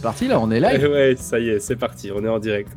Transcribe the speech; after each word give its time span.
C'est 0.00 0.04
parti 0.04 0.28
là, 0.28 0.40
on 0.40 0.50
est 0.50 0.60
live. 0.60 0.88
Ouais, 0.90 1.14
ça 1.14 1.38
y 1.38 1.50
est, 1.50 1.60
c'est 1.60 1.76
parti, 1.76 2.10
on 2.10 2.24
est 2.24 2.28
en 2.28 2.38
direct. 2.38 2.72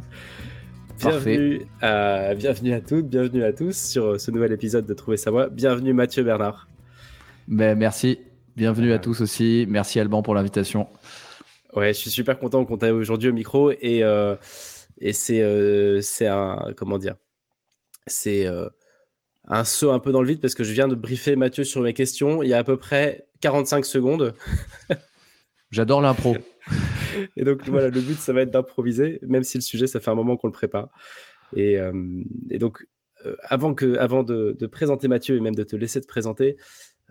Bienvenue 1.00 1.66
à, 1.80 2.36
bienvenue 2.36 2.74
à 2.74 2.82
toutes, 2.82 3.08
bienvenue 3.08 3.46
à 3.46 3.54
tous 3.54 3.78
sur 3.78 4.20
ce 4.20 4.30
nouvel 4.30 4.52
épisode 4.52 4.86
de 4.86 4.94
Trouver 4.94 5.16
sa 5.16 5.32
voix. 5.32 5.48
Bienvenue 5.48 5.94
Mathieu 5.94 6.24
Bernard. 6.24 6.68
Ben, 7.48 7.80
merci, 7.80 8.20
bienvenue 8.58 8.92
à 8.92 9.00
tous 9.00 9.22
aussi. 9.22 9.66
Merci 9.70 10.02
Alban 10.02 10.22
pour 10.22 10.36
l'invitation. 10.36 10.90
Ouais, 11.74 11.94
je 11.94 12.00
suis 12.00 12.10
super 12.10 12.38
content 12.38 12.66
qu'on 12.66 12.78
t'ait 12.78 12.90
aujourd'hui 12.90 13.30
au 13.30 13.34
micro 13.34 13.72
et, 13.72 14.04
euh, 14.04 14.36
et 15.00 15.14
c'est 15.14 15.40
euh, 15.40 16.02
un 16.24 16.74
comment 16.76 16.98
dire, 16.98 17.16
c'est 18.06 18.46
euh, 18.46 18.68
un 19.48 19.64
saut 19.64 19.92
un 19.92 20.00
peu 20.00 20.12
dans 20.12 20.22
le 20.22 20.28
vide 20.28 20.42
parce 20.42 20.56
que 20.56 20.66
je 20.66 20.74
viens 20.74 20.90
de 20.90 20.96
briefer 20.96 21.38
Mathieu 21.38 21.64
sur 21.64 21.80
mes 21.84 21.94
questions 21.94 22.44
il 22.44 22.50
y 22.50 22.54
a 22.54 22.58
à 22.58 22.66
peu 22.66 22.76
près 22.76 23.30
45 23.40 23.86
secondes. 23.86 24.36
J'adore 25.72 26.02
l'impro. 26.02 26.36
Et 27.38 27.44
donc 27.44 27.68
voilà, 27.68 27.90
le 27.90 28.02
but 28.02 28.18
ça 28.18 28.34
va 28.34 28.42
être 28.42 28.52
d'improviser, 28.52 29.20
même 29.24 29.44
si 29.44 29.58
le 29.58 29.62
sujet 29.62 29.88
ça 29.88 30.00
fait 30.00 30.12
un 30.12 30.16
moment 30.16 30.38
qu'on 30.38 30.48
le 30.48 30.54
prépare. 30.54 30.90
Et, 31.56 31.78
et 32.50 32.58
donc 32.58 32.86
avant 33.44 33.74
que 33.74 33.98
avant 33.98 34.24
de, 34.24 34.56
de, 34.60 34.68
présenter 34.68 35.08
Mathieu 35.08 35.38
et 35.38 35.40
même 35.40 35.56
de 35.56 35.64
te 35.64 35.76
laisser 35.76 36.02
te 36.02 36.08
présenter, 36.08 36.58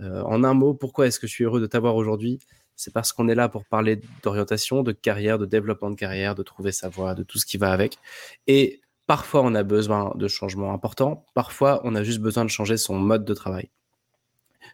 en 0.01 0.43
un 0.43 0.55
mot, 0.55 0.75
pourquoi 0.75 1.07
est-ce 1.07 1.21
que 1.21 1.27
je 1.27 1.33
suis 1.33 1.45
heureux 1.45 1.61
de 1.61 1.67
t'avoir 1.67 1.95
aujourd'hui? 1.95 2.41
C'est 2.77 2.93
parce 2.93 3.13
qu'on 3.13 3.29
est 3.29 3.35
là 3.35 3.49
pour 3.49 3.65
parler 3.65 4.01
d'orientation, 4.23 4.83
de 4.83 4.93
carrière, 4.93 5.39
de 5.39 5.47
développement 5.47 5.91
de 5.91 5.95
carrière, 5.95 6.35
de 6.35 6.43
trouver 6.43 6.73
sa 6.73 6.89
voie, 6.89 7.15
de 7.15 7.23
tout 7.23 7.39
ce 7.39 7.47
qui 7.47 7.57
va 7.57 7.71
avec. 7.71 7.99
Et 8.47 8.81
parfois, 9.07 9.43
on 9.43 9.55
a 9.55 9.63
besoin 9.63 10.13
de 10.17 10.29
changements 10.29 10.73
importants. 10.73 11.25
Parfois, 11.35 11.81
on 11.85 11.95
a 11.95 12.03
juste 12.03 12.21
besoin 12.21 12.45
de 12.45 12.51
changer 12.51 12.77
son 12.77 12.99
mode 12.99 13.25
de 13.25 13.35
travail. 13.35 13.71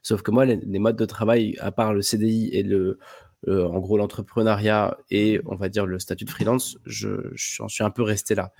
Sauf 0.03 0.22
que 0.22 0.31
moi, 0.31 0.44
les, 0.44 0.78
modes 0.78 0.97
de 0.97 1.05
travail, 1.05 1.56
à 1.58 1.72
part 1.72 1.92
le 1.92 2.03
CDI 2.03 2.50
et 2.53 2.62
le, 2.62 2.98
en 3.47 3.78
gros 3.78 3.97
l'entrepreneuriat 3.97 4.98
et 5.11 5.41
on 5.47 5.55
va 5.55 5.69
dire 5.69 5.86
le 5.86 5.98
statut 5.98 6.25
de 6.25 6.31
freelance, 6.31 6.77
je, 6.84 7.31
j'en 7.34 7.69
suis 7.69 7.84
un 7.84 7.91
peu 7.91 8.03
resté 8.03 8.34
là. 8.34 8.53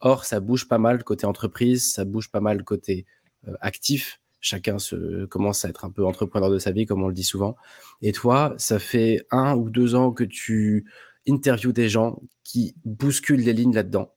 Or, 0.00 0.24
ça 0.24 0.40
bouge 0.40 0.68
pas 0.68 0.78
mal 0.78 1.04
côté 1.04 1.26
entreprise, 1.26 1.92
ça 1.92 2.04
bouge 2.04 2.30
pas 2.30 2.40
mal 2.40 2.64
côté 2.64 3.06
euh, 3.46 3.52
actif 3.60 4.22
chacun 4.42 4.78
se 4.78 5.24
commence 5.26 5.64
à 5.64 5.70
être 5.70 5.86
un 5.86 5.90
peu 5.90 6.04
entrepreneur 6.04 6.50
de 6.50 6.58
sa 6.58 6.72
vie, 6.72 6.84
comme 6.84 7.02
on 7.02 7.08
le 7.08 7.14
dit 7.14 7.24
souvent. 7.24 7.56
Et 8.02 8.12
toi, 8.12 8.54
ça 8.58 8.78
fait 8.78 9.24
un 9.30 9.54
ou 9.54 9.70
deux 9.70 9.94
ans 9.94 10.12
que 10.12 10.24
tu 10.24 10.84
interviews 11.26 11.72
des 11.72 11.88
gens 11.88 12.20
qui 12.42 12.74
bousculent 12.84 13.40
les 13.40 13.52
lignes 13.52 13.74
là-dedans. 13.74 14.12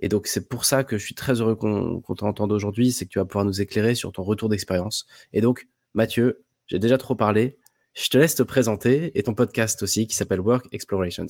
Et 0.00 0.08
donc, 0.08 0.26
c'est 0.26 0.48
pour 0.48 0.64
ça 0.64 0.82
que 0.82 0.96
je 0.96 1.04
suis 1.04 1.14
très 1.14 1.40
heureux 1.40 1.54
qu'on 1.54 2.14
t'entende 2.14 2.50
aujourd'hui, 2.50 2.90
c'est 2.90 3.04
que 3.04 3.10
tu 3.10 3.18
vas 3.18 3.26
pouvoir 3.26 3.44
nous 3.44 3.60
éclairer 3.60 3.94
sur 3.94 4.10
ton 4.10 4.22
retour 4.22 4.48
d'expérience. 4.48 5.06
Et 5.34 5.42
donc, 5.42 5.68
Mathieu, 5.94 6.44
j'ai 6.66 6.78
déjà 6.78 6.96
trop 6.96 7.14
parlé. 7.14 7.58
Je 8.00 8.08
te 8.10 8.18
laisse 8.18 8.34
te 8.34 8.42
présenter 8.42 9.18
et 9.18 9.22
ton 9.22 9.34
podcast 9.34 9.82
aussi 9.82 10.06
qui 10.06 10.14
s'appelle 10.14 10.40
Work 10.40 10.66
Explorations. 10.72 11.26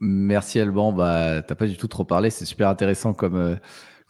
Merci 0.00 0.60
Alban, 0.60 0.92
bah, 0.92 1.42
t'as 1.42 1.54
pas 1.54 1.66
du 1.66 1.76
tout 1.76 1.88
trop 1.88 2.04
parlé, 2.04 2.30
c'est 2.30 2.44
super 2.44 2.68
intéressant 2.68 3.14
comme, 3.14 3.36
euh, 3.36 3.56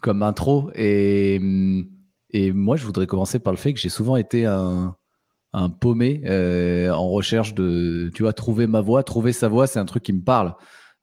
comme 0.02 0.22
intro. 0.22 0.70
Et 0.74 1.38
hum, 1.40 1.88
et 2.30 2.52
moi, 2.52 2.76
je 2.76 2.84
voudrais 2.84 3.06
commencer 3.06 3.38
par 3.38 3.52
le 3.52 3.56
fait 3.56 3.72
que 3.72 3.80
j'ai 3.80 3.88
souvent 3.88 4.16
été 4.16 4.44
un, 4.46 4.96
un 5.52 5.70
paumé 5.70 6.22
euh, 6.26 6.90
en 6.90 7.08
recherche 7.08 7.54
de, 7.54 8.10
tu 8.14 8.22
vois, 8.24 8.32
trouver 8.32 8.66
ma 8.66 8.80
voix, 8.80 9.02
trouver 9.02 9.32
sa 9.32 9.48
voix, 9.48 9.66
c'est 9.66 9.78
un 9.78 9.84
truc 9.84 10.02
qui 10.02 10.12
me 10.12 10.22
parle. 10.22 10.54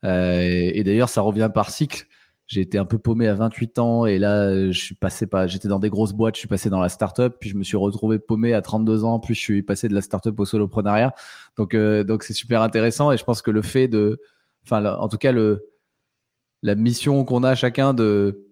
Euh, 0.06 0.72
et 0.73 0.84
d'ailleurs, 0.84 1.09
ça 1.09 1.22
revient 1.22 1.50
par 1.53 1.69
cycle. 1.72 2.06
J'ai 2.47 2.61
été 2.61 2.77
un 2.77 2.85
peu 2.85 2.97
paumé 2.97 3.27
à 3.27 3.35
28 3.35 3.79
ans 3.79 4.05
et 4.05 4.19
là, 4.19 4.69
je 4.69 4.77
suis 4.77 4.95
passé 4.95 5.27
par, 5.27 5.47
j'étais 5.47 5.67
dans 5.67 5.79
des 5.79 5.89
grosses 5.89 6.13
boîtes, 6.13 6.35
je 6.35 6.39
suis 6.39 6.47
passé 6.47 6.69
dans 6.69 6.81
la 6.81 6.89
startup, 6.89 7.35
puis 7.39 7.49
je 7.49 7.55
me 7.55 7.63
suis 7.63 7.77
retrouvé 7.77 8.19
paumé 8.19 8.53
à 8.53 8.61
32 8.61 9.05
ans, 9.05 9.19
puis 9.19 9.33
je 9.33 9.39
suis 9.39 9.63
passé 9.63 9.87
de 9.87 9.93
la 9.93 10.01
startup 10.01 10.37
au 10.39 10.45
soloprenariat. 10.45 11.13
Donc, 11.57 11.73
euh, 11.73 12.03
donc 12.03 12.23
c'est 12.23 12.33
super 12.33 12.61
intéressant 12.61 13.11
et 13.11 13.17
je 13.17 13.23
pense 13.23 13.41
que 13.41 13.51
le 13.51 13.61
fait 13.61 13.87
de, 13.87 14.19
enfin, 14.65 14.83
en 14.85 15.07
tout 15.07 15.17
cas, 15.17 15.31
le, 15.31 15.69
la 16.63 16.75
mission 16.75 17.23
qu'on 17.25 17.43
a 17.43 17.55
chacun 17.55 17.93
de, 17.93 18.43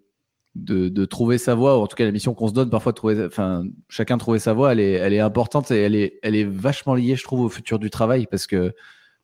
de, 0.56 1.06
trouver 1.06 1.38
sa 1.38 1.56
voie, 1.56 1.78
ou 1.78 1.82
en 1.82 1.88
tout 1.88 1.96
cas 1.96 2.06
la 2.06 2.12
mission 2.12 2.34
qu'on 2.34 2.48
se 2.48 2.54
donne 2.54 2.70
parfois 2.70 2.92
de 2.92 2.98
trouver, 2.98 3.26
enfin 3.26 3.64
chacun 3.90 4.18
trouver 4.18 4.40
sa 4.40 4.54
voie, 4.54 4.74
elle 4.74 4.80
est, 4.80 4.92
elle 4.94 5.14
est 5.14 5.20
importante 5.20 5.72
et 5.72 5.82
elle 5.82 5.96
est, 5.96 6.20
elle 6.22 6.36
est 6.36 6.44
vachement 6.44 6.94
liée, 6.94 7.16
je 7.16 7.24
trouve, 7.24 7.42
au 7.42 7.50
futur 7.50 7.80
du 7.80 7.90
travail 7.90 8.28
parce 8.30 8.48
que 8.48 8.74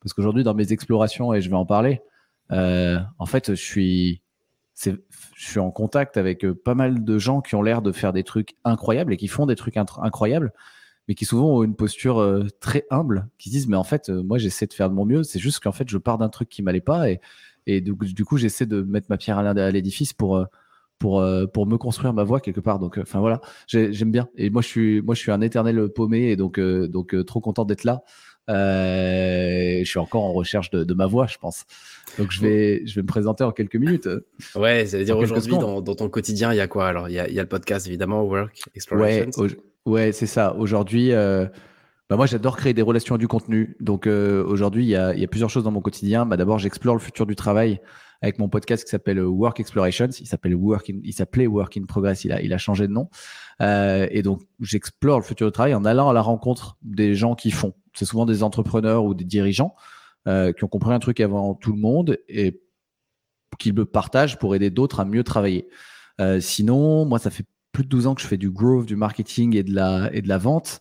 parce 0.01 0.13
qu'aujourd'hui 0.13 0.43
dans 0.43 0.53
mes 0.53 0.71
explorations 0.71 1.33
et 1.33 1.41
je 1.41 1.49
vais 1.49 1.55
en 1.55 1.65
parler, 1.65 2.01
euh, 2.51 2.97
en 3.19 3.25
fait 3.25 3.49
je 3.55 3.61
suis 3.61 4.21
je 4.83 4.95
suis 5.35 5.59
en 5.59 5.71
contact 5.71 6.17
avec 6.17 6.45
euh, 6.45 6.53
pas 6.53 6.75
mal 6.75 7.03
de 7.03 7.17
gens 7.17 7.41
qui 7.41 7.55
ont 7.55 7.61
l'air 7.61 7.81
de 7.81 7.91
faire 7.91 8.13
des 8.13 8.23
trucs 8.23 8.55
incroyables 8.63 9.13
et 9.13 9.17
qui 9.17 9.27
font 9.27 9.45
des 9.45 9.55
trucs 9.55 9.77
incroyables, 9.77 10.53
mais 11.07 11.15
qui 11.15 11.25
souvent 11.25 11.57
ont 11.57 11.63
une 11.63 11.75
posture 11.75 12.19
euh, 12.19 12.45
très 12.59 12.85
humble, 12.89 13.27
qui 13.37 13.49
disent 13.49 13.67
mais 13.67 13.77
en 13.77 13.83
fait 13.83 14.09
moi 14.09 14.37
j'essaie 14.37 14.67
de 14.67 14.73
faire 14.73 14.89
de 14.89 14.95
mon 14.95 15.05
mieux, 15.05 15.23
c'est 15.23 15.39
juste 15.39 15.61
qu'en 15.61 15.71
fait 15.71 15.89
je 15.89 15.97
pars 15.97 16.17
d'un 16.17 16.29
truc 16.29 16.49
qui 16.49 16.61
m'allait 16.61 16.81
pas 16.81 17.09
et 17.09 17.81
du, 17.81 18.23
coup 18.23 18.37
j'essaie 18.37 18.65
de 18.65 18.81
mettre 18.81 19.07
ma 19.09 19.17
pierre 19.17 19.39
à 19.39 19.71
l'édifice 19.71 20.13
pour 20.13 20.47
pour 20.99 21.19
euh, 21.19 21.45
pour 21.45 21.65
me 21.67 21.77
construire 21.77 22.13
ma 22.13 22.23
voix 22.23 22.39
quelque 22.39 22.59
part. 22.59 22.79
Donc, 22.79 22.97
euh, 22.97 23.03
enfin 23.03 23.19
voilà, 23.19 23.41
j'aime 23.67 24.11
bien. 24.11 24.27
Et 24.35 24.49
moi, 24.49 24.61
je 24.61 25.13
suis 25.13 25.31
un 25.31 25.41
éternel 25.41 25.89
paumé 25.89 26.29
et 26.29 26.35
donc 26.35 26.59
euh, 26.59 26.87
donc 26.87 27.15
trop 27.25 27.41
content 27.41 27.65
d'être 27.65 27.83
là. 27.83 28.03
Je 28.47 29.83
suis 29.85 29.99
encore 29.99 30.23
en 30.23 30.33
recherche 30.33 30.69
de, 30.69 30.83
de, 30.83 30.93
ma 30.93 31.05
voix, 31.05 31.27
je 31.27 31.37
pense. 31.37 31.65
Donc 32.17 32.31
je 32.31 32.41
vais, 32.41 32.85
je 32.85 32.95
vais 32.95 33.01
me 33.01 33.07
présenter 33.07 33.43
en 33.43 33.51
quelques 33.51 33.75
minutes. 33.75 34.09
Ouais, 34.55 34.85
c'est 34.85 35.01
à 35.01 35.03
dire 35.03 35.17
aujourd'hui 35.17 35.57
dans, 35.57 35.81
dans, 35.81 35.95
ton 35.95 36.09
quotidien, 36.09 36.53
il 36.53 36.57
y 36.57 36.61
a 36.61 36.67
quoi 36.67 36.87
Alors? 36.87 37.09
Il 37.09 37.13
y 37.13 37.19
a, 37.19 37.29
y 37.29 37.39
a, 37.39 37.43
le 37.43 37.49
podcast 37.49 37.87
évidemment, 37.87 38.23
Work 38.23 38.59
Explorations. 38.75 39.31
Ouais, 39.37 39.57
ouais 39.85 40.11
c'est 40.11 40.27
ça. 40.27 40.55
Aujourd'hui, 40.55 41.11
euh, 41.11 41.45
bah 42.09 42.15
moi 42.15 42.25
j'adore 42.25 42.55
créer 42.55 42.73
des 42.73 42.81
relations 42.81 43.15
et 43.15 43.19
du 43.19 43.27
contenu. 43.27 43.75
Donc 43.79 44.07
aujourd'hui, 44.07 44.85
il 44.85 44.89
y 44.89 44.95
a, 44.95 45.13
y 45.13 45.23
a, 45.23 45.27
plusieurs 45.27 45.49
choses 45.49 45.63
dans 45.63 45.71
mon 45.71 45.81
quotidien. 45.81 46.25
Bah, 46.25 46.37
D'abord, 46.37 46.59
j'explore 46.59 46.95
le 46.95 47.01
futur 47.01 47.25
du 47.25 47.35
travail 47.35 47.79
avec 48.21 48.39
mon 48.39 48.49
podcast 48.49 48.83
qui 48.83 48.89
s'appelle 48.89 49.19
Work 49.21 49.59
Explorations. 49.59 50.09
Il 50.19 50.25
s'appelle 50.25 50.55
Work 50.55 50.89
il 50.89 51.13
s'appelait 51.13 51.47
Work 51.47 51.77
in 51.77 51.85
Progress. 51.85 52.23
Il 52.25 52.31
a, 52.31 52.41
il 52.41 52.53
a 52.53 52.57
changé 52.57 52.87
de 52.87 52.93
nom. 52.93 53.09
Euh, 53.61 54.07
et 54.11 54.21
donc, 54.21 54.41
j'explore 54.59 55.19
le 55.19 55.23
futur 55.23 55.47
du 55.47 55.51
travail 55.51 55.73
en 55.73 55.85
allant 55.85 56.09
à 56.09 56.13
la 56.13 56.21
rencontre 56.21 56.77
des 56.81 57.15
gens 57.15 57.35
qui 57.35 57.51
font. 57.51 57.73
C'est 57.97 58.05
souvent 58.05 58.25
des 58.25 58.43
entrepreneurs 58.43 59.03
ou 59.05 59.15
des 59.15 59.25
dirigeants 59.25 59.75
euh, 60.27 60.53
qui 60.53 60.63
ont 60.63 60.67
compris 60.67 60.93
un 60.93 60.99
truc 60.99 61.19
avant 61.19 61.55
tout 61.55 61.71
le 61.71 61.79
monde 61.79 62.19
et 62.27 62.61
qui 63.57 63.71
le 63.71 63.85
partagent 63.85 64.37
pour 64.37 64.55
aider 64.55 64.69
d'autres 64.69 64.99
à 64.99 65.05
mieux 65.05 65.23
travailler. 65.23 65.67
Euh, 66.21 66.39
sinon, 66.39 67.05
moi, 67.05 67.17
ça 67.17 67.31
fait 67.31 67.45
plus 67.71 67.83
de 67.83 67.89
12 67.89 68.07
ans 68.07 68.15
que 68.15 68.21
je 68.21 68.27
fais 68.27 68.37
du 68.37 68.51
growth, 68.51 68.85
du 68.85 68.95
marketing 68.95 69.55
et 69.55 69.63
de 69.63 69.73
la, 69.73 70.09
et 70.13 70.21
de 70.21 70.27
la 70.27 70.37
vente. 70.37 70.79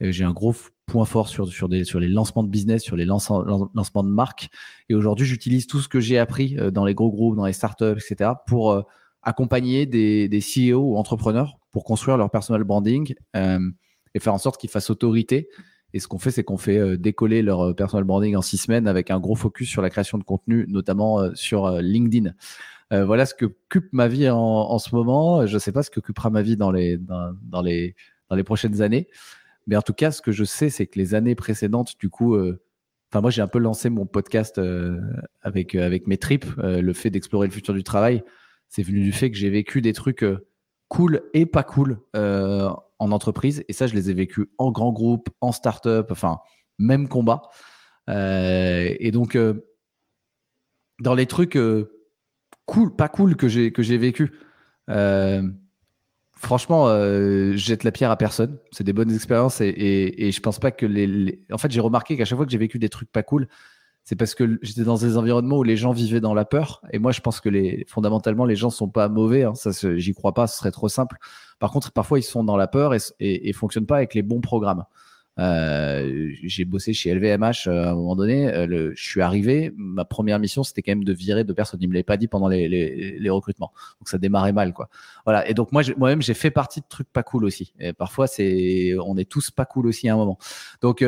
J'ai 0.00 0.24
un 0.24 0.32
gros 0.32 0.54
point 0.86 1.06
fort 1.06 1.28
sur, 1.28 1.48
sur, 1.48 1.68
des, 1.68 1.84
sur 1.84 2.00
les 2.00 2.08
lancements 2.08 2.42
de 2.42 2.50
business, 2.50 2.82
sur 2.82 2.96
les 2.96 3.06
lancements, 3.06 3.70
lancements 3.74 4.04
de 4.04 4.10
marques. 4.10 4.48
Et 4.90 4.94
aujourd'hui, 4.94 5.26
j'utilise 5.26 5.66
tout 5.66 5.80
ce 5.80 5.88
que 5.88 6.00
j'ai 6.00 6.18
appris 6.18 6.58
euh, 6.58 6.70
dans 6.70 6.84
les 6.84 6.94
gros 6.94 7.10
groupes, 7.10 7.36
dans 7.36 7.46
les 7.46 7.54
startups, 7.54 7.96
etc., 7.98 8.32
pour 8.46 8.84
accompagner 9.22 9.86
des, 9.86 10.28
des 10.28 10.40
CEO 10.40 10.80
ou 10.80 10.96
entrepreneurs 10.96 11.58
pour 11.72 11.84
construire 11.84 12.18
leur 12.18 12.30
personal 12.30 12.62
branding 12.64 13.14
et 13.34 14.20
faire 14.20 14.34
en 14.34 14.38
sorte 14.38 14.60
qu'ils 14.60 14.70
fassent 14.70 14.90
autorité. 14.90 15.48
Et 15.94 16.00
ce 16.00 16.08
qu'on 16.08 16.18
fait, 16.18 16.30
c'est 16.30 16.44
qu'on 16.44 16.58
fait 16.58 16.98
décoller 16.98 17.42
leur 17.42 17.74
personal 17.74 18.04
branding 18.04 18.36
en 18.36 18.42
six 18.42 18.58
semaines 18.58 18.86
avec 18.86 19.10
un 19.10 19.18
gros 19.18 19.34
focus 19.34 19.68
sur 19.68 19.80
la 19.80 19.88
création 19.88 20.18
de 20.18 20.22
contenu, 20.22 20.66
notamment 20.68 21.34
sur 21.34 21.70
LinkedIn. 21.80 22.34
voilà 22.90 23.24
ce 23.24 23.34
que 23.34 23.46
occupe 23.46 23.88
ma 23.92 24.06
vie 24.06 24.28
en, 24.28 24.78
ce 24.78 24.94
moment. 24.94 25.46
Je 25.46 25.54
ne 25.54 25.58
sais 25.58 25.72
pas 25.72 25.82
ce 25.82 25.90
que 25.90 26.00
occupera 26.00 26.28
ma 26.28 26.42
vie 26.42 26.56
dans 26.56 26.70
les, 26.70 26.98
dans, 26.98 27.62
les, 27.62 27.94
dans 28.28 28.36
les 28.36 28.44
prochaines 28.44 28.82
années. 28.82 29.08
Mais 29.68 29.76
en 29.76 29.82
tout 29.82 29.92
cas, 29.92 30.10
ce 30.10 30.22
que 30.22 30.32
je 30.32 30.44
sais, 30.44 30.70
c'est 30.70 30.86
que 30.86 30.98
les 30.98 31.14
années 31.14 31.34
précédentes, 31.34 31.98
du 32.00 32.08
coup, 32.08 32.34
euh, 32.34 32.58
enfin 33.12 33.20
moi 33.20 33.30
j'ai 33.30 33.42
un 33.42 33.48
peu 33.48 33.58
lancé 33.58 33.90
mon 33.90 34.06
podcast 34.06 34.56
euh, 34.58 34.98
avec 35.42 35.74
euh, 35.74 35.84
avec 35.84 36.06
mes 36.06 36.16
tripes, 36.16 36.46
le 36.56 36.92
fait 36.94 37.10
d'explorer 37.10 37.46
le 37.46 37.52
futur 37.52 37.74
du 37.74 37.84
travail, 37.84 38.24
c'est 38.68 38.82
venu 38.82 39.02
du 39.02 39.12
fait 39.12 39.30
que 39.30 39.36
j'ai 39.36 39.50
vécu 39.50 39.82
des 39.82 39.92
trucs 39.92 40.24
cool 40.88 41.22
et 41.34 41.44
pas 41.44 41.62
cool 41.62 42.00
entreprise, 42.98 43.64
et 43.68 43.72
ça 43.72 43.86
je 43.86 43.94
les 43.94 44.10
ai 44.10 44.14
vécus 44.14 44.46
en 44.58 44.70
grand 44.70 44.92
groupe, 44.92 45.28
en 45.40 45.52
start-up, 45.52 46.08
enfin 46.10 46.38
même 46.78 47.08
combat. 47.08 47.42
et 48.08 49.10
donc 49.12 49.36
dans 51.00 51.14
les 51.14 51.26
trucs 51.26 51.58
cool, 52.66 52.96
pas 52.96 53.08
cool 53.08 53.36
que 53.36 53.48
j'ai 53.48 53.98
vécu. 53.98 54.32
Franchement, 56.38 56.86
euh, 56.86 57.52
je 57.52 57.56
jette 57.56 57.82
la 57.82 57.90
pierre 57.90 58.12
à 58.12 58.16
personne. 58.16 58.58
C'est 58.70 58.84
des 58.84 58.92
bonnes 58.92 59.12
expériences 59.12 59.60
et, 59.60 59.74
et, 59.76 60.30
je 60.30 60.40
pense 60.40 60.60
pas 60.60 60.70
que 60.70 60.86
les. 60.86 61.44
En 61.50 61.58
fait, 61.58 61.70
j'ai 61.72 61.80
remarqué 61.80 62.16
qu'à 62.16 62.24
chaque 62.24 62.36
fois 62.36 62.46
que 62.46 62.52
j'ai 62.52 62.58
vécu 62.58 62.78
des 62.78 62.88
trucs 62.88 63.10
pas 63.10 63.24
cool, 63.24 63.48
c'est 64.08 64.16
parce 64.16 64.34
que 64.34 64.58
j'étais 64.62 64.84
dans 64.84 64.96
des 64.96 65.18
environnements 65.18 65.58
où 65.58 65.62
les 65.62 65.76
gens 65.76 65.92
vivaient 65.92 66.22
dans 66.22 66.32
la 66.32 66.46
peur. 66.46 66.80
Et 66.94 66.98
moi, 66.98 67.12
je 67.12 67.20
pense 67.20 67.42
que 67.42 67.50
les, 67.50 67.84
fondamentalement, 67.88 68.46
les 68.46 68.56
gens 68.56 68.70
sont 68.70 68.88
pas 68.88 69.10
mauvais. 69.10 69.42
Hein. 69.42 69.54
Ça, 69.54 69.70
j'y 69.98 70.14
crois 70.14 70.32
pas. 70.32 70.46
Ce 70.46 70.56
serait 70.56 70.70
trop 70.70 70.88
simple. 70.88 71.18
Par 71.58 71.70
contre, 71.72 71.92
parfois, 71.92 72.18
ils 72.18 72.22
sont 72.22 72.42
dans 72.42 72.56
la 72.56 72.68
peur 72.68 72.94
et, 72.94 73.52
fonctionnent 73.52 73.84
pas 73.84 73.98
avec 73.98 74.14
les 74.14 74.22
bons 74.22 74.40
programmes. 74.40 74.84
Euh, 75.38 76.30
j'ai 76.42 76.64
bossé 76.64 76.94
chez 76.94 77.14
LVMH 77.14 77.66
euh, 77.66 77.84
à 77.84 77.90
un 77.90 77.94
moment 77.96 78.16
donné. 78.16 78.48
Euh, 78.48 78.92
je 78.96 79.02
suis 79.10 79.20
arrivé. 79.20 79.74
Ma 79.76 80.06
première 80.06 80.38
mission, 80.38 80.62
c'était 80.62 80.80
quand 80.80 80.92
même 80.92 81.04
de 81.04 81.12
virer 81.12 81.44
deux 81.44 81.52
personnes. 81.52 81.80
Ils 81.82 81.88
me 81.88 81.92
l'avaient 81.92 82.02
pas 82.02 82.16
dit 82.16 82.28
pendant 82.28 82.48
les, 82.48 83.28
recrutements. 83.28 83.72
Donc 84.00 84.08
ça 84.08 84.16
démarrait 84.16 84.54
mal, 84.54 84.72
quoi. 84.72 84.88
Voilà. 85.26 85.46
Et 85.50 85.52
donc 85.52 85.70
moi, 85.70 85.82
moi-même, 85.98 86.22
j'ai 86.22 86.32
fait 86.32 86.50
partie 86.50 86.80
de 86.80 86.86
trucs 86.88 87.12
pas 87.12 87.22
cool 87.22 87.44
aussi. 87.44 87.74
Et 87.78 87.92
parfois, 87.92 88.26
c'est, 88.26 88.94
on 89.04 89.18
est 89.18 89.28
tous 89.28 89.50
pas 89.50 89.66
cool 89.66 89.86
aussi 89.86 90.08
à 90.08 90.14
un 90.14 90.16
moment. 90.16 90.38
Donc 90.80 91.04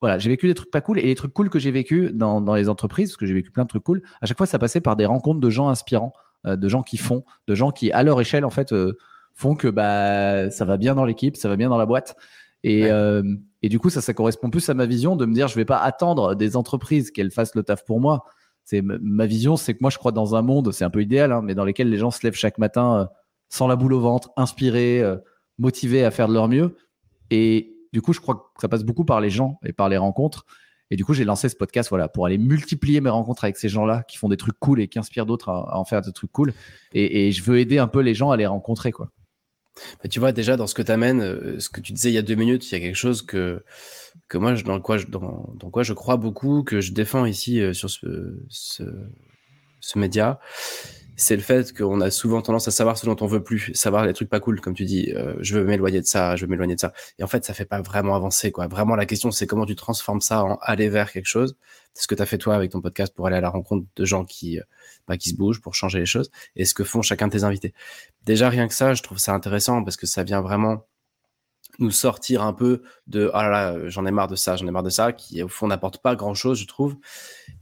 voilà, 0.00 0.18
j'ai 0.18 0.28
vécu 0.28 0.46
des 0.46 0.54
trucs 0.54 0.70
pas 0.70 0.80
cool 0.80 0.98
et 0.98 1.02
les 1.02 1.14
trucs 1.14 1.32
cool 1.32 1.48
que 1.48 1.58
j'ai 1.58 1.70
vécu 1.70 2.10
dans, 2.12 2.40
dans, 2.40 2.54
les 2.54 2.68
entreprises, 2.68 3.10
parce 3.10 3.16
que 3.16 3.26
j'ai 3.26 3.34
vécu 3.34 3.50
plein 3.50 3.64
de 3.64 3.68
trucs 3.68 3.84
cool, 3.84 4.02
à 4.20 4.26
chaque 4.26 4.36
fois 4.36 4.46
ça 4.46 4.58
passait 4.58 4.80
par 4.80 4.96
des 4.96 5.06
rencontres 5.06 5.40
de 5.40 5.50
gens 5.50 5.68
inspirants, 5.68 6.12
euh, 6.46 6.56
de 6.56 6.68
gens 6.68 6.82
qui 6.82 6.96
font, 6.96 7.24
de 7.46 7.54
gens 7.54 7.70
qui 7.70 7.90
à 7.90 8.02
leur 8.02 8.20
échelle 8.20 8.44
en 8.44 8.50
fait 8.50 8.72
euh, 8.72 8.98
font 9.32 9.54
que 9.54 9.68
bah 9.68 10.50
ça 10.50 10.64
va 10.64 10.76
bien 10.76 10.94
dans 10.94 11.04
l'équipe, 11.04 11.36
ça 11.36 11.48
va 11.48 11.56
bien 11.56 11.68
dans 11.68 11.78
la 11.78 11.86
boîte. 11.86 12.16
Et, 12.64 12.90
euh, 12.90 13.22
et 13.62 13.68
du 13.68 13.78
coup, 13.78 13.90
ça, 13.90 14.00
ça 14.00 14.14
correspond 14.14 14.48
plus 14.48 14.68
à 14.70 14.74
ma 14.74 14.86
vision 14.86 15.16
de 15.16 15.26
me 15.26 15.34
dire, 15.34 15.48
je 15.48 15.54
vais 15.54 15.66
pas 15.66 15.78
attendre 15.78 16.34
des 16.34 16.56
entreprises 16.56 17.10
qu'elles 17.10 17.30
fassent 17.30 17.54
le 17.54 17.62
taf 17.62 17.84
pour 17.84 18.00
moi. 18.00 18.24
C'est 18.64 18.80
ma 18.80 19.26
vision, 19.26 19.56
c'est 19.56 19.74
que 19.74 19.80
moi, 19.82 19.90
je 19.90 19.98
crois 19.98 20.12
dans 20.12 20.34
un 20.34 20.40
monde, 20.40 20.72
c'est 20.72 20.84
un 20.84 20.90
peu 20.90 21.02
idéal, 21.02 21.32
hein, 21.32 21.42
mais 21.42 21.54
dans 21.54 21.66
lequel 21.66 21.90
les 21.90 21.98
gens 21.98 22.10
se 22.10 22.20
lèvent 22.22 22.34
chaque 22.34 22.56
matin 22.56 23.10
sans 23.50 23.68
la 23.68 23.76
boule 23.76 23.92
au 23.92 24.00
ventre, 24.00 24.30
inspirés, 24.38 25.02
motivés 25.58 26.04
à 26.04 26.10
faire 26.10 26.26
de 26.26 26.32
leur 26.32 26.48
mieux. 26.48 26.74
Et, 27.30 27.73
du 27.94 28.02
coup, 28.02 28.12
je 28.12 28.18
crois 28.18 28.34
que 28.34 28.60
ça 28.60 28.68
passe 28.68 28.82
beaucoup 28.82 29.04
par 29.04 29.20
les 29.20 29.30
gens 29.30 29.60
et 29.64 29.72
par 29.72 29.88
les 29.88 29.96
rencontres. 29.96 30.44
Et 30.90 30.96
du 30.96 31.04
coup, 31.04 31.14
j'ai 31.14 31.24
lancé 31.24 31.48
ce 31.48 31.54
podcast 31.54 31.88
voilà, 31.90 32.08
pour 32.08 32.26
aller 32.26 32.38
multiplier 32.38 33.00
mes 33.00 33.08
rencontres 33.08 33.44
avec 33.44 33.56
ces 33.56 33.68
gens-là 33.68 34.02
qui 34.02 34.18
font 34.18 34.28
des 34.28 34.36
trucs 34.36 34.58
cool 34.58 34.80
et 34.80 34.88
qui 34.88 34.98
inspirent 34.98 35.26
d'autres 35.26 35.48
à, 35.48 35.78
en 35.78 35.84
faire 35.84 36.02
des 36.02 36.10
trucs 36.10 36.32
cool. 36.32 36.52
Et, 36.92 37.30
je 37.30 37.42
veux 37.44 37.60
aider 37.60 37.78
un 37.78 37.86
peu 37.86 38.00
les 38.00 38.12
gens 38.12 38.32
à 38.32 38.36
les 38.36 38.46
rencontrer. 38.46 38.90
quoi. 38.90 39.12
Bah, 40.02 40.08
tu 40.08 40.18
vois, 40.18 40.32
déjà, 40.32 40.56
dans 40.56 40.66
ce 40.66 40.74
que 40.74 40.82
tu 40.82 40.90
amènes, 40.90 41.22
euh, 41.22 41.60
ce 41.60 41.68
que 41.68 41.80
tu 41.80 41.92
disais 41.92 42.10
il 42.10 42.14
y 42.14 42.18
a 42.18 42.22
deux 42.22 42.34
minutes, 42.34 42.68
il 42.68 42.74
y 42.74 42.76
a 42.78 42.80
quelque 42.80 42.96
chose 42.96 43.22
que, 43.22 43.64
que 44.26 44.38
moi, 44.38 44.54
dans, 44.54 44.80
quoi 44.80 44.98
je, 44.98 45.06
dans, 45.06 45.70
quoi 45.70 45.84
je 45.84 45.92
crois 45.92 46.16
beaucoup, 46.16 46.64
que 46.64 46.80
je 46.80 46.92
défends 46.92 47.26
ici 47.26 47.60
euh, 47.60 47.72
sur 47.72 47.90
ce, 47.90 48.44
ce, 48.48 48.82
ce 49.80 49.98
média 50.00 50.40
c'est 51.16 51.36
le 51.36 51.42
fait 51.42 51.76
qu'on 51.76 52.00
a 52.00 52.10
souvent 52.10 52.42
tendance 52.42 52.66
à 52.68 52.70
savoir 52.70 52.98
ce 52.98 53.06
dont 53.06 53.16
on 53.20 53.26
veut 53.26 53.42
plus, 53.42 53.72
savoir 53.74 54.04
les 54.04 54.12
trucs 54.12 54.28
pas 54.28 54.40
cool, 54.40 54.60
comme 54.60 54.74
tu 54.74 54.84
dis, 54.84 55.12
euh, 55.14 55.34
je 55.40 55.56
veux 55.58 55.64
m'éloigner 55.64 56.00
de 56.00 56.06
ça, 56.06 56.36
je 56.36 56.44
veux 56.44 56.50
m'éloigner 56.50 56.74
de 56.74 56.80
ça. 56.80 56.92
Et 57.18 57.24
en 57.24 57.26
fait, 57.26 57.44
ça 57.44 57.54
fait 57.54 57.64
pas 57.64 57.80
vraiment 57.82 58.16
avancer, 58.16 58.50
quoi. 58.50 58.66
Vraiment, 58.66 58.96
la 58.96 59.06
question, 59.06 59.30
c'est 59.30 59.46
comment 59.46 59.66
tu 59.66 59.76
transformes 59.76 60.20
ça 60.20 60.42
en 60.44 60.58
aller 60.62 60.88
vers 60.88 61.12
quelque 61.12 61.26
chose. 61.26 61.56
C'est 61.94 62.02
ce 62.02 62.08
que 62.08 62.14
tu 62.14 62.22
as 62.22 62.26
fait 62.26 62.38
toi 62.38 62.54
avec 62.56 62.72
ton 62.72 62.80
podcast 62.80 63.14
pour 63.14 63.26
aller 63.26 63.36
à 63.36 63.40
la 63.40 63.50
rencontre 63.50 63.86
de 63.94 64.04
gens 64.04 64.24
qui, 64.24 64.58
euh, 64.58 64.62
bah, 65.06 65.16
qui 65.16 65.30
se 65.30 65.36
bougent 65.36 65.60
pour 65.60 65.74
changer 65.74 66.00
les 66.00 66.06
choses 66.06 66.30
et 66.56 66.64
ce 66.64 66.74
que 66.74 66.84
font 66.84 67.02
chacun 67.02 67.28
de 67.28 67.32
tes 67.32 67.44
invités. 67.44 67.74
Déjà, 68.24 68.48
rien 68.48 68.66
que 68.66 68.74
ça, 68.74 68.94
je 68.94 69.02
trouve 69.02 69.18
ça 69.18 69.32
intéressant 69.34 69.84
parce 69.84 69.96
que 69.96 70.06
ça 70.06 70.24
vient 70.24 70.40
vraiment 70.40 70.86
nous 71.78 71.90
sortir 71.90 72.42
un 72.42 72.52
peu 72.52 72.82
de 73.06 73.30
ah 73.34 73.42
là 73.42 73.50
là 73.50 73.88
j'en 73.88 74.06
ai 74.06 74.10
marre 74.10 74.28
de 74.28 74.36
ça 74.36 74.56
j'en 74.56 74.66
ai 74.66 74.70
marre 74.70 74.82
de 74.82 74.90
ça 74.90 75.12
qui 75.12 75.42
au 75.42 75.48
fond 75.48 75.66
n'apporte 75.66 75.98
pas 75.98 76.14
grand 76.14 76.34
chose 76.34 76.58
je 76.58 76.66
trouve 76.66 76.96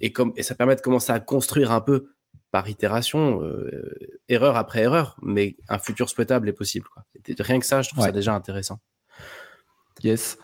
et 0.01 0.13
comme 0.13 0.33
et 0.37 0.43
ça 0.43 0.55
permet 0.55 0.77
de 0.77 0.81
commencer 0.81 1.13
à 1.13 1.21
construire 1.21 1.73
un 1.73 1.81
peu 1.81 2.12
par 2.53 2.69
itération, 2.69 3.43
euh, 3.43 3.97
erreur 4.29 4.57
après 4.57 4.83
erreur, 4.83 5.17
mais 5.23 5.57
un 5.69 5.79
futur 5.79 6.11
souhaitable 6.11 6.49
est 6.51 6.53
possible. 6.53 6.87
Quoi. 6.93 7.03
Rien 7.41 7.59
que 7.59 7.67
ça, 7.67 7.81
je 7.81 7.89
trouve 7.89 8.05
ça 8.05 8.13
déjà 8.13 8.35
intéressant. 8.35 8.79
Yes. 10.05 10.39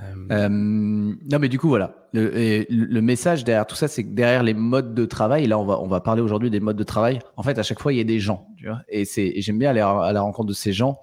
Euh, 0.00 0.14
euh, 0.32 0.48
non, 0.48 1.38
mais 1.38 1.50
du 1.50 1.58
coup, 1.58 1.68
voilà. 1.68 2.08
Le, 2.14 3.00
message 3.00 3.44
derrière 3.44 3.66
tout 3.66 3.76
ça, 3.76 3.86
c'est 3.86 4.02
que 4.02 4.14
derrière 4.14 4.42
les 4.42 4.54
modes 4.54 4.94
de 4.94 5.04
travail, 5.04 5.46
là, 5.46 5.58
on 5.58 5.66
va, 5.66 5.78
on 5.78 5.86
va 5.86 6.00
parler 6.00 6.22
aujourd'hui 6.22 6.50
des 6.50 6.58
modes 6.58 6.76
de 6.76 6.84
travail. 6.84 7.18
En 7.36 7.42
fait, 7.42 7.58
à 7.58 7.62
chaque 7.62 7.80
fois, 7.80 7.92
il 7.92 7.98
y 7.98 8.00
a 8.00 8.04
des 8.04 8.18
gens. 8.18 8.48
Tu 8.56 8.66
vois 8.66 8.80
et, 8.88 9.04
et 9.16 9.42
j'aime 9.42 9.58
bien 9.58 9.70
aller 9.70 9.80
à, 9.80 10.12
la 10.12 10.22
rencontre 10.22 10.48
de 10.48 10.54
ces 10.54 10.72
gens. 10.72 11.00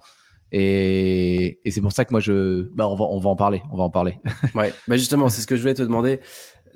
Et, 0.50 1.60
et 1.64 1.70
c'est 1.70 1.80
pour 1.80 1.92
ça 1.92 2.04
que 2.04 2.12
moi, 2.12 2.20
je, 2.20 2.62
bah, 2.74 2.88
on, 2.88 2.96
va, 2.96 3.04
on 3.04 3.20
va 3.20 3.30
en 3.30 3.36
parler. 3.36 3.62
On 3.70 3.76
va 3.76 3.84
en 3.84 3.90
parler. 3.90 4.18
ouais, 4.56 4.74
bah 4.88 4.96
justement, 4.96 5.28
c'est 5.28 5.42
ce 5.42 5.46
que 5.46 5.54
je 5.54 5.60
voulais 5.60 5.74
te 5.74 5.82
demander. 5.82 6.20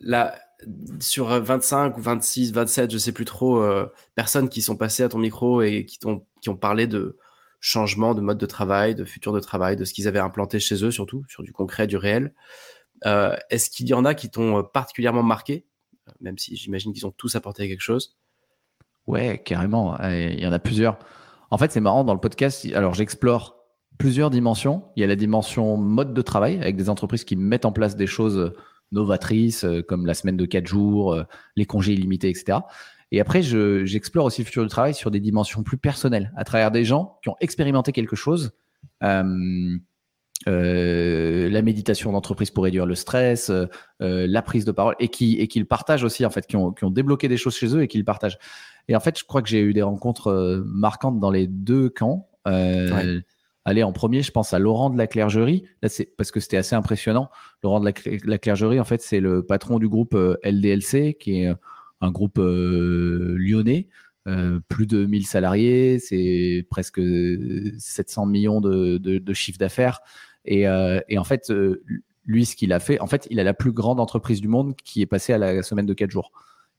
Là, 0.01 0.35
sur 1.01 1.29
25 1.29 1.97
ou 1.97 2.01
26, 2.01 2.53
27, 2.53 2.91
je 2.91 2.99
sais 2.99 3.13
plus 3.13 3.25
trop, 3.25 3.63
euh, 3.63 3.87
personnes 4.15 4.49
qui 4.49 4.63
sont 4.63 4.77
passées 4.77 5.03
à 5.03 5.09
ton 5.09 5.19
micro 5.19 5.63
et 5.63 5.85
qui, 5.85 5.99
ont, 6.07 6.27
qui 6.41 6.49
ont 6.49 6.57
parlé 6.57 6.87
de 6.87 7.17
changement 7.61 8.15
de 8.15 8.21
mode 8.21 8.39
de 8.39 8.47
travail, 8.47 8.95
de 8.95 9.05
futur 9.05 9.33
de 9.33 9.41
travail, 9.41 9.77
de 9.77 9.85
ce 9.85 9.93
qu'ils 9.93 10.09
avaient 10.09 10.19
implanté 10.19 10.61
chez 10.61 10.85
eux, 10.85 10.91
surtout 10.91 11.25
sur 11.29 11.43
du 11.43 11.53
concret, 11.53 11.87
du 11.87 11.97
réel. 11.97 12.35
Euh, 13.07 13.37
est-ce 13.51 13.71
qu'il 13.71 13.89
y 13.89 13.95
en 13.95 14.05
a 14.05 14.15
qui 14.15 14.31
t'ont 14.31 14.65
particulièrement 14.65 15.23
marqué, 15.23 15.65
même 16.21 16.39
si 16.39 16.57
j'imagine 16.57 16.93
qu'ils 16.93 17.07
ont 17.07 17.13
tous 17.13 17.37
apporté 17.37 17.69
quelque 17.69 17.83
chose 17.83 18.17
Ouais, 19.07 19.41
carrément. 19.43 19.97
Il 20.03 20.41
y 20.41 20.47
en 20.47 20.53
a 20.53 20.59
plusieurs. 20.59 20.99
En 21.51 21.57
fait, 21.57 21.73
c'est 21.73 21.81
marrant 21.81 22.05
dans 22.05 22.13
le 22.13 22.21
podcast. 22.21 22.67
Alors, 22.75 22.95
j'explore 22.95 23.57
plusieurs 23.97 24.31
dimensions. 24.31 24.85
Il 24.97 25.01
y 25.01 25.05
a 25.05 25.07
la 25.07 25.17
dimension 25.17 25.77
mode 25.77 26.13
de 26.13 26.23
travail 26.23 26.57
avec 26.61 26.77
des 26.77 26.91
entreprises 26.91 27.25
qui 27.25 27.37
mettent 27.37 27.65
en 27.65 27.73
place 27.73 27.97
des 27.97 28.07
choses 28.07 28.53
novatrices, 28.93 29.65
euh, 29.65 29.83
comme 29.83 30.07
la 30.07 30.15
semaine 30.15 30.37
de 30.37 30.47
4 30.47 30.67
jours, 30.67 31.13
euh, 31.13 31.25
les 31.57 31.67
congés 31.67 31.93
illimités, 31.93 32.29
etc. 32.29 32.59
Et 33.11 33.21
après, 33.21 33.43
j'explore 33.43 34.27
aussi 34.27 34.43
le 34.43 34.47
futur 34.47 34.63
du 34.63 34.69
travail 34.69 34.95
sur 34.95 35.11
des 35.11 35.21
dimensions 35.21 35.63
plus 35.63 35.79
personnelles, 35.79 36.31
à 36.37 36.45
travers 36.45 36.71
des 36.71 36.85
gens 36.85 37.19
qui 37.23 37.31
ont 37.31 37.37
expérimenté 37.41 37.93
quelque 37.93 38.17
chose. 38.17 38.53
Euh, 39.03 39.79
la 40.47 41.63
méditation 41.63 42.13
d'entreprise 42.13 42.51
pour 42.51 42.65
réduire 42.65 42.85
le 42.85 42.95
stress, 42.95 43.51
la 43.99 44.43
prise 44.43 44.67
de 44.67 44.73
parole, 44.73 44.95
et 45.01 45.09
qui, 45.09 45.39
et 45.41 45.65
partagent 45.65 46.05
aussi, 46.05 46.27
en 46.27 46.31
fait, 46.31 46.47
qui 46.47 46.57
ont, 46.57 46.73
qui 46.73 46.85
ont 46.85 46.91
débloqué 46.91 47.29
des 47.29 47.39
choses 47.39 47.57
chez 47.57 47.75
eux 47.75 47.83
et 47.83 47.89
qui 47.89 47.97
le 47.97 48.05
partagent. 48.05 48.39
Et 48.89 48.95
en 48.95 49.01
fait, 49.01 49.19
je 49.19 49.25
crois 49.25 49.41
que 49.41 49.49
j'ai 49.49 49.61
eu 49.61 49.73
des 49.73 49.81
rencontres 49.81 50.63
marquantes 50.67 51.19
dans 51.19 51.31
les 51.31 51.47
deux 51.47 51.89
camps. 51.89 52.29
Allez, 53.69 53.83
en 53.83 53.93
premier, 53.93 54.23
je 54.23 54.31
pense 54.31 54.55
à 54.55 54.59
Laurent 54.59 54.89
de 54.89 54.97
la 54.97 55.07
Clergerie. 55.07 55.65
Là, 55.83 55.91
c'est 55.91 56.07
parce 56.17 56.31
que 56.31 56.41
c'était 56.41 56.57
assez 56.57 56.75
impressionnant. 56.75 57.29
Laurent 57.63 57.81
de 57.81 57.93
la, 58.25 58.39
Clergerie, 58.39 58.81
en 58.81 58.85
fait, 58.85 59.03
c'est 59.03 59.21
le 59.21 59.45
patron 59.45 59.79
du 59.79 59.91
groupe 59.91 60.15
euh, 60.15 60.39
LDLC, 60.43 61.19
qui 61.21 61.43
est 61.43 61.49
euh, 61.49 61.55
un 62.01 62.11
groupe 62.11 62.39
euh, 62.39 63.37
lyonnais. 63.39 63.89
plus 64.69 64.87
de 64.87 65.05
1000 65.05 65.27
salariés, 65.27 65.99
c'est 65.99 66.67
presque 66.71 66.99
700 67.79 68.25
millions 68.25 68.63
de, 68.63 68.97
de, 68.97 69.35
chiffre 69.35 69.59
d'affaires. 69.59 70.01
Et, 70.47 70.63
et, 70.63 71.19
en 71.19 71.25
fait, 71.25 71.53
lui, 72.25 72.47
ce 72.47 72.57
qu'il 72.57 72.73
a 72.73 72.81
fait, 72.81 72.99
en 73.01 73.07
fait, 73.07 73.29
il 73.31 73.39
a 73.39 73.45
la 73.45 73.53
plus 73.53 73.73
grande 73.73 74.01
entreprise 74.01 74.41
du 74.41 74.49
monde 74.49 74.77
qui 74.77 75.03
est 75.03 75.07
passée 75.07 75.35
à 75.35 75.39
la 75.39 75.63
semaine 75.63 75.85
de 75.85 75.93
4 75.93 76.11
jours. 76.11 76.33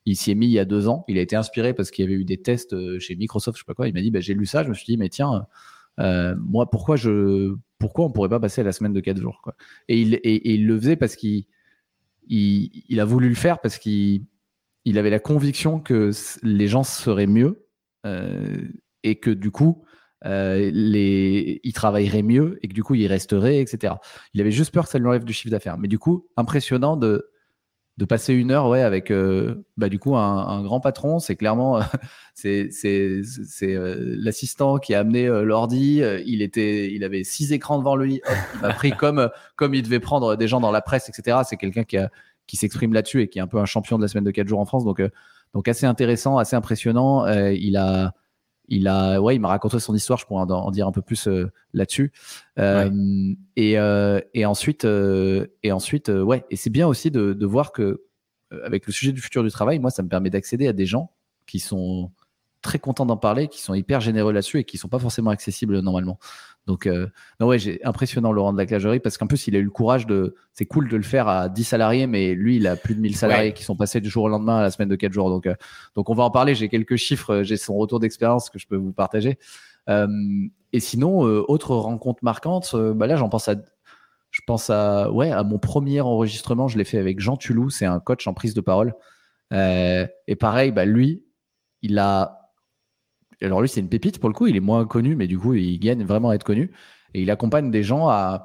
Il 0.05 0.15
s'y 0.15 0.31
est 0.31 0.35
mis 0.35 0.47
il 0.47 0.53
y 0.53 0.59
a 0.59 0.65
deux 0.65 0.87
ans. 0.87 1.05
Il 1.07 1.19
a 1.19 1.21
été 1.21 1.35
inspiré 1.35 1.75
parce 1.75 1.91
qu'il 1.91 2.03
y 2.03 2.07
avait 2.07 2.19
eu 2.19 2.25
des 2.25 2.41
tests 2.41 2.75
chez 2.97 3.15
Microsoft, 3.15 3.57
je 3.57 3.61
sais 3.61 3.67
pas 3.67 3.75
quoi. 3.75 3.87
Il 3.87 3.93
m'a 3.93 4.01
dit, 4.01 4.09
bah, 4.09 4.21
j'ai 4.21 4.33
lu 4.33 4.47
ça. 4.47 4.63
Je 4.63 4.69
me 4.69 4.73
suis 4.73 4.85
dit, 4.85 4.97
mais 4.97 5.09
tiens, 5.09 5.45
euh, 5.99 6.35
moi, 6.39 6.69
pourquoi 6.69 6.95
je, 6.95 7.55
pourquoi 7.77 8.05
on 8.05 8.11
pourrait 8.11 8.29
pas 8.29 8.39
passer 8.39 8.61
à 8.61 8.63
la 8.63 8.71
semaine 8.71 8.93
de 8.93 8.99
4 8.99 9.19
jours 9.19 9.41
quoi? 9.43 9.55
Et, 9.87 9.99
il, 10.01 10.15
et, 10.15 10.53
il 10.53 10.65
le 10.65 10.77
faisait 10.77 10.95
parce 10.95 11.15
qu'il 11.15 11.45
il, 12.27 12.83
il, 12.87 12.99
a 12.99 13.05
voulu 13.05 13.29
le 13.29 13.35
faire 13.35 13.59
parce 13.59 13.77
qu'il 13.77 14.25
il 14.85 14.97
avait 14.97 15.09
la 15.09 15.19
conviction 15.19 15.79
que 15.79 16.11
les 16.43 16.67
gens 16.67 16.83
seraient 16.83 17.27
mieux 17.27 17.65
euh, 18.05 18.67
et 19.03 19.15
que 19.19 19.29
du 19.29 19.51
coup, 19.51 19.83
euh, 20.25 20.69
les, 20.73 21.59
ils 21.63 21.73
travailleraient 21.73 22.23
mieux 22.23 22.59
et 22.61 22.67
que 22.67 22.73
du 22.73 22.83
coup, 22.83 22.95
ils 22.95 23.07
resteraient, 23.07 23.59
etc. 23.59 23.95
Il 24.33 24.41
avait 24.41 24.51
juste 24.51 24.73
peur 24.73 24.85
que 24.85 24.89
ça 24.89 24.99
lui 24.99 25.07
enlève 25.07 25.23
du 25.23 25.33
chiffre 25.33 25.51
d'affaires. 25.51 25.77
Mais 25.77 25.87
du 25.87 25.99
coup, 25.99 26.27
impressionnant 26.37 26.97
de, 26.97 27.29
de 27.99 28.05
passer 28.05 28.33
une 28.33 28.51
heure 28.51 28.73
avec 28.73 29.11
euh, 29.11 29.65
bah 29.75 29.87
un, 29.87 30.63
grand 30.63 30.79
patron 30.79 31.19
c'est 31.19 31.35
clairement 31.35 31.81
c'est 32.33 32.69
c'est 32.71 33.21
euh, 33.63 34.15
l'assistant 34.17 34.77
qui 34.77 34.95
a 34.95 34.99
amené 35.01 35.27
euh, 35.27 35.43
l'ordi. 35.43 36.01
Il 36.25 37.03
avait 37.03 37.23
six 37.25 37.51
écrans 37.51 37.77
devant 37.77 37.97
lui. 37.97 38.21
Il 38.83 38.95
comme 38.95 39.29
il 39.73 39.83
devait 39.83 39.99
prendre 39.99 40.37
des 40.37 40.47
gens 40.47 40.61
dans 40.61 40.71
la 40.71 40.81
presse 40.81 41.09
etc 41.09 41.39
c'est 41.45 41.57
quelqu'un 41.57 41.83
qui 41.83 41.97
qui 42.47 42.55
s'exprime 42.55 42.93
là-dessus 42.93 43.23
et 43.23 43.27
qui 43.27 43.37
est 43.37 43.41
un 43.41 43.47
peu 43.47 43.59
un 43.59 43.65
champion 43.65 43.97
de 43.97 44.01
la 44.01 44.07
semaine 44.07 44.23
de 44.23 44.31
4 44.31 44.47
jours 44.47 44.61
en 44.61 44.65
France. 44.65 44.85
Donc 44.85 45.01
donc 45.53 45.67
assez 45.67 45.85
intéressant 45.85 46.37
assez 46.37 46.55
impressionnant. 46.55 47.27
Il 47.27 47.75
a 47.75 48.13
il 48.69 48.87
a, 48.87 49.19
ouais, 49.19 49.35
il 49.35 49.39
m'a 49.39 49.49
raconté 49.49 49.79
son 49.79 49.95
histoire. 49.95 50.17
Je 50.17 50.25
pourrais 50.25 50.43
en, 50.51 50.71
dire 50.71 50.87
un 50.87 50.91
peu 50.91 51.01
plus 51.01 51.27
euh, 51.27 51.51
là-dessus. 51.73 52.11
Euh, 52.57 53.33
et, 53.55 53.77
euh, 53.77 54.21
et, 54.33 54.45
ensuite, 54.45 54.85
et 54.85 55.71
ensuite, 55.71 56.09
ouais. 56.09 56.45
Et 56.49 56.55
c'est 56.55 56.69
bien 56.69 56.87
aussi 56.87 57.11
de, 57.11 57.33
de, 57.33 57.45
voir 57.45 57.71
que 57.71 58.03
avec 58.63 58.87
le 58.87 58.93
sujet 58.93 59.11
du 59.11 59.21
futur 59.21 59.43
du 59.43 59.51
travail, 59.51 59.79
moi, 59.79 59.91
ça 59.91 60.03
me 60.03 60.09
permet 60.09 60.29
d'accéder 60.29 60.67
à 60.67 60.73
des 60.73 60.85
gens 60.85 61.11
qui 61.45 61.59
sont 61.59 62.11
très 62.61 62.79
contents 62.79 63.05
d'en 63.05 63.17
parler, 63.17 63.47
qui 63.47 63.61
sont 63.61 63.73
hyper 63.73 64.01
généreux 64.01 64.33
là-dessus 64.33 64.59
et 64.59 64.63
qui 64.63 64.77
sont 64.77 64.89
pas 64.89 64.99
forcément 64.99 65.31
accessibles 65.31 65.79
normalement. 65.79 66.19
Donc, 66.69 66.85
euh, 66.85 67.07
non, 67.39 67.47
ouais, 67.47 67.57
j'ai 67.57 67.83
impressionnant 67.83 68.31
Laurent 68.31 68.53
de 68.53 68.57
la 68.59 68.67
Clagerie 68.67 68.99
parce 68.99 69.17
qu'en 69.17 69.25
plus, 69.25 69.47
il 69.47 69.55
a 69.55 69.59
eu 69.59 69.63
le 69.63 69.71
courage 69.71 70.05
de. 70.05 70.35
C'est 70.53 70.67
cool 70.67 70.87
de 70.87 70.97
le 70.97 71.01
faire 71.01 71.27
à 71.27 71.49
10 71.49 71.63
salariés, 71.63 72.05
mais 72.05 72.35
lui, 72.35 72.57
il 72.57 72.67
a 72.67 72.75
plus 72.75 72.93
de 72.93 73.01
1000 73.01 73.17
salariés 73.17 73.53
qui 73.53 73.63
sont 73.63 73.75
passés 73.75 74.01
du 74.01 74.07
jour 74.07 74.25
au 74.25 74.29
lendemain 74.29 74.59
à 74.59 74.61
la 74.61 74.69
semaine 74.69 74.87
de 74.87 74.95
4 74.95 75.11
jours. 75.11 75.31
Donc, 75.31 75.47
euh, 75.47 75.55
donc 75.95 76.11
on 76.11 76.13
va 76.13 76.21
en 76.21 76.29
parler. 76.29 76.53
J'ai 76.53 76.69
quelques 76.69 76.95
chiffres, 76.95 77.41
j'ai 77.41 77.57
son 77.57 77.75
retour 77.75 77.99
d'expérience 77.99 78.51
que 78.51 78.59
je 78.59 78.67
peux 78.67 78.75
vous 78.75 78.93
partager. 78.93 79.39
Euh, 79.89 80.07
et 80.71 80.79
sinon, 80.79 81.21
autre 81.21 81.73
rencontre 81.73 82.23
marquante, 82.23 82.75
bah 82.95 83.07
là, 83.07 83.15
j'en 83.15 83.29
pense 83.29 83.47
à. 83.47 83.55
Je 84.29 84.41
pense 84.45 84.69
à, 84.69 85.11
ouais, 85.11 85.31
à 85.31 85.43
mon 85.43 85.57
premier 85.57 86.01
enregistrement, 86.01 86.67
je 86.67 86.77
l'ai 86.77 86.83
fait 86.83 86.99
avec 86.99 87.19
Jean 87.19 87.35
Tulou, 87.35 87.71
c'est 87.71 87.87
un 87.87 87.99
coach 87.99 88.27
en 88.27 88.35
prise 88.35 88.53
de 88.53 88.61
parole. 88.61 88.93
Euh, 89.53 90.05
et 90.27 90.35
pareil, 90.35 90.71
bah, 90.71 90.85
lui, 90.85 91.23
il 91.81 91.97
a. 91.97 92.38
Alors, 93.41 93.61
lui, 93.61 93.69
c'est 93.69 93.79
une 93.79 93.89
pépite 93.89 94.19
pour 94.19 94.29
le 94.29 94.33
coup, 94.33 94.47
il 94.47 94.55
est 94.55 94.61
moins 94.61 94.85
connu, 94.85 95.15
mais 95.15 95.27
du 95.27 95.39
coup, 95.39 95.53
il 95.53 95.79
gagne 95.79 96.03
vraiment 96.03 96.29
à 96.29 96.35
être 96.35 96.43
connu. 96.43 96.71
Et 97.13 97.21
il 97.21 97.31
accompagne 97.31 97.71
des 97.71 97.83
gens 97.83 98.07
à. 98.07 98.43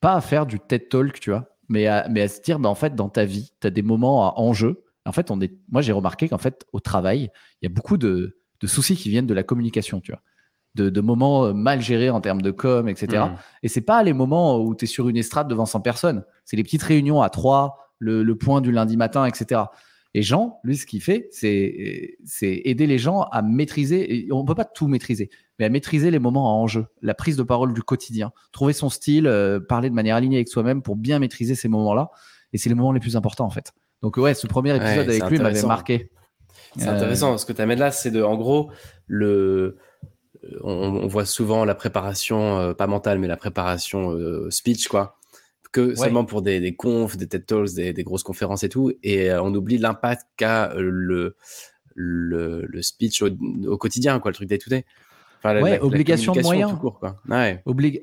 Pas 0.00 0.14
à 0.14 0.20
faire 0.20 0.46
du 0.46 0.58
TED 0.58 0.88
Talk, 0.88 1.20
tu 1.20 1.30
vois, 1.30 1.56
mais 1.68 1.86
à, 1.86 2.08
mais 2.08 2.22
à 2.22 2.28
se 2.28 2.40
dire, 2.40 2.58
bah, 2.58 2.68
en 2.68 2.74
fait, 2.74 2.96
dans 2.96 3.08
ta 3.08 3.24
vie, 3.24 3.52
tu 3.60 3.66
as 3.66 3.70
des 3.70 3.82
moments 3.82 4.28
à 4.28 4.40
enjeu. 4.40 4.84
En 5.06 5.12
fait, 5.12 5.30
on 5.30 5.40
est, 5.40 5.52
moi, 5.70 5.80
j'ai 5.80 5.92
remarqué 5.92 6.28
qu'en 6.28 6.38
fait, 6.38 6.66
au 6.72 6.80
travail, 6.80 7.30
il 7.60 7.64
y 7.64 7.66
a 7.66 7.68
beaucoup 7.68 7.96
de, 7.96 8.38
de 8.60 8.66
soucis 8.66 8.96
qui 8.96 9.10
viennent 9.10 9.26
de 9.26 9.34
la 9.34 9.44
communication, 9.44 10.00
tu 10.00 10.10
vois 10.10 10.22
de, 10.74 11.00
moments 11.00 11.46
euh, 11.46 11.52
mal 11.52 11.80
gérés 11.80 12.10
en 12.10 12.20
termes 12.20 12.42
de 12.42 12.50
com, 12.50 12.88
etc. 12.88 13.24
Mm. 13.24 13.36
Et 13.62 13.68
c'est 13.68 13.82
pas 13.82 14.02
les 14.02 14.12
moments 14.12 14.58
où 14.58 14.74
tu 14.74 14.84
es 14.84 14.88
sur 14.88 15.08
une 15.08 15.16
estrade 15.16 15.48
devant 15.48 15.66
100 15.66 15.80
personnes. 15.80 16.24
C'est 16.44 16.56
les 16.56 16.62
petites 16.62 16.82
réunions 16.82 17.22
à 17.22 17.30
trois, 17.30 17.90
le, 17.98 18.32
point 18.34 18.60
du 18.60 18.72
lundi 18.72 18.96
matin, 18.96 19.26
etc. 19.26 19.62
Et 20.14 20.22
Jean, 20.22 20.60
lui, 20.62 20.76
ce 20.76 20.84
qu'il 20.84 21.00
fait, 21.00 21.28
c'est 21.30 22.16
aider 22.42 22.86
les 22.86 22.98
gens 22.98 23.22
à 23.22 23.40
maîtriser, 23.40 24.14
et 24.14 24.32
on 24.32 24.44
peut 24.44 24.54
pas 24.54 24.66
tout 24.66 24.86
maîtriser, 24.86 25.30
mais 25.58 25.64
à 25.64 25.68
maîtriser 25.70 26.10
les 26.10 26.18
moments 26.18 26.50
à 26.50 26.52
enjeu, 26.52 26.86
la 27.00 27.14
prise 27.14 27.36
de 27.36 27.42
parole 27.42 27.72
du 27.72 27.82
quotidien, 27.82 28.32
trouver 28.52 28.74
son 28.74 28.90
style, 28.90 29.26
euh, 29.26 29.58
parler 29.58 29.88
de 29.88 29.94
manière 29.94 30.16
alignée 30.16 30.36
avec 30.36 30.48
soi-même 30.48 30.82
pour 30.82 30.96
bien 30.96 31.18
maîtriser 31.18 31.54
ces 31.54 31.68
moments-là. 31.68 32.10
Et 32.52 32.58
c'est 32.58 32.68
les 32.68 32.74
moments 32.74 32.92
les 32.92 33.00
plus 33.00 33.16
importants, 33.16 33.46
en 33.46 33.50
fait. 33.50 33.72
Donc, 34.02 34.18
ouais, 34.18 34.34
ce 34.34 34.46
premier 34.46 34.76
épisode 34.76 35.08
avec 35.08 35.24
lui 35.30 35.38
m'avait 35.38 35.62
marqué. 35.62 36.10
C'est 36.76 36.88
intéressant. 36.88 37.38
Ce 37.38 37.46
que 37.46 37.52
tu 37.52 37.62
amènes 37.62 37.78
là, 37.78 37.90
c'est 37.90 38.10
de, 38.10 38.22
en 38.22 38.36
gros, 38.36 38.70
le, 39.06 39.78
on, 40.62 41.06
voit 41.06 41.24
souvent 41.24 41.64
la 41.64 41.74
préparation, 41.74 42.58
euh, 42.58 42.74
pas 42.74 42.86
mentale, 42.86 43.18
mais 43.18 43.28
la 43.28 43.36
préparation 43.36 44.12
euh, 44.12 44.50
speech, 44.50 44.88
quoi, 44.88 45.18
que 45.72 45.94
seulement 45.94 46.24
pour 46.24 46.42
des, 46.42 46.60
des, 46.60 46.74
confs, 46.74 47.16
des 47.16 47.26
TED 47.26 47.46
Talks, 47.46 47.74
des, 47.74 48.04
grosses 48.04 48.22
conférences 48.22 48.62
et 48.62 48.68
tout, 48.68 48.92
et 49.02 49.30
euh, 49.30 49.42
on 49.42 49.54
oublie 49.54 49.78
l'impact 49.78 50.26
qu'a 50.36 50.74
le, 50.76 51.36
le, 51.94 52.82
speech 52.82 53.22
au, 53.22 53.78
quotidien, 53.78 54.20
quoi, 54.20 54.30
le 54.30 54.34
truc 54.34 54.48
day 54.48 54.58
to 54.58 54.70
day. 54.70 54.84
ouais, 55.44 55.80
obligation 55.80 56.32
de 56.32 56.42
moyens. 56.42 56.72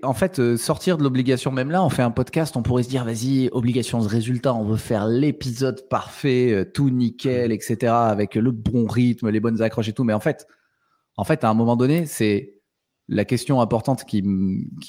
En 0.04 0.14
fait, 0.14 0.58
sortir 0.58 0.98
de 0.98 1.04
l'obligation, 1.04 1.52
même 1.52 1.72
là, 1.72 1.84
on 1.84 1.90
fait 1.90 2.02
un 2.02 2.12
podcast, 2.12 2.58
on 2.58 2.64
pourrait 2.64 2.84
se 2.84 2.90
dire, 2.90 3.06
vas-y, 3.06 3.50
obligation 3.52 4.02
de 4.02 4.08
résultat, 4.08 4.54
on 4.54 4.66
veut 4.66 4.78
faire 4.78 5.08
l'épisode 5.08 5.88
parfait, 5.90 6.70
tout 6.74 6.90
nickel, 6.90 7.52
etc., 7.52 7.94
avec 7.94 8.36
le 8.36 8.52
bon 8.52 8.88
rythme, 8.88 9.30
les 9.30 9.40
bonnes 9.40 9.62
accroches 9.62 9.90
et 9.90 9.94
tout. 9.94 10.04
Mais 10.04 10.14
en 10.14 10.20
fait, 10.20 10.48
en 11.20 11.24
fait, 11.26 11.44
à 11.44 11.50
un 11.50 11.54
moment 11.54 11.76
donné, 11.76 12.06
c'est 12.06 12.54
la 13.10 13.26
question 13.26 13.60
importante 13.60 14.06
qui, 14.06 14.22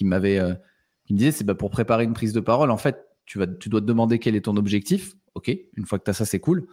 m'avait, 0.04 0.38
euh, 0.38 0.54
qui 1.10 1.14
me 1.14 1.18
disait, 1.18 1.32
c'est 1.32 1.42
bah, 1.42 1.56
pour 1.56 1.70
préparer 1.70 2.04
une 2.04 2.12
prise 2.12 2.32
de 2.32 2.38
parole, 2.38 2.70
en 2.70 2.76
fait, 2.76 3.04
tu, 3.26 3.40
vas, 3.40 3.48
tu 3.48 3.68
dois 3.68 3.80
te 3.80 3.86
demander 3.86 4.20
quel 4.20 4.36
est 4.36 4.42
ton 4.42 4.56
objectif. 4.56 5.14
OK, 5.34 5.50
une 5.76 5.84
fois 5.84 5.98
que 5.98 6.04
tu 6.04 6.10
as 6.10 6.14
ça, 6.14 6.24
c'est 6.24 6.38
cool. 6.38 6.68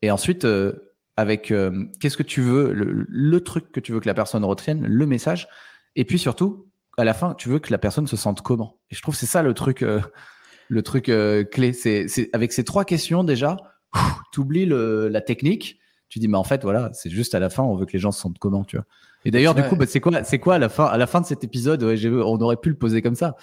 Et 0.00 0.10
ensuite, 0.10 0.46
euh, 0.46 0.94
avec 1.18 1.50
euh, 1.50 1.84
qu'est-ce 2.00 2.16
que 2.16 2.22
tu 2.22 2.40
veux, 2.40 2.72
le, 2.72 3.40
truc 3.44 3.70
que 3.72 3.80
tu 3.80 3.92
veux 3.92 4.00
que 4.00 4.08
la 4.08 4.14
personne 4.14 4.46
retienne, 4.46 4.86
le 4.86 5.06
message. 5.06 5.46
Et 5.94 6.06
puis 6.06 6.18
surtout, 6.18 6.70
à 6.96 7.04
la 7.04 7.12
fin, 7.12 7.34
tu 7.34 7.50
veux 7.50 7.58
que 7.58 7.70
la 7.70 7.76
personne 7.76 8.06
se 8.06 8.16
sente 8.16 8.40
comment 8.40 8.80
Et 8.90 8.94
je 8.94 9.02
trouve 9.02 9.12
que 9.12 9.20
c'est 9.20 9.26
ça 9.26 9.42
le 9.42 9.52
truc, 9.52 9.84
le 10.68 10.82
truc 10.82 11.04
clé. 11.04 11.74
C'est, 11.74 12.06
avec 12.32 12.54
ces 12.54 12.64
trois 12.64 12.86
questions 12.86 13.24
déjà, 13.24 13.58
tu 14.32 14.40
oublies 14.40 14.64
la 14.64 15.20
technique 15.20 15.78
tu 16.08 16.18
dis 16.18 16.28
mais 16.28 16.38
en 16.38 16.44
fait 16.44 16.62
voilà 16.62 16.90
c'est 16.92 17.10
juste 17.10 17.34
à 17.34 17.40
la 17.40 17.50
fin 17.50 17.62
on 17.62 17.76
veut 17.76 17.86
que 17.86 17.92
les 17.92 17.98
gens 17.98 18.12
se 18.12 18.20
sentent 18.20 18.38
comment 18.38 18.64
tu 18.64 18.76
vois. 18.76 18.86
Et 19.24 19.30
d'ailleurs 19.30 19.54
du 19.54 19.62
coup 19.62 19.76
bah, 19.76 19.86
c'est 19.88 20.00
quoi 20.00 20.22
c'est 20.24 20.38
quoi 20.38 20.54
à 20.54 20.58
la 20.58 20.68
fin 20.68 20.84
à 20.84 20.96
la 20.96 21.06
fin 21.06 21.20
de 21.20 21.26
cet 21.26 21.42
épisode 21.42 21.82
on 21.82 22.40
aurait 22.40 22.56
pu 22.56 22.68
le 22.68 22.76
poser 22.76 23.02
comme 23.02 23.16
ça. 23.16 23.36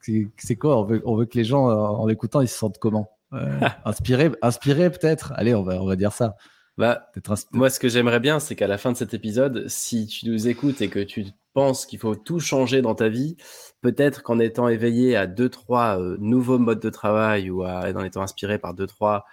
C'est 0.00 0.56
quoi 0.56 0.80
on 0.80 0.84
veut, 0.84 1.02
on 1.04 1.16
veut 1.16 1.26
que 1.26 1.36
les 1.36 1.44
gens 1.44 1.66
en 1.66 2.06
l'écoutant 2.06 2.40
ils 2.40 2.48
se 2.48 2.56
sentent 2.56 2.78
comment 2.78 3.10
euh, 3.32 3.60
inspirés 3.84 4.30
inspirés 4.42 4.90
peut-être? 4.90 5.32
Allez 5.36 5.54
on 5.54 5.62
va 5.62 5.82
on 5.82 5.86
va 5.86 5.96
dire 5.96 6.12
ça. 6.12 6.36
Bah, 6.76 7.10
moi 7.52 7.70
ce 7.70 7.78
que 7.78 7.88
j'aimerais 7.88 8.20
bien 8.20 8.40
c'est 8.40 8.56
qu'à 8.56 8.66
la 8.66 8.78
fin 8.78 8.92
de 8.92 8.96
cet 8.96 9.14
épisode 9.14 9.68
si 9.68 10.06
tu 10.06 10.28
nous 10.28 10.48
écoutes 10.48 10.82
et 10.82 10.88
que 10.88 11.00
tu 11.00 11.26
penses 11.52 11.86
qu'il 11.86 12.00
faut 12.00 12.16
tout 12.16 12.40
changer 12.40 12.82
dans 12.82 12.96
ta 12.96 13.08
vie 13.08 13.36
peut-être 13.80 14.22
qu'en 14.24 14.40
étant 14.40 14.68
éveillé 14.68 15.14
à 15.14 15.28
deux 15.28 15.48
trois 15.48 16.00
euh, 16.00 16.16
nouveaux 16.18 16.58
modes 16.58 16.80
de 16.80 16.90
travail 16.90 17.50
ou 17.50 17.64
en 17.64 18.04
étant 18.04 18.22
inspiré 18.22 18.58
par 18.58 18.74
deux 18.74 18.88
trois 18.88 19.24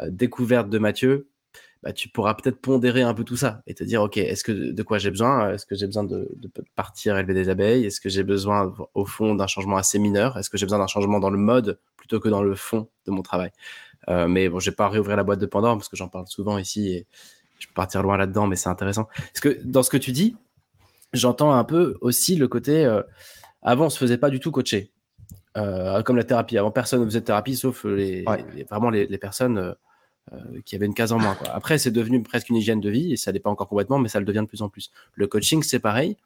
euh, 0.00 0.08
découvertes 0.10 0.68
de 0.68 0.78
Mathieu 0.78 1.28
bah, 1.84 1.92
tu 1.92 2.08
pourras 2.08 2.32
peut-être 2.32 2.62
pondérer 2.62 3.02
un 3.02 3.12
peu 3.12 3.24
tout 3.24 3.36
ça 3.36 3.60
et 3.66 3.74
te 3.74 3.84
dire, 3.84 4.00
OK, 4.00 4.16
est-ce 4.16 4.42
que 4.42 4.72
de 4.72 4.82
quoi 4.82 4.96
j'ai 4.96 5.10
besoin? 5.10 5.52
Est-ce 5.52 5.66
que 5.66 5.74
j'ai 5.74 5.84
besoin 5.84 6.02
de, 6.02 6.26
partir 6.74 7.18
élever 7.18 7.34
des 7.34 7.50
abeilles? 7.50 7.84
Est-ce 7.84 8.00
que 8.00 8.08
j'ai 8.08 8.22
besoin, 8.22 8.72
au 8.94 9.04
fond, 9.04 9.34
d'un 9.34 9.46
changement 9.46 9.76
assez 9.76 9.98
mineur? 9.98 10.38
Est-ce 10.38 10.48
que 10.48 10.56
j'ai 10.56 10.64
besoin 10.64 10.78
d'un 10.78 10.86
changement 10.86 11.20
dans 11.20 11.28
le 11.28 11.36
mode 11.36 11.78
plutôt 11.98 12.20
que 12.20 12.30
dans 12.30 12.42
le 12.42 12.54
fond 12.54 12.88
de 13.04 13.10
mon 13.10 13.20
travail? 13.20 13.50
Euh, 14.08 14.26
Mais 14.26 14.48
bon, 14.48 14.60
je 14.60 14.70
vais 14.70 14.74
pas 14.74 14.88
réouvrir 14.88 15.18
la 15.18 15.24
boîte 15.24 15.40
de 15.40 15.44
Pandore 15.46 15.76
parce 15.76 15.90
que 15.90 15.96
j'en 15.96 16.08
parle 16.08 16.26
souvent 16.26 16.56
ici 16.56 16.88
et 16.88 17.06
je 17.58 17.66
peux 17.66 17.74
partir 17.74 18.02
loin 18.02 18.16
là-dedans, 18.16 18.46
mais 18.46 18.56
c'est 18.56 18.70
intéressant. 18.70 19.06
Parce 19.14 19.40
que 19.40 19.60
dans 19.62 19.82
ce 19.82 19.90
que 19.90 19.98
tu 19.98 20.12
dis, 20.12 20.38
j'entends 21.12 21.52
un 21.52 21.64
peu 21.64 21.98
aussi 22.00 22.36
le 22.36 22.48
côté, 22.48 22.86
euh, 22.86 23.02
avant, 23.60 23.86
on 23.86 23.90
se 23.90 23.98
faisait 23.98 24.18
pas 24.18 24.30
du 24.30 24.40
tout 24.40 24.50
coacher. 24.50 24.90
Euh, 25.58 26.02
comme 26.02 26.16
la 26.16 26.24
thérapie. 26.24 26.56
Avant, 26.56 26.70
personne 26.70 27.00
ne 27.00 27.04
faisait 27.04 27.20
de 27.20 27.26
thérapie, 27.26 27.56
sauf 27.56 27.84
les, 27.84 28.24
vraiment 28.70 28.88
les, 28.88 29.06
les 29.06 29.18
personnes 29.18 29.76
euh, 30.32 30.62
qui 30.64 30.74
avait 30.74 30.86
une 30.86 30.94
case 30.94 31.12
en 31.12 31.18
moins. 31.18 31.36
Après, 31.52 31.76
c'est 31.76 31.90
devenu 31.90 32.22
presque 32.22 32.48
une 32.48 32.56
hygiène 32.56 32.80
de 32.80 32.88
vie 32.88 33.12
et 33.12 33.16
ça 33.18 33.30
n'est 33.30 33.40
pas 33.40 33.50
encore 33.50 33.68
complètement, 33.68 33.98
mais 33.98 34.08
ça 34.08 34.20
le 34.20 34.24
devient 34.24 34.40
de 34.40 34.46
plus 34.46 34.62
en 34.62 34.70
plus. 34.70 34.90
Le 35.12 35.26
coaching, 35.26 35.62
c'est 35.62 35.80
pareil. 35.80 36.16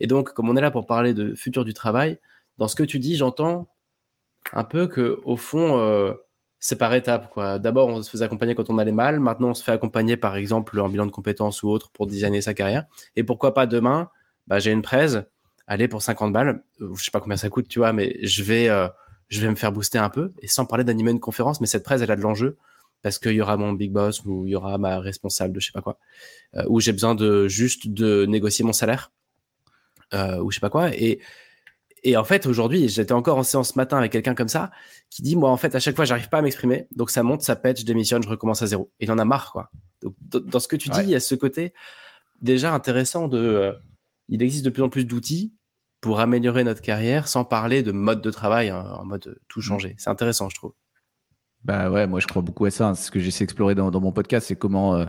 Et 0.00 0.08
donc, 0.08 0.32
comme 0.32 0.48
on 0.48 0.56
est 0.56 0.60
là 0.60 0.72
pour 0.72 0.86
parler 0.86 1.14
de 1.14 1.36
futur 1.36 1.64
du 1.64 1.72
travail, 1.72 2.18
dans 2.58 2.66
ce 2.66 2.74
que 2.74 2.82
tu 2.82 2.98
dis, 2.98 3.14
j'entends 3.14 3.68
un 4.52 4.64
peu 4.64 4.88
que 4.88 5.20
au 5.22 5.36
fond, 5.36 5.78
euh, 5.78 6.14
c'est 6.58 6.76
par 6.76 6.92
étapes. 6.94 7.32
D'abord, 7.60 7.90
on 7.90 8.02
se 8.02 8.10
faisait 8.10 8.24
accompagner 8.24 8.56
quand 8.56 8.70
on 8.70 8.78
allait 8.78 8.90
mal. 8.90 9.20
Maintenant, 9.20 9.50
on 9.50 9.54
se 9.54 9.62
fait 9.62 9.70
accompagner, 9.70 10.16
par 10.16 10.34
exemple, 10.34 10.80
en 10.80 10.88
bilan 10.88 11.06
de 11.06 11.12
compétences 11.12 11.62
ou 11.62 11.68
autre 11.68 11.90
pour 11.92 12.08
designer 12.08 12.40
sa 12.40 12.54
carrière. 12.54 12.86
Et 13.14 13.22
pourquoi 13.22 13.54
pas 13.54 13.66
demain, 13.66 14.10
bah, 14.48 14.58
j'ai 14.58 14.72
une 14.72 14.82
presse, 14.82 15.18
allez, 15.68 15.86
pour 15.86 16.02
50 16.02 16.32
balles, 16.32 16.64
euh, 16.80 16.92
je 16.96 17.04
sais 17.04 17.12
pas 17.12 17.20
combien 17.20 17.36
ça 17.36 17.50
coûte, 17.50 17.68
tu 17.68 17.78
vois, 17.78 17.92
mais 17.92 18.18
je 18.22 18.42
vais, 18.42 18.68
je 19.28 19.40
vais 19.40 19.48
me 19.48 19.54
faire 19.54 19.70
booster 19.70 19.98
un 19.98 20.10
peu. 20.10 20.32
Et 20.42 20.48
sans 20.48 20.66
parler 20.66 20.82
d'animer 20.82 21.12
une 21.12 21.20
conférence, 21.20 21.60
mais 21.60 21.68
cette 21.68 21.84
presse, 21.84 22.02
elle 22.02 22.10
a 22.10 22.16
de 22.16 22.22
l'enjeu 22.22 22.58
parce 23.04 23.18
qu'il 23.18 23.32
y 23.32 23.42
aura 23.42 23.58
mon 23.58 23.74
big 23.74 23.92
boss 23.92 24.24
ou 24.24 24.46
il 24.46 24.52
y 24.52 24.56
aura 24.56 24.78
ma 24.78 24.98
responsable 24.98 25.52
de 25.52 25.60
je 25.60 25.66
sais 25.66 25.72
pas 25.72 25.82
quoi, 25.82 25.98
euh, 26.56 26.64
où 26.68 26.80
j'ai 26.80 26.92
besoin 26.92 27.14
de 27.14 27.48
juste 27.48 27.86
de 27.86 28.24
négocier 28.24 28.64
mon 28.64 28.72
salaire 28.72 29.12
euh, 30.14 30.38
ou 30.38 30.50
je 30.50 30.56
sais 30.56 30.60
pas 30.60 30.70
quoi. 30.70 30.88
Et, 30.94 31.20
et 32.02 32.16
en 32.16 32.24
fait, 32.24 32.46
aujourd'hui, 32.46 32.88
j'étais 32.88 33.12
encore 33.12 33.36
en 33.36 33.42
séance 33.42 33.72
ce 33.72 33.78
matin 33.78 33.98
avec 33.98 34.10
quelqu'un 34.10 34.34
comme 34.34 34.48
ça 34.48 34.70
qui 35.10 35.20
dit 35.20 35.36
Moi, 35.36 35.50
en 35.50 35.58
fait, 35.58 35.74
à 35.74 35.80
chaque 35.80 35.96
fois, 35.96 36.06
j'arrive 36.06 36.30
pas 36.30 36.38
à 36.38 36.42
m'exprimer. 36.42 36.88
Donc, 36.96 37.10
ça 37.10 37.22
monte, 37.22 37.42
ça 37.42 37.56
pète, 37.56 37.78
je 37.78 37.84
démissionne, 37.84 38.22
je 38.22 38.28
recommence 38.28 38.62
à 38.62 38.66
zéro. 38.66 38.90
Et 39.00 39.04
il 39.04 39.12
en 39.12 39.18
a 39.18 39.24
marre, 39.26 39.52
quoi. 39.52 39.70
Donc, 40.00 40.14
dans 40.30 40.60
ce 40.60 40.68
que 40.68 40.76
tu 40.76 40.88
dis, 40.88 41.00
il 41.00 41.10
y 41.10 41.14
a 41.14 41.20
ce 41.20 41.34
côté 41.34 41.74
déjà 42.40 42.72
intéressant 42.72 43.28
de. 43.28 43.38
Euh, 43.38 43.72
il 44.28 44.42
existe 44.42 44.64
de 44.64 44.70
plus 44.70 44.82
en 44.82 44.88
plus 44.88 45.04
d'outils 45.04 45.52
pour 46.00 46.20
améliorer 46.20 46.64
notre 46.64 46.80
carrière 46.80 47.28
sans 47.28 47.44
parler 47.44 47.82
de 47.82 47.92
mode 47.92 48.22
de 48.22 48.30
travail, 48.30 48.70
hein, 48.70 48.96
en 48.98 49.04
mode 49.04 49.38
tout 49.48 49.60
mmh. 49.60 49.62
changer. 49.62 49.94
C'est 49.98 50.08
intéressant, 50.08 50.48
je 50.48 50.56
trouve. 50.56 50.72
Bah 51.64 51.90
ouais, 51.90 52.06
moi 52.06 52.20
je 52.20 52.26
crois 52.26 52.42
beaucoup 52.42 52.66
à 52.66 52.70
ça. 52.70 52.88
Hein. 52.88 52.94
Ce 52.94 53.10
que 53.10 53.18
j'essaie 53.18 53.44
d'explorer 53.44 53.74
dans, 53.74 53.90
mon 54.00 54.12
podcast, 54.12 54.48
c'est 54.48 54.56
comment 54.56 54.96
euh, 54.96 55.06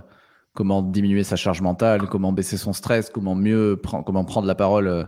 comment 0.54 0.82
diminuer 0.82 1.24
sa 1.24 1.36
charge 1.36 1.62
mentale, 1.62 2.08
comment 2.08 2.32
baisser 2.32 2.58
son 2.58 2.72
stress, 2.72 3.10
comment 3.10 3.36
mieux 3.36 3.78
prendre, 3.82 4.06
comment 4.06 4.24
prendre 4.24 4.48
la 4.48 4.56
parole 4.56 4.88
euh, 4.88 5.04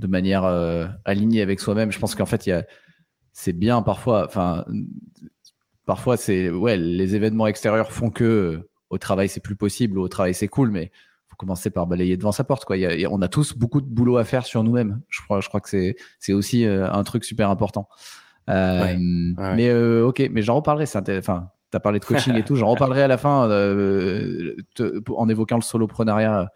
de 0.00 0.06
manière 0.08 0.44
euh, 0.44 0.86
alignée 1.04 1.40
avec 1.40 1.60
soi-même. 1.60 1.92
Je 1.92 1.98
pense 2.00 2.14
qu'en 2.16 2.26
fait, 2.26 2.50
c'est 3.32 3.52
bien 3.52 3.82
parfois. 3.82 4.24
Enfin, 4.26 4.64
parfois 5.86 6.16
c'est 6.16 6.50
ouais, 6.50 6.76
les 6.76 7.14
événements 7.14 7.46
extérieurs 7.46 7.92
font 7.92 8.10
que 8.10 8.68
au 8.90 8.98
travail 8.98 9.28
c'est 9.28 9.40
plus 9.40 9.56
possible, 9.56 9.98
au 9.98 10.08
travail 10.08 10.34
c'est 10.34 10.48
cool, 10.48 10.70
mais 10.70 10.90
faut 11.28 11.36
commencer 11.36 11.70
par 11.70 11.86
balayer 11.86 12.16
devant 12.16 12.32
sa 12.32 12.42
porte. 12.42 12.64
Quoi. 12.64 12.76
Y 12.76 13.04
a, 13.04 13.10
on 13.10 13.22
a 13.22 13.28
tous 13.28 13.56
beaucoup 13.56 13.80
de 13.80 13.86
boulot 13.86 14.16
à 14.16 14.24
faire 14.24 14.46
sur 14.46 14.64
nous-mêmes. 14.64 15.00
Je 15.08 15.22
crois, 15.22 15.40
je 15.40 15.48
crois 15.48 15.60
que 15.60 15.68
c'est 16.18 16.32
aussi 16.32 16.64
un 16.64 17.04
truc 17.04 17.24
super 17.24 17.50
important. 17.50 17.88
Euh, 18.48 18.96
mais 18.98 19.68
euh, 19.68 20.06
ok, 20.06 20.28
mais 20.30 20.42
j'en 20.42 20.56
reparlerai. 20.56 20.84
Enfin, 21.18 21.50
tu 21.70 21.76
as 21.76 21.80
parlé 21.80 21.98
de 21.98 22.04
coaching 22.04 22.34
et 22.34 22.42
tout. 22.42 22.56
J'en 22.56 22.68
reparlerai 22.70 23.02
à 23.02 23.08
la 23.08 23.18
fin 23.18 23.48
euh, 23.50 24.56
en 25.14 25.28
évoquant 25.28 25.56
le 25.56 25.62
soloprenariat, 25.62 26.50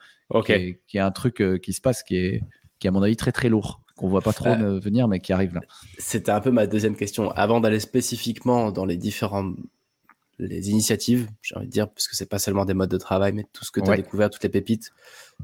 qui, 0.44 0.52
est, 0.94 0.98
un 0.98 1.10
truc 1.10 1.42
qui 1.62 1.72
se 1.72 1.80
passe, 1.80 2.02
qui 2.02 2.16
est, 2.16 2.42
qui 2.78 2.86
est 2.86 2.88
à 2.88 2.92
mon 2.92 3.02
avis 3.02 3.16
très 3.16 3.32
très 3.32 3.48
lourd 3.48 3.80
qu'on 3.96 4.08
voit 4.08 4.22
pas 4.22 4.32
trop 4.32 4.54
venir, 4.80 5.06
mais 5.06 5.20
qui 5.20 5.32
arrive 5.32 5.54
là. 5.54 5.60
C'était 5.98 6.32
un 6.32 6.40
peu 6.40 6.50
ma 6.50 6.66
deuxième 6.66 6.96
question. 6.96 7.30
Avant 7.32 7.60
d'aller 7.60 7.80
spécifiquement 7.80 8.72
dans 8.72 8.86
les 8.86 8.96
différentes 8.96 9.56
les 10.38 10.70
initiatives, 10.70 11.28
j'ai 11.40 11.54
envie 11.54 11.66
de 11.66 11.70
dire, 11.70 11.88
parce 11.88 12.08
que 12.08 12.16
c'est 12.16 12.28
pas 12.28 12.40
seulement 12.40 12.64
des 12.64 12.74
modes 12.74 12.90
de 12.90 12.96
travail, 12.96 13.32
mais 13.32 13.46
tout 13.52 13.64
ce 13.64 13.70
que 13.70 13.80
tu 13.80 13.88
as 13.90 13.96
découvert, 13.96 14.28
toutes 14.28 14.42
les 14.42 14.48
pépites 14.48 14.90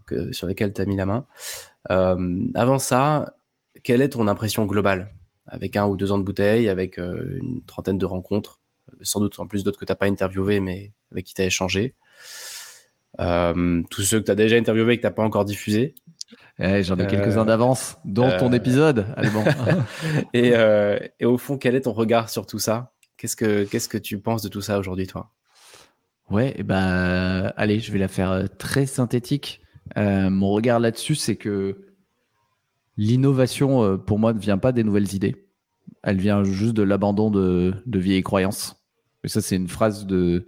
que, 0.06 0.32
sur 0.32 0.48
lesquelles 0.48 0.72
tu 0.72 0.80
as 0.80 0.86
mis 0.86 0.96
la 0.96 1.06
main. 1.06 1.26
avant 2.54 2.78
ça, 2.78 3.34
quelle 3.84 4.02
est 4.02 4.08
ton 4.08 4.26
impression 4.26 4.64
globale? 4.66 5.12
Avec 5.48 5.76
un 5.76 5.86
ou 5.86 5.96
deux 5.96 6.12
ans 6.12 6.18
de 6.18 6.24
bouteille, 6.24 6.68
avec 6.68 6.98
euh, 6.98 7.38
une 7.40 7.62
trentaine 7.62 7.98
de 7.98 8.06
rencontres, 8.06 8.60
sans 9.02 9.20
doute 9.20 9.38
en 9.38 9.46
plus 9.46 9.64
d'autres 9.64 9.78
que 9.78 9.84
tu 9.84 9.92
n'as 9.92 9.96
pas 9.96 10.06
interviewé, 10.06 10.60
mais 10.60 10.92
avec 11.10 11.26
qui 11.26 11.34
tu 11.34 11.42
as 11.42 11.46
échangé. 11.46 11.94
Euh, 13.20 13.82
tous 13.90 14.02
ceux 14.02 14.20
que 14.20 14.26
tu 14.26 14.30
as 14.30 14.34
déjà 14.34 14.56
interviewé 14.56 14.94
et 14.94 14.96
que 14.96 15.02
tu 15.02 15.06
n'as 15.06 15.12
pas 15.12 15.24
encore 15.24 15.44
diffusé. 15.44 15.94
Eh, 16.58 16.82
j'en 16.82 16.98
ai 16.98 17.06
quelques-uns 17.06 17.46
d'avance, 17.46 17.96
dont 18.04 18.30
ton 18.38 18.52
épisode, 18.52 19.06
et, 20.34 20.52
et, 21.20 21.24
au 21.24 21.38
fond, 21.38 21.56
quel 21.56 21.74
est 21.74 21.82
ton 21.82 21.92
regard 21.92 22.28
sur 22.28 22.46
tout 22.46 22.58
ça? 22.58 22.92
Qu'est-ce 23.16 23.34
que 23.34 23.64
qu'est-ce 23.64 23.88
que 23.88 23.96
tu 23.96 24.18
penses 24.18 24.42
de 24.42 24.48
tout 24.48 24.60
ça 24.60 24.78
aujourd'hui, 24.78 25.06
toi? 25.06 25.30
Ouais, 26.28 26.52
et 26.58 26.64
ben, 26.64 27.52
allez, 27.56 27.80
je 27.80 27.90
vais 27.90 27.98
la 27.98 28.08
faire 28.08 28.44
très 28.58 28.84
synthétique. 28.84 29.62
mon 29.96 30.50
regard 30.50 30.80
là-dessus, 30.80 31.14
c'est 31.14 31.36
que 31.36 31.87
l'innovation, 32.98 33.96
pour 33.96 34.18
moi, 34.18 34.34
ne 34.34 34.38
vient 34.38 34.58
pas 34.58 34.72
des 34.72 34.84
nouvelles 34.84 35.14
idées. 35.14 35.48
Elle 36.02 36.18
vient 36.18 36.44
juste 36.44 36.74
de 36.74 36.82
l'abandon 36.82 37.30
de, 37.30 37.72
vieilles 37.86 38.22
croyances. 38.22 38.76
Et 39.24 39.28
ça, 39.28 39.40
c'est 39.40 39.56
une 39.56 39.68
phrase 39.68 40.06
de, 40.06 40.46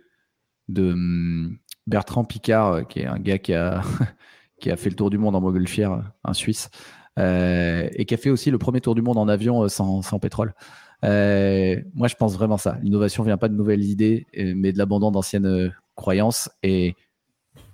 hum, 0.76 1.58
Bertrand 1.86 2.24
Picard, 2.24 2.72
euh, 2.72 2.82
qui 2.82 3.00
est 3.00 3.06
un 3.06 3.18
gars 3.18 3.38
qui 3.38 3.52
a, 3.52 3.82
qui 4.60 4.70
a 4.70 4.76
fait 4.76 4.90
le 4.90 4.96
tour 4.96 5.10
du 5.10 5.18
monde 5.18 5.34
en 5.34 5.40
montgolfière, 5.40 6.12
un 6.24 6.32
Suisse, 6.32 6.70
euh, 7.18 7.88
et 7.92 8.04
qui 8.04 8.14
a 8.14 8.16
fait 8.16 8.30
aussi 8.30 8.50
le 8.50 8.58
premier 8.58 8.80
tour 8.80 8.94
du 8.94 9.02
monde 9.02 9.18
en 9.18 9.28
avion 9.28 9.64
euh, 9.64 9.68
sans, 9.68 10.02
sans 10.02 10.18
pétrole. 10.18 10.54
moi, 11.02 12.08
je 12.08 12.14
pense 12.14 12.34
vraiment 12.34 12.58
ça. 12.58 12.78
L'innovation 12.82 13.24
vient 13.24 13.38
pas 13.38 13.48
de 13.48 13.54
nouvelles 13.54 13.84
idées, 13.84 14.26
mais 14.36 14.72
de 14.72 14.78
l'abandon 14.78 15.10
d'anciennes 15.10 15.72
croyances. 15.96 16.50
Et, 16.62 16.94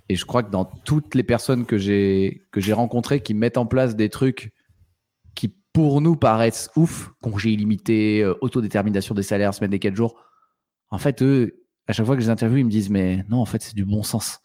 et 0.09 0.15
je 0.15 0.25
crois 0.25 0.41
que 0.43 0.51
dans 0.51 0.65
toutes 0.65 1.13
les 1.13 1.23
personnes 1.23 1.65
que 1.65 1.77
j'ai 1.77 2.41
rencontrées 2.73 3.21
qui 3.21 3.33
mettent 3.33 3.57
en 3.57 3.65
place 3.65 3.95
des 3.95 4.09
trucs 4.09 4.51
pour 5.77 6.01
nous 6.01 6.15
paraissent 6.15 6.71
ouf, 6.75 7.11
congé 7.21 7.51
illimité, 7.51 8.25
autodétermination 8.41 9.13
des 9.13 9.21
salaires, 9.21 9.53
semaine 9.53 9.69
des 9.69 9.77
4 9.77 9.95
jours, 9.95 10.15
en 10.89 10.97
fait, 10.97 11.21
eux, 11.21 11.67
à 11.85 11.93
chaque 11.93 12.07
fois 12.07 12.15
que 12.15 12.21
je 12.21 12.25
les 12.25 12.31
interviewe, 12.31 12.61
ils 12.61 12.65
me 12.65 12.71
disent, 12.71 12.89
mais 12.89 13.23
non, 13.29 13.37
en 13.37 13.45
fait, 13.45 13.61
c'est 13.61 13.75
du 13.75 13.85
bon 13.85 14.01
sens. 14.01 14.39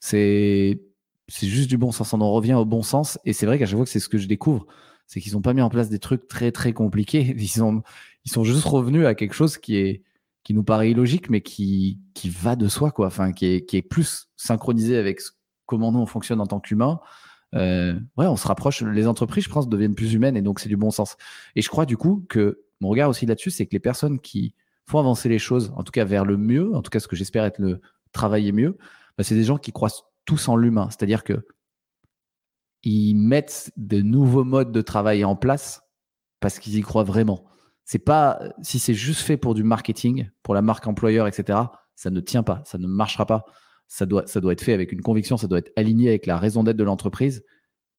C'est, 0.00 0.80
juste 1.40 1.68
du 1.68 1.78
bon 1.78 1.92
sens. 1.92 2.12
On 2.14 2.20
en 2.20 2.32
revient 2.32 2.54
au 2.54 2.64
bon 2.64 2.82
sens. 2.82 3.16
Et 3.24 3.32
c'est 3.32 3.46
vrai 3.46 3.60
qu'à 3.60 3.66
chaque 3.66 3.76
fois 3.76 3.84
que 3.84 3.92
c'est 3.92 4.00
ce 4.00 4.08
que 4.08 4.18
je 4.18 4.26
découvre, 4.26 4.66
c'est 5.06 5.20
qu'ils 5.20 5.34
n'ont 5.34 5.40
pas 5.40 5.54
mis 5.54 5.62
en 5.62 5.68
place 5.70 5.88
des 5.88 6.00
trucs 6.00 6.26
très, 6.26 6.50
très 6.50 6.72
compliqués. 6.72 7.32
Ils 7.38 7.46
sont, 7.46 7.84
ils 8.24 8.32
sont 8.32 8.42
juste 8.42 8.64
revenus 8.64 9.06
à 9.06 9.14
quelque 9.14 9.34
chose 9.34 9.58
qui 9.58 9.76
est, 9.76 10.02
qui 10.42 10.52
nous 10.52 10.64
paraît 10.64 10.90
illogique, 10.90 11.30
mais 11.30 11.42
qui, 11.42 12.00
qui 12.12 12.28
va 12.28 12.56
de 12.56 12.66
soi, 12.66 12.90
quoi. 12.90 13.06
Enfin, 13.06 13.30
qui 13.30 13.46
est, 13.46 13.66
qui 13.66 13.76
est 13.76 13.82
plus 13.82 14.30
synchronisé 14.36 14.96
avec 14.96 15.20
comment 15.64 15.92
nous 15.92 16.00
on 16.00 16.06
fonctionne 16.06 16.40
en 16.40 16.46
tant 16.48 16.58
qu'humain. 16.58 16.98
Euh, 17.54 17.94
ouais, 18.16 18.26
on 18.26 18.36
se 18.36 18.46
rapproche. 18.46 18.82
Les 18.82 19.06
entreprises, 19.06 19.44
je 19.44 19.50
pense, 19.50 19.68
deviennent 19.68 19.94
plus 19.94 20.14
humaines 20.14 20.36
et 20.36 20.42
donc 20.42 20.60
c'est 20.60 20.68
du 20.68 20.76
bon 20.76 20.90
sens. 20.90 21.16
Et 21.56 21.62
je 21.62 21.68
crois 21.68 21.86
du 21.86 21.96
coup 21.96 22.24
que 22.28 22.62
mon 22.80 22.88
regard 22.88 23.08
aussi 23.08 23.26
là-dessus, 23.26 23.50
c'est 23.50 23.66
que 23.66 23.72
les 23.72 23.80
personnes 23.80 24.18
qui 24.20 24.54
font 24.86 24.98
avancer 24.98 25.28
les 25.28 25.38
choses, 25.38 25.72
en 25.76 25.84
tout 25.84 25.92
cas 25.92 26.04
vers 26.04 26.24
le 26.24 26.36
mieux, 26.36 26.74
en 26.74 26.82
tout 26.82 26.90
cas 26.90 27.00
ce 27.00 27.08
que 27.08 27.16
j'espère 27.16 27.44
être 27.44 27.58
le 27.58 27.80
travailler 28.12 28.52
mieux, 28.52 28.76
bah, 29.16 29.24
c'est 29.24 29.34
des 29.34 29.44
gens 29.44 29.58
qui 29.58 29.72
croient 29.72 29.90
tous 30.24 30.48
en 30.48 30.56
l'humain. 30.56 30.88
C'est-à-dire 30.90 31.24
que 31.24 31.46
ils 32.82 33.14
mettent 33.14 33.70
de 33.76 34.00
nouveaux 34.00 34.44
modes 34.44 34.72
de 34.72 34.82
travail 34.82 35.24
en 35.24 35.36
place 35.36 35.82
parce 36.40 36.58
qu'ils 36.58 36.76
y 36.76 36.80
croient 36.80 37.04
vraiment. 37.04 37.44
C'est 37.84 37.98
pas 37.98 38.40
si 38.62 38.78
c'est 38.78 38.94
juste 38.94 39.20
fait 39.20 39.36
pour 39.36 39.54
du 39.54 39.62
marketing, 39.62 40.30
pour 40.42 40.54
la 40.54 40.62
marque 40.62 40.86
employeur, 40.86 41.26
etc. 41.28 41.58
Ça 41.94 42.10
ne 42.10 42.20
tient 42.20 42.42
pas, 42.42 42.62
ça 42.64 42.78
ne 42.78 42.86
marchera 42.86 43.26
pas. 43.26 43.44
Ça 43.92 44.06
doit, 44.06 44.24
être 44.24 44.62
fait 44.62 44.72
avec 44.72 44.90
une 44.90 45.02
conviction, 45.02 45.36
ça 45.36 45.46
doit 45.46 45.58
être 45.58 45.70
aligné 45.76 46.08
avec 46.08 46.24
la 46.24 46.38
raison 46.38 46.64
d'être 46.64 46.78
de 46.78 46.82
l'entreprise 46.82 47.44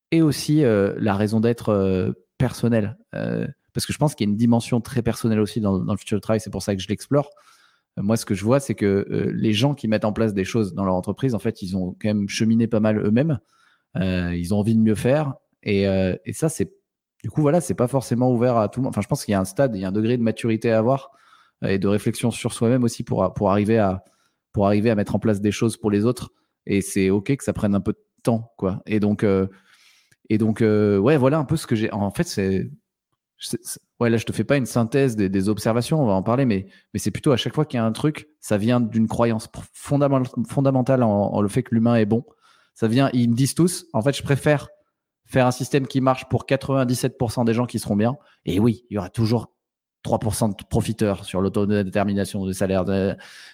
et 0.10 0.24
aussi 0.24 0.64
euh, 0.64 0.96
la 0.98 1.14
raison 1.14 1.40
d'être 1.40 1.70
euh, 1.70 2.14
personnelle. 2.40 2.98
Euh, 3.14 3.48
parce 3.76 3.86
que 3.86 3.94
je 3.94 4.00
pense 4.00 4.16
qu'il 4.16 4.26
y 4.26 4.28
a 4.28 4.32
une 4.32 4.36
dimension 4.36 4.82
très 4.82 5.04
personnelle 5.04 5.40
aussi 5.40 5.62
dans, 5.62 5.78
le 5.78 5.98
futur 5.98 6.18
du 6.18 6.22
travail, 6.22 6.40
c'est 6.40 6.50
pour 6.50 6.64
ça 6.64 6.76
que 6.76 6.82
je 6.82 6.88
l'explore. 6.88 7.30
Moi, 7.98 8.18
ce 8.18 8.26
que 8.26 8.34
je 8.34 8.44
vois, 8.44 8.60
c'est 8.60 8.74
que 8.74 9.06
les 9.36 9.54
gens 9.54 9.76
qui 9.76 9.88
mettent 9.88 10.04
en 10.04 10.14
place 10.14 10.34
des 10.34 10.46
choses 10.46 10.74
dans 10.74 10.84
leur 10.84 10.96
entreprise, 10.96 11.36
en 11.36 11.40
fait, 11.40 11.62
ils 11.62 11.78
ont 11.78 11.96
quand 12.02 12.08
même 12.08 12.28
cheminé 12.28 12.66
pas 12.66 12.80
mal 12.80 12.98
eux-mêmes. 12.98 13.38
Ils 13.96 14.52
ont 14.52 14.58
envie 14.58 14.74
de 14.74 14.82
mieux 14.82 14.96
faire. 14.96 15.36
Et, 15.62 15.84
et 15.84 16.34
ça, 16.34 16.50
c'est 16.50 16.74
du 17.22 17.30
coup, 17.30 17.42
voilà, 17.42 17.62
c'est 17.62 17.76
pas 17.76 17.88
forcément 17.88 18.32
ouvert 18.32 18.58
à 18.58 18.68
tout 18.68 18.80
le 18.80 18.86
monde. 18.86 18.94
Enfin, 18.94 19.02
je 19.02 19.08
pense 19.08 19.24
qu'il 19.24 19.32
y 19.32 19.36
a 19.36 19.40
un 19.40 19.46
stade, 19.46 19.76
il 19.76 19.82
y 19.82 19.86
a 19.86 19.90
un 19.90 19.92
degré 19.92 20.18
de 20.18 20.24
maturité 20.24 20.72
à 20.72 20.80
avoir 20.80 21.12
et 21.68 21.78
de 21.78 21.88
réflexion 21.88 22.32
sur 22.32 22.52
soi-même 22.52 22.84
aussi 22.84 23.04
pour, 23.04 23.32
pour, 23.36 23.52
arriver 23.52 23.78
à, 23.78 24.04
pour 24.54 24.66
arriver 24.66 24.90
à 24.90 24.96
mettre 24.96 25.16
en 25.16 25.20
place 25.20 25.42
des 25.42 25.52
choses 25.52 25.78
pour 25.78 25.92
les 25.92 26.06
autres. 26.06 26.32
Et 26.66 26.82
c'est 26.82 27.10
OK 27.10 27.36
que 27.36 27.44
ça 27.44 27.54
prenne 27.54 27.76
un 27.76 27.82
peu 27.82 27.92
de 27.94 28.04
temps, 28.24 28.54
quoi. 28.58 28.82
Et 28.86 29.00
donc, 29.00 29.26
et 30.30 30.38
donc 30.38 30.62
ouais, 30.62 31.18
voilà 31.18 31.40
un 31.40 31.46
peu 31.46 31.58
ce 31.58 31.68
que 31.68 31.76
j'ai. 31.76 31.92
En 31.92 32.12
fait, 32.12 32.24
c'est 32.24 32.70
ouais, 34.00 34.10
là, 34.10 34.18
je 34.18 34.26
te 34.26 34.32
fais 34.32 34.44
pas 34.44 34.58
une 34.58 34.66
synthèse 34.66 35.16
des, 35.16 35.50
observations, 35.50 36.02
on 36.02 36.06
va 36.06 36.14
en 36.14 36.24
parler, 36.24 36.46
mais, 36.46 36.68
mais 36.94 37.00
c'est 37.00 37.12
plutôt 37.12 37.32
à 37.32 37.38
chaque 37.38 37.54
fois 37.54 37.66
qu'il 37.66 37.78
y 37.78 37.82
a 37.82 37.86
un 37.86 37.92
truc, 37.92 38.30
ça 38.40 38.58
vient 38.58 38.80
d'une 38.80 39.08
croyance 39.08 39.50
fondamentale 39.74 41.04
en, 41.04 41.42
le 41.42 41.48
fait 41.48 41.64
que 41.64 41.76
l'humain 41.76 41.96
est 41.96 42.06
bon. 42.06 42.24
Ça 42.74 42.88
vient, 42.88 43.10
ils 43.14 43.30
me 43.30 43.36
disent 43.36 43.56
tous, 43.56 43.86
en 43.94 44.02
fait, 44.02 44.16
je 44.16 44.24
préfère 44.24 44.70
faire 45.26 45.46
un 45.46 45.52
système 45.52 45.88
qui 45.88 46.02
marche 46.02 46.28
pour 46.30 46.46
97% 46.46 47.46
des 47.46 47.54
gens 47.54 47.66
qui 47.66 47.80
seront 47.80 47.96
bien. 47.96 48.18
Et 48.46 48.60
oui, 48.60 48.86
il 48.90 48.96
y 48.96 48.98
aura 48.98 49.10
toujours 49.10 49.54
3% 50.06 50.58
de 50.58 50.64
profiteurs 50.66 51.24
sur 51.24 51.42
l'autodétermination 51.42 52.46
des 52.46 52.54
salaires. 52.54 52.84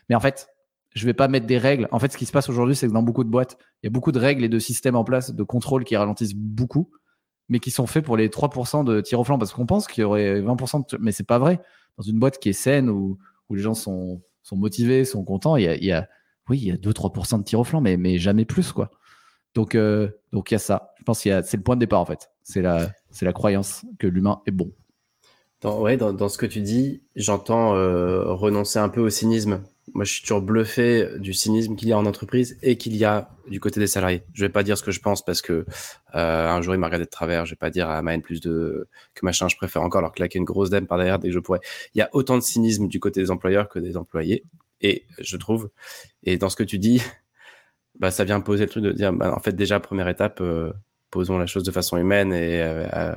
Mais 0.10 0.16
en 0.16 0.20
fait, 0.20 0.50
je 0.96 1.06
vais 1.06 1.14
pas 1.14 1.28
mettre 1.28 1.46
des 1.46 1.58
règles. 1.58 1.88
En 1.92 2.00
fait, 2.00 2.12
ce 2.12 2.18
qui 2.18 2.26
se 2.26 2.32
passe 2.32 2.50
aujourd'hui, 2.50 2.76
c'est 2.76 2.88
que 2.88 2.94
dans 2.94 3.04
beaucoup 3.04 3.24
de 3.24 3.30
boîtes, 3.30 3.58
il 3.82 3.86
y 3.86 3.88
a 3.88 3.92
beaucoup 3.92 4.12
de 4.12 4.20
règles 4.20 4.44
et 4.44 4.50
de 4.50 4.60
systèmes 4.60 4.96
en 4.96 5.04
place 5.04 5.34
de 5.34 5.44
contrôle 5.44 5.84
qui 5.84 5.96
ralentissent 5.96 6.36
beaucoup 6.36 6.90
mais 7.50 7.60
qui 7.60 7.72
sont 7.72 7.88
faits 7.88 8.06
pour 8.06 8.16
les 8.16 8.30
3% 8.30 8.86
de 8.86 9.02
tir 9.02 9.20
au 9.20 9.24
flanc 9.24 9.38
parce 9.38 9.52
qu'on 9.52 9.66
pense 9.66 9.88
qu'il 9.88 10.04
y 10.04 10.06
aurait 10.06 10.40
20%, 10.40 10.92
de... 10.92 10.98
mais 11.02 11.12
c'est 11.12 11.26
pas 11.26 11.40
vrai. 11.40 11.60
Dans 11.98 12.04
une 12.04 12.20
boîte 12.20 12.40
qui 12.40 12.50
est 12.50 12.54
saine 12.54 12.90
où, 12.90 13.18
où 13.50 13.56
les 13.56 13.62
gens 13.62 13.74
sont, 13.74 14.22
sont 14.44 14.56
motivés, 14.56 15.04
sont 15.04 15.24
contents, 15.24 15.58
il 15.58 15.64
y 15.84 15.92
a, 15.92 16.08
oui, 16.48 16.60
il 16.60 16.68
y 16.68 16.72
a 16.72 16.76
2-3% 16.76 17.40
de 17.40 17.44
tir 17.44 17.60
au 17.60 17.64
flanc, 17.64 17.82
mais, 17.82 17.98
mais 17.98 18.18
jamais 18.20 18.46
plus 18.46 18.72
quoi. 18.72 18.92
Donc, 19.56 19.74
euh, 19.74 20.10
donc 20.32 20.52
il 20.52 20.54
y 20.54 20.56
a 20.56 20.60
ça. 20.60 20.94
Je 21.00 21.04
pense 21.04 21.24
que 21.24 21.42
c'est 21.42 21.58
le 21.58 21.64
point 21.64 21.76
de 21.76 21.80
départ 21.80 22.00
en 22.00 22.06
fait. 22.06 22.30
C'est 22.44 22.62
la, 22.62 22.92
la 23.20 23.34
croyance 23.34 23.84
que 23.98 24.06
l'humain 24.06 24.42
est 24.46 24.52
bon. 24.52 24.72
Dans, 25.62 25.82
ouais, 25.82 25.98
dans, 25.98 26.14
dans, 26.14 26.30
ce 26.30 26.38
que 26.38 26.46
tu 26.46 26.62
dis, 26.62 27.02
j'entends 27.16 27.76
euh, 27.76 28.32
renoncer 28.32 28.80
un 28.80 28.88
peu 28.88 29.02
au 29.02 29.10
cynisme 29.10 29.62
moi, 29.94 30.06
je 30.06 30.14
suis 30.14 30.22
toujours 30.22 30.42
bluffé 30.42 31.08
du 31.18 31.34
cynisme 31.34 31.76
qu'il 31.76 31.88
y 31.88 31.94
a 31.94 31.98
en 31.98 32.06
entreprise 32.06 32.58
et 32.62 32.78
qu'il 32.78 32.96
y 32.96 33.06
a 33.06 33.30
du 33.48 33.60
côté 33.60 33.80
des 33.80 33.88
salariés. 33.88 34.24
Je 34.34 34.46
vais 34.46 34.50
pas 34.50 34.64
dire 34.64 34.78
ce 34.78 34.84
que 34.84 34.92
je 34.92 35.00
pense 35.00 35.24
parce 35.24 35.42
que 35.42 35.66
euh, 36.16 36.48
un 36.48 36.62
jour 36.62 36.74
il 36.74 36.78
m'a 36.78 36.88
regardé 36.88 37.06
de 37.06 37.10
travers. 37.10 37.46
Je 37.46 37.52
vais 37.52 37.58
pas 37.58 37.70
dire 37.70 37.90
à 37.90 38.02
ma 38.02 38.18
plus 38.20 38.42
de 38.42 38.88
que 39.14 39.26
machin, 39.26 39.48
je 39.48 39.56
préfère 39.56 39.82
encore 39.82 40.02
leur 40.02 40.12
claquer 40.12 40.40
une 40.40 40.46
grosse 40.46 40.70
dème 40.70 40.88
par 40.88 40.98
derrière 40.98 41.20
dès 41.20 41.30
que 41.30 41.34
je 41.34 41.40
pourrais. 41.40 41.60
Il 41.94 42.00
y 42.00 42.02
a 42.02 42.10
autant 42.14 42.36
de 42.36 42.44
cynisme 42.44 42.88
du 42.88 43.00
côté 43.00 43.22
des 43.22 43.32
employeurs 43.32 43.70
que 43.70 43.80
des 43.80 43.98
employés. 43.98 44.44
Et 44.82 45.06
je 45.20 45.38
trouve, 45.38 45.70
et 46.24 46.38
dans 46.38 46.50
ce 46.50 46.56
que 46.56 46.64
tu 46.64 46.80
dis, 46.80 47.02
bah, 48.00 48.12
ça 48.12 48.24
vient 48.24 48.40
poser 48.42 48.66
le 48.66 48.70
truc 48.70 48.84
de 48.84 48.92
dire, 48.92 49.12
bah, 49.14 49.34
en 49.36 49.40
fait, 49.40 49.54
déjà, 49.54 49.80
première 49.80 50.08
étape, 50.08 50.40
euh, 50.42 50.72
posons 51.12 51.38
la 51.38 51.48
chose 51.48 51.64
de 51.64 51.72
façon 51.72 51.98
humaine 51.98 52.32
et 52.34 52.62
euh, 52.62 53.16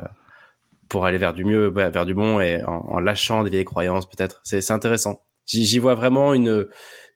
pour 0.89 1.07
aller 1.07 1.19
vers 1.19 1.35
du 1.35 1.45
mieux, 1.45 1.69
vers 1.69 2.05
du 2.07 2.15
bon 2.15 2.41
et 2.41 2.63
en, 2.65 2.73
en 2.73 3.01
lâchant 3.01 3.45
des 3.45 3.51
vieilles 3.51 3.65
croyances, 3.65 4.09
peut-être. 4.09 4.41
C'est 4.45 4.71
intéressant. 4.71 5.23
J'y 5.47 5.79
vois 5.79 5.95
vraiment 5.95 6.35
une, 6.35 6.69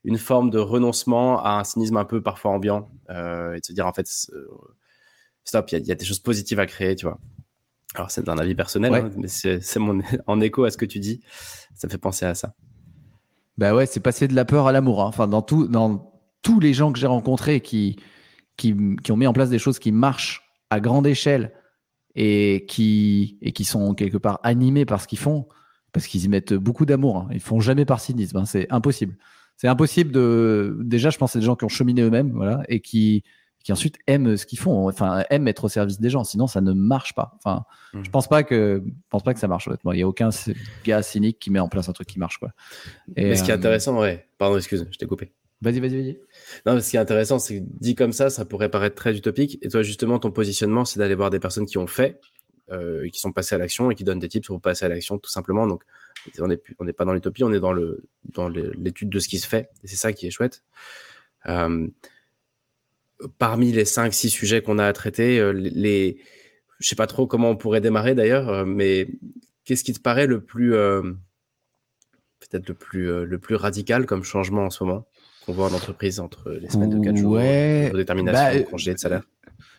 une 0.03 0.17
forme 0.17 0.49
de 0.49 0.59
renoncement 0.59 1.43
à 1.43 1.59
un 1.59 1.63
cynisme 1.63 1.97
un 1.97 2.05
peu 2.05 2.21
parfois 2.21 2.51
ambiant 2.51 2.89
euh, 3.09 3.53
et 3.53 3.59
de 3.59 3.65
se 3.65 3.73
dire 3.73 3.87
en 3.87 3.93
fait 3.93 4.07
stop, 5.43 5.71
il 5.71 5.85
y, 5.85 5.91
a 5.91 5.95
des 5.95 6.05
choses 6.05 6.19
positives 6.19 6.59
à 6.59 6.65
créer, 6.65 6.95
tu 6.95 7.05
vois. 7.05 7.19
Alors 7.95 8.11
c'est 8.11 8.27
un 8.29 8.37
avis 8.37 8.53
personnel, 8.53 8.93
hein, 8.93 9.09
mais 9.17 9.27
c'est 9.27 9.79
mon 9.79 10.01
en 10.27 10.41
écho 10.41 10.65
à 10.65 10.71
ce 10.71 10.77
que 10.77 10.85
tu 10.85 10.99
dis, 10.99 11.21
ça 11.73 11.87
me 11.87 11.91
fait 11.91 11.97
penser 11.97 12.25
à 12.25 12.35
ça. 12.35 12.53
Bah 13.57 13.73
ouais, 13.73 13.85
c'est 13.85 14.01
passer 14.01 14.27
de 14.27 14.35
la 14.35 14.45
peur 14.45 14.67
à 14.67 14.71
l'amour. 14.71 15.01
Hein. 15.01 15.07
Enfin, 15.07 15.27
dans 15.27 15.41
tout, 15.41 15.67
dans 15.67 16.13
tous 16.41 16.59
les 16.59 16.73
gens 16.73 16.91
que 16.91 16.99
j'ai 16.99 17.07
rencontrés 17.07 17.61
qui, 17.61 17.97
qui, 18.55 18.75
qui, 19.03 19.11
ont 19.11 19.17
mis 19.17 19.25
en 19.25 19.33
place 19.33 19.49
des 19.49 19.57
choses 19.57 19.79
qui 19.79 19.91
marchent 19.91 20.43
à 20.69 20.79
grande 20.79 21.07
échelle 21.07 21.53
et 22.13 22.65
qui, 22.67 23.39
et 23.41 23.53
qui 23.53 23.65
sont 23.65 23.95
quelque 23.95 24.17
part 24.17 24.39
animés 24.43 24.85
par 24.85 25.01
ce 25.01 25.07
qu'ils 25.07 25.17
font, 25.17 25.47
parce 25.91 26.07
qu'ils 26.07 26.25
y 26.25 26.27
mettent 26.27 26.53
beaucoup 26.53 26.85
d'amour. 26.85 27.17
Hein. 27.17 27.29
Ils 27.31 27.39
font 27.39 27.59
jamais 27.59 27.85
par 27.85 27.99
cynisme. 27.99 28.37
Hein. 28.37 28.45
C'est 28.45 28.67
impossible. 28.71 29.15
C'est 29.57 29.67
impossible 29.67 30.11
de. 30.11 30.77
Déjà, 30.81 31.09
je 31.09 31.17
pense 31.17 31.31
c'est 31.31 31.39
des 31.39 31.45
gens 31.45 31.55
qui 31.55 31.65
ont 31.65 31.69
cheminé 31.69 32.03
eux-mêmes, 32.03 32.31
voilà, 32.31 32.61
et 32.69 32.79
qui, 32.79 33.23
qui 33.63 33.71
ensuite 33.71 33.97
aiment 34.05 34.37
ce 34.37 34.45
qu'ils 34.45 34.59
font. 34.59 34.87
Enfin, 34.87 35.23
aiment 35.31 35.47
être 35.47 35.63
au 35.63 35.69
service 35.69 35.99
des 35.99 36.11
gens. 36.11 36.23
Sinon, 36.23 36.45
ça 36.45 36.61
ne 36.61 36.73
marche 36.73 37.15
pas. 37.15 37.37
Enfin, 37.37 37.65
mmh. 37.93 38.03
je 38.03 38.09
pense 38.11 38.27
pas 38.27 38.43
que, 38.43 38.83
je 38.85 38.91
pense 39.09 39.23
pas 39.23 39.33
que 39.33 39.39
ça 39.39 39.47
marche. 39.47 39.67
Honnêtement, 39.67 39.93
il 39.93 39.99
y 39.99 40.03
a 40.03 40.07
aucun 40.07 40.29
gars 40.85 41.01
cynique 41.01 41.39
qui 41.39 41.49
met 41.49 41.59
en 41.59 41.69
place 41.69 41.89
un 41.89 41.93
truc 41.93 42.07
qui 42.07 42.19
marche, 42.19 42.37
quoi. 42.37 42.51
Mais 43.15 43.35
ce 43.35 43.43
qui 43.43 43.49
est 43.49 43.53
euh, 43.53 43.57
intéressant, 43.57 43.99
ouais. 43.99 44.27
Pardon, 44.37 44.57
excuse, 44.57 44.87
je 44.91 44.97
t'ai 44.97 45.07
coupé. 45.07 45.33
Vas-y, 45.61 45.79
vas-y, 45.79 46.01
vas-y. 46.01 46.19
Non, 46.67 46.79
ce 46.79 46.91
qui 46.91 46.97
est 46.97 46.99
intéressant, 46.99 47.39
c'est 47.39 47.59
que 47.59 47.65
dit 47.79 47.95
comme 47.95 48.11
ça, 48.11 48.29
ça 48.29 48.45
pourrait 48.45 48.69
paraître 48.69 48.95
très 48.95 49.17
utopique. 49.17 49.57
Et 49.63 49.69
toi, 49.69 49.81
justement, 49.81 50.19
ton 50.19 50.29
positionnement, 50.29 50.85
c'est 50.85 50.99
d'aller 50.99 51.15
voir 51.15 51.31
des 51.31 51.39
personnes 51.39 51.65
qui 51.65 51.79
ont 51.79 51.87
fait, 51.87 52.19
euh, 52.71 53.07
qui 53.09 53.19
sont 53.19 53.31
passées 53.31 53.55
à 53.55 53.57
l'action 53.57 53.91
et 53.91 53.95
qui 53.95 54.03
donnent 54.03 54.19
des 54.19 54.27
tips 54.27 54.47
pour 54.47 54.59
passer 54.61 54.85
à 54.85 54.89
l'action, 54.89 55.17
tout 55.17 55.29
simplement. 55.29 55.67
Donc, 55.67 55.83
on 56.39 56.47
n'est 56.47 56.59
on 56.79 56.85
pas 56.87 57.05
dans 57.05 57.13
l'utopie, 57.13 57.43
on 57.43 57.53
est 57.53 57.59
dans 57.59 57.73
l'étude 58.49 59.09
de 59.09 59.19
ce 59.19 59.27
qui 59.27 59.39
se 59.39 59.47
fait. 59.47 59.69
Et 59.83 59.87
c'est 59.87 59.95
ça 59.95 60.11
qui 60.13 60.27
est 60.27 60.31
chouette. 60.31 60.63
Euh, 61.47 61.87
parmi 63.37 63.71
les 63.71 63.85
5-6 63.85 64.29
sujets 64.29 64.61
qu'on 64.61 64.79
a 64.79 64.85
à 64.85 64.93
traiter, 64.93 65.39
euh, 65.39 65.51
les, 65.51 66.17
je 66.79 66.87
sais 66.87 66.95
pas 66.95 67.07
trop 67.07 67.25
comment 67.25 67.49
on 67.49 67.55
pourrait 67.55 67.81
démarrer 67.81 68.15
d'ailleurs, 68.15 68.65
mais 68.65 69.07
qu'est-ce 69.63 69.83
qui 69.83 69.93
te 69.93 70.01
paraît 70.01 70.27
le 70.27 70.41
plus 70.41 70.71
peut-être 72.39 72.67
le 72.67 72.73
plus 72.75 73.25
le 73.25 73.39
plus 73.39 73.55
radical 73.55 74.05
comme 74.05 74.23
changement 74.23 74.65
en 74.65 74.69
ce 74.69 74.83
moment 74.83 75.07
qu'on 75.45 75.53
voit 75.53 75.67
en 75.67 75.73
entreprise 75.73 76.19
entre 76.19 76.51
les 76.51 76.69
semaines 76.69 76.99
de 76.99 77.03
4 77.03 77.15
jours, 77.15 77.31
ouais, 77.33 77.89
détermination, 77.93 78.59
bah, 78.59 78.69
congé 78.69 78.93
de 78.93 78.99
salaire? 78.99 79.23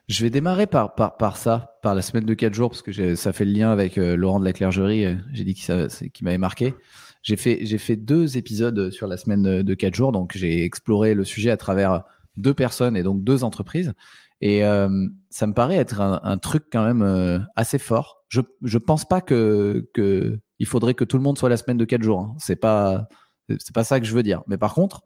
Je 0.08 0.22
vais 0.22 0.30
démarrer 0.30 0.66
par, 0.66 0.94
par, 0.94 1.18
par 1.18 1.36
ça, 1.36 1.78
par 1.82 1.94
la 1.94 2.00
semaine 2.00 2.24
de 2.24 2.32
4 2.32 2.54
jours, 2.54 2.70
parce 2.70 2.80
que 2.80 3.14
ça 3.14 3.32
fait 3.34 3.44
le 3.44 3.52
lien 3.52 3.70
avec 3.70 3.98
euh, 3.98 4.16
Laurent 4.16 4.40
de 4.40 4.44
la 4.46 4.54
Clergerie. 4.54 5.04
Euh, 5.04 5.16
j'ai 5.34 5.44
dit 5.44 5.54
qu'il 5.54 6.24
m'avait 6.24 6.38
marqué. 6.38 6.74
J'ai 7.22 7.36
fait, 7.36 7.66
fait 7.78 7.96
deux 7.96 8.38
épisodes 8.38 8.90
sur 8.90 9.06
la 9.06 9.18
semaine 9.18 9.62
de 9.62 9.74
4 9.74 9.94
jours, 9.94 10.12
donc 10.12 10.32
j'ai 10.34 10.64
exploré 10.64 11.12
le 11.12 11.24
sujet 11.24 11.50
à 11.50 11.58
travers 11.58 12.04
deux 12.36 12.54
personnes 12.54 12.96
et 12.96 13.02
donc 13.02 13.22
deux 13.22 13.44
entreprises. 13.44 13.92
Et 14.40 14.64
euh, 14.64 14.88
ça 15.28 15.46
me 15.46 15.52
paraît 15.52 15.76
être 15.76 16.00
un, 16.00 16.38
truc 16.38 16.64
quand 16.72 16.84
même 16.84 17.46
assez 17.56 17.78
fort. 17.78 18.24
Je 18.28 18.40
ne 18.62 18.78
pense 18.78 19.04
pas 19.04 19.20
que, 19.20 19.90
que 19.92 20.38
il 20.58 20.66
faudrait 20.66 20.94
que 20.94 21.04
tout 21.04 21.18
le 21.18 21.22
monde 21.22 21.36
soit 21.36 21.48
la 21.48 21.56
semaine 21.56 21.76
de 21.76 21.84
4 21.84 22.02
jours. 22.02 22.20
Hein. 22.20 22.36
C'est 22.38 22.56
pas 22.56 23.08
c'est 23.48 23.74
pas 23.74 23.84
ça 23.84 24.00
que 24.00 24.06
je 24.06 24.14
veux 24.14 24.22
dire. 24.22 24.42
Mais 24.46 24.56
par 24.56 24.72
contre, 24.72 25.02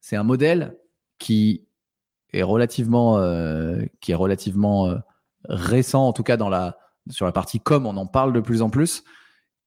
c'est 0.00 0.16
un 0.16 0.22
modèle 0.22 0.76
qui 1.18 1.67
est 2.32 2.42
relativement, 2.42 3.18
euh, 3.18 3.82
qui 4.00 4.12
est 4.12 4.16
relativement 4.16 4.88
euh, 4.88 4.96
récent, 5.48 6.06
en 6.06 6.12
tout 6.12 6.22
cas 6.22 6.36
dans 6.36 6.48
la, 6.48 6.78
sur 7.10 7.26
la 7.26 7.32
partie 7.32 7.60
com, 7.60 7.86
on 7.86 7.96
en 7.96 8.06
parle 8.06 8.32
de 8.32 8.40
plus 8.40 8.62
en 8.62 8.70
plus, 8.70 9.04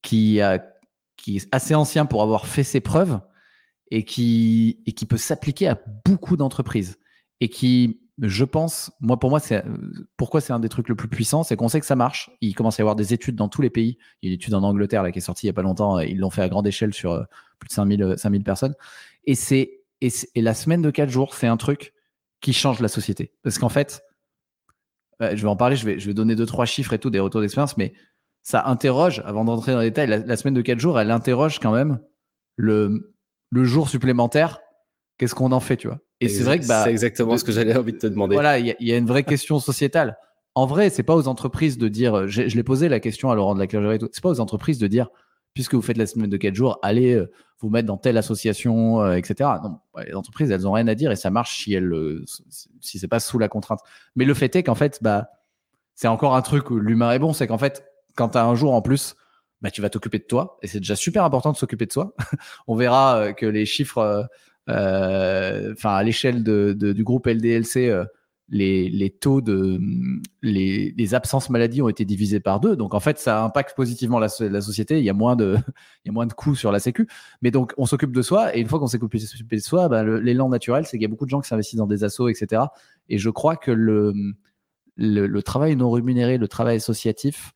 qui, 0.01 0.41
a, 0.41 0.63
qui 1.17 1.37
est 1.37 1.47
assez 1.51 1.75
ancien 1.75 2.05
pour 2.05 2.21
avoir 2.21 2.45
fait 2.45 2.63
ses 2.63 2.81
preuves 2.81 3.19
et 3.89 4.05
qui, 4.05 4.81
et 4.85 4.93
qui 4.93 5.05
peut 5.05 5.17
s'appliquer 5.17 5.67
à 5.67 5.79
beaucoup 6.05 6.37
d'entreprises. 6.37 6.97
Et 7.39 7.49
qui, 7.49 8.01
je 8.19 8.45
pense, 8.45 8.91
moi 9.01 9.19
pour 9.19 9.31
moi, 9.31 9.39
c'est 9.39 9.63
pourquoi 10.15 10.41
c'est 10.41 10.53
un 10.53 10.59
des 10.59 10.69
trucs 10.69 10.89
le 10.89 10.95
plus 10.95 11.07
puissants, 11.07 11.41
c'est 11.43 11.55
qu'on 11.55 11.69
sait 11.69 11.79
que 11.79 11.85
ça 11.87 11.95
marche. 11.95 12.29
Il 12.41 12.53
commence 12.53 12.79
à 12.79 12.81
y 12.81 12.83
avoir 12.83 12.95
des 12.95 13.13
études 13.13 13.35
dans 13.35 13.49
tous 13.49 13.63
les 13.63 13.71
pays. 13.71 13.97
Il 14.21 14.27
y 14.27 14.29
a 14.29 14.33
une 14.33 14.35
étude 14.35 14.53
en 14.53 14.63
Angleterre 14.63 15.01
là, 15.01 15.11
qui 15.11 15.17
est 15.17 15.21
sortie 15.21 15.47
il 15.47 15.49
n'y 15.49 15.51
a 15.51 15.53
pas 15.53 15.63
longtemps. 15.63 15.99
Ils 15.99 16.19
l'ont 16.19 16.29
fait 16.29 16.43
à 16.43 16.49
grande 16.49 16.67
échelle 16.67 16.93
sur 16.93 17.13
euh, 17.13 17.23
plus 17.57 17.67
de 17.67 17.73
5000, 17.73 18.13
5000 18.17 18.43
personnes. 18.43 18.75
Et 19.25 19.35
c'est 19.35 19.79
et, 20.01 20.09
et, 20.35 20.41
la 20.41 20.55
semaine 20.55 20.81
de 20.81 20.89
4 20.89 21.09
jours, 21.09 21.35
c'est 21.35 21.47
un 21.47 21.57
truc 21.57 21.93
qui 22.41 22.53
change 22.53 22.79
la 22.79 22.87
société. 22.87 23.33
Parce 23.43 23.57
qu'en 23.57 23.69
fait, 23.69 24.03
je 25.19 25.41
vais 25.41 25.47
en 25.47 25.55
parler, 25.55 25.75
je 25.75 25.85
vais, 25.85 25.99
je 25.99 26.07
vais 26.07 26.13
donner 26.13 26.35
deux, 26.35 26.45
trois 26.45 26.65
chiffres 26.65 26.93
et 26.93 26.99
tout, 26.99 27.09
des 27.09 27.19
retours 27.19 27.41
d'expérience, 27.41 27.77
mais 27.77 27.93
ça 28.43 28.65
interroge, 28.65 29.21
avant 29.25 29.45
d'entrer 29.45 29.73
dans 29.73 29.79
les 29.79 29.91
détails, 29.91 30.23
la, 30.25 30.37
semaine 30.37 30.55
de 30.55 30.61
4 30.61 30.79
jours, 30.79 30.99
elle 30.99 31.11
interroge 31.11 31.59
quand 31.59 31.71
même 31.71 31.99
le, 32.55 33.13
le 33.51 33.63
jour 33.63 33.87
supplémentaire. 33.87 34.59
Qu'est-ce 35.17 35.35
qu'on 35.35 35.51
en 35.51 35.59
fait, 35.59 35.77
tu 35.77 35.87
vois 35.87 35.99
Et 36.19 36.29
c'est 36.29 36.43
vrai 36.43 36.59
que 36.59 36.65
bah, 36.65 36.83
c'est 36.83 36.89
exactement 36.89 37.37
ce 37.37 37.43
que 37.43 37.51
j'avais 37.51 37.75
envie 37.77 37.93
de 37.93 37.99
te 37.99 38.07
demander. 38.07 38.33
Voilà, 38.33 38.57
il 38.57 38.75
y, 38.79 38.91
a 38.91 38.97
une 38.97 39.05
vraie 39.05 39.23
question 39.23 39.59
sociétale. 39.59 40.17
En 40.55 40.65
vrai, 40.65 40.89
c'est 40.89 41.03
pas 41.03 41.15
aux 41.15 41.27
entreprises 41.27 41.77
de 41.77 41.87
dire. 41.87 42.27
Je, 42.27 42.47
je 42.47 42.55
l'ai 42.55 42.63
posé 42.63 42.89
la 42.89 42.99
question 42.99 43.29
à 43.29 43.35
Laurent 43.35 43.53
de 43.53 43.59
la 43.59 43.67
Clergerie. 43.67 43.99
C'est 44.11 44.23
pas 44.23 44.29
aux 44.29 44.39
entreprises 44.39 44.79
de 44.79 44.87
dire 44.87 45.09
puisque 45.53 45.73
vous 45.73 45.81
faites 45.81 45.97
la 45.97 46.05
semaine 46.05 46.29
de 46.29 46.37
4 46.37 46.55
jours, 46.55 46.79
allez 46.81 47.13
euh, 47.13 47.31
vous 47.59 47.69
mettre 47.69 47.87
dans 47.87 47.97
telle 47.97 48.17
association, 48.17 49.01
euh, 49.01 49.15
etc. 49.15 49.49
Non, 49.63 49.79
les 50.05 50.13
entreprises, 50.13 50.51
elles 50.51 50.67
ont 50.67 50.71
rien 50.71 50.87
à 50.87 50.95
dire 50.95 51.11
et 51.11 51.15
ça 51.15 51.29
marche 51.29 51.63
si 51.63 51.73
elles, 51.73 51.93
euh, 51.93 52.23
si 52.79 52.99
c'est 52.99 53.07
pas 53.07 53.19
sous 53.19 53.39
la 53.39 53.47
contrainte. 53.47 53.79
Mais 54.15 54.25
le 54.25 54.33
fait 54.33 54.55
est 54.55 54.63
qu'en 54.63 54.75
fait, 54.75 54.99
bah, 55.01 55.29
c'est 55.95 56.07
encore 56.07 56.35
un 56.35 56.41
truc 56.41 56.71
où 56.71 56.77
l'humain 56.77 57.11
est 57.11 57.19
bon, 57.19 57.33
c'est 57.33 57.47
qu'en 57.47 57.57
fait, 57.57 57.85
quand 58.15 58.29
tu 58.29 58.37
as 58.37 58.45
un 58.45 58.55
jour 58.55 58.73
en 58.73 58.81
plus, 58.81 59.15
bah, 59.61 59.69
tu 59.69 59.81
vas 59.81 59.89
t'occuper 59.89 60.19
de 60.19 60.23
toi 60.23 60.57
et 60.61 60.67
c'est 60.67 60.79
déjà 60.79 60.95
super 60.95 61.23
important 61.23 61.51
de 61.51 61.57
s'occuper 61.57 61.85
de 61.85 61.91
soi. 61.91 62.15
On 62.67 62.75
verra 62.75 63.33
que 63.33 63.45
les 63.45 63.65
chiffres, 63.65 64.27
enfin 64.67 65.95
à 65.95 66.03
l'échelle 66.03 66.43
de, 66.43 66.73
du 66.73 67.03
groupe 67.03 67.27
LDLC 67.27 67.91
les, 68.51 69.09
taux 69.09 69.41
de 69.41 69.79
les, 70.41 71.15
absences 71.15 71.49
maladies 71.49 71.81
ont 71.81 71.89
été 71.89 72.05
divisés 72.05 72.39
par 72.39 72.59
deux. 72.59 72.75
Donc 72.75 72.93
en 72.93 72.99
fait, 72.99 73.17
ça 73.17 73.43
impacte 73.43 73.75
positivement 73.75 74.19
la, 74.19 74.29
société. 74.29 74.99
Il 74.99 75.05
y 75.05 75.09
a 75.09 75.13
moins 75.13 75.35
de 75.35 75.55
il 76.05 76.07
y 76.07 76.09
a 76.09 76.11
moins 76.11 76.27
de 76.27 76.33
coûts 76.33 76.55
sur 76.55 76.71
la 76.71 76.79
sécu. 76.79 77.07
Mais 77.41 77.51
donc 77.51 77.73
on 77.77 77.85
s'occupe 77.85 78.11
de 78.11 78.21
soi 78.21 78.55
et 78.55 78.59
une 78.59 78.67
fois 78.67 78.79
qu'on 78.79 78.87
s'occupe 78.87 79.11
de 79.13 79.57
soi, 79.57 79.89
bah, 79.89 80.03
l'élan 80.03 80.49
naturel, 80.49 80.85
c'est 80.85 80.97
qu'il 80.97 81.03
y 81.03 81.05
a 81.05 81.09
beaucoup 81.09 81.25
de 81.25 81.31
gens 81.31 81.41
qui 81.41 81.47
s'investissent 81.47 81.79
dans 81.79 81.87
des 81.87 82.03
assos, 82.03 82.27
etc. 82.27 82.63
Et 83.09 83.17
je 83.17 83.29
crois 83.29 83.55
que 83.55 83.71
le 83.71 84.13
le, 84.97 85.41
travail 85.41 85.75
non 85.75 85.91
rémunéré, 85.91 86.37
le 86.37 86.47
travail 86.47 86.77
associatif, 86.77 87.53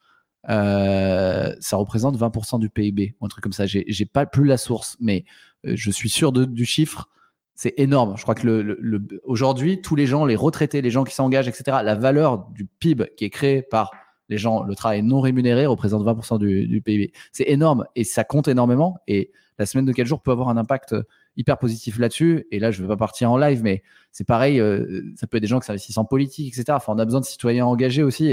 euh, 0.49 1.53
ça 1.59 1.77
représente 1.77 2.17
20% 2.17 2.59
du 2.59 2.69
PIB, 2.69 3.15
un 3.21 3.27
truc 3.27 3.43
comme 3.43 3.53
ça. 3.53 3.65
J'ai 3.65 4.05
pas 4.05 4.25
plus 4.25 4.45
la 4.45 4.57
source, 4.57 4.95
mais 4.99 5.25
euh, 5.65 5.73
je 5.75 5.91
suis 5.91 6.09
sûr 6.09 6.31
du 6.31 6.65
chiffre 6.65 7.09
c'est 7.55 7.73
énorme. 7.77 8.15
Je 8.17 8.23
crois 8.23 8.35
que 8.35 8.45
le, 8.45 9.07
aujourd'hui, 9.23 9.81
tous 9.81 9.95
les 9.95 10.05
gens, 10.05 10.25
les 10.25 10.35
retraités, 10.35 10.81
les 10.81 10.91
gens 10.91 11.05
qui 11.05 11.15
s'engagent, 11.15 11.47
etc., 11.47 11.77
la 11.83 11.95
valeur 11.95 12.49
du 12.49 12.65
PIB 12.65 13.05
qui 13.15 13.25
est 13.25 13.29
créée 13.29 13.61
par 13.61 13.91
les 14.27 14.37
gens, 14.37 14.63
le 14.63 14.75
travail 14.75 15.03
non 15.03 15.21
rémunéré 15.21 15.65
représente 15.65 16.03
20% 16.03 16.37
du, 16.39 16.81
PIB. 16.81 17.13
C'est 17.31 17.47
énorme 17.47 17.85
et 17.95 18.03
ça 18.03 18.23
compte 18.23 18.47
énormément. 18.47 18.97
Et 19.07 19.31
la 19.57 19.65
semaine 19.65 19.85
de 19.85 19.93
4 19.93 20.05
jours 20.05 20.21
peut 20.21 20.31
avoir 20.31 20.49
un 20.49 20.57
impact 20.57 20.95
hyper 21.37 21.57
positif 21.57 21.97
là-dessus. 21.97 22.45
Et 22.51 22.59
là, 22.59 22.71
je 22.71 22.81
ne 22.81 22.87
vais 22.87 22.89
pas 22.89 22.97
partir 22.97 23.31
en 23.31 23.37
live, 23.37 23.61
mais 23.63 23.83
c'est 24.11 24.25
pareil, 24.25 24.59
euh, 24.59 25.03
ça 25.15 25.27
peut 25.27 25.37
être 25.37 25.43
des 25.43 25.47
gens 25.47 25.59
qui 25.59 25.67
s'investissent 25.67 25.97
en 25.97 26.05
politique, 26.05 26.47
etc. 26.47 26.73
Enfin, 26.75 26.93
on 26.93 26.99
a 26.99 27.05
besoin 27.05 27.21
de 27.21 27.25
citoyens 27.25 27.65
engagés 27.65 28.03
aussi. 28.03 28.27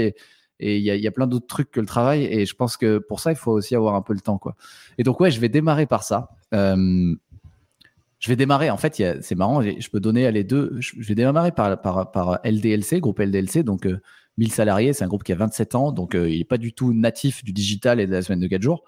Et 0.59 0.77
il 0.77 0.83
y 0.83 1.07
a, 1.07 1.11
plein 1.11 1.27
d'autres 1.27 1.47
trucs 1.47 1.71
que 1.71 1.79
le 1.79 1.85
travail. 1.85 2.25
Et 2.25 2.45
je 2.45 2.55
pense 2.55 2.75
que 2.75 2.97
pour 2.97 3.19
ça, 3.19 3.31
il 3.31 3.37
faut 3.37 3.51
aussi 3.51 3.75
avoir 3.75 3.95
un 3.95 4.01
peu 4.01 4.13
le 4.13 4.21
temps. 4.21 4.39
Et 4.97 5.03
donc, 5.03 5.19
ouais, 5.19 5.31
je 5.31 5.39
vais 5.39 5.49
démarrer 5.49 5.85
par 5.85 6.03
ça. 6.03 6.29
Euh, 6.53 7.15
je 8.23 8.29
vais 8.29 8.37
démarrer. 8.37 8.69
En 8.69 8.77
fait, 8.77 9.03
c'est 9.21 9.35
marrant. 9.35 9.61
Je 9.61 9.89
peux 9.89 9.99
donner 9.99 10.31
les 10.31 10.45
deux. 10.45 10.77
Je 10.79 11.05
vais 11.05 11.13
démarrer 11.13 11.51
par, 11.51 11.81
par, 11.81 12.09
par 12.09 12.39
LDLC, 12.45 13.01
groupe 13.01 13.19
LDLC. 13.19 13.63
Donc, 13.63 13.85
1000 14.37 14.47
euh, 14.47 14.49
salariés. 14.49 14.93
C'est 14.93 15.03
un 15.03 15.09
groupe 15.09 15.25
qui 15.25 15.33
a 15.33 15.35
27 15.35 15.75
ans. 15.75 15.91
Donc, 15.91 16.15
euh, 16.15 16.29
il 16.29 16.37
n'est 16.37 16.45
pas 16.45 16.57
du 16.57 16.71
tout 16.71 16.93
natif 16.93 17.43
du 17.43 17.51
digital 17.51 17.99
et 17.99 18.07
de 18.07 18.13
la 18.13 18.21
semaine 18.21 18.39
de 18.39 18.47
4 18.47 18.61
jours. 18.61 18.85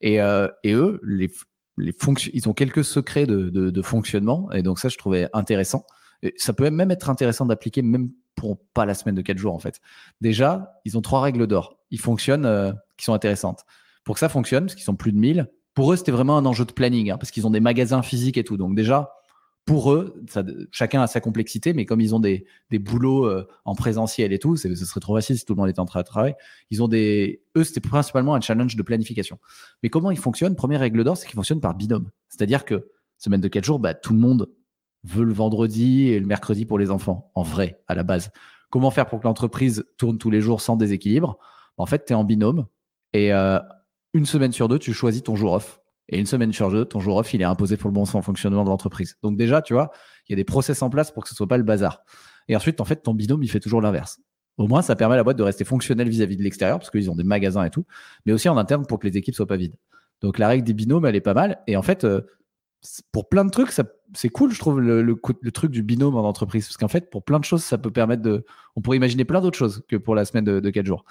Et, 0.00 0.20
euh, 0.20 0.46
et 0.62 0.74
eux, 0.74 1.00
les, 1.02 1.28
les 1.76 1.92
ils 2.32 2.48
ont 2.48 2.52
quelques 2.52 2.84
secrets 2.84 3.26
de, 3.26 3.50
de, 3.50 3.70
de, 3.70 3.82
fonctionnement. 3.82 4.48
Et 4.52 4.62
donc, 4.62 4.78
ça, 4.78 4.88
je 4.88 4.96
trouvais 4.96 5.28
intéressant. 5.32 5.84
Et 6.22 6.32
ça 6.36 6.52
peut 6.52 6.70
même 6.70 6.92
être 6.92 7.10
intéressant 7.10 7.46
d'appliquer, 7.46 7.82
même 7.82 8.12
pour 8.36 8.60
pas 8.74 8.86
la 8.86 8.94
semaine 8.94 9.16
de 9.16 9.22
4 9.22 9.38
jours, 9.38 9.54
en 9.54 9.58
fait. 9.58 9.80
Déjà, 10.20 10.80
ils 10.84 10.96
ont 10.96 11.02
trois 11.02 11.20
règles 11.20 11.48
d'or. 11.48 11.80
Ils 11.90 11.98
fonctionnent, 11.98 12.76
qui 12.96 13.06
sont 13.06 13.12
intéressantes. 13.12 13.64
Pour 14.04 14.14
que 14.14 14.20
ça 14.20 14.28
fonctionne, 14.28 14.66
parce 14.66 14.76
qu'ils 14.76 14.84
sont 14.84 14.94
plus 14.94 15.10
de 15.10 15.18
1000, 15.18 15.48
pour 15.78 15.92
eux, 15.92 15.96
c'était 15.96 16.10
vraiment 16.10 16.36
un 16.36 16.44
enjeu 16.44 16.64
de 16.64 16.72
planning, 16.72 17.12
hein, 17.12 17.18
parce 17.18 17.30
qu'ils 17.30 17.46
ont 17.46 17.52
des 17.52 17.60
magasins 17.60 18.02
physiques 18.02 18.36
et 18.36 18.42
tout. 18.42 18.56
Donc 18.56 18.74
déjà, 18.74 19.12
pour 19.64 19.92
eux, 19.92 20.20
chacun 20.72 21.02
a 21.02 21.06
sa 21.06 21.20
complexité, 21.20 21.72
mais 21.72 21.86
comme 21.86 22.00
ils 22.00 22.16
ont 22.16 22.18
des, 22.18 22.46
des 22.70 22.80
boulots 22.80 23.26
euh, 23.26 23.46
en 23.64 23.76
présentiel 23.76 24.32
et 24.32 24.40
tout, 24.40 24.56
ce 24.56 24.74
serait 24.74 24.98
trop 24.98 25.14
facile 25.14 25.38
si 25.38 25.44
tout 25.44 25.54
le 25.54 25.60
monde 25.60 25.68
était 25.68 25.78
en 25.78 25.84
train 25.84 26.00
de 26.00 26.04
travailler. 26.04 26.34
Ils 26.72 26.82
ont 26.82 26.88
des, 26.88 27.44
eux, 27.56 27.62
c'était 27.62 27.78
principalement 27.78 28.34
un 28.34 28.40
challenge 28.40 28.74
de 28.74 28.82
planification. 28.82 29.38
Mais 29.84 29.88
comment 29.88 30.10
ils 30.10 30.18
fonctionnent? 30.18 30.56
Première 30.56 30.80
règle 30.80 31.04
d'or, 31.04 31.16
c'est 31.16 31.28
qu'ils 31.28 31.36
fonctionnent 31.36 31.60
par 31.60 31.76
binôme. 31.76 32.10
C'est-à-dire 32.28 32.64
que 32.64 32.88
semaine 33.16 33.40
de 33.40 33.46
quatre 33.46 33.62
jours, 33.62 33.78
bah, 33.78 33.94
tout 33.94 34.14
le 34.14 34.18
monde 34.18 34.50
veut 35.04 35.22
le 35.22 35.32
vendredi 35.32 36.08
et 36.08 36.18
le 36.18 36.26
mercredi 36.26 36.66
pour 36.66 36.80
les 36.80 36.90
enfants, 36.90 37.30
en 37.36 37.44
vrai, 37.44 37.80
à 37.86 37.94
la 37.94 38.02
base. 38.02 38.32
Comment 38.70 38.90
faire 38.90 39.06
pour 39.06 39.20
que 39.20 39.28
l'entreprise 39.28 39.84
tourne 39.96 40.18
tous 40.18 40.30
les 40.30 40.40
jours 40.40 40.60
sans 40.60 40.74
déséquilibre? 40.74 41.38
En 41.76 41.86
fait, 41.86 42.04
tu 42.04 42.14
es 42.14 42.16
en 42.16 42.24
binôme 42.24 42.66
et 43.12 43.32
euh, 43.32 43.60
une 44.18 44.26
semaine 44.26 44.52
sur 44.52 44.68
deux, 44.68 44.78
tu 44.78 44.92
choisis 44.92 45.22
ton 45.22 45.36
jour 45.36 45.52
off. 45.52 45.80
Et 46.10 46.18
une 46.18 46.26
semaine 46.26 46.52
sur 46.52 46.70
deux, 46.70 46.84
ton 46.84 47.00
jour 47.00 47.16
off, 47.16 47.32
il 47.34 47.40
est 47.40 47.44
imposé 47.44 47.76
pour 47.76 47.88
le 47.88 47.94
bon 47.94 48.04
fonctionnement 48.04 48.64
de 48.64 48.68
l'entreprise. 48.68 49.16
Donc 49.22 49.36
déjà, 49.36 49.62
tu 49.62 49.74
vois, 49.74 49.90
il 50.26 50.32
y 50.32 50.34
a 50.34 50.36
des 50.36 50.44
process 50.44 50.82
en 50.82 50.90
place 50.90 51.10
pour 51.10 51.22
que 51.22 51.28
ce 51.28 51.34
soit 51.34 51.46
pas 51.46 51.58
le 51.58 51.62
bazar. 51.62 52.02
Et 52.48 52.56
ensuite, 52.56 52.80
en 52.80 52.84
fait, 52.84 52.96
ton 52.96 53.14
binôme, 53.14 53.42
il 53.42 53.50
fait 53.50 53.60
toujours 53.60 53.80
l'inverse. 53.80 54.18
Au 54.56 54.66
moins, 54.66 54.82
ça 54.82 54.96
permet 54.96 55.14
à 55.14 55.16
la 55.18 55.22
boîte 55.22 55.36
de 55.36 55.42
rester 55.42 55.64
fonctionnelle 55.64 56.08
vis-à-vis 56.08 56.36
de 56.36 56.42
l'extérieur, 56.42 56.78
parce 56.78 56.90
qu'ils 56.90 57.10
ont 57.10 57.14
des 57.14 57.24
magasins 57.24 57.62
et 57.62 57.70
tout, 57.70 57.84
mais 58.26 58.32
aussi 58.32 58.48
en 58.48 58.56
interne 58.56 58.86
pour 58.86 58.98
que 58.98 59.06
les 59.06 59.16
équipes 59.16 59.34
soient 59.34 59.46
pas 59.46 59.56
vides. 59.56 59.76
Donc 60.20 60.38
la 60.38 60.48
règle 60.48 60.64
des 60.64 60.72
binômes, 60.72 61.06
elle 61.06 61.14
est 61.14 61.20
pas 61.20 61.34
mal. 61.34 61.58
Et 61.68 61.76
en 61.76 61.82
fait, 61.82 62.04
euh, 62.04 62.22
pour 63.12 63.28
plein 63.28 63.44
de 63.44 63.50
trucs, 63.50 63.70
c'est 64.14 64.28
cool, 64.30 64.52
je 64.52 64.58
trouve, 64.58 64.80
le, 64.80 65.02
le, 65.02 65.52
truc 65.52 65.70
du 65.70 65.82
binôme 65.82 66.16
en 66.16 66.26
entreprise. 66.26 66.66
Parce 66.66 66.76
qu'en 66.76 66.88
fait, 66.88 67.10
pour 67.10 67.22
plein 67.22 67.38
de 67.38 67.44
choses, 67.44 67.62
ça 67.62 67.78
peut 67.78 67.90
permettre 67.92 68.22
de. 68.22 68.44
On 68.74 68.80
pourrait 68.80 68.96
imaginer 68.96 69.24
plein 69.24 69.40
d'autres 69.40 69.58
choses 69.58 69.84
que 69.88 69.96
pour 69.96 70.14
la 70.14 70.24
semaine 70.24 70.44
de, 70.44 70.58
de 70.58 70.70
4 70.70 70.86
jours. 70.86 71.04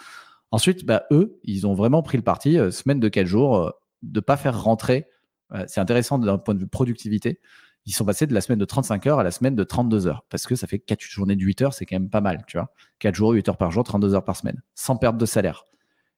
Ensuite, 0.52 0.86
bah, 0.86 1.04
eux, 1.12 1.40
ils 1.44 1.68
ont 1.68 1.74
vraiment 1.74 2.02
pris 2.02 2.18
le 2.18 2.24
parti, 2.24 2.58
euh, 2.58 2.72
semaine 2.72 3.00
de 3.00 3.10
4 3.10 3.26
jours, 3.26 3.58
euh, 3.58 3.72
de 4.02 4.20
ne 4.20 4.22
pas 4.22 4.38
faire 4.38 4.62
rentrer. 4.62 5.08
Euh, 5.54 5.66
c'est 5.68 5.82
intéressant 5.82 6.20
d'un 6.20 6.38
point 6.38 6.54
de 6.54 6.60
vue 6.60 6.68
productivité. 6.68 7.40
Ils 7.86 7.94
sont 7.94 8.06
passés 8.06 8.28
de 8.28 8.34
la 8.34 8.42
semaine 8.42 8.60
de 8.60 8.66
35 8.66 9.08
heures 9.08 9.20
à 9.20 9.24
la 9.24 9.32
semaine 9.32 9.56
de 9.56 9.64
32 9.64 10.08
heures. 10.08 10.26
Parce 10.30 10.46
que 10.46 10.56
ça 10.56 10.68
fait 10.68 10.80
4 10.80 11.02
journées 11.02 11.36
de 11.36 11.44
8 11.44 11.62
heures, 11.62 11.74
c'est 11.74 11.86
quand 11.86 11.96
même 11.96 12.10
pas 12.10 12.22
mal, 12.22 12.44
tu 12.48 12.58
vois. 12.58 12.72
4 13.00 13.16
jours, 13.16 13.32
8 13.32 13.50
heures 13.50 13.58
par 13.58 13.72
jour, 13.72 13.84
32 13.84 14.14
heures 14.16 14.26
par 14.26 14.36
semaine, 14.36 14.62
sans 14.76 14.98
perte 14.98 15.18
de 15.18 15.26
salaire. 15.26 15.66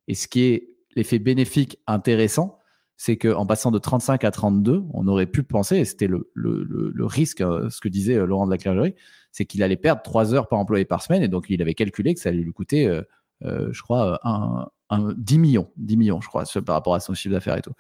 Et 0.08 0.16
ce 0.16 0.28
qui 0.28 0.44
est 0.44 0.76
l'effet 0.96 1.20
bénéfique 1.20 1.78
intéressant, 1.88 2.60
c'est 2.98 3.18
qu'en 3.18 3.46
passant 3.46 3.72
de 3.72 3.80
35 3.80 4.24
à 4.26 4.32
32, 4.32 4.84
on 4.94 5.08
aurait 5.08 5.28
pu 5.28 5.44
penser, 5.44 5.78
et 5.78 5.86
c'était 5.86 6.08
le, 6.08 6.30
le, 6.34 7.06
risque, 7.06 7.40
ce 7.40 7.80
que 7.80 7.88
disait 7.88 8.18
Laurent 8.26 8.46
de 8.46 8.52
la 8.52 8.58
Clergerie, 8.58 8.94
c'est 9.32 9.46
qu'il 9.46 9.64
allait 9.64 9.78
perdre 9.78 10.02
3 10.02 10.34
heures 10.34 10.50
par 10.50 10.60
employé 10.60 10.84
par 10.84 11.02
semaine, 11.02 11.24
et 11.24 11.30
donc 11.30 11.46
il 11.50 11.62
avait 11.62 11.76
calculé 11.76 12.14
que 12.14 12.20
ça 12.20 12.28
allait 12.28 12.40
lui 12.40 12.52
coûter 12.52 13.02
je 13.42 13.82
crois, 13.82 14.20
un, 14.24 14.68
un, 14.90 15.14
10 15.18 15.40
millions, 15.40 15.72
10 15.78 15.98
millions, 15.98 16.22
je 16.22 16.28
crois, 16.28 16.44
par 16.66 16.76
rapport 16.76 16.96
à 16.96 17.00
son 17.00 17.14
chiffre 17.14 17.34
d'affaires 17.34 17.58
et 17.58 17.62
tout. 17.62 17.74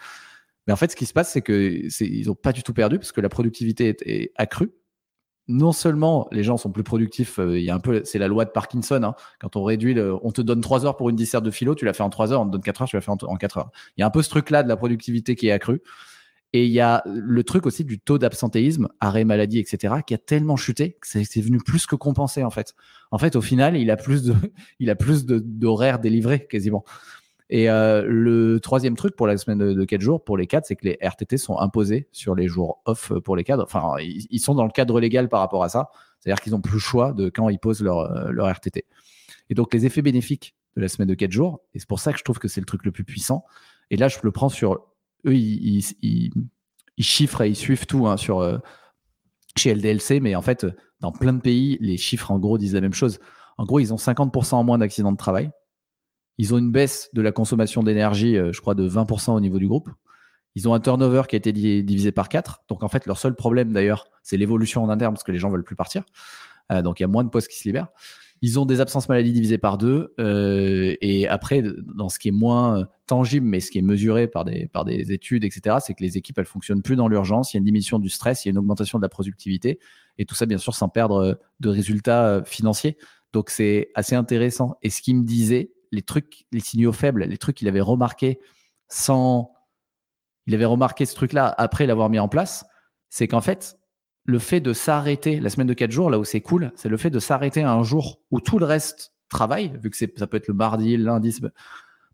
Mais 0.69 0.73
en 0.73 0.75
fait, 0.75 0.91
ce 0.91 0.95
qui 0.95 1.07
se 1.07 1.13
passe, 1.13 1.31
c'est 1.31 1.41
qu'ils 1.41 2.27
n'ont 2.27 2.35
pas 2.35 2.51
du 2.51 2.61
tout 2.61 2.73
perdu 2.73 2.99
parce 2.99 3.11
que 3.11 3.21
la 3.21 3.29
productivité 3.29 3.95
est, 4.05 4.31
accrue. 4.35 4.71
Non 5.47 5.71
seulement 5.71 6.27
les 6.31 6.43
gens 6.43 6.57
sont 6.57 6.71
plus 6.71 6.83
productifs, 6.83 7.39
euh, 7.39 7.59
il 7.59 7.71
un 7.71 7.79
peu, 7.79 8.03
c'est 8.05 8.19
la 8.19 8.27
loi 8.27 8.45
de 8.45 8.51
Parkinson. 8.51 9.01
Hein. 9.01 9.15
quand 9.39 9.55
on 9.55 9.63
réduit, 9.63 9.95
le, 9.95 10.15
on 10.23 10.31
te 10.31 10.41
donne 10.41 10.61
3 10.61 10.85
heures 10.85 10.95
pour 10.95 11.09
une 11.09 11.15
disserte 11.15 11.43
de 11.43 11.49
philo, 11.49 11.73
tu 11.73 11.85
l'as 11.85 11.93
fait 11.93 12.03
en 12.03 12.11
3 12.11 12.33
heures, 12.33 12.41
on 12.41 12.45
te 12.45 12.51
donne 12.51 12.61
4 12.61 12.83
heures, 12.83 12.87
tu 12.87 12.95
l'as 12.95 13.01
fait 13.01 13.09
en, 13.09 13.17
en 13.19 13.35
4 13.35 13.57
heures. 13.57 13.71
Il 13.97 14.01
y 14.01 14.03
a 14.03 14.05
un 14.05 14.11
peu 14.11 14.21
ce 14.21 14.29
truc-là 14.29 14.61
de 14.61 14.67
la 14.67 14.77
productivité 14.77 15.35
qui 15.35 15.47
est 15.47 15.51
accrue. 15.51 15.81
Et 16.53 16.65
il 16.65 16.71
y 16.71 16.79
a 16.79 17.03
le 17.05 17.43
truc 17.43 17.67
aussi 17.67 17.83
du 17.83 17.99
taux 17.99 18.17
d'absentéisme, 18.17 18.87
arrêt 18.99 19.23
maladie, 19.23 19.59
etc., 19.59 19.95
qui 20.05 20.15
a 20.15 20.17
tellement 20.17 20.55
chuté 20.55 20.97
que 20.99 21.07
c'est 21.07 21.41
venu 21.41 21.59
plus 21.59 21.85
que 21.85 21.95
compenser 21.95 22.43
en 22.43 22.49
fait. 22.49 22.73
En 23.11 23.19
fait, 23.19 23.35
au 23.35 23.41
final, 23.41 23.77
il 23.77 23.91
a 23.91 23.97
plus 23.97 24.23
de, 24.23 24.33
il 24.79 24.95
d'horaires 25.59 25.99
délivrés 25.99 26.47
quasiment. 26.47 26.83
Et 27.51 27.69
euh, 27.69 28.03
le 28.07 28.59
troisième 28.59 28.95
truc 28.95 29.15
pour 29.15 29.25
la 29.25 29.35
semaine 29.37 29.57
de, 29.57 29.85
4 29.85 30.01
jours, 30.01 30.23
pour 30.23 30.37
les 30.37 30.45
cadres, 30.45 30.65
c'est 30.67 30.75
que 30.75 30.85
les 30.85 30.97
RTT 31.01 31.37
sont 31.37 31.57
imposés 31.57 32.07
sur 32.11 32.35
les 32.35 32.47
jours 32.47 32.81
off 32.85 33.11
pour 33.23 33.35
les 33.35 33.43
cadres. 33.43 33.63
Enfin, 33.63 33.95
ils, 33.99 34.39
sont 34.39 34.53
dans 34.53 34.65
le 34.65 34.71
cadre 34.71 34.99
légal 34.99 35.29
par 35.29 35.39
rapport 35.39 35.63
à 35.63 35.69
ça. 35.69 35.89
C'est-à-dire 36.19 36.41
qu'ils 36.41 36.51
n'ont 36.53 36.61
plus 36.61 36.73
le 36.73 36.79
choix 36.79 37.11
de 37.13 37.29
quand 37.29 37.49
ils 37.49 37.57
posent 37.57 37.81
leur, 37.81 37.99
euh, 37.99 38.29
leur 38.31 38.47
RTT. 38.47 38.85
Et 39.49 39.55
donc, 39.55 39.73
les 39.73 39.87
effets 39.87 40.03
bénéfiques 40.03 40.55
de 40.75 40.81
la 40.81 40.87
semaine 40.87 41.07
de 41.07 41.15
4 41.15 41.31
jours, 41.31 41.61
et 41.73 41.79
c'est 41.79 41.89
pour 41.89 41.99
ça 41.99 42.13
que 42.13 42.19
je 42.19 42.23
trouve 42.23 42.37
que 42.37 42.47
c'est 42.47 42.61
le 42.61 42.67
truc 42.67 42.85
le 42.85 42.91
plus 42.91 43.03
puissant. 43.03 43.43
Et 43.89 43.97
là, 43.97 44.07
je 44.07 44.19
le 44.21 44.31
prends 44.31 44.49
sur 44.49 44.88
eux, 45.25 45.35
ils, 45.35 45.83
chiffrent 46.97 47.41
et 47.41 47.49
ils 47.49 47.55
suivent 47.55 47.85
tout 47.85 48.07
hein, 48.07 48.17
sur, 48.17 48.39
euh, 48.39 48.57
chez 49.55 49.73
LDLC, 49.73 50.19
mais 50.21 50.35
en 50.35 50.41
fait, 50.41 50.65
dans 50.99 51.11
plein 51.11 51.33
de 51.33 51.41
pays, 51.41 51.77
les 51.81 51.97
chiffres 51.97 52.31
en 52.31 52.39
gros 52.39 52.57
disent 52.57 52.73
la 52.73 52.81
même 52.81 52.93
chose. 52.93 53.19
En 53.57 53.65
gros, 53.65 53.79
ils 53.79 53.93
ont 53.93 53.97
50% 53.97 54.55
en 54.55 54.63
moins 54.63 54.77
d'accidents 54.77 55.11
de 55.11 55.17
travail. 55.17 55.51
Ils 56.37 56.53
ont 56.53 56.57
une 56.57 56.71
baisse 56.71 57.09
de 57.13 57.21
la 57.21 57.31
consommation 57.31 57.83
d'énergie, 57.83 58.37
euh, 58.37 58.53
je 58.53 58.61
crois, 58.61 58.75
de 58.75 58.87
20% 58.87 59.35
au 59.35 59.39
niveau 59.41 59.59
du 59.59 59.67
groupe. 59.67 59.89
Ils 60.55 60.67
ont 60.67 60.73
un 60.73 60.79
turnover 60.79 61.23
qui 61.27 61.35
a 61.35 61.37
été 61.37 61.51
divisé 61.51 62.11
par 62.11 62.29
4. 62.29 62.63
Donc, 62.69 62.83
en 62.83 62.87
fait, 62.87 63.05
leur 63.05 63.17
seul 63.17 63.35
problème, 63.35 63.71
d'ailleurs, 63.71 64.07
c'est 64.23 64.37
l'évolution 64.37 64.83
en 64.83 64.89
interne 64.89 65.13
parce 65.13 65.23
que 65.23 65.31
les 65.31 65.37
gens 65.37 65.49
veulent 65.49 65.63
plus 65.63 65.75
partir. 65.75 66.03
Euh, 66.71 66.81
donc, 66.81 66.99
il 66.99 67.03
y 67.03 67.05
a 67.05 67.07
moins 67.07 67.23
de 67.23 67.29
postes 67.29 67.49
qui 67.49 67.59
se 67.59 67.67
libèrent. 67.67 67.89
Ils 68.41 68.59
ont 68.59 68.65
des 68.65 68.79
absences 68.79 69.09
maladie 69.09 69.33
divisées 69.33 69.57
par 69.57 69.77
deux. 69.77 70.13
Euh, 70.19 70.95
et 71.01 71.27
après, 71.27 71.61
dans 71.95 72.09
ce 72.09 72.19
qui 72.19 72.29
est 72.29 72.33
moins 72.33 72.87
tangible, 73.05 73.45
mais 73.45 73.59
ce 73.59 73.69
qui 73.71 73.79
est 73.79 73.83
mesuré 73.83 74.27
par 74.27 74.45
des, 74.45 74.67
par 74.67 74.85
des 74.85 75.11
études, 75.11 75.43
etc., 75.43 75.77
c'est 75.81 75.93
que 75.93 76.03
les 76.03 76.17
équipes, 76.17 76.37
elles 76.39 76.45
fonctionnent 76.45 76.81
plus 76.81 76.95
dans 76.95 77.07
l'urgence. 77.07 77.53
Il 77.53 77.57
y 77.57 77.57
a 77.57 77.59
une 77.59 77.65
diminution 77.65 77.99
du 77.99 78.09
stress, 78.09 78.45
il 78.45 78.47
y 78.47 78.49
a 78.49 78.51
une 78.51 78.57
augmentation 78.57 78.97
de 78.97 79.03
la 79.03 79.09
productivité. 79.09 79.79
Et 80.17 80.25
tout 80.25 80.35
ça, 80.35 80.45
bien 80.45 80.57
sûr, 80.57 80.73
sans 80.73 80.89
perdre 80.89 81.39
de 81.59 81.69
résultats 81.69 82.25
euh, 82.25 82.43
financiers. 82.43 82.97
Donc, 83.33 83.49
c'est 83.49 83.89
assez 83.95 84.15
intéressant. 84.15 84.77
Et 84.81 84.89
ce 84.89 85.01
qu'il 85.01 85.17
me 85.17 85.23
disait, 85.23 85.71
les 85.91 86.01
trucs, 86.01 86.45
les 86.51 86.59
signaux 86.59 86.91
faibles, 86.91 87.25
les 87.25 87.37
trucs 87.37 87.57
qu'il 87.57 87.67
avait 87.67 87.81
remarqué 87.81 88.39
sans. 88.87 89.53
Il 90.47 90.55
avait 90.55 90.65
remarqué 90.65 91.05
ce 91.05 91.13
truc-là 91.13 91.53
après 91.57 91.85
l'avoir 91.85 92.09
mis 92.09 92.17
en 92.17 92.27
place, 92.27 92.65
c'est 93.09 93.27
qu'en 93.27 93.41
fait, 93.41 93.78
le 94.29 94.39
fait 94.39 94.61
de 94.61 94.73
s'arrêter 94.73 95.39
la 95.39 95.49
semaine 95.49 95.67
de 95.67 95.73
4 95.73 95.91
jours, 95.91 96.09
là 96.09 96.19
où 96.19 96.23
c'est 96.23 96.41
cool, 96.41 96.71
c'est 96.75 96.89
le 96.89 96.97
fait 96.97 97.09
de 97.09 97.19
s'arrêter 97.19 97.63
un 97.63 97.83
jour 97.83 98.19
où 98.31 98.39
tout 98.39 98.59
le 98.59 98.65
reste 98.65 99.13
travaille, 99.27 99.73
vu 99.81 99.89
que 99.89 99.97
ça 99.97 100.27
peut 100.27 100.37
être 100.37 100.47
le 100.47 100.53
mardi, 100.53 100.95
le 100.95 101.03
lundi. 101.03 101.35
Ben, 101.41 101.51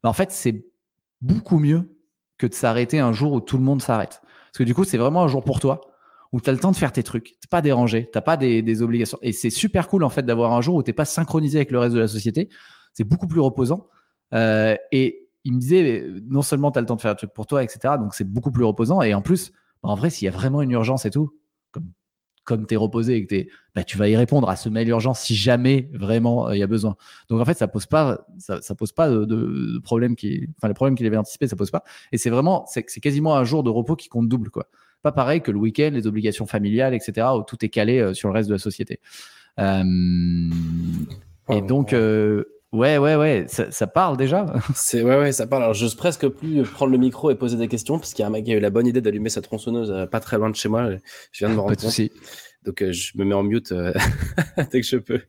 en 0.04 0.14
fait, 0.14 0.32
c'est 0.32 0.66
beaucoup 1.22 1.60
mieux 1.60 1.90
que 2.38 2.48
de 2.48 2.54
s'arrêter 2.54 3.00
un 3.00 3.14
jour 3.14 3.34
où 3.34 3.42
tout 3.42 3.58
le 3.58 3.64
monde 3.64 3.82
s'arrête. 3.82 4.22
Parce 4.24 4.58
que 4.60 4.64
du 4.64 4.74
coup, 4.74 4.86
c'est 4.86 4.98
vraiment 4.98 5.24
un 5.24 5.28
jour 5.28 5.44
pour 5.44 5.60
toi 5.60 5.82
où 6.32 6.42
tu 6.42 6.50
as 6.50 6.54
le 6.54 6.60
temps 6.60 6.72
de 6.72 6.76
faire 6.76 6.92
tes 6.92 7.04
trucs. 7.04 7.38
Tu 7.40 7.48
pas 7.50 7.62
dérangé, 7.62 8.10
tu 8.12 8.22
pas 8.22 8.38
des, 8.38 8.82
obligations. 8.82 9.18
Et 9.22 9.32
c'est 9.32 9.50
super 9.50 9.88
cool 9.88 10.04
en 10.04 10.10
fait 10.10 10.24
d'avoir 10.24 10.54
un 10.54 10.62
jour 10.62 10.76
où 10.76 10.84
tu 10.84 10.94
pas 10.94 11.06
synchronisé 11.06 11.58
avec 11.58 11.72
le 11.72 11.80
reste 11.80 11.96
de 11.96 12.00
la 12.00 12.08
société. 12.08 12.50
C'est 12.94 13.04
beaucoup 13.04 13.28
plus 13.28 13.40
reposant. 13.42 13.88
Euh, 14.34 14.76
et 14.92 15.30
il 15.44 15.54
me 15.54 15.60
disait, 15.60 16.06
non 16.28 16.42
seulement 16.42 16.72
tu 16.72 16.80
as 16.80 16.82
le 16.82 16.88
temps 16.88 16.96
de 16.96 17.02
faire 17.02 17.12
un 17.12 17.16
truc 17.16 17.34
pour 17.34 17.48
toi, 17.48 17.64
etc. 17.64 17.96
Donc 18.00 18.14
c'est 18.16 18.30
beaucoup 18.30 18.52
plus 18.52 18.64
reposant. 18.64 19.02
Et 19.02 19.14
en 19.14 19.22
plus, 19.22 19.52
en 19.84 19.96
vrai, 19.96 20.10
s'il 20.10 20.26
y 20.26 20.30
a 20.30 20.32
vraiment 20.32 20.62
une 20.62 20.72
urgence 20.72 21.06
et 21.06 21.12
tout, 21.12 21.32
comme 22.46 22.66
tu 22.66 22.76
es 22.76 22.78
reposé 22.78 23.16
et 23.16 23.26
que 23.26 23.36
es, 23.36 23.50
bah, 23.76 23.84
tu 23.84 23.98
vas 23.98 24.08
y 24.08 24.16
répondre 24.16 24.50
à 24.50 24.56
ce 24.56 24.70
mail 24.70 24.88
urgent 24.88 25.14
si 25.14 25.36
jamais 25.36 25.90
vraiment 25.94 26.48
euh, 26.48 26.56
il 26.56 26.60
y 26.60 26.64
a 26.64 26.68
besoin. 26.68 26.96
Donc 27.30 27.42
en 27.42 27.46
fait, 27.46 27.56
ça 27.56 27.68
pose 27.68 27.88
pas, 27.88 28.26
ça, 28.38 28.76
pose 28.76 28.92
pas 28.92 29.10
de, 29.10 29.80
problème 29.84 30.16
qui, 30.16 30.48
enfin 30.58 30.68
le 30.68 30.74
problème 30.74 30.96
qu'il 30.96 31.06
avait 31.08 31.18
anticipé, 31.18 31.48
ça 31.48 31.56
pose 31.56 31.72
pas. 31.72 31.84
Et 32.12 32.18
c'est 32.18 32.30
vraiment, 32.30 32.66
c'est 32.68 32.84
quasiment 33.02 33.36
un 33.36 33.44
jour 33.44 33.64
de 33.64 33.70
repos 33.70 33.96
qui 33.96 34.08
compte 34.08 34.30
double 34.30 34.50
quoi. 34.50 34.68
Pas 35.02 35.12
pareil 35.12 35.42
que 35.42 35.52
le 35.52 35.60
week-end, 35.60 35.92
les 35.94 36.08
obligations 36.08 36.46
familiales, 36.48 36.96
etc. 36.96 37.28
où 37.38 37.44
tout 37.44 37.64
est 37.64 37.70
calé 37.70 38.00
euh, 38.00 38.14
sur 38.14 38.30
le 38.30 38.34
reste 38.34 38.50
de 38.50 38.56
la 38.56 38.60
société. 38.60 39.00
Euh, 39.60 39.84
et 41.50 41.62
donc, 41.62 41.94
Ouais, 42.74 42.98
ouais, 42.98 43.16
ouais, 43.16 43.46
ça, 43.48 43.88
parle 43.88 44.18
déjà. 44.18 44.46
C'est 44.76 45.02
ouais, 45.02 45.18
ouais, 45.18 45.32
ça 45.32 45.48
parle. 45.48 45.64
Alors, 45.64 45.74
j'ose 45.74 45.96
presque 45.96 46.28
plus 46.28 46.64
prendre 46.64 46.92
le 46.92 46.98
micro 46.98 47.32
et 47.32 47.36
poser 47.36 47.58
des 47.58 47.68
questions 47.68 47.98
parce 47.98 48.14
qu'il 48.14 48.24
y 48.24 48.24
a 48.24 48.28
un 48.28 48.32
mec 48.32 48.44
qui 48.44 48.52
a 48.52 48.56
eu 48.56 48.60
la 48.60 48.70
bonne 48.70 48.88
idée 48.88 49.02
d'allumer 49.02 49.30
sa 49.30 49.42
tronçonneuse 49.42 49.92
euh, 49.92 50.06
pas 50.06 50.20
très 50.20 50.38
loin 50.38 50.50
de 50.50 50.56
chez 50.56 50.68
moi. 50.68 50.90
Je 51.32 51.46
viens 51.46 51.50
de 51.50 51.56
me 51.56 51.62
rendre 51.62 51.78
compte. 51.78 52.02
Donc, 52.66 52.82
euh, 52.82 52.92
je 52.92 53.18
me 53.18 53.24
mets 53.24 53.36
en 53.36 53.44
mute 53.44 53.72
euh, 53.72 53.94
dès 54.72 54.82
que 54.82 54.88
je 54.88 54.98
peux. 54.98 55.22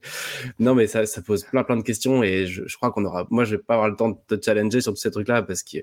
Non, 0.58 0.74
mais 0.74 0.86
ça, 0.86 1.06
ça 1.06 1.22
pose 1.22 1.44
plein, 1.44 1.62
plein 1.62 1.76
de 1.76 1.82
questions 1.82 2.22
et 2.22 2.46
je, 2.46 2.66
je 2.66 2.76
crois 2.76 2.90
qu'on 2.90 3.04
aura. 3.04 3.26
Moi, 3.30 3.44
je 3.44 3.56
vais 3.56 3.62
pas 3.62 3.74
avoir 3.74 3.90
le 3.90 3.96
temps 3.96 4.08
de 4.08 4.36
te 4.36 4.44
challenger 4.44 4.80
sur 4.80 4.92
tous 4.92 5.00
ces 5.00 5.10
trucs-là 5.10 5.42
parce 5.42 5.62
que 5.62 5.78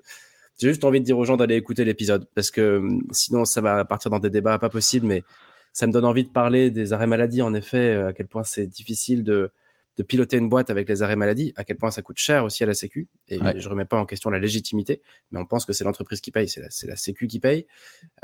j'ai 0.60 0.68
juste 0.68 0.84
envie 0.84 1.00
de 1.00 1.06
dire 1.06 1.18
aux 1.18 1.26
gens 1.26 1.38
d'aller 1.38 1.56
écouter 1.56 1.86
l'épisode 1.86 2.28
parce 2.36 2.52
que 2.52 2.80
hum, 2.80 3.04
sinon, 3.12 3.46
ça 3.46 3.62
va 3.62 3.86
partir 3.86 4.12
dans 4.12 4.20
des 4.20 4.32
débats 4.32 4.60
pas 4.60 4.70
possibles. 4.70 5.06
Mais 5.06 5.24
ça 5.72 5.88
me 5.88 5.94
donne 5.94 6.06
envie 6.06 6.24
de 6.24 6.30
parler 6.30 6.72
des 6.72 6.92
arrêts 6.92 7.08
maladie. 7.08 7.42
En 7.42 7.54
effet, 7.54 7.94
à 7.94 8.12
quel 8.12 8.28
point 8.28 8.44
c'est 8.44 8.68
difficile 8.68 9.24
de 9.24 9.52
de 9.98 10.04
piloter 10.04 10.38
une 10.38 10.50
boîte 10.50 10.70
avec 10.70 10.90
les 10.90 11.04
arrêts 11.04 11.16
maladie, 11.16 11.54
à 11.56 11.64
quel 11.64 11.78
point 11.78 11.92
ça 11.92 12.02
coûte 12.02 12.18
cher 12.18 12.44
aussi 12.44 12.64
à 12.64 12.66
la 12.66 12.74
Sécu. 12.74 13.08
Et 13.28 13.38
je 13.38 13.60
je 13.60 13.70
remets 13.70 13.86
pas 13.86 13.98
en 13.98 14.06
question 14.06 14.30
la 14.30 14.40
légitimité, 14.40 15.02
mais 15.32 15.40
on 15.40 15.46
pense 15.46 15.66
que 15.66 15.74
c'est 15.74 15.84
l'entreprise 15.84 16.22
qui 16.22 16.32
paye, 16.32 16.48
c'est 16.48 16.62
la, 16.62 16.70
la, 16.88 16.96
Sécu 16.96 17.28
qui 17.28 17.40
paye. 17.40 17.68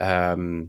Euh, 0.01 0.65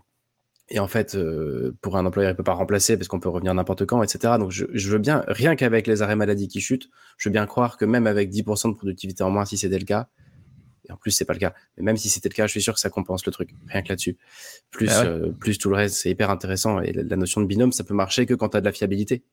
et 0.71 0.79
en 0.79 0.87
fait, 0.87 1.17
euh, 1.17 1.77
pour 1.83 1.97
un 1.97 2.07
employeur, 2.07 2.31
il 2.31 2.37
peut 2.37 2.45
pas 2.45 2.55
remplacer 2.55 2.97
parce 2.97 3.09
qu'on 3.09 3.19
peut 3.19 3.29
revenir 3.29 3.53
n'importe 3.55 3.87
quand, 3.87 4.03
etc. 4.05 4.35
Donc, 4.39 4.53
je, 4.53 4.67
veux 4.89 4.99
bien, 4.99 5.25
rien 5.27 5.57
qu'avec 5.57 5.89
les 5.89 6.01
arrêts 6.03 6.15
maladie 6.15 6.47
qui 6.47 6.61
chutent, 6.61 6.89
je 7.19 7.29
veux 7.29 7.33
bien 7.33 7.45
croire 7.47 7.77
que 7.77 7.85
même 7.85 8.07
avec 8.07 8.31
10% 8.31 8.71
de 8.71 8.77
productivité 8.77 9.25
en 9.25 9.31
moins, 9.31 9.45
si 9.45 9.59
c'était 9.59 9.79
le 9.79 9.85
cas, 9.85 10.09
et 10.89 10.93
en 10.93 10.97
plus, 10.97 11.11
c'est 11.11 11.25
pas 11.25 11.33
le 11.33 11.41
cas, 11.41 11.55
mais 11.77 11.83
même 11.83 11.97
si 11.97 12.09
c'était 12.09 12.29
le 12.29 12.35
cas, 12.35 12.47
je 12.47 12.53
suis 12.53 12.63
sûr 12.63 12.75
que 12.75 12.81
ça 12.81 12.89
compense 12.89 13.27
le 13.27 13.33
truc, 13.33 13.51
rien 13.67 13.83
que 13.83 13.89
là-dessus. 13.89 14.17
Plus, 14.71 14.91
ah 14.91 15.05
euh, 15.05 15.33
plus 15.33 15.59
tout 15.59 15.71
le 15.71 15.77
reste, 15.77 15.97
c'est 15.97 16.11
hyper 16.11 16.31
intéressant. 16.31 16.81
Et 16.81 16.93
la, 16.93 17.03
la, 17.03 17.17
notion 17.17 17.41
de 17.41 17.47
binôme, 17.47 17.73
ça 17.73 17.83
peut 17.83 17.95
marcher 17.95 18.25
que 18.25 18.35
quand 18.35 18.51
tu 18.51 18.57
as 18.57 18.61
de 18.61 18.65
la 18.65 18.73
fiabilité. 18.73 19.25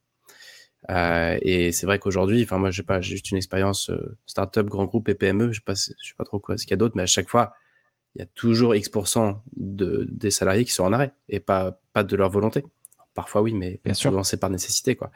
Euh, 0.89 1.37
et 1.41 1.71
c'est 1.71 1.85
vrai 1.85 1.99
qu'aujourd'hui, 1.99 2.43
enfin 2.43 2.57
moi, 2.57 2.71
j'ai 2.71 2.83
pas 2.83 3.01
juste 3.01 3.31
une 3.31 3.37
expérience 3.37 3.89
euh, 3.89 4.17
startup, 4.25 4.67
grand 4.67 4.85
groupe 4.85 5.09
et 5.09 5.15
PME. 5.15 5.51
Je 5.51 5.59
sais 5.59 5.63
pas, 5.65 5.73
je 5.73 6.07
sais 6.07 6.15
pas 6.17 6.23
trop 6.23 6.39
quoi 6.39 6.57
ce 6.57 6.63
qu'il 6.63 6.71
y 6.71 6.73
a 6.73 6.77
d'autre, 6.77 6.95
mais 6.95 7.03
à 7.03 7.07
chaque 7.07 7.29
fois, 7.29 7.53
il 8.15 8.19
y 8.19 8.23
a 8.23 8.25
toujours 8.35 8.75
X% 8.75 9.41
de, 9.55 10.07
des 10.09 10.31
salariés 10.31 10.65
qui 10.65 10.71
sont 10.71 10.83
en 10.83 10.93
arrêt 10.93 11.13
et 11.29 11.39
pas 11.39 11.79
pas 11.93 12.03
de 12.03 12.15
leur 12.15 12.29
volonté. 12.29 12.63
Parfois 13.13 13.41
oui, 13.41 13.53
mais 13.53 13.79
Bien 13.83 13.93
souvent 13.93 14.23
c'est 14.23 14.37
par 14.37 14.49
nécessité 14.49 14.95
quoi. 14.95 15.11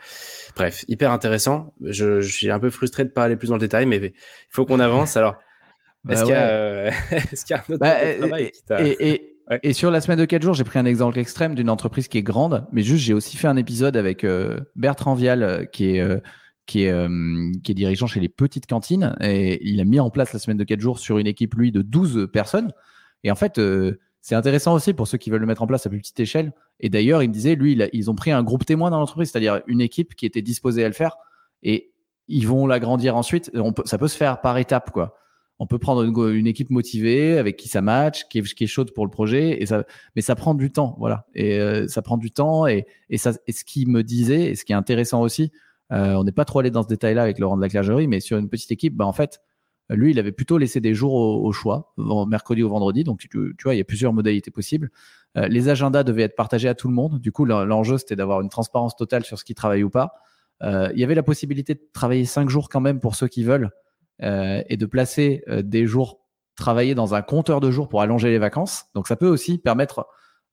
Bref, 0.55 0.84
hyper 0.88 1.12
intéressant. 1.12 1.73
Je, 1.81 2.21
je, 2.21 2.31
suis 2.31 2.49
un 2.49 2.60
peu 2.60 2.69
frustré 2.69 3.03
de 3.03 3.10
pas 3.10 3.23
aller 3.23 3.36
plus 3.36 3.49
dans 3.49 3.55
le 3.55 3.60
détail, 3.60 3.86
mais 3.86 3.97
il 3.97 4.13
faut 4.49 4.65
qu'on 4.65 4.79
avance. 4.79 5.17
Alors, 5.17 5.36
bah 6.03 6.13
est-ce 6.13 6.23
qu'il 6.23 6.34
y, 6.34 6.38
euh, 6.38 6.91
qu 7.12 7.49
y, 7.49 7.53
a 7.53 7.57
un 7.57 7.73
autre 7.73 7.77
bah, 7.77 8.17
travail 8.17 8.51
qui 8.51 8.63
t'a 8.63 8.81
et 8.81 9.30
sur 9.73 9.91
la 9.91 10.01
semaine 10.01 10.19
de 10.19 10.25
4 10.25 10.41
jours, 10.41 10.53
j'ai 10.53 10.63
pris 10.63 10.79
un 10.79 10.85
exemple 10.85 11.19
extrême 11.19 11.55
d'une 11.55 11.69
entreprise 11.69 12.07
qui 12.07 12.17
est 12.17 12.23
grande, 12.23 12.65
mais 12.71 12.83
juste 12.83 13.03
j'ai 13.03 13.13
aussi 13.13 13.37
fait 13.37 13.47
un 13.47 13.57
épisode 13.57 13.97
avec 13.97 14.23
euh, 14.23 14.59
Bertrand 14.75 15.13
Vial, 15.13 15.43
euh, 15.43 15.65
qui 15.65 15.95
est, 15.95 15.99
euh, 15.99 16.19
qui, 16.65 16.83
est, 16.83 16.93
qui 17.61 17.71
est 17.71 17.75
dirigeant 17.75 18.07
chez 18.07 18.19
les 18.19 18.29
petites 18.29 18.65
cantines, 18.65 19.15
et 19.19 19.59
il 19.67 19.81
a 19.81 19.85
mis 19.85 19.99
en 19.99 20.09
place 20.09 20.31
la 20.31 20.39
semaine 20.39 20.57
de 20.57 20.63
4 20.63 20.79
jours 20.79 20.99
sur 20.99 21.17
une 21.17 21.27
équipe, 21.27 21.53
lui, 21.55 21.71
de 21.71 21.81
12 21.81 22.29
personnes. 22.31 22.71
Et 23.23 23.31
en 23.31 23.35
fait, 23.35 23.59
c'est 24.21 24.35
intéressant 24.35 24.73
aussi 24.73 24.93
pour 24.93 25.07
ceux 25.07 25.17
qui 25.17 25.29
veulent 25.29 25.41
le 25.41 25.47
mettre 25.47 25.61
en 25.61 25.67
place 25.67 25.85
à 25.85 25.89
plus 25.89 25.99
petite 25.99 26.19
échelle. 26.19 26.53
Et 26.79 26.89
d'ailleurs, 26.89 27.21
il 27.21 27.27
me 27.27 27.33
disait, 27.33 27.55
lui, 27.55 27.77
ils 27.93 28.09
ont 28.09 28.15
pris 28.15 28.31
un 28.31 28.43
groupe 28.43 28.65
témoin 28.65 28.89
dans 28.89 28.99
l'entreprise, 28.99 29.31
c'est-à-dire 29.31 29.61
une 29.67 29.81
équipe 29.81 30.15
qui 30.15 30.25
était 30.25 30.41
disposée 30.41 30.83
à 30.85 30.87
le 30.87 30.93
faire, 30.93 31.17
et 31.61 31.91
ils 32.27 32.47
vont 32.47 32.67
l'agrandir 32.67 33.17
ensuite. 33.17 33.51
Ça 33.85 33.97
peut 33.97 34.07
se 34.07 34.17
faire 34.17 34.39
par 34.41 34.57
étapes, 34.57 34.91
quoi 34.91 35.20
on 35.62 35.67
peut 35.67 35.78
prendre 35.78 36.04
une, 36.04 36.47
équipe 36.47 36.71
motivée 36.71 37.38
avec 37.38 37.56
qui 37.56 37.67
ça 37.67 37.84
match, 37.84 38.28
qui 38.30 38.39
est, 38.39 38.65
chaude 38.65 38.95
pour 38.95 39.06
le 39.06 39.12
projet, 39.12 39.63
mais 40.15 40.24
ça 40.24 40.36
prend 40.36 40.56
du 40.56 40.71
temps, 40.71 40.95
voilà. 40.97 41.28
Et 41.36 41.60
euh, 41.60 41.88
ça 41.88 42.02
prend 42.02 42.17
du 42.17 42.32
temps, 42.32 42.65
et, 42.65 42.88
ce 43.15 43.63
qui 43.63 43.86
me 43.86 44.02
disait, 44.02 44.45
et 44.45 44.56
ce 44.56 44.65
qui 44.65 44.71
est 44.71 44.76
intéressant 44.76 45.21
aussi, 45.21 45.52
euh, 45.93 46.15
on 46.15 46.24
n'est 46.24 46.32
pas 46.32 46.45
trop 46.45 46.62
allé 46.62 46.71
dans 46.71 46.82
ce 46.82 46.88
détail-là 46.88 47.21
avec 47.21 47.38
Laurent 47.38 47.58
de 47.58 47.62
la 47.62 47.69
Clergerie, 47.69 48.08
mais 48.08 48.21
sur 48.21 48.39
une 48.39 48.50
petite 48.50 48.71
équipe, 48.71 48.95
bah, 48.95 49.06
en 49.06 49.13
fait, 49.13 49.39
lui, 49.91 50.10
il 50.10 50.17
avait 50.17 50.32
plutôt 50.32 50.58
laissé 50.58 50.82
des 50.82 50.95
jours 50.95 51.13
au, 51.13 51.52
choix, 51.52 51.93
mercredi 52.28 52.63
ou 52.63 52.69
vendredi, 52.69 53.04
donc 53.04 53.19
tu, 53.19 53.30
tu, 53.30 53.63
vois, 53.63 53.76
il 53.76 53.78
y 53.78 53.82
a 53.82 53.86
plusieurs 53.86 54.13
modalités 54.13 54.50
possibles. 54.50 54.89
Euh, 55.38 55.47
les 55.47 55.69
agendas 55.69 56.02
devaient 56.02 56.24
être 56.24 56.36
partagés 56.36 56.69
à 56.69 56.74
tout 56.74 56.88
le 56.88 56.95
monde. 56.95 57.19
Du 57.19 57.32
coup, 57.32 57.45
l'enjeu, 57.45 58.00
c'était 58.00 58.15
d'avoir 58.15 58.41
une 58.41 58.50
transparence 58.50 58.95
totale 58.95 59.26
sur 59.26 59.38
ce 59.38 59.45
qui 59.45 59.54
travaille 59.54 59.84
ou 59.84 59.91
pas. 59.91 60.15
il 60.63 60.97
y 60.97 61.04
avait 61.04 61.13
la 61.13 61.21
possibilité 61.21 61.76
de 61.76 61.82
travailler 61.93 62.26
cinq 62.26 62.50
jours 62.50 62.67
quand 62.67 62.82
même 62.82 63.00
pour 63.00 63.13
ceux 63.13 63.28
qui 63.28 63.43
veulent. 63.43 63.69
Euh, 64.23 64.62
et 64.69 64.77
de 64.77 64.86
placer 64.86 65.43
euh, 65.47 65.63
des 65.63 65.88
jours 65.88 66.19
travaillés 66.55 66.93
dans 66.93 67.15
un 67.15 67.23
compteur 67.23 67.60
de 67.60 67.71
jours 67.71 67.89
pour 67.89 68.01
allonger 68.01 68.29
les 68.29 68.38
vacances. 68.38 68.86
Donc 68.93 69.07
ça 69.07 69.15
peut 69.15 69.27
aussi 69.27 69.57
permettre 69.57 70.05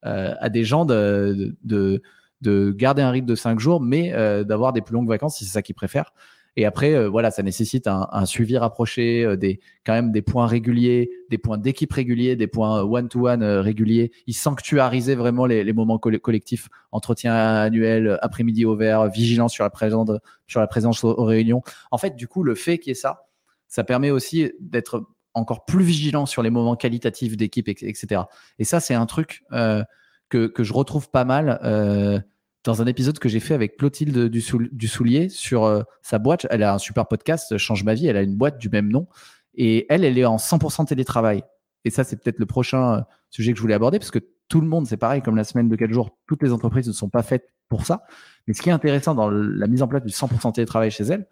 euh, 0.07 0.35
à 0.41 0.49
des 0.49 0.65
gens 0.65 0.87
de, 0.87 1.55
de, 1.65 2.03
de, 2.41 2.73
garder 2.73 3.03
un 3.03 3.11
rythme 3.11 3.27
de 3.27 3.35
5 3.35 3.59
jours, 3.61 3.81
mais 3.83 4.13
d'avoir 4.45 4.73
des 4.73 4.81
plus 4.81 4.95
longues 4.95 5.09
vacances 5.09 5.37
si 5.37 5.45
c'est 5.45 5.53
ça 5.53 5.63
qu'ils 5.63 5.75
préfèrent. 5.75 6.13
Et 6.57 6.65
après, 6.65 7.07
voilà, 7.07 7.31
ça 7.31 7.45
nécessite 7.45 7.87
un, 7.87 8.25
suivi 8.25 8.57
rapproché, 8.59 9.37
des, 9.37 9.61
quand 9.87 9.93
même 9.93 10.11
des 10.11 10.23
points 10.23 10.47
réguliers, 10.47 11.11
des 11.31 11.39
points 11.39 11.59
d'équipe 11.59 11.93
réguliers, 11.93 12.35
des 12.35 12.49
points 12.49 12.83
one-to-one 12.83 13.45
réguliers. 13.45 14.11
Ils 14.27 14.35
sanctuarisaient 14.35 15.15
vraiment 15.15 15.47
les, 15.47 15.73
moments 15.73 15.99
collectifs, 15.99 16.69
entretien 16.91 17.35
annuel, 17.35 18.19
après-midi 18.23 18.65
au 18.65 18.75
vert, 18.75 19.09
vigilance 19.09 19.53
sur 19.53 19.63
la 19.63 19.71
présence, 19.71 20.11
sur 20.49 20.59
la 20.59 20.67
présence 20.67 21.05
aux 21.05 21.25
réunions. 21.25 21.63
En 21.93 21.99
fait, 21.99 22.17
du 22.17 22.27
coup, 22.27 22.43
le 22.43 22.57
fait 22.57 22.79
qu'il 22.79 22.91
y 22.91 22.93
ait 22.93 22.95
ça, 22.95 23.28
ça 23.69 23.85
permet 23.85 24.11
aussi 24.11 24.51
d'être 24.61 25.07
encore 25.35 25.65
plus 25.65 25.85
vigilant 25.85 26.27
sur 26.27 26.43
les 26.43 26.51
moments 26.51 26.77
qualitatifs 26.77 27.37
d'équipe, 27.37 27.69
etc. 27.69 28.23
Et 28.59 28.65
ça, 28.65 28.81
c'est 28.81 28.95
un 28.95 29.07
truc 29.07 29.45
euh, 29.53 29.83
que, 30.29 30.47
que, 30.47 30.65
je 30.65 30.73
retrouve 30.73 31.11
pas 31.11 31.25
mal 31.25 31.61
euh, 31.63 32.19
dans 32.65 32.83
un 32.83 32.87
épisode 32.87 33.19
que 33.19 33.29
j'ai 33.29 33.41
fait 33.41 33.55
avec 33.55 33.77
Clotilde 33.77 34.29
du, 34.29 34.41
Soulier 34.89 35.29
sur 35.29 35.65
euh, 35.65 35.83
sa 36.03 36.19
boîte. 36.19 36.47
Elle 36.51 36.63
a 36.63 36.75
un 36.75 36.79
super 36.79 37.07
podcast, 37.07 37.57
Change 37.57 37.85
ma 37.85 37.95
vie. 37.95 38.07
Elle 38.07 38.17
a 38.17 38.23
une 38.23 38.37
boîte 38.37 38.59
du 38.59 38.69
même 38.69 38.89
nom. 38.89 39.07
Et 39.55 39.87
elle, 39.89 40.05
elle 40.05 40.19
est 40.19 40.25
en 40.25 40.37
100% 40.37 40.87
télétravail. 40.87 41.43
Et 41.85 41.91
ça, 41.91 42.05
c'est 42.05 42.17
peut-être 42.17 42.39
le 42.39 42.47
prochain 42.47 43.05
sujet 43.31 43.53
que 43.53 43.57
je 43.57 43.63
voulais 43.63 43.75
aborder 43.75 43.99
parce 43.99 44.11
que 44.11 44.19
tout 44.49 44.61
le 44.61 44.67
monde, 44.67 44.87
c'est 44.87 44.97
pareil, 44.97 45.23
comme 45.23 45.37
la 45.37 45.45
semaine 45.45 45.69
de 45.69 45.77
4 45.77 45.93
jours, 45.93 46.17
toutes 46.27 46.43
les 46.43 46.53
entreprises 46.53 46.89
ne 46.89 46.93
sont 46.93 47.09
pas 47.09 47.23
faites 47.23 47.53
pour 47.69 47.85
ça. 47.85 48.03
Mais 48.47 48.55
ce 48.55 48.63
qui 48.63 48.71
est 48.71 48.73
intéressant 48.73 49.15
dans 49.15 49.31
la 49.31 49.67
mise 49.67 49.83
en 49.83 49.89
place 49.89 50.03
du 50.03 50.13
100% 50.13 50.55
télétravail 50.55 50.91
chez 50.91 51.05
elle, 51.05 51.27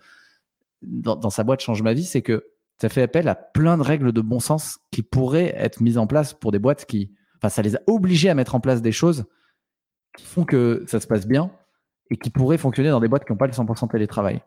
dans, 0.82 1.30
sa 1.30 1.44
boîte 1.44 1.60
Change 1.60 1.82
ma 1.82 1.92
vie, 1.92 2.04
c'est 2.04 2.22
que 2.22 2.46
ça 2.80 2.88
fait 2.88 3.02
appel 3.02 3.28
à 3.28 3.34
plein 3.34 3.78
de 3.78 3.82
règles 3.82 4.12
de 4.12 4.20
bon 4.20 4.40
sens 4.40 4.78
qui 4.90 5.02
pourraient 5.02 5.54
être 5.56 5.80
mises 5.80 5.98
en 5.98 6.06
place 6.06 6.34
pour 6.34 6.52
des 6.52 6.58
boîtes 6.58 6.84
qui, 6.84 7.12
enfin, 7.38 7.48
ça 7.48 7.62
les 7.62 7.76
a 7.76 7.80
obligés 7.86 8.28
à 8.28 8.34
mettre 8.34 8.54
en 8.54 8.60
place 8.60 8.82
des 8.82 8.92
choses 8.92 9.24
qui 10.16 10.24
font 10.24 10.44
que 10.44 10.84
ça 10.86 11.00
se 11.00 11.06
passe 11.06 11.26
bien 11.26 11.50
et 12.10 12.16
qui 12.16 12.30
pourraient 12.30 12.58
fonctionner 12.58 12.90
dans 12.90 13.00
des 13.00 13.08
boîtes 13.08 13.24
qui 13.24 13.32
n'ont 13.32 13.38
pas 13.38 13.46
le 13.46 13.52
100% 13.52 13.90
télétravail. 13.90 14.42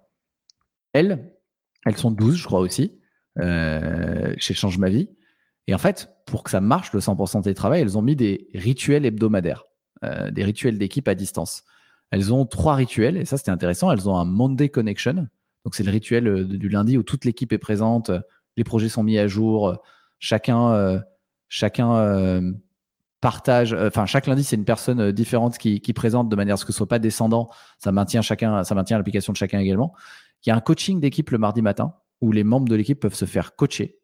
Elles, 0.93 1.31
elles 1.85 1.97
sont 1.97 2.11
12, 2.11 2.35
je 2.35 2.45
crois 2.45 2.59
aussi, 2.59 2.99
euh, 3.39 4.33
chez 4.37 4.53
Change 4.53 4.77
Ma 4.77 4.89
Vie. 4.89 5.09
Et 5.67 5.73
en 5.73 5.77
fait, 5.77 6.09
pour 6.25 6.43
que 6.43 6.49
ça 6.49 6.61
marche, 6.61 6.93
le 6.93 6.99
100% 6.99 7.43
télétravail, 7.43 7.81
elles 7.81 7.97
ont 7.97 8.01
mis 8.01 8.15
des 8.15 8.47
rituels 8.53 9.05
hebdomadaires, 9.05 9.65
euh, 10.03 10.31
des 10.31 10.43
rituels 10.43 10.77
d'équipe 10.77 11.07
à 11.07 11.15
distance. 11.15 11.63
Elles 12.11 12.33
ont 12.33 12.45
trois 12.45 12.75
rituels, 12.75 13.17
et 13.17 13.25
ça 13.25 13.37
c'était 13.37 13.51
intéressant. 13.51 13.91
Elles 13.91 14.09
ont 14.09 14.17
un 14.17 14.25
Monday 14.25 14.69
Connection, 14.69 15.27
donc 15.69 15.75
c'est 15.75 15.83
le 15.83 15.91
rituel 15.91 16.27
euh, 16.27 16.43
du 16.45 16.67
lundi 16.67 16.97
où 16.97 17.03
toute 17.03 17.25
l'équipe 17.25 17.53
est 17.53 17.59
présente, 17.59 18.09
euh, 18.09 18.21
les 18.57 18.63
projets 18.63 18.89
sont 18.89 19.03
mis 19.03 19.19
à 19.19 19.27
jour, 19.27 19.67
euh, 19.67 19.75
chacun, 20.17 20.99
chacun 21.47 22.41
partage. 23.21 23.73
Enfin, 23.73 24.07
chaque 24.07 24.25
lundi 24.25 24.43
c'est 24.43 24.55
une 24.55 24.65
personne 24.65 25.11
différente 25.11 25.59
qui, 25.59 25.93
présente 25.93 26.27
de 26.27 26.35
manière 26.35 26.55
à 26.55 26.57
ce 26.57 26.65
que 26.65 26.71
ce 26.71 26.77
soit 26.77 26.87
pas 26.87 26.97
descendant. 26.97 27.49
Ça 27.77 27.91
maintient 27.91 28.23
chacun, 28.23 28.63
ça 28.63 28.73
maintient 28.73 28.97
l'application 28.97 29.31
de 29.31 29.37
chacun 29.37 29.59
également. 29.59 29.93
Il 30.43 30.49
y 30.49 30.51
a 30.51 30.55
un 30.55 30.59
coaching 30.59 30.99
d'équipe 30.99 31.29
le 31.29 31.37
mardi 31.37 31.61
matin 31.61 31.93
où 32.19 32.31
les 32.31 32.43
membres 32.43 32.67
de 32.67 32.75
l'équipe 32.75 32.99
peuvent 32.99 33.13
se 33.13 33.25
faire 33.25 33.55
coacher. 33.55 33.99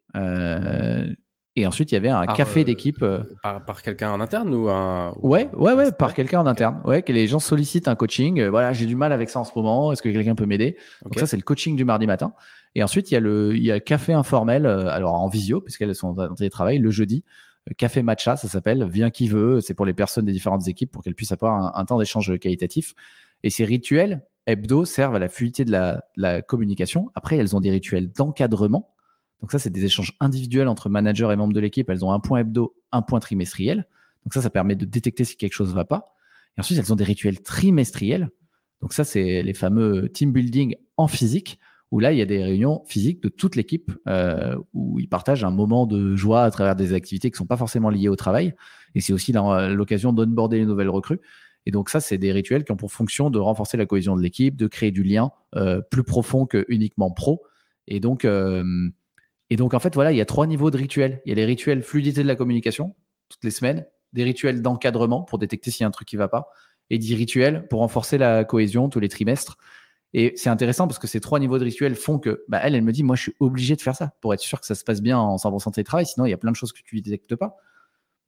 Et 1.57 1.65
ensuite, 1.65 1.91
il 1.91 1.95
y 1.95 1.97
avait 1.97 2.09
un 2.09 2.25
café 2.25 2.61
euh, 2.61 2.63
d'équipe. 2.65 3.01
Euh, 3.01 3.23
par, 3.41 3.81
quelqu'un 3.81 4.11
en 4.11 4.19
interne 4.19 4.53
ou 4.53 4.69
un. 4.69 5.13
Ouais, 5.21 5.49
ouais, 5.53 5.73
ouais, 5.73 5.91
par 5.93 6.13
quelqu'un 6.13 6.41
en 6.41 6.47
interne. 6.47 6.81
Ouais, 6.83 7.01
que 7.01 7.13
les 7.13 7.27
gens 7.27 7.39
sollicitent 7.39 7.87
un 7.87 7.95
coaching. 7.95 8.41
Euh, 8.41 8.49
voilà, 8.49 8.73
j'ai 8.73 8.85
du 8.85 8.95
mal 8.95 9.13
avec 9.13 9.29
ça 9.29 9.39
en 9.39 9.45
ce 9.45 9.51
moment. 9.55 9.93
Est-ce 9.93 10.01
que 10.01 10.09
quelqu'un 10.09 10.35
peut 10.35 10.45
m'aider? 10.45 10.75
Donc, 11.03 11.17
ça, 11.17 11.27
c'est 11.27 11.37
le 11.37 11.43
coaching 11.43 11.77
du 11.77 11.85
mardi 11.85 12.07
matin. 12.07 12.33
Et 12.75 12.83
ensuite, 12.83 13.09
il 13.09 13.13
y 13.13 13.17
a 13.17 13.21
le, 13.21 13.55
il 13.55 13.63
y 13.63 13.71
a 13.71 13.79
café 13.79 14.11
informel, 14.11 14.65
alors 14.65 15.13
en 15.13 15.29
visio, 15.29 15.61
puisqu'elles 15.61 15.95
sont 15.95 16.19
en 16.19 16.35
télétravail, 16.35 16.77
le 16.77 16.91
jeudi. 16.91 17.23
Café 17.77 18.03
matcha, 18.03 18.35
ça 18.35 18.49
s'appelle. 18.49 18.85
Viens 18.91 19.09
qui 19.09 19.29
veut. 19.29 19.61
C'est 19.61 19.73
pour 19.73 19.85
les 19.85 19.93
personnes 19.93 20.25
des 20.25 20.33
différentes 20.33 20.67
équipes 20.67 20.91
pour 20.91 21.03
qu'elles 21.03 21.15
puissent 21.15 21.31
avoir 21.31 21.77
un, 21.77 21.85
temps 21.85 21.97
d'échange 21.97 22.37
qualitatif. 22.37 22.95
Et 23.43 23.49
ces 23.49 23.63
rituels 23.63 24.23
hebdo 24.45 24.83
servent 24.83 25.15
à 25.15 25.19
la 25.19 25.29
fluidité 25.29 25.63
de 25.63 25.71
la, 25.71 25.95
de 26.17 26.21
la 26.21 26.41
communication. 26.41 27.11
Après, 27.15 27.37
elles 27.37 27.55
ont 27.55 27.61
des 27.61 27.71
rituels 27.71 28.11
d'encadrement 28.11 28.94
donc 29.41 29.51
ça, 29.51 29.59
c'est 29.59 29.69
des 29.69 29.85
échanges 29.85 30.13
individuels 30.19 30.67
entre 30.67 30.89
managers 30.89 31.29
et 31.31 31.35
membres 31.35 31.53
de 31.53 31.59
l'équipe. 31.59 31.89
Elles 31.89 32.05
ont 32.05 32.11
un 32.11 32.19
point 32.19 32.39
hebdo, 32.39 32.75
un 32.91 33.01
point 33.01 33.19
trimestriel. 33.19 33.87
Donc 34.23 34.33
ça, 34.33 34.41
ça 34.41 34.49
permet 34.49 34.75
de 34.75 34.85
détecter 34.85 35.23
si 35.23 35.37
quelque 35.37 35.53
chose 35.53 35.69
ne 35.69 35.75
va 35.75 35.85
pas. 35.85 36.15
Et 36.57 36.61
ensuite, 36.61 36.79
elles 36.79 36.91
ont 36.91 36.95
des 36.95 37.03
rituels 37.03 37.41
trimestriels. 37.41 38.29
Donc 38.81 38.93
ça, 38.93 39.03
c'est 39.03 39.43
les 39.43 39.53
fameux 39.53 40.09
team 40.11 40.31
building 40.31 40.75
en 40.97 41.07
physique, 41.07 41.59
où 41.91 41.99
là, 41.99 42.11
il 42.11 42.17
y 42.17 42.21
a 42.21 42.25
des 42.25 42.43
réunions 42.43 42.83
physiques 42.85 43.21
de 43.21 43.29
toute 43.29 43.55
l'équipe, 43.55 43.91
euh, 44.07 44.55
où 44.73 44.99
ils 44.99 45.07
partagent 45.07 45.43
un 45.43 45.51
moment 45.51 45.85
de 45.85 46.15
joie 46.15 46.43
à 46.43 46.51
travers 46.51 46.75
des 46.75 46.93
activités 46.93 47.29
qui 47.29 47.35
ne 47.35 47.39
sont 47.39 47.45
pas 47.45 47.57
forcément 47.57 47.89
liées 47.89 48.09
au 48.09 48.15
travail. 48.15 48.55
Et 48.95 49.01
c'est 49.01 49.13
aussi 49.13 49.33
l'occasion 49.33 50.13
d'onboarder 50.13 50.57
les 50.57 50.65
nouvelles 50.65 50.89
recrues. 50.89 51.19
Et 51.65 51.71
donc 51.71 51.89
ça, 51.89 51.99
c'est 51.99 52.17
des 52.17 52.31
rituels 52.31 52.63
qui 52.63 52.71
ont 52.71 52.77
pour 52.77 52.91
fonction 52.91 53.29
de 53.29 53.39
renforcer 53.39 53.75
la 53.75 53.85
cohésion 53.85 54.15
de 54.15 54.21
l'équipe, 54.21 54.55
de 54.55 54.67
créer 54.67 54.91
du 54.91 55.03
lien 55.03 55.31
euh, 55.55 55.81
plus 55.81 56.03
profond 56.03 56.45
que 56.45 56.65
uniquement 56.69 57.11
pro. 57.11 57.43
Et 57.87 57.99
donc, 57.99 58.23
euh, 58.25 58.63
et 59.49 59.55
donc, 59.55 59.73
en 59.73 59.79
fait, 59.79 59.93
voilà, 59.93 60.11
il 60.11 60.17
y 60.17 60.21
a 60.21 60.25
trois 60.25 60.47
niveaux 60.47 60.71
de 60.71 60.77
rituels. 60.77 61.21
Il 61.25 61.29
y 61.29 61.31
a 61.31 61.35
les 61.35 61.45
rituels 61.45 61.83
fluidité 61.83 62.23
de 62.23 62.27
la 62.27 62.35
communication, 62.35 62.95
toutes 63.29 63.43
les 63.43 63.51
semaines, 63.51 63.85
des 64.13 64.23
rituels 64.23 64.61
d'encadrement 64.61 65.23
pour 65.23 65.37
détecter 65.37 65.71
s'il 65.71 65.81
y 65.81 65.83
a 65.83 65.87
un 65.87 65.91
truc 65.91 66.07
qui 66.07 66.15
ne 66.15 66.19
va 66.19 66.27
pas, 66.27 66.49
et 66.89 66.97
des 66.97 67.15
rituels 67.15 67.67
pour 67.67 67.79
renforcer 67.79 68.17
la 68.17 68.43
cohésion 68.43 68.89
tous 68.89 68.99
les 68.99 69.09
trimestres. 69.09 69.57
Et 70.13 70.33
c'est 70.37 70.49
intéressant 70.49 70.87
parce 70.87 70.97
que 70.97 71.07
ces 71.07 71.19
trois 71.19 71.39
niveaux 71.39 71.59
de 71.59 71.65
rituels 71.65 71.95
font 71.95 72.19
que, 72.19 72.43
bah, 72.47 72.59
elle, 72.63 72.73
elle 72.73 72.83
me 72.83 72.93
dit, 72.93 73.03
moi, 73.03 73.15
je 73.15 73.23
suis 73.23 73.35
obligé 73.39 73.75
de 73.75 73.81
faire 73.81 73.95
ça 73.95 74.13
pour 74.21 74.33
être 74.33 74.39
sûr 74.39 74.61
que 74.61 74.65
ça 74.65 74.73
se 74.73 74.83
passe 74.83 75.01
bien 75.01 75.19
en 75.19 75.35
100% 75.35 75.73
télétravail. 75.73 76.05
Sinon, 76.05 76.25
il 76.25 76.29
y 76.29 76.33
a 76.33 76.37
plein 76.37 76.51
de 76.51 76.55
choses 76.55 76.71
que 76.71 76.79
tu 76.83 76.95
ne 76.95 77.01
détectes 77.01 77.35
pas. 77.35 77.57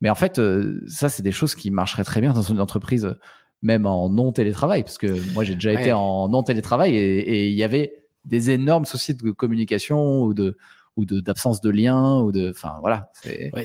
Mais 0.02 0.10
en 0.10 0.16
fait, 0.16 0.38
euh, 0.38 0.84
ça, 0.88 1.10
c'est 1.10 1.24
des 1.24 1.32
choses 1.32 1.56
qui 1.56 1.72
marcheraient 1.72 2.04
très 2.04 2.22
bien 2.22 2.34
dans 2.34 2.42
une 2.42 2.60
entreprise, 2.60 3.16
même 3.62 3.88
en 3.88 4.10
non 4.10 4.32
télétravail, 4.34 4.84
parce 4.84 4.98
que 4.98 5.34
moi, 5.34 5.44
j'ai 5.44 5.56
déjà 5.56 5.74
été 5.74 5.94
en 5.94 6.28
non 6.28 6.44
télétravail 6.44 6.96
et 6.96 7.48
il 7.48 7.56
y 7.56 7.64
avait 7.64 8.04
des 8.26 8.52
énormes 8.52 8.86
soucis 8.86 9.16
de 9.16 9.32
communication 9.32 10.22
ou 10.22 10.34
de, 10.34 10.58
ou 10.98 11.06
d'absence 11.06 11.62
de, 11.62 11.70
lien 11.70 12.20
ou 12.20 12.32
de 12.32 12.50
enfin 12.50 12.78
voilà 12.82 13.12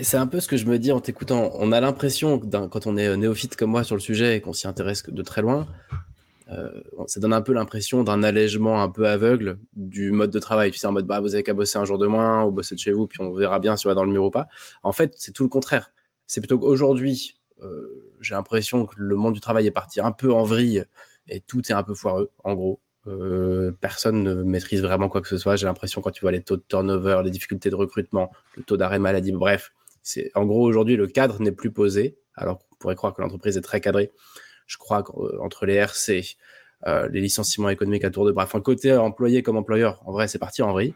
c'est 0.03 0.18
un 0.18 0.27
peu 0.27 0.38
ce 0.38 0.47
que 0.47 0.57
je 0.57 0.66
me 0.66 0.79
dis 0.79 0.92
en 0.92 1.01
t'écoutant. 1.01 1.51
On 1.55 1.73
a 1.73 1.81
l'impression 1.81 2.38
quand 2.38 2.87
on 2.87 2.97
est 2.97 3.09
euh, 3.09 3.16
néophyte 3.16 3.57
comme 3.57 3.71
moi 3.71 3.85
sur 3.85 3.97
le 3.97 4.01
sujet 4.01 4.37
et 4.37 4.40
qu'on 4.40 4.53
s'y 4.53 4.68
intéresse 4.68 5.03
de 5.09 5.23
très 5.23 5.42
loin 5.42 5.66
euh, 6.53 6.71
ça 7.07 7.21
donne 7.21 7.33
un 7.33 7.40
peu 7.40 7.53
l'impression 7.53 8.03
d'un 8.05 8.23
allègement 8.23 8.83
un 8.83 8.90
peu 8.90 9.09
aveugle 9.09 9.59
du 9.75 10.12
mode 10.12 10.31
de 10.31 10.38
travail. 10.38 10.71
Tu 10.71 10.79
sais 10.79 10.87
en 10.87 10.92
mode 10.92 11.07
bah 11.07 11.21
vous 11.21 11.35
avez 11.35 11.42
qu'à 11.42 11.55
bosser 11.55 11.79
un 11.79 11.85
jour 11.85 11.99
de 11.99 12.07
moins 12.07 12.45
ou 12.45 12.51
bosser 12.51 12.75
de 12.75 12.81
chez 12.81 12.92
vous 12.92 13.07
puis 13.07 13.21
on 13.23 13.33
verra 13.33 13.59
bien 13.59 13.77
si 13.77 13.87
on 13.87 13.90
va 13.90 13.95
dans 13.95 14.05
le 14.05 14.12
mur 14.12 14.25
ou 14.25 14.31
pas. 14.31 14.49
En 14.83 14.92
fait 14.92 15.14
c'est 15.16 15.33
tout 15.33 15.42
le 15.42 15.49
contraire. 15.49 15.92
C'est 16.27 16.40
plutôt 16.40 16.59
qu'aujourd'hui 16.59 17.37
euh, 17.62 18.14
j'ai 18.21 18.35
l'impression 18.35 18.87
que 18.87 18.95
le 18.99 19.16
monde 19.16 19.35
du 19.35 19.40
travail 19.40 19.66
est 19.66 19.73
parti 19.73 20.01
un 20.01 20.12
peu 20.12 20.33
en 20.33 20.42
vrille 20.42 20.85
et 21.29 21.40
tout 21.40 21.61
est 21.71 21.75
un 21.75 21.83
peu 21.83 21.95
foireux 21.95 22.31
en 22.45 22.55
gros 22.55 22.81
euh, 23.08 23.72
personne 23.80 24.22
ne 24.22 24.34
maîtrise 24.42 24.80
vraiment 24.82 25.08
quoi 25.08 25.20
que 25.20 25.28
ce 25.28 25.38
soit. 25.38 25.56
J'ai 25.56 25.66
l'impression 25.66 26.00
quand 26.00 26.10
tu 26.10 26.20
vois 26.20 26.32
les 26.32 26.42
taux 26.42 26.56
de 26.56 26.62
turnover, 26.66 27.22
les 27.24 27.30
difficultés 27.30 27.70
de 27.70 27.74
recrutement, 27.74 28.30
le 28.56 28.62
taux 28.62 28.76
d'arrêt 28.76 28.98
maladie, 28.98 29.32
bref, 29.32 29.72
c'est 30.02 30.30
en 30.34 30.44
gros 30.44 30.66
aujourd'hui 30.66 30.96
le 30.96 31.06
cadre 31.06 31.40
n'est 31.40 31.52
plus 31.52 31.72
posé, 31.72 32.16
alors 32.34 32.58
qu'on 32.58 32.76
pourrait 32.76 32.96
croire 32.96 33.14
que 33.14 33.22
l'entreprise 33.22 33.56
est 33.56 33.62
très 33.62 33.80
cadrée. 33.80 34.10
Je 34.66 34.76
crois 34.78 35.02
qu'entre 35.02 35.66
les 35.66 35.74
RC, 35.74 36.36
euh, 36.86 37.08
les 37.08 37.20
licenciements 37.20 37.68
économiques 37.68 38.04
à 38.04 38.10
tour 38.10 38.24
de 38.24 38.32
bras, 38.32 38.44
enfin 38.44 38.60
côté 38.60 38.96
employé 38.96 39.42
comme 39.42 39.56
employeur, 39.56 40.00
en 40.06 40.12
vrai 40.12 40.28
c'est 40.28 40.38
parti 40.38 40.62
en 40.62 40.72
vrille. 40.72 40.94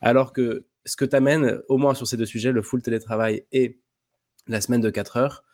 Alors 0.00 0.32
que 0.32 0.64
ce 0.84 0.96
que 0.96 1.04
t'amène, 1.04 1.60
au 1.68 1.78
moins 1.78 1.94
sur 1.94 2.06
ces 2.06 2.16
deux 2.16 2.26
sujets, 2.26 2.52
le 2.52 2.62
full 2.62 2.82
télétravail 2.82 3.44
et 3.52 3.78
la 4.46 4.60
semaine 4.60 4.80
de 4.80 4.90
4 4.90 5.16
heures, 5.16 5.44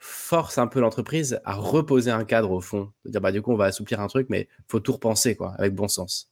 force 0.00 0.58
un 0.58 0.66
peu 0.66 0.80
l'entreprise 0.80 1.40
à 1.44 1.54
reposer 1.54 2.10
un 2.10 2.24
cadre 2.24 2.50
au 2.50 2.60
fond, 2.60 2.90
de 3.04 3.10
dire 3.10 3.20
bah 3.20 3.30
du 3.30 3.42
coup 3.42 3.52
on 3.52 3.56
va 3.56 3.66
assouplir 3.66 4.00
un 4.00 4.08
truc, 4.08 4.26
mais 4.30 4.48
faut 4.66 4.80
tout 4.80 4.92
repenser 4.92 5.36
quoi, 5.36 5.54
avec 5.58 5.74
bon 5.74 5.88
sens. 5.88 6.30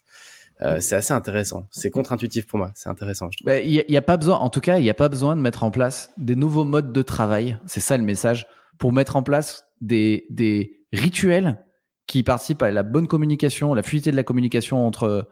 Euh, 0.61 0.81
c'est 0.81 0.97
assez 0.97 1.13
intéressant. 1.13 1.69
C'est 1.71 1.91
contre-intuitif 1.91 2.47
pour 2.47 2.59
moi. 2.59 2.73
C'est 2.75 2.89
intéressant. 2.89 3.31
Bah, 3.45 3.61
il 3.61 3.85
n'y 3.89 3.97
a, 3.97 4.03
pas 4.03 4.17
besoin, 4.17 4.39
en 4.39 4.51
tout 4.51 4.61
cas, 4.61 4.79
il 4.79 4.83
n'y 4.83 4.91
a 4.91 4.95
pas 4.95 5.09
besoin 5.09 5.37
de 5.37 5.41
mettre 5.41 5.63
en 5.63 5.71
place 5.71 6.11
des 6.17 6.35
nouveaux 6.35 6.65
modes 6.65 6.93
de 6.93 7.03
travail. 7.03 7.59
C'est 7.67 7.81
ça 7.81 7.97
le 7.97 8.03
message 8.03 8.49
pour 8.79 8.93
mettre 8.93 9.15
en 9.15 9.23
place 9.23 9.67
des, 9.81 10.27
des 10.31 10.81
rituels 10.93 11.65
qui 12.09 12.25
participent 12.25 12.63
à 12.63 12.73
la 12.73 12.83
bonne 12.83 13.07
communication, 13.07 13.73
la 13.75 13.85
fluidité 13.85 14.11
de 14.11 14.17
la 14.17 14.25
communication 14.25 14.85
entre, 14.85 15.29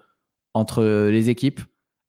entre 0.55 0.85
les 0.85 1.29
équipes, 1.29 1.61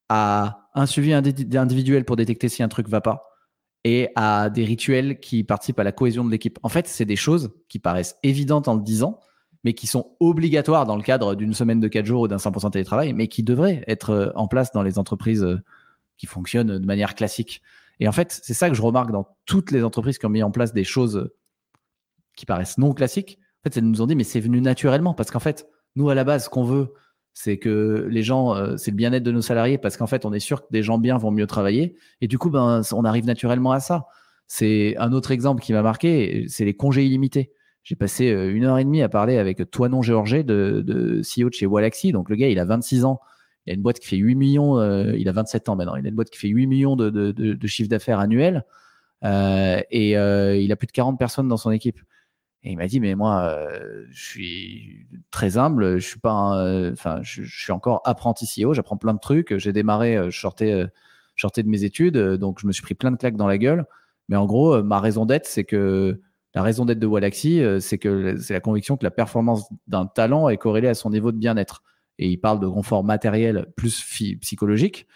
à 0.09 0.69
un 0.75 0.85
suivi 0.85 1.13
individuel 1.13 2.05
pour 2.05 2.17
détecter 2.17 2.49
si 2.49 2.61
un 2.61 2.67
truc 2.67 2.87
va 2.87 3.01
pas, 3.01 3.26
et 3.87 4.09
à 4.17 4.49
des 4.49 4.65
rituels 4.65 5.17
qui 5.21 5.45
participent 5.45 5.79
à 5.79 5.83
la 5.85 5.93
cohésion 5.93 6.25
de 6.25 6.29
l'équipe. 6.29 6.59
En 6.61 6.67
fait, 6.67 6.89
c'est 6.89 7.05
des 7.05 7.15
choses 7.15 7.51
qui 7.69 7.79
paraissent 7.79 8.17
évidentes 8.21 8.67
en 8.67 8.75
le 8.75 8.81
disant, 8.81 9.21
mais 9.63 9.73
qui 9.73 9.87
sont 9.87 10.11
obligatoires 10.19 10.85
dans 10.85 10.97
le 10.97 11.03
cadre 11.03 11.35
d'une 11.35 11.53
semaine 11.53 11.79
de 11.79 11.87
4 11.87 12.05
jours 12.05 12.23
ou 12.23 12.27
d'un 12.27 12.35
100% 12.35 12.71
télétravail, 12.71 13.13
mais 13.13 13.29
qui 13.29 13.43
devraient 13.43 13.85
être 13.87 14.09
euh, 14.09 14.29
en 14.35 14.49
place 14.49 14.73
dans 14.73 14.81
les 14.81 14.99
entreprises 14.99 15.41
euh, 15.41 15.63
qui 16.17 16.25
fonctionnent 16.25 16.79
de 16.79 16.85
manière 16.85 17.15
classique. 17.15 17.61
Et 18.01 18.09
en 18.09 18.11
fait, 18.11 18.37
c'est 18.43 18.53
ça 18.53 18.67
que 18.67 18.75
je 18.75 18.81
remarque 18.81 19.11
dans 19.11 19.37
toutes 19.45 19.71
les 19.71 19.85
entreprises 19.85 20.17
qui 20.17 20.25
ont 20.25 20.29
mis 20.29 20.43
en 20.43 20.51
place 20.51 20.73
des 20.73 20.83
choses 20.83 21.29
qui 22.35 22.45
paraissent 22.45 22.77
non 22.77 22.93
classiques. 22.93 23.39
En 23.61 23.69
fait, 23.69 23.77
elles 23.77 23.89
nous 23.89 24.01
ont 24.01 24.05
dit, 24.05 24.17
mais 24.17 24.25
c'est 24.25 24.41
venu 24.41 24.59
naturellement, 24.59 25.13
parce 25.13 25.31
qu'en 25.31 25.39
fait, 25.39 25.65
nous, 25.95 26.09
à 26.09 26.15
la 26.15 26.25
base, 26.25 26.43
ce 26.43 26.49
qu'on 26.49 26.65
veut, 26.65 26.93
c'est 27.39 27.59
que 27.59 28.07
les 28.09 28.23
gens, 28.23 28.55
euh, 28.55 28.77
c'est 28.77 28.89
le 28.89 28.97
bien-être 28.97 29.21
de 29.21 29.31
nos 29.31 29.43
salariés 29.43 29.77
parce 29.77 29.95
qu'en 29.95 30.07
fait, 30.07 30.25
on 30.25 30.33
est 30.33 30.39
sûr 30.39 30.63
que 30.63 30.71
des 30.71 30.81
gens 30.81 30.97
bien 30.97 31.19
vont 31.19 31.29
mieux 31.29 31.45
travailler. 31.45 31.95
Et 32.19 32.27
du 32.27 32.39
coup, 32.39 32.49
ben, 32.49 32.81
on 32.91 33.05
arrive 33.05 33.25
naturellement 33.25 33.73
à 33.73 33.79
ça. 33.79 34.07
C'est 34.47 34.95
un 34.97 35.11
autre 35.11 35.29
exemple 35.29 35.61
qui 35.61 35.71
m'a 35.71 35.83
marqué, 35.83 36.45
c'est 36.47 36.65
les 36.65 36.73
congés 36.73 37.05
illimités. 37.05 37.51
J'ai 37.83 37.95
passé 37.95 38.31
euh, 38.31 38.51
une 38.51 38.65
heure 38.65 38.79
et 38.79 38.83
demie 38.83 39.03
à 39.03 39.09
parler 39.09 39.37
avec 39.37 39.69
Toinon 39.69 40.01
Géorgé, 40.01 40.43
de, 40.43 40.81
de 40.83 41.21
CEO 41.21 41.49
de 41.49 41.53
chez 41.53 41.67
Walaxy. 41.67 42.11
Donc, 42.11 42.31
le 42.31 42.37
gars, 42.37 42.49
il 42.49 42.57
a 42.57 42.65
26 42.65 43.05
ans. 43.05 43.19
Il 43.67 43.71
a 43.71 43.73
une 43.75 43.83
boîte 43.83 43.99
qui 43.99 44.07
fait 44.07 44.17
8 44.17 44.33
millions, 44.33 44.79
euh, 44.79 45.15
il 45.15 45.29
a 45.29 45.31
27 45.31 45.69
ans 45.69 45.75
maintenant. 45.75 45.95
Il 45.95 46.07
a 46.07 46.09
une 46.09 46.15
boîte 46.15 46.31
qui 46.31 46.39
fait 46.39 46.47
8 46.47 46.65
millions 46.65 46.95
de, 46.95 47.11
de, 47.11 47.31
de 47.31 47.67
chiffre 47.67 47.89
d'affaires 47.89 48.19
annuel. 48.19 48.65
et 49.23 50.13
il 50.13 50.71
a 50.71 50.75
plus 50.75 50.87
de 50.87 50.91
40 50.91 51.19
personnes 51.19 51.47
dans 51.47 51.57
son 51.57 51.69
équipe. 51.69 51.99
Et 52.67 52.71
il 52.71 52.75
m'a 52.75 52.87
dit, 52.87 52.99
mais 52.99 53.15
moi, 53.15 53.43
euh, 53.43 54.03
je 54.11 54.29
suis 54.29 55.07
très 55.31 55.57
humble, 55.57 55.99
je 55.99 56.05
suis 56.05 56.19
pas, 56.19 56.91
enfin, 56.91 57.21
je, 57.23 57.43
suis 57.43 57.71
encore 57.71 58.01
apprenti 58.03 58.45
CEO, 58.45 58.73
j'apprends 58.73 58.97
plein 58.97 59.13
de 59.13 59.19
trucs. 59.19 59.55
J'ai 59.55 59.71
démarré, 59.71 60.17
euh, 60.17 60.29
je 60.29 60.37
sortais, 60.37 60.73
euh, 60.73 60.85
sortais 61.37 61.63
de 61.63 61.69
mes 61.69 61.85
études, 61.85 62.17
donc 62.17 62.59
je 62.59 62.67
me 62.67 62.73
suis 62.73 62.81
pris 62.81 62.93
plein 62.93 63.11
de 63.11 63.15
claques 63.15 63.37
dans 63.37 63.47
la 63.47 63.57
gueule. 63.57 63.85
Mais 64.27 64.35
en 64.35 64.45
gros, 64.45 64.83
ma 64.83 64.99
raison 64.99 65.25
d'être, 65.25 65.45
c'est 65.45 65.63
que 65.63 66.19
la 66.55 66.61
raison 66.61 66.83
d'être 66.83 66.99
de 66.99 67.07
Walaxy, 67.07 67.63
c'est 67.79 67.97
que 67.99 68.35
c'est 68.35 68.53
la 68.53 68.59
conviction 68.59 68.97
que 68.97 69.05
la 69.05 69.11
performance 69.11 69.69
d'un 69.87 70.05
talent 70.05 70.49
est 70.49 70.57
corrélée 70.57 70.89
à 70.89 70.93
son 70.93 71.09
niveau 71.09 71.31
de 71.31 71.37
bien-être. 71.37 71.83
Et 72.19 72.27
il 72.27 72.37
parle 72.37 72.59
de 72.59 72.67
confort 72.67 73.05
matériel 73.05 73.67
plus 73.77 74.03
psychologique. 74.41 75.07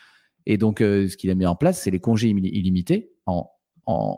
Et 0.46 0.58
donc, 0.58 0.78
ce 0.80 1.18
qu'il 1.18 1.30
a 1.30 1.36
mis 1.36 1.46
en 1.46 1.58
place, 1.58 1.82
c'est 1.82 1.92
les 1.92 2.00
congés 2.00 2.30
illimités 2.30 3.12
en 3.26 3.50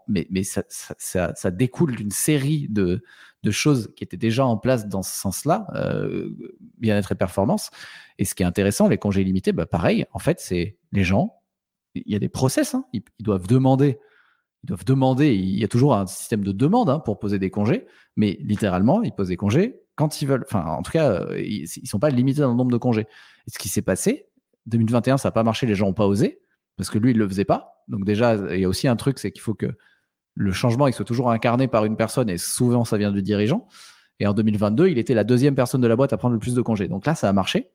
mais, 0.08 0.44
ça, 0.44 1.52
découle 1.52 1.96
d'une 1.96 2.12
série 2.12 2.68
de, 2.70 3.04
choses 3.50 3.94
qui 3.96 4.04
étaient 4.04 4.18
déjà 4.18 4.46
en 4.46 4.58
place 4.58 4.88
dans 4.88 5.04
ce 5.04 5.16
sens-là, 5.18 5.68
euh, 5.76 6.30
bien-être 6.78 7.12
et 7.12 7.16
performance. 7.16 7.72
Et 8.18 8.26
ce 8.26 8.36
qui 8.36 8.44
est 8.44 8.46
intéressant, 8.46 8.88
les 8.88 8.98
congés 8.98 9.22
illimités, 9.22 9.52
bah 9.52 9.66
pareil, 9.66 10.06
en 10.14 10.20
fait, 10.20 10.40
c'est 10.40 10.78
les 10.92 11.04
gens, 11.04 11.42
il 11.96 12.04
y 12.12 12.16
a 12.16 12.20
des 12.20 12.30
process, 12.30 12.74
hein, 12.74 12.86
ils, 12.94 13.04
doivent 13.20 13.48
demander, 13.48 14.00
ils 14.64 14.68
doivent 14.68 14.86
demander, 14.86 15.36
il 15.36 15.60
y 15.60 15.64
a 15.64 15.68
toujours 15.68 15.96
un 15.96 16.06
système 16.08 16.44
de 16.44 16.52
demande 16.52 16.90
hein, 16.90 17.00
pour 17.00 17.20
poser 17.20 17.38
des 17.38 17.52
congés, 17.52 17.86
mais 18.16 18.38
littéralement, 18.42 19.04
ils 19.04 19.14
posent 19.14 19.28
des 19.28 19.38
congés 19.38 19.82
quand 19.96 20.22
ils 20.22 20.28
veulent. 20.28 20.46
Enfin, 20.46 20.66
en 20.66 20.82
tout 20.82 20.92
cas, 20.92 21.28
ils 21.36 21.64
ne 21.82 21.88
sont 21.88 22.00
pas 22.00 22.10
limités 22.10 22.42
dans 22.42 22.50
le 22.50 22.56
nombre 22.56 22.72
de 22.72 22.78
congés. 22.78 23.08
Et 23.48 23.52
ce 23.52 23.60
qui 23.60 23.70
s'est 23.70 23.82
passé, 23.82 24.28
2021, 24.68 25.18
ça 25.18 25.28
n'a 25.28 25.32
pas 25.34 25.44
marché, 25.44 25.68
les 25.68 25.76
gens 25.76 25.88
n'ont 25.88 25.94
pas 25.94 26.08
osé, 26.08 26.40
parce 26.78 26.90
que 26.90 26.98
lui, 26.98 27.12
il 27.12 27.18
ne 27.18 27.24
le 27.24 27.30
faisait 27.30 27.46
pas. 27.46 27.84
Donc 27.88 28.06
déjà, 28.06 28.36
il 28.36 28.60
y 28.60 28.66
a 28.66 28.70
aussi 28.70 28.88
un 28.88 28.96
truc, 28.96 29.20
c'est 29.20 29.32
qu'il 29.32 29.42
faut 29.42 29.54
que 29.54 29.68
le 30.36 30.52
changement 30.52 30.88
il 30.88 30.94
soit 30.94 31.06
toujours 31.06 31.30
incarné 31.32 31.68
par 31.68 31.86
une 31.86 31.96
personne 31.96 32.30
et 32.30 32.38
souvent 32.38 32.86
ça 32.86 32.98
vient 32.98 33.12
du 33.12 33.22
dirigeant. 33.22 33.68
Et 34.20 34.28
en 34.28 34.34
2022, 34.34 34.88
il 34.88 34.98
était 34.98 35.14
la 35.14 35.24
deuxième 35.24 35.56
personne 35.56 35.82
de 35.82 35.88
la 35.88 35.96
boîte 35.96 36.14
à 36.14 36.18
prendre 36.18 36.34
le 36.34 36.40
plus 36.40 36.56
de 36.56 36.62
congés. 36.62 36.88
Donc 36.88 37.06
là, 37.06 37.16
ça 37.16 37.30
a 37.30 37.34
marché. 37.34 37.72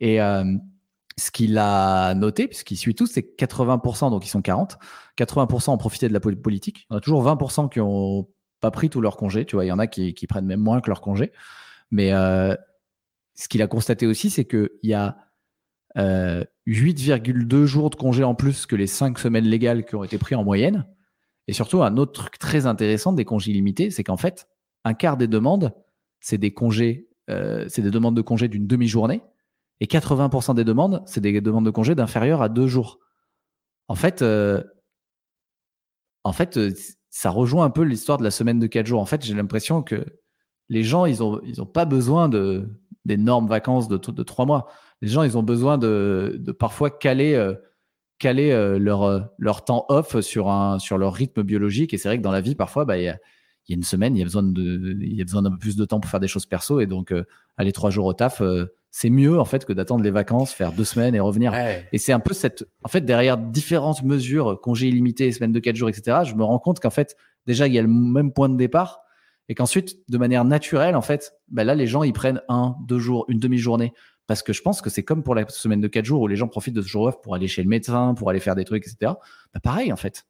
Et 0.00 0.20
euh, 0.20 0.44
ce 1.16 1.30
qu'il 1.30 1.58
a 1.58 2.14
noté, 2.14 2.46
puisqu'il 2.46 2.76
suit 2.76 2.94
tous, 2.94 3.06
c'est 3.06 3.36
80%, 3.38 4.10
donc 4.10 4.24
ils 4.24 4.28
sont 4.28 4.42
40, 4.42 4.78
80% 5.18 5.70
ont 5.70 5.78
profité 5.78 6.08
de 6.08 6.12
la 6.12 6.20
politique. 6.20 6.86
On 6.90 6.96
a 6.96 7.00
toujours 7.00 7.24
20% 7.24 7.68
qui 7.68 7.80
n'ont 7.80 8.28
pas 8.60 8.70
pris 8.70 8.90
tous 8.90 9.00
leurs 9.00 9.16
congés. 9.16 9.44
Tu 9.44 9.56
vois, 9.56 9.64
il 9.64 9.68
y 9.68 9.72
en 9.72 9.78
a 9.78 9.86
qui, 9.86 10.14
prennent 10.28 10.46
même 10.46 10.60
moins 10.60 10.80
que 10.80 10.88
leurs 10.88 11.00
congés. 11.00 11.32
Mais 11.90 12.12
euh, 12.12 12.54
ce 13.34 13.48
qu'il 13.48 13.62
a 13.62 13.66
constaté 13.66 14.06
aussi, 14.06 14.30
c'est 14.30 14.44
qu'il 14.44 14.70
y 14.82 14.94
a 14.94 15.16
8,2 15.98 17.54
euh, 17.54 17.66
jours 17.66 17.90
de 17.90 17.96
congés 17.96 18.24
en 18.24 18.34
plus 18.34 18.66
que 18.66 18.76
les 18.76 18.86
5 18.86 19.18
semaines 19.18 19.44
légales 19.44 19.84
qui 19.84 19.96
ont 19.96 20.04
été 20.04 20.18
pris 20.18 20.34
en 20.34 20.44
moyenne. 20.44 20.86
Et 21.48 21.52
surtout, 21.52 21.82
un 21.82 21.96
autre 21.96 22.12
truc 22.12 22.38
très 22.38 22.66
intéressant 22.66 23.12
des 23.12 23.24
congés 23.24 23.52
limités, 23.52 23.90
c'est 23.90 24.04
qu'en 24.04 24.16
fait, 24.16 24.46
un 24.84 24.94
quart 24.94 25.16
des 25.16 25.26
demandes, 25.26 25.74
c'est 26.20 26.38
des 26.38 26.52
congés, 26.52 27.08
euh, 27.30 27.64
c'est 27.68 27.82
des 27.82 27.90
demandes 27.90 28.16
de 28.16 28.22
congés 28.22 28.48
d'une 28.48 28.66
demi-journée, 28.66 29.22
et 29.80 29.86
80% 29.86 30.54
des 30.54 30.64
demandes, 30.64 31.02
c'est 31.06 31.20
des 31.20 31.40
demandes 31.40 31.64
de 31.64 31.70
congés 31.70 31.94
d'inférieur 31.94 32.42
à 32.42 32.48
deux 32.48 32.66
jours. 32.66 32.98
En 33.88 33.94
fait, 33.94 34.22
euh, 34.22 34.62
en 36.22 36.32
fait, 36.32 36.58
ça 37.10 37.30
rejoint 37.30 37.64
un 37.64 37.70
peu 37.70 37.82
l'histoire 37.82 38.18
de 38.18 38.24
la 38.24 38.30
semaine 38.30 38.58
de 38.58 38.66
4 38.66 38.86
jours. 38.86 39.00
En 39.00 39.06
fait, 39.06 39.24
j'ai 39.24 39.34
l'impression 39.34 39.82
que 39.82 40.04
les 40.68 40.82
gens, 40.84 41.06
ils 41.06 41.20
n'ont 41.20 41.40
ils 41.44 41.62
ont 41.62 41.66
pas 41.66 41.86
besoin 41.86 42.28
d'énormes 43.04 43.48
vacances 43.48 43.88
de, 43.88 43.96
de 43.96 44.22
3 44.22 44.44
mois 44.44 44.68
les 45.00 45.08
gens, 45.08 45.22
ils 45.22 45.38
ont 45.38 45.42
besoin 45.42 45.78
de, 45.78 46.42
parfois 46.58 46.90
caler, 46.90 47.34
euh, 47.34 47.54
caler 48.18 48.50
euh, 48.50 48.78
leur, 48.78 49.02
euh, 49.02 49.20
leur 49.38 49.64
temps 49.64 49.86
off 49.88 50.20
sur, 50.20 50.48
un, 50.48 50.78
sur 50.78 50.98
leur 50.98 51.14
rythme 51.14 51.42
biologique. 51.42 51.94
Et 51.94 51.98
c'est 51.98 52.08
vrai 52.08 52.18
que 52.18 52.22
dans 52.22 52.32
la 52.32 52.40
vie, 52.40 52.54
parfois, 52.54 52.84
bah, 52.84 52.98
il 52.98 53.04
y, 53.04 53.08
a, 53.08 53.18
une 53.68 53.82
semaine, 53.82 54.16
il 54.16 54.18
y 54.18 54.22
a 54.22 54.24
besoin 54.24 54.42
de, 54.42 54.96
il 55.00 55.14
y 55.14 55.20
a 55.20 55.24
besoin 55.24 55.42
d'un 55.42 55.50
peu 55.50 55.58
plus 55.58 55.76
de 55.76 55.84
temps 55.84 56.00
pour 56.00 56.10
faire 56.10 56.20
des 56.20 56.28
choses 56.28 56.46
perso. 56.46 56.80
Et 56.80 56.86
donc, 56.86 57.14
aller 57.56 57.72
trois 57.72 57.90
jours 57.90 58.06
au 58.06 58.14
taf, 58.14 58.42
c'est 58.90 59.10
mieux 59.10 59.38
en 59.38 59.44
fait 59.44 59.66
que 59.66 59.72
d'attendre 59.74 60.02
les 60.02 60.10
vacances, 60.10 60.52
faire 60.52 60.72
deux 60.72 60.84
semaines 60.84 61.14
et 61.14 61.20
revenir. 61.20 61.52
Et 61.92 61.98
c'est 61.98 62.12
un 62.12 62.20
peu 62.20 62.34
cette, 62.34 62.66
en 62.82 62.88
fait, 62.88 63.02
derrière 63.02 63.36
différentes 63.36 64.02
mesures, 64.02 64.58
congés 64.60 64.88
illimités, 64.88 65.30
semaines 65.30 65.52
de 65.52 65.60
quatre 65.60 65.76
jours, 65.76 65.90
etc. 65.90 66.20
Je 66.24 66.34
me 66.34 66.42
rends 66.42 66.58
compte 66.58 66.80
qu'en 66.80 66.90
fait, 66.90 67.14
déjà, 67.46 67.66
il 67.66 67.74
y 67.74 67.78
a 67.78 67.82
le 67.82 67.88
même 67.88 68.32
point 68.32 68.48
de 68.48 68.56
départ 68.56 69.02
et 69.48 69.54
qu'ensuite, 69.54 69.98
de 70.10 70.18
manière 70.18 70.44
naturelle, 70.44 70.94
en 70.94 71.02
fait, 71.02 71.32
bah 71.48 71.64
là, 71.64 71.74
les 71.74 71.86
gens, 71.86 72.02
ils 72.02 72.12
prennent 72.12 72.42
un, 72.48 72.76
deux 72.86 72.98
jours, 72.98 73.24
une 73.28 73.38
demi-journée 73.38 73.94
parce 74.28 74.42
que 74.42 74.52
je 74.52 74.62
pense 74.62 74.82
que 74.82 74.90
c'est 74.90 75.02
comme 75.02 75.24
pour 75.24 75.34
la 75.34 75.48
semaine 75.48 75.80
de 75.80 75.88
4 75.88 76.04
jours 76.04 76.20
où 76.20 76.28
les 76.28 76.36
gens 76.36 76.46
profitent 76.48 76.74
de 76.74 76.82
ce 76.82 76.86
jour 76.86 77.04
off 77.04 77.20
pour 77.22 77.34
aller 77.34 77.48
chez 77.48 77.62
le 77.62 77.68
médecin, 77.68 78.14
pour 78.14 78.28
aller 78.30 78.40
faire 78.40 78.54
des 78.54 78.64
trucs, 78.64 78.86
etc. 78.86 79.14
Bah 79.54 79.60
pareil, 79.60 79.92
en 79.92 79.96
fait. 79.96 80.26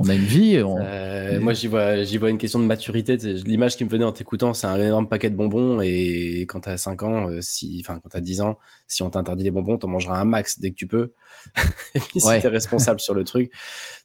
on 0.00 0.08
a 0.08 0.14
une 0.14 0.24
vie. 0.24 0.56
Euh, 0.56 1.40
moi, 1.40 1.52
j'y 1.52 1.68
vois, 1.68 2.02
j'y 2.02 2.18
vois 2.18 2.30
une 2.30 2.38
question 2.38 2.58
de 2.58 2.64
maturité. 2.64 3.16
L'image 3.16 3.76
qui 3.76 3.84
me 3.84 3.88
venait 3.88 4.04
en 4.04 4.10
t'écoutant, 4.10 4.54
c'est 4.54 4.66
un 4.66 4.76
énorme 4.80 5.08
paquet 5.08 5.30
de 5.30 5.36
bonbons. 5.36 5.80
Et 5.80 6.40
quand 6.48 6.62
tu 6.62 6.68
as 6.68 6.78
5 6.78 7.02
ans, 7.04 7.30
euh, 7.30 7.40
si, 7.40 7.80
enfin, 7.84 8.00
quand 8.02 8.08
tu 8.08 8.16
as 8.16 8.20
10 8.20 8.40
ans, 8.40 8.58
si 8.88 9.04
on 9.04 9.10
t'interdit 9.10 9.44
les 9.44 9.52
bonbons, 9.52 9.78
tu 9.78 9.86
en 9.86 9.88
mangeras 9.88 10.18
un 10.18 10.24
max 10.24 10.58
dès 10.58 10.70
que 10.70 10.74
tu 10.74 10.88
peux. 10.88 11.12
et 11.94 12.00
puis, 12.00 12.20
si 12.20 12.26
tu 12.26 12.46
es 12.46 12.48
responsable 12.48 12.98
sur 12.98 13.14
le 13.14 13.22
truc, 13.22 13.52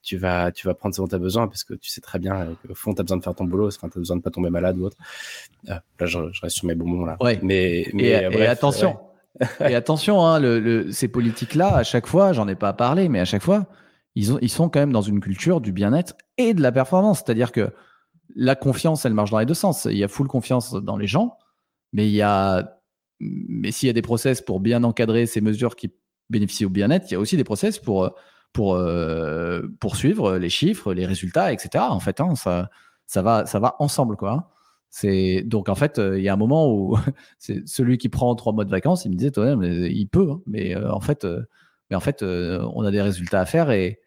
tu 0.03 0.17
vas, 0.17 0.51
tu 0.51 0.67
vas 0.67 0.75
prendre 0.75 0.93
ce 0.93 1.01
dont 1.01 1.07
tu 1.07 1.15
as 1.15 1.19
besoin 1.19 1.47
parce 1.47 1.63
que 1.63 1.73
tu 1.73 1.89
sais 1.89 2.01
très 2.01 2.19
bien 2.19 2.55
qu'au 2.67 2.75
fond, 2.75 2.93
tu 2.93 3.01
as 3.01 3.03
besoin 3.03 3.17
de 3.17 3.23
faire 3.23 3.33
ton 3.33 3.45
boulot. 3.45 3.67
Enfin, 3.67 3.89
tu 3.89 3.97
as 3.97 4.01
besoin 4.01 4.17
de 4.17 4.21
pas 4.21 4.29
tomber 4.29 4.51
malade 4.51 4.77
ou 4.77 4.85
autre. 4.85 4.97
Euh, 5.69 5.73
là, 5.99 6.05
je, 6.05 6.19
reste 6.41 6.57
sur 6.57 6.67
mes 6.67 6.75
bonbons. 6.75 7.05
Là. 7.05 7.17
Ouais. 7.19 7.39
Mais, 7.41 7.87
mais 7.93 8.09
et, 8.09 8.45
attention. 8.45 8.99
et 9.59 9.73
attention, 9.73 10.23
hein, 10.23 10.39
le, 10.39 10.91
ces 10.91 11.07
politiques-là, 11.07 11.77
à 11.77 11.83
chaque 11.83 12.05
fois, 12.05 12.31
j'en 12.31 12.47
ai 12.47 12.55
pas 12.55 12.73
parlé, 12.73 13.09
mais 13.09 13.19
à 13.19 13.25
chaque 13.25 13.41
fois, 13.41 13.65
ils, 14.15 14.33
ont, 14.33 14.39
ils 14.41 14.49
sont 14.49 14.69
quand 14.69 14.79
même 14.79 14.93
dans 14.93 15.01
une 15.01 15.19
culture 15.19 15.61
du 15.61 15.71
bien-être 15.71 16.15
et 16.37 16.53
de 16.53 16.61
la 16.61 16.71
performance. 16.71 17.21
C'est-à-dire 17.25 17.51
que 17.51 17.71
la 18.35 18.55
confiance, 18.55 19.05
elle 19.05 19.13
marche 19.13 19.31
dans 19.31 19.39
les 19.39 19.45
deux 19.45 19.53
sens. 19.53 19.85
Il 19.85 19.97
y 19.97 20.03
a 20.03 20.07
full 20.07 20.27
confiance 20.27 20.73
dans 20.73 20.97
les 20.97 21.07
gens, 21.07 21.37
mais 21.91 22.09
mais 23.19 23.71
s'il 23.71 23.87
y 23.87 23.89
a 23.89 23.93
des 23.93 24.01
process 24.01 24.41
pour 24.41 24.59
bien 24.59 24.83
encadrer 24.83 25.25
ces 25.25 25.41
mesures 25.41 25.75
qui 25.75 25.93
bénéficient 26.29 26.65
au 26.65 26.69
bien-être, 26.69 27.09
il 27.09 27.13
y 27.13 27.15
a 27.15 27.19
aussi 27.19 27.37
des 27.37 27.43
process 27.43 27.79
pour 27.79 28.11
euh, 28.57 29.61
poursuivre 29.79 30.37
les 30.37 30.49
chiffres, 30.49 30.93
les 30.93 31.05
résultats, 31.05 31.53
etc. 31.53 31.85
En 31.89 31.99
fait, 31.99 32.19
hein, 32.19 32.33
ça 32.35 33.21
va 33.21 33.75
ensemble. 33.79 34.17
Hein. 34.23 34.43
Donc 35.45 35.69
en 35.69 35.75
fait, 35.75 35.99
euh, 35.99 36.19
il 36.19 36.23
y 36.23 36.29
a 36.29 36.33
un 36.33 36.37
moment 36.37 36.71
où 36.71 36.97
celui 37.65 37.97
qui 37.97 38.09
prend 38.09 38.35
trois 38.35 38.53
mois 38.53 38.65
de 38.65 38.71
vacances, 38.71 39.05
il 39.05 39.11
me 39.11 39.15
disait 39.15 39.31
toi 39.31 39.55
mais 39.55 39.91
il 39.91 40.07
peut, 40.07 40.31
hein, 40.31 40.41
mais 40.45 40.75
euh, 40.75 40.91
en 40.91 40.99
fait, 40.99 41.25
mais 41.89 41.95
en 41.95 41.99
fait, 41.99 42.23
on 42.23 42.83
a 42.83 42.91
des 42.91 43.01
résultats 43.01 43.41
à 43.41 43.45
faire 43.45 43.71
et, 43.71 43.99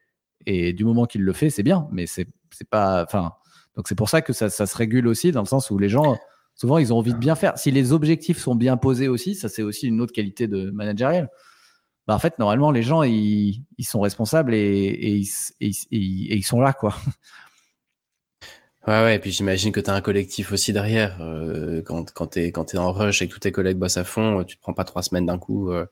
et 0.47 0.73
du 0.73 0.85
moment 0.85 1.07
qu'il 1.07 1.23
le 1.23 1.33
fait, 1.33 1.51
c'est 1.51 1.63
bien, 1.63 1.89
mais 1.93 2.07
c'est 2.07 2.29
pas, 2.71 3.03
enfin, 3.03 3.33
donc 3.77 3.89
c'est 3.89 3.95
pour 3.95 4.09
ça 4.09 4.23
que 4.23 4.33
ça, 4.33 4.49
ça, 4.49 4.67
se 4.67 4.77
régule 4.77 5.07
aussi 5.07 5.33
dans 5.33 5.43
le 5.43 5.47
sens 5.47 5.71
où 5.71 5.79
les 5.79 5.89
gens 5.89 6.17
souvent 6.55 6.79
ils 6.79 6.93
ont 6.93 6.99
envie 6.99 7.13
de 7.13 7.19
bien 7.19 7.35
faire. 7.35 7.59
Si 7.59 7.71
les 7.71 7.93
objectifs 7.93 8.39
sont 8.39 8.55
bien 8.55 8.77
posés 8.77 9.09
aussi, 9.09 9.35
ça 9.35 9.49
c'est 9.49 9.63
aussi 9.63 9.89
une 9.89 10.01
autre 10.01 10.13
qualité 10.13 10.49
de 10.49 10.71
managériel. 10.71 11.29
Bah, 12.07 12.15
en 12.15 12.19
fait, 12.19 12.39
normalement, 12.39 12.71
les 12.71 12.83
gens, 12.83 13.03
ils, 13.03 13.65
ils 13.79 13.85
sont 13.85 14.01
responsables 14.01 14.55
et, 14.55 14.61
et, 14.61 15.23
et, 15.61 15.71
et, 15.71 16.37
ils 16.37 16.45
sont 16.45 16.61
là, 16.61 16.73
quoi. 16.73 16.95
Ouais, 18.87 19.03
ouais, 19.03 19.17
et 19.17 19.19
puis 19.19 19.33
j'imagine 19.33 19.73
que 19.73 19.81
tu 19.81 19.91
as 19.91 19.95
un 19.95 20.01
collectif 20.01 20.53
aussi 20.53 20.73
derrière. 20.73 21.21
Euh, 21.21 21.83
quand 21.83 22.13
quand 22.13 22.29
tu 22.29 22.39
es, 22.39 22.49
es 22.51 22.79
en 22.79 22.93
rush 22.93 23.21
et 23.21 23.27
que 23.27 23.33
tous 23.33 23.41
tes 23.41 23.51
collègues 23.51 23.79
bossent 23.79 23.97
à 23.97 24.05
fond, 24.05 24.45
tu 24.45 24.57
te 24.57 24.63
prends 24.63 24.75
pas 24.75 24.85
trois 24.85 25.03
semaines 25.03 25.27
d'un 25.27 25.39
coup. 25.39 25.73
Euh. 25.73 25.87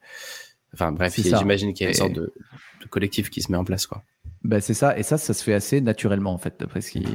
Enfin 0.73 0.93
bref, 0.93 1.13
j'imagine 1.17 1.75
qu'il 1.75 1.85
y 1.85 1.87
a 1.89 1.91
une 1.91 1.97
sorte 1.97 2.13
de, 2.13 2.33
collectif 2.91 3.31
qui 3.31 3.43
se 3.43 3.51
met 3.51 3.59
en 3.59 3.65
place. 3.65 3.89
quoi. 3.89 4.05
Bah, 4.45 4.61
c'est 4.61 4.75
ça, 4.75 4.97
et 4.99 5.03
ça, 5.03 5.19
ça 5.19 5.35
se 5.35 5.43
fait 5.43 5.55
assez 5.55 5.81
naturellement 5.81 6.33
en 6.33 6.39
fait, 6.39 6.55
d'après 6.61 6.81
ce 6.81 6.91
qu'il 6.91 7.07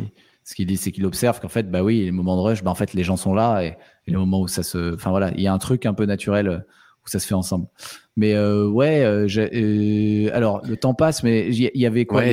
ce 0.44 0.64
dit, 0.64 0.78
c'est 0.78 0.92
qu'il 0.92 1.06
observe 1.06 1.40
qu'en 1.40 1.48
fait, 1.48 1.70
bah 1.70 1.84
oui, 1.84 2.06
les 2.06 2.12
moments 2.12 2.36
de 2.36 2.42
rush, 2.42 2.64
bah 2.64 2.72
en 2.72 2.76
fait, 2.76 2.94
les 2.94 3.04
gens 3.04 3.18
sont 3.18 3.36
là 3.36 3.62
et, 3.62 3.68
et 4.08 4.12
les 4.12 4.18
moments 4.18 4.42
où 4.42 4.48
ça 4.48 4.64
se. 4.64 4.96
Enfin 4.96 5.12
voilà, 5.12 5.32
il 5.36 5.42
y 5.42 5.48
a 5.48 5.54
un 5.54 5.60
truc 5.60 5.86
un 5.86 5.94
peu 5.94 6.06
naturel 6.06 6.66
où 7.06 7.10
ça 7.10 7.20
se 7.20 7.28
fait 7.28 7.36
ensemble. 7.36 7.68
Mais 8.16 8.34
euh, 8.34 8.68
ouais, 8.68 9.04
euh, 9.04 9.28
euh, 9.38 10.30
alors 10.34 10.62
le 10.66 10.76
temps 10.76 10.94
passe, 10.94 11.24
mais 11.24 11.48
il 11.48 11.72
y, 11.74 11.86
avait 11.86 12.06
quoi? 12.06 12.24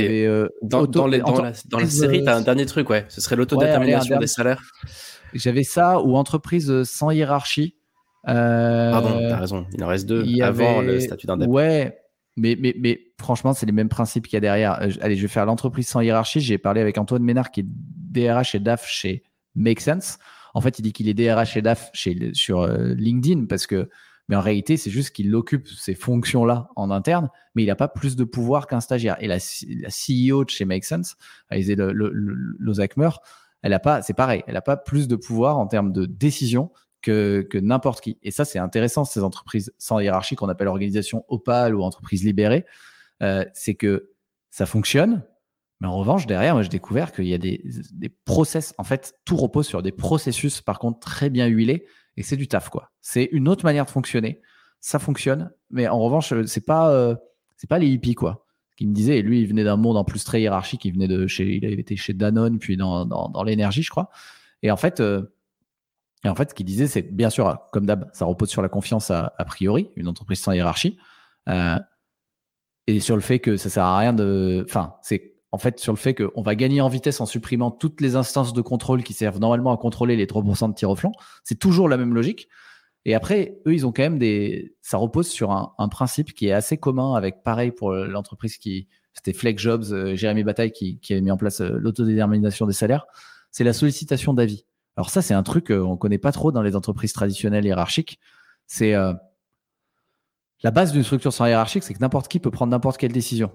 Dans, 0.62 0.86
dans, 0.86 1.07
la, 1.07 1.53
série, 1.86 2.24
tu 2.24 2.28
as 2.28 2.36
un 2.36 2.40
dernier 2.40 2.66
truc, 2.66 2.90
ouais. 2.90 3.05
Ce 3.09 3.20
serait 3.20 3.36
l'autodétermination 3.36 4.18
des 4.18 4.26
salaires. 4.26 4.62
J'avais 5.34 5.62
ça 5.62 6.01
ou 6.01 6.16
entreprise 6.16 6.82
sans 6.84 7.11
hiérarchie. 7.11 7.76
Pardon, 8.24 9.18
t'as 9.28 9.36
raison. 9.36 9.66
Il 9.74 9.84
en 9.84 9.88
reste 9.88 10.07
deux 10.07 10.24
avant 10.42 10.80
le 10.80 11.01
statut 11.01 11.26
d'indépendant. 11.26 11.55
Ouais, 11.55 11.99
mais, 12.37 12.57
mais, 12.59 12.74
mais 12.78 13.12
franchement, 13.18 13.55
c'est 13.55 13.66
les 13.66 13.72
mêmes 13.72 13.89
principes 13.89 14.26
qu'il 14.26 14.34
y 14.34 14.39
a 14.39 14.41
derrière. 14.41 14.72
allez, 15.01 15.16
je 15.16 15.22
vais 15.22 15.28
faire 15.28 15.47
l'entreprise 15.47 15.89
sans 15.89 16.01
hiérarchie. 16.01 16.41
J'ai 16.41 16.59
parlé 16.59 16.80
avec 16.80 16.99
Antoine 16.99 17.22
Ménard, 17.22 17.51
qui 17.51 17.61
est 17.61 17.66
DRH 17.66 18.55
et 18.55 18.61
DAF 18.61 18.87
chez 18.87 19.22
Make 19.55 19.80
Sense. 19.80 20.18
En 20.55 20.61
fait, 20.61 20.78
il 20.78 20.82
dit 20.82 20.93
qu'il 20.93 21.09
est 21.09 21.14
DRH 21.14 21.57
et 21.57 21.62
DAF 21.62 21.91
chez, 21.93 22.30
sur 22.34 22.66
LinkedIn 22.66 23.47
parce 23.47 23.66
que 23.66 23.89
mais 24.28 24.37
en 24.37 24.41
réalité, 24.41 24.76
c'est 24.76 24.91
juste 24.91 25.11
qu'il 25.11 25.34
occupe 25.34 25.68
ces 25.68 25.95
fonctions-là 25.95 26.68
en 26.74 26.91
interne, 26.91 27.30
mais 27.55 27.62
il 27.62 27.66
n'a 27.66 27.76
pas 27.76 27.89
plus 27.89 28.16
de 28.16 28.24
pouvoir 28.24 28.66
qu'un 28.66 28.80
stagiaire. 28.80 29.16
Et 29.20 29.28
la, 29.28 29.39
CEO 29.39 30.45
de 30.45 30.51
chez 30.51 30.64
Make 30.64 30.84
Sense, 30.84 31.16
Aizé 31.51 31.76
Lozakmer, 31.76 33.11
elle 33.62 33.72
a 33.72 33.78
pas, 33.78 34.03
c'est 34.03 34.14
pareil, 34.14 34.43
elle 34.47 34.55
n'a 34.55 34.62
pas 34.62 34.76
plus 34.76 35.09
de 35.09 35.16
pouvoir 35.16 35.59
en 35.59 35.66
termes 35.66 35.93
de 35.93 36.07
décision 36.07 36.70
que, 37.11 37.59
n'importe 37.59 38.00
qui. 38.00 38.18
Et 38.22 38.30
ça, 38.30 38.44
c'est 38.44 38.59
intéressant, 38.59 39.04
ces 39.04 39.22
entreprises 39.22 39.72
sans 39.78 40.00
hiérarchie 40.00 40.36
qu'on 40.36 40.48
appelle 40.48 40.68
organisation 40.68 41.24
opale 41.28 41.74
ou 41.74 41.82
entreprise 41.82 42.24
libérée, 42.24 42.64
euh, 43.22 43.44
c'est 43.54 43.74
que 43.74 44.11
ça 44.50 44.66
fonctionne, 44.66 45.24
mais 45.80 45.88
en 45.88 45.96
revanche, 45.96 46.26
derrière, 46.26 46.54
moi, 46.54 46.62
j'ai 46.62 46.68
découvert 46.68 47.12
qu'il 47.12 47.26
y 47.26 47.34
a 47.34 47.38
des, 47.38 47.62
des 47.92 48.09
process. 48.09 48.74
En 48.78 48.84
fait, 48.84 49.14
tout 49.24 49.36
repose 49.36 49.66
sur 49.66 49.82
des 49.82 49.92
processus, 49.92 50.61
par 50.61 50.78
contre, 50.78 51.00
très 51.00 51.28
bien 51.30 51.46
huilés 51.46 51.86
et 52.16 52.22
c'est 52.22 52.36
du 52.36 52.48
taf 52.48 52.68
quoi. 52.70 52.90
C'est 53.00 53.28
une 53.32 53.48
autre 53.48 53.64
manière 53.64 53.84
de 53.84 53.90
fonctionner. 53.90 54.40
Ça 54.80 54.98
fonctionne, 54.98 55.50
mais 55.70 55.88
en 55.88 55.98
revanche, 55.98 56.32
c'est 56.46 56.64
pas 56.64 56.90
euh, 56.90 57.14
c'est 57.57 57.68
pas 57.68 57.78
les 57.78 57.88
hippies 57.88 58.14
quoi. 58.14 58.46
qui 58.76 58.86
me 58.86 58.94
disait, 58.94 59.18
et 59.18 59.22
lui, 59.22 59.40
il 59.40 59.48
venait 59.48 59.64
d'un 59.64 59.76
monde 59.76 59.96
en 59.96 60.04
plus 60.04 60.24
très 60.24 60.40
hiérarchique, 60.40 60.84
il 60.84 60.92
venait 60.92 61.09
de 61.09 61.26
chez, 61.26 61.57
il 61.57 61.64
avait 61.64 61.74
été 61.74 61.96
chez 61.96 62.14
Danone, 62.14 62.59
puis 62.59 62.76
dans, 62.76 63.04
dans, 63.04 63.42
l'énergie, 63.42 63.82
je 63.82 63.90
crois. 63.90 64.11
Et 64.62 64.70
en 64.70 64.76
fait, 64.76 65.00
euh, 65.00 65.22
et 66.26 66.28
en 66.28 66.34
fait, 66.34 66.50
ce 66.50 66.54
qu'il 66.54 66.66
disait, 66.66 66.88
c'est 66.88 67.02
bien 67.02 67.30
sûr, 67.30 67.56
comme 67.70 67.86
d'hab, 67.86 68.10
ça 68.12 68.24
repose 68.24 68.48
sur 68.48 68.60
la 68.60 68.68
confiance 68.68 69.12
a, 69.12 69.30
priori, 69.46 69.90
une 69.94 70.08
entreprise 70.08 70.40
sans 70.40 70.50
hiérarchie, 70.50 70.98
euh, 71.48 71.78
et 72.88 72.98
sur 72.98 73.14
le 73.14 73.22
fait 73.22 73.38
que 73.38 73.56
ça 73.56 73.70
sert 73.70 73.84
à 73.84 73.96
rien 73.96 74.12
de, 74.12 74.64
enfin, 74.68 74.94
c'est 75.02 75.36
en 75.52 75.58
fait 75.58 75.78
sur 75.78 75.92
le 75.92 75.98
fait 75.98 76.14
qu'on 76.14 76.42
va 76.42 76.56
gagner 76.56 76.80
en 76.80 76.88
vitesse 76.88 77.20
en 77.20 77.26
supprimant 77.26 77.70
toutes 77.70 78.00
les 78.00 78.16
instances 78.16 78.52
de 78.52 78.60
contrôle 78.60 79.04
qui 79.04 79.12
servent 79.12 79.38
normalement 79.38 79.72
à 79.72 79.76
contrôler 79.76 80.16
les 80.16 80.26
3% 80.26 80.68
de 80.68 80.74
tir 80.74 80.90
au 80.90 80.96
flanc. 80.96 81.12
C'est 81.44 81.60
toujours 81.60 81.88
la 81.88 81.96
même 81.96 82.12
logique. 82.12 82.48
Et 83.04 83.14
après, 83.14 83.60
eux, 83.68 83.72
ils 83.72 83.86
ont 83.86 83.92
quand 83.92 84.02
même 84.02 84.18
des. 84.18 84.74
Ça 84.82 84.98
repose 84.98 85.28
sur 85.28 85.52
un, 85.52 85.88
principe 85.88 86.34
qui 86.34 86.48
est 86.48 86.52
assez 86.52 86.76
commun 86.76 87.14
avec, 87.14 87.44
pareil, 87.44 87.70
pour 87.70 87.92
l'entreprise 87.92 88.58
qui. 88.58 88.88
C'était 89.12 89.32
Flex 89.32 89.62
Jobs, 89.62 89.84
euh, 89.92 90.16
Jérémy 90.16 90.42
Bataille 90.42 90.72
qui, 90.72 90.98
qui 90.98 91.12
avait 91.12 91.22
mis 91.22 91.30
en 91.30 91.38
place 91.38 91.60
euh, 91.60 91.78
l'autodétermination 91.78 92.66
des 92.66 92.74
salaires. 92.74 93.06
C'est 93.52 93.64
la 93.64 93.72
sollicitation 93.72 94.34
d'avis. 94.34 94.66
Alors, 94.97 95.11
ça, 95.11 95.22
c'est 95.22 95.34
un 95.34 95.42
truc 95.42 95.68
qu'on 95.68 95.92
ne 95.92 95.97
connaît 95.97 96.18
pas 96.18 96.32
trop 96.32 96.53
dans 96.53 96.62
les 96.62 96.76
entreprises 96.76 97.12
traditionnelles 97.12 97.64
hiérarchiques. 97.64 98.18
C'est. 98.66 98.94
Euh, 98.94 99.12
la 100.62 100.70
base 100.70 100.92
d'une 100.92 101.03
structure 101.03 101.34
sans 101.34 101.47
hiérarchique, 101.47 101.82
c'est 101.82 101.92
que 101.92 102.01
n'importe 102.01 102.28
qui 102.28 102.40
peut 102.40 102.51
prendre 102.51 102.70
n'importe 102.70 102.97
quelle 102.97 103.12
décision, 103.12 103.53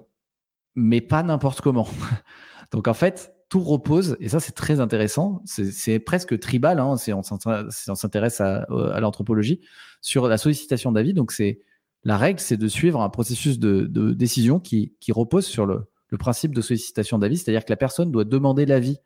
mais 0.76 1.02
pas 1.02 1.24
n'importe 1.24 1.62
comment. 1.62 1.88
Donc, 2.72 2.88
en 2.88 2.94
fait, 2.94 3.34
tout 3.52 3.60
repose, 3.60 4.16
et 4.22 4.30
ça 4.30 4.40
c'est 4.40 4.54
très 4.54 4.80
intéressant, 4.80 5.44
c'est 5.44 6.00
presque 6.00 6.40
tribal, 6.40 6.80
hein, 6.80 6.96
on 7.14 7.96
s'intéresse 7.96 8.40
à, 8.40 8.66
l'anthropologie, 9.02 9.60
sur 10.00 10.30
la 10.30 10.38
sollicitation 10.38 10.94
d'avis. 10.94 11.14
Donc 11.14 11.34
c'est 11.34 11.60
la 12.06 12.16
règle, 12.16 12.40
c'est 12.40 12.56
de 12.56 12.70
suivre 12.70 13.02
un 13.02 13.10
processus 13.10 13.60
de, 13.60 14.14
décision 14.14 14.62
qui, 14.62 14.96
repose 15.10 15.46
sur 15.46 15.66
le, 15.66 15.86
principe 16.18 16.56
de 16.56 16.62
sollicitation 16.62 17.20
d'avis, 17.20 17.40
c'est-à-dire 17.40 17.66
que 17.66 17.72
la 17.74 17.76
personne 17.76 18.10
doit 18.10 18.24
demander 18.24 18.66
l'avis 18.66 19.00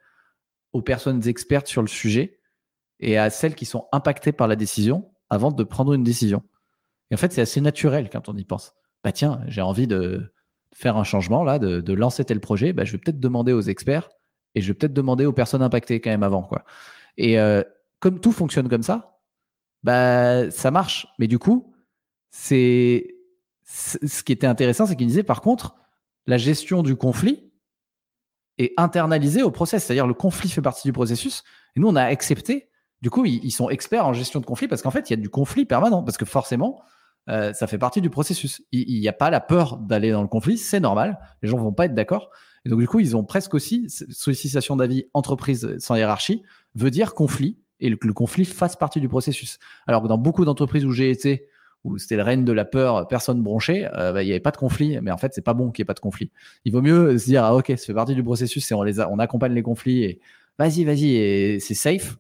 aux 0.75 0.81
personnes 0.81 1.25
expertes 1.25 1.67
sur 1.67 1.81
le 1.81 1.87
sujet 1.87 2.37
et 2.99 3.17
à 3.17 3.29
celles 3.29 3.55
qui 3.55 3.63
sont 3.63 3.87
impactées 3.93 4.33
par 4.33 4.49
la 4.49 4.57
décision 4.57 5.09
avant 5.29 5.53
de 5.53 5.63
prendre 5.63 5.93
une 5.93 6.03
décision. 6.03 6.43
Et 7.09 7.13
en 7.13 7.17
fait, 7.17 7.31
c'est 7.31 7.39
assez 7.39 7.61
naturel 7.61 8.09
quand 8.09 8.27
on 8.27 8.35
y 8.35 8.43
pense. 8.43 8.73
Bah 9.01 9.13
tiens, 9.13 9.39
j'ai 9.47 9.61
envie 9.61 9.87
de 9.87 10.33
faire 10.73 10.97
un 10.97 11.05
changement 11.05 11.45
là, 11.45 11.59
de, 11.59 11.93
lancer 11.93 12.25
tel 12.25 12.41
projet, 12.41 12.73
bah, 12.73 12.83
je 12.83 12.91
vais 12.91 12.97
peut-être 12.97 13.21
demander 13.21 13.53
aux 13.53 13.61
experts 13.61 14.09
et 14.53 14.59
je 14.59 14.67
vais 14.67 14.73
peut-être 14.73 14.93
demander 14.93 15.25
aux 15.25 15.31
personnes 15.31 15.61
impactées 15.61 16.01
quand 16.01 16.09
même 16.09 16.23
avant. 16.23 16.43
Quoi. 16.43 16.65
Et 17.15 17.39
euh, 17.39 17.63
comme 18.01 18.19
tout 18.19 18.33
fonctionne 18.33 18.67
comme 18.67 18.83
ça, 18.83 19.21
bah, 19.81 20.51
ça 20.51 20.71
marche. 20.71 21.07
Mais 21.19 21.27
du 21.27 21.39
coup, 21.39 21.73
c'est 22.31 23.15
ce 23.63 24.23
qui 24.23 24.33
était 24.33 24.47
intéressant, 24.47 24.85
c'est 24.85 24.97
qu'il 24.97 25.07
disait 25.07 25.23
par 25.23 25.39
contre, 25.39 25.77
la 26.27 26.37
gestion 26.37 26.83
du 26.83 26.97
conflit 26.97 27.49
est 28.57 28.73
internalisée 28.77 29.43
au 29.43 29.51
process. 29.51 29.85
C'est-à-dire 29.85 30.07
le 30.07 30.13
conflit 30.13 30.49
fait 30.49 30.61
partie 30.61 30.87
du 30.87 30.93
processus. 30.93 31.43
Et 31.75 31.79
nous, 31.79 31.87
on 31.87 31.95
a 31.95 32.03
accepté. 32.03 32.69
Du 33.01 33.09
coup, 33.09 33.25
ils, 33.25 33.51
sont 33.51 33.69
experts 33.69 34.05
en 34.05 34.13
gestion 34.13 34.39
de 34.39 34.45
conflit 34.45 34.67
parce 34.67 34.81
qu'en 34.81 34.91
fait, 34.91 35.09
il 35.09 35.13
y 35.13 35.19
a 35.19 35.21
du 35.21 35.29
conflit 35.29 35.65
permanent. 35.65 36.03
Parce 36.03 36.17
que 36.17 36.25
forcément, 36.25 36.81
euh, 37.29 37.53
ça 37.53 37.67
fait 37.67 37.77
partie 37.77 38.01
du 38.01 38.09
processus. 38.09 38.61
Il 38.71 38.99
n'y 38.99 39.07
a 39.07 39.13
pas 39.13 39.29
la 39.29 39.39
peur 39.39 39.77
d'aller 39.77 40.11
dans 40.11 40.21
le 40.21 40.27
conflit, 40.27 40.57
c'est 40.57 40.79
normal. 40.79 41.19
Les 41.41 41.49
gens 41.49 41.57
vont 41.57 41.73
pas 41.73 41.85
être 41.85 41.95
d'accord. 41.95 42.29
Et 42.65 42.69
donc, 42.69 42.79
du 42.79 42.87
coup, 42.87 42.99
ils 42.99 43.15
ont 43.15 43.23
presque 43.23 43.53
aussi 43.53 43.87
sollicitation 43.89 44.75
d'avis 44.75 45.05
entreprise 45.13 45.77
sans 45.79 45.95
hiérarchie 45.95 46.43
veut 46.73 46.91
dire 46.91 47.13
conflit 47.13 47.59
et 47.79 47.95
que 47.95 48.07
le 48.07 48.13
conflit 48.13 48.45
fasse 48.45 48.75
partie 48.75 48.99
du 48.99 49.07
processus. 49.07 49.59
Alors 49.85 50.01
que 50.01 50.07
dans 50.07 50.17
beaucoup 50.17 50.45
d'entreprises 50.45 50.85
où 50.85 50.91
j'ai 50.91 51.11
été, 51.11 51.47
où 51.85 51.99
c'était 51.99 52.17
le 52.17 52.23
règne 52.23 52.43
de 52.43 52.51
la 52.51 52.65
peur, 52.65 53.07
personne 53.07 53.41
bronchée, 53.43 53.87
euh, 53.93 54.11
bah, 54.11 54.23
il 54.23 54.25
n'y 54.25 54.31
avait 54.31 54.39
pas 54.39 54.51
de 54.51 54.57
conflit. 54.57 54.97
Mais 55.01 55.11
en 55.11 55.17
fait, 55.17 55.33
c'est 55.33 55.43
pas 55.43 55.53
bon 55.53 55.71
qu'il 55.71 55.83
n'y 55.83 55.85
ait 55.85 55.85
pas 55.85 55.93
de 55.93 55.99
conflit. 55.99 56.31
Il 56.65 56.73
vaut 56.73 56.81
mieux 56.81 57.17
se 57.17 57.25
dire, 57.25 57.43
ah, 57.43 57.55
ok, 57.55 57.67
ça 57.67 57.77
fait 57.77 57.93
partie 57.93 58.15
du 58.15 58.23
processus 58.23 58.69
et 58.71 58.73
on, 58.73 58.81
les 58.81 58.99
accompagne 58.99 59.53
les 59.53 59.61
conflits 59.61 60.03
et 60.03 60.19
vas-y, 60.57 60.83
vas-y, 60.83 61.15
et 61.15 61.59
c'est 61.59 61.75
safe. 61.75 62.17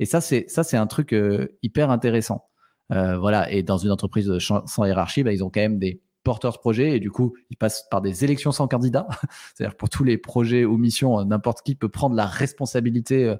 Et 0.00 0.04
ça, 0.04 0.20
c'est 0.20 0.76
un 0.76 0.86
truc 0.88 1.12
euh, 1.12 1.56
hyper 1.62 1.90
intéressant. 1.90 2.48
Euh, 2.92 3.16
voilà. 3.16 3.50
Et 3.52 3.62
dans 3.62 3.78
une 3.78 3.92
entreprise 3.92 4.30
sans 4.38 4.84
hiérarchie, 4.84 5.22
bah, 5.22 5.32
ils 5.32 5.44
ont 5.44 5.50
quand 5.50 5.60
même 5.60 5.78
des 5.78 6.00
porteurs 6.24 6.52
de 6.52 6.58
projet 6.58 6.96
et 6.96 7.00
du 7.00 7.10
coup, 7.10 7.34
ils 7.50 7.56
passent 7.56 7.86
par 7.90 8.02
des 8.02 8.24
élections 8.24 8.50
sans 8.50 8.66
candidat. 8.66 9.06
C'est-à-dire 9.54 9.76
pour 9.76 9.90
tous 9.90 10.02
les 10.02 10.18
projets 10.18 10.64
ou 10.64 10.76
missions, 10.76 11.24
n'importe 11.24 11.62
qui 11.62 11.76
peut 11.76 11.88
prendre 11.88 12.16
la 12.16 12.26
responsabilité 12.26 13.32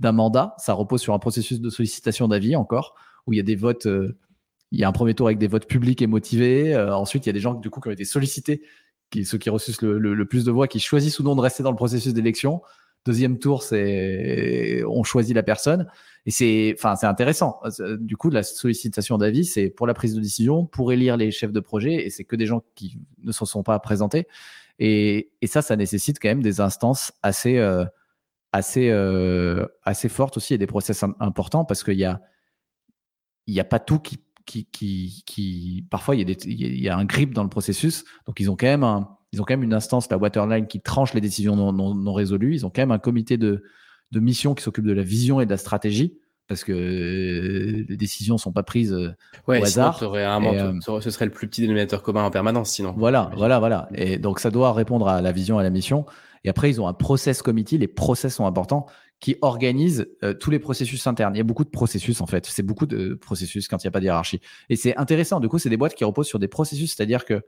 d'un 0.00 0.12
mandat. 0.12 0.56
Ça 0.58 0.72
repose 0.72 1.00
sur 1.00 1.14
un 1.14 1.20
processus 1.20 1.60
de 1.60 1.70
sollicitation 1.70 2.26
d'avis 2.26 2.56
encore, 2.56 2.96
où 3.28 3.32
il 3.32 3.36
y 3.36 3.40
a 3.40 3.44
des 3.44 3.56
votes. 3.56 3.86
Euh, 4.72 4.76
il 4.76 4.80
y 4.80 4.84
a 4.84 4.88
un 4.88 4.92
premier 4.92 5.14
tour 5.14 5.26
avec 5.26 5.38
des 5.38 5.48
votes 5.48 5.66
publics 5.66 6.00
et 6.02 6.06
motivés. 6.06 6.76
ensuite, 6.76 7.26
il 7.26 7.28
y 7.28 7.30
a 7.30 7.32
des 7.32 7.40
gens 7.40 7.54
du 7.54 7.70
coup 7.70 7.80
qui 7.80 7.88
ont 7.88 7.92
été 7.92 8.04
sollicités, 8.04 8.62
ceux 9.24 9.38
qui 9.38 9.50
reçoivent 9.50 9.90
le, 9.90 10.24
plus 10.26 10.44
de 10.44 10.52
voix, 10.52 10.68
qui 10.68 10.80
choisissent 10.80 11.18
ou 11.18 11.24
non 11.24 11.34
de 11.34 11.40
rester 11.40 11.62
dans 11.62 11.70
le 11.70 11.76
processus 11.76 12.14
d'élection. 12.14 12.62
Deuxième 13.06 13.38
tour, 13.38 13.62
c'est 13.62 14.82
on 14.86 15.02
choisit 15.02 15.34
la 15.34 15.42
personne. 15.42 15.86
Et 16.26 16.30
c'est, 16.30 16.74
enfin, 16.76 16.96
c'est 16.96 17.06
intéressant. 17.06 17.60
Du 17.98 18.16
coup, 18.16 18.30
la 18.30 18.42
sollicitation 18.42 19.18
d'avis, 19.18 19.46
c'est 19.46 19.70
pour 19.70 19.86
la 19.86 19.94
prise 19.94 20.14
de 20.14 20.20
décision, 20.20 20.66
pour 20.66 20.92
élire 20.92 21.16
les 21.16 21.30
chefs 21.30 21.52
de 21.52 21.60
projet, 21.60 22.06
et 22.06 22.10
c'est 22.10 22.24
que 22.24 22.36
des 22.36 22.46
gens 22.46 22.62
qui 22.74 22.98
ne 23.22 23.32
se 23.32 23.44
sont 23.46 23.62
pas 23.62 23.78
présentés. 23.78 24.26
Et, 24.80 25.30
ça, 25.44 25.62
ça 25.62 25.76
nécessite 25.76 26.18
quand 26.20 26.28
même 26.28 26.42
des 26.42 26.60
instances 26.60 27.12
assez, 27.22 27.58
euh, 27.58 27.84
assez, 28.52 28.88
euh, 28.90 29.66
assez 29.84 30.08
fortes 30.08 30.38
aussi 30.38 30.54
et 30.54 30.58
des 30.58 30.66
process 30.66 31.04
importants 31.20 31.66
parce 31.66 31.84
qu'il 31.84 31.98
y 31.98 32.04
a, 32.04 32.22
il 33.46 33.54
y 33.54 33.60
a 33.60 33.64
pas 33.64 33.78
tout 33.78 33.98
qui, 33.98 34.18
qui, 34.46 34.66
qui, 34.66 35.22
qui 35.26 35.86
parfois 35.90 36.16
il 36.16 36.18
y, 36.18 36.22
a 36.22 36.24
des, 36.24 36.36
il 36.46 36.80
y 36.80 36.88
a 36.88 36.96
un 36.96 37.04
grip 37.04 37.34
dans 37.34 37.42
le 37.42 37.48
processus. 37.48 38.04
Donc 38.26 38.40
ils 38.40 38.50
ont 38.50 38.56
quand 38.56 38.66
même 38.66 38.84
un, 38.84 39.08
ils 39.32 39.40
ont 39.40 39.44
quand 39.44 39.54
même 39.54 39.62
une 39.62 39.74
instance, 39.74 40.10
la 40.10 40.18
Waterline, 40.18 40.66
qui 40.66 40.80
tranche 40.80 41.14
les 41.14 41.20
décisions 41.20 41.56
non, 41.56 41.72
non, 41.72 41.94
non 41.94 42.12
résolues. 42.12 42.54
Ils 42.54 42.66
ont 42.66 42.70
quand 42.70 42.82
même 42.82 42.90
un 42.90 42.98
comité 42.98 43.36
de, 43.36 43.64
de 44.10 44.20
mission 44.20 44.54
qui 44.54 44.62
s'occupe 44.62 44.86
de 44.86 44.92
la 44.92 45.02
vision 45.02 45.40
et 45.40 45.46
de 45.46 45.50
la 45.50 45.56
stratégie 45.56 46.19
parce 46.50 46.64
que 46.64 47.84
les 47.88 47.96
décisions 47.96 48.36
sont 48.36 48.50
pas 48.50 48.64
prises 48.64 48.92
au 49.46 49.52
hasard. 49.52 50.02
Euh, 50.02 50.72
ce 51.00 51.10
serait 51.12 51.26
le 51.26 51.30
plus 51.30 51.46
petit 51.46 51.60
dénominateur 51.60 52.02
commun 52.02 52.24
en 52.24 52.30
permanence, 52.32 52.70
sinon. 52.70 52.92
Voilà, 52.98 53.30
voilà, 53.36 53.60
voilà. 53.60 53.88
Et 53.94 54.18
donc 54.18 54.40
ça 54.40 54.50
doit 54.50 54.72
répondre 54.72 55.06
à 55.06 55.22
la 55.22 55.30
vision 55.30 55.58
et 55.58 55.60
à 55.60 55.62
la 55.62 55.70
mission. 55.70 56.06
Et 56.42 56.48
après, 56.48 56.68
ils 56.68 56.80
ont 56.80 56.88
un 56.88 56.92
process 56.92 57.40
committee. 57.40 57.78
Les 57.78 57.86
process 57.86 58.34
sont 58.34 58.46
importants 58.46 58.86
qui 59.20 59.36
organisent 59.42 60.08
tous 60.40 60.50
les 60.50 60.58
processus 60.58 61.06
internes. 61.06 61.36
Il 61.36 61.38
y 61.38 61.40
a 61.40 61.44
beaucoup 61.44 61.62
de 61.62 61.70
processus 61.70 62.20
en 62.20 62.26
fait. 62.26 62.46
C'est 62.46 62.64
beaucoup 62.64 62.86
de 62.86 63.14
processus 63.14 63.68
quand 63.68 63.84
il 63.84 63.86
n'y 63.86 63.90
a 63.90 63.92
pas 63.92 64.00
de 64.00 64.06
hiérarchie. 64.06 64.40
Et 64.70 64.74
c'est 64.74 64.96
intéressant. 64.96 65.38
Du 65.38 65.48
coup, 65.48 65.60
c'est 65.60 65.70
des 65.70 65.76
boîtes 65.76 65.94
qui 65.94 66.02
reposent 66.02 66.26
sur 66.26 66.40
des 66.40 66.48
processus, 66.48 66.96
c'est-à-dire 66.96 67.26
que 67.26 67.42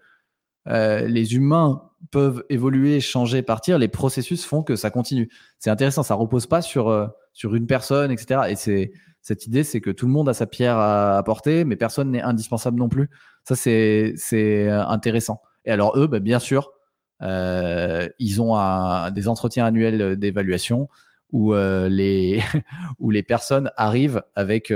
euh, 0.69 1.09
les 1.09 1.35
humains 1.35 1.91
peuvent 2.13 2.45
évoluer, 2.51 3.01
changer, 3.01 3.43
partir, 3.43 3.81
les 3.81 3.89
processus 3.89 4.45
font 4.45 4.63
que 4.63 4.77
ça 4.77 4.91
continue. 4.91 5.29
C'est 5.59 5.71
intéressant, 5.71 6.05
ça 6.05 6.15
repose 6.15 6.47
pas 6.47 6.63
sur, 6.63 7.13
sur 7.33 7.55
une 7.55 7.67
personne, 7.67 8.11
etc. 8.11 8.43
Et 8.49 8.57
c'est 8.57 8.93
cette 9.21 9.47
idée, 9.47 9.63
c'est 9.63 9.81
que 9.81 9.91
tout 9.91 10.07
le 10.07 10.13
monde 10.13 10.29
a 10.29 10.35
sa 10.35 10.47
pierre 10.47 10.77
à 10.77 11.17
apporter, 11.17 11.65
mais 11.65 11.77
personne 11.77 12.11
n'est 12.11 12.23
indispensable 12.23 12.79
non 12.79 12.89
plus. 12.89 13.09
Ça, 13.45 13.55
c'est 13.55 14.15
euh, 14.35 14.85
intéressant. 14.87 15.41
Et 15.65 15.71
alors 15.71 15.97
eux, 15.97 16.09
bah, 16.09 16.19
bien 16.21 16.39
sûr, 16.39 16.73
ils 17.21 18.43
ont 18.43 19.11
des 19.11 19.29
entretiens 19.29 19.65
annuels 19.65 20.17
d'évaluation 20.17 20.89
où 21.31 21.55
les 21.55 22.43
où 22.99 23.11
les 23.11 23.23
personnes 23.23 23.71
arrivent 23.77 24.23
avec 24.35 24.73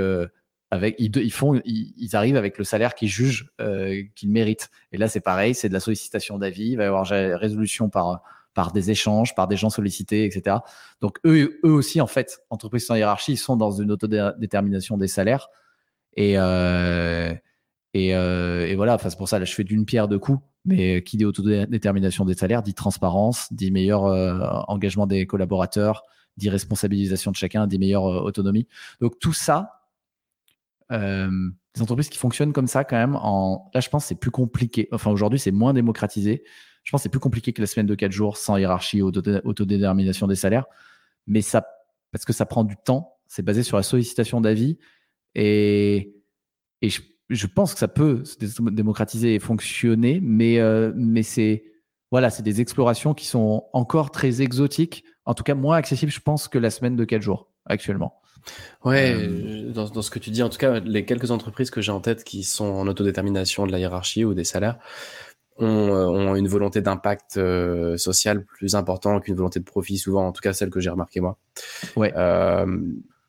avec, 0.70 0.96
ils, 0.98 1.32
font, 1.32 1.60
ils, 1.64 2.16
arrivent 2.16 2.36
avec 2.36 2.58
le 2.58 2.64
salaire 2.64 2.94
qu'ils 2.94 3.08
jugent 3.08 3.50
euh, 3.60 4.02
qu'ils 4.14 4.30
méritent. 4.30 4.70
Et 4.92 4.98
là, 4.98 5.08
c'est 5.08 5.20
pareil, 5.20 5.54
c'est 5.54 5.68
de 5.68 5.72
la 5.72 5.80
sollicitation 5.80 6.38
d'avis. 6.38 6.70
Il 6.70 6.76
va 6.76 6.84
y 6.84 6.86
avoir 6.86 7.06
résolution 7.06 7.88
par, 7.88 8.22
par 8.56 8.72
des 8.72 8.90
échanges, 8.90 9.34
par 9.34 9.46
des 9.46 9.56
gens 9.56 9.70
sollicités, 9.70 10.24
etc. 10.24 10.56
Donc, 11.00 11.18
eux, 11.24 11.60
eux 11.64 11.70
aussi, 11.70 12.00
en 12.00 12.08
fait, 12.08 12.40
entreprises 12.50 12.86
sans 12.86 12.96
hiérarchie, 12.96 13.36
sont 13.36 13.54
dans 13.54 13.70
une 13.70 13.92
autodétermination 13.92 14.96
des 14.96 15.08
salaires. 15.08 15.48
Et, 16.14 16.38
euh, 16.38 17.32
euh, 17.94 18.66
et, 18.66 18.74
voilà, 18.74 18.98
c'est 18.98 19.16
pour 19.16 19.28
ça, 19.28 19.38
là, 19.38 19.44
je 19.44 19.54
fais 19.54 19.62
d'une 19.62 19.84
pierre 19.84 20.08
deux 20.08 20.18
coups. 20.18 20.40
Mais 20.64 21.04
qui 21.04 21.16
dit 21.16 21.24
autodétermination 21.24 22.24
des 22.24 22.34
salaires 22.34 22.60
dit 22.60 22.74
transparence, 22.74 23.52
dit 23.52 23.70
meilleur 23.70 24.02
engagement 24.68 25.06
des 25.06 25.24
collaborateurs, 25.24 26.02
dit 26.36 26.48
responsabilisation 26.48 27.30
de 27.30 27.36
chacun, 27.36 27.68
dit 27.68 27.78
meilleure 27.78 28.02
autonomie. 28.02 28.66
Donc, 29.00 29.20
tout 29.20 29.32
ça, 29.32 29.76
euh, 30.92 31.50
des 31.74 31.82
entreprises 31.82 32.08
qui 32.08 32.18
fonctionnent 32.18 32.52
comme 32.52 32.66
ça 32.66 32.84
quand 32.84 32.96
même. 32.96 33.16
En... 33.16 33.70
Là, 33.74 33.80
je 33.80 33.88
pense 33.88 34.06
c'est 34.06 34.14
plus 34.14 34.30
compliqué. 34.30 34.88
Enfin, 34.92 35.10
aujourd'hui, 35.10 35.38
c'est 35.38 35.50
moins 35.50 35.74
démocratisé. 35.74 36.44
Je 36.86 36.92
pense 36.92 37.02
c'est 37.02 37.08
plus 37.08 37.20
compliqué 37.20 37.52
que 37.52 37.60
la 37.60 37.66
semaine 37.66 37.86
de 37.86 37.96
4 37.96 38.12
jours 38.12 38.36
sans 38.36 38.56
hiérarchie, 38.56 39.02
autodétermination 39.02 40.28
des 40.28 40.36
salaires. 40.36 40.66
Mais 41.26 41.42
ça, 41.42 41.66
parce 42.12 42.24
que 42.24 42.32
ça 42.32 42.46
prend 42.46 42.62
du 42.62 42.76
temps, 42.76 43.18
c'est 43.26 43.42
basé 43.42 43.64
sur 43.64 43.76
la 43.76 43.82
sollicitation 43.82 44.40
d'avis. 44.40 44.78
Et, 45.34 46.14
et 46.82 46.88
je, 46.88 47.46
pense 47.48 47.74
que 47.74 47.80
ça 47.80 47.88
peut 47.88 48.24
se 48.24 48.36
démocratiser 48.70 49.34
et 49.34 49.40
fonctionner, 49.40 50.20
mais, 50.22 50.60
euh, 50.60 50.92
mais 50.94 51.24
c'est 51.24 51.64
voilà, 52.12 52.30
c'est 52.30 52.44
des 52.44 52.60
explorations 52.60 53.14
qui 53.14 53.26
sont 53.26 53.64
encore 53.72 54.12
très 54.12 54.40
exotiques, 54.40 55.04
en 55.24 55.34
tout 55.34 55.42
cas 55.42 55.56
moins 55.56 55.76
accessibles, 55.76 56.12
je 56.12 56.20
pense, 56.20 56.46
que 56.46 56.56
la 56.56 56.70
semaine 56.70 56.94
de 56.94 57.04
4 57.04 57.20
jours 57.20 57.50
actuellement. 57.64 58.20
Ouais, 58.84 59.12
euh, 59.12 59.72
dans, 59.72 59.88
dans, 59.88 60.02
ce 60.02 60.10
que 60.12 60.20
tu 60.20 60.30
dis, 60.30 60.44
en 60.44 60.48
tout 60.48 60.58
cas, 60.58 60.78
les 60.78 61.04
quelques 61.04 61.32
entreprises 61.32 61.70
que 61.70 61.80
j'ai 61.80 61.90
en 61.90 62.00
tête 62.00 62.22
qui 62.22 62.44
sont 62.44 62.64
en 62.64 62.86
autodétermination 62.86 63.66
de 63.66 63.72
la 63.72 63.80
hiérarchie 63.80 64.24
ou 64.24 64.34
des 64.34 64.44
salaires, 64.44 64.78
ont, 65.58 66.34
une 66.34 66.48
volonté 66.48 66.80
d'impact 66.80 67.40
social 67.96 68.44
plus 68.44 68.74
important 68.74 69.20
qu'une 69.20 69.34
volonté 69.34 69.60
de 69.60 69.64
profit, 69.64 69.98
souvent, 69.98 70.26
en 70.26 70.32
tout 70.32 70.40
cas 70.40 70.52
celle 70.52 70.70
que 70.70 70.80
j'ai 70.80 70.90
remarqué 70.90 71.20
moi. 71.20 71.38
Ouais. 71.96 72.12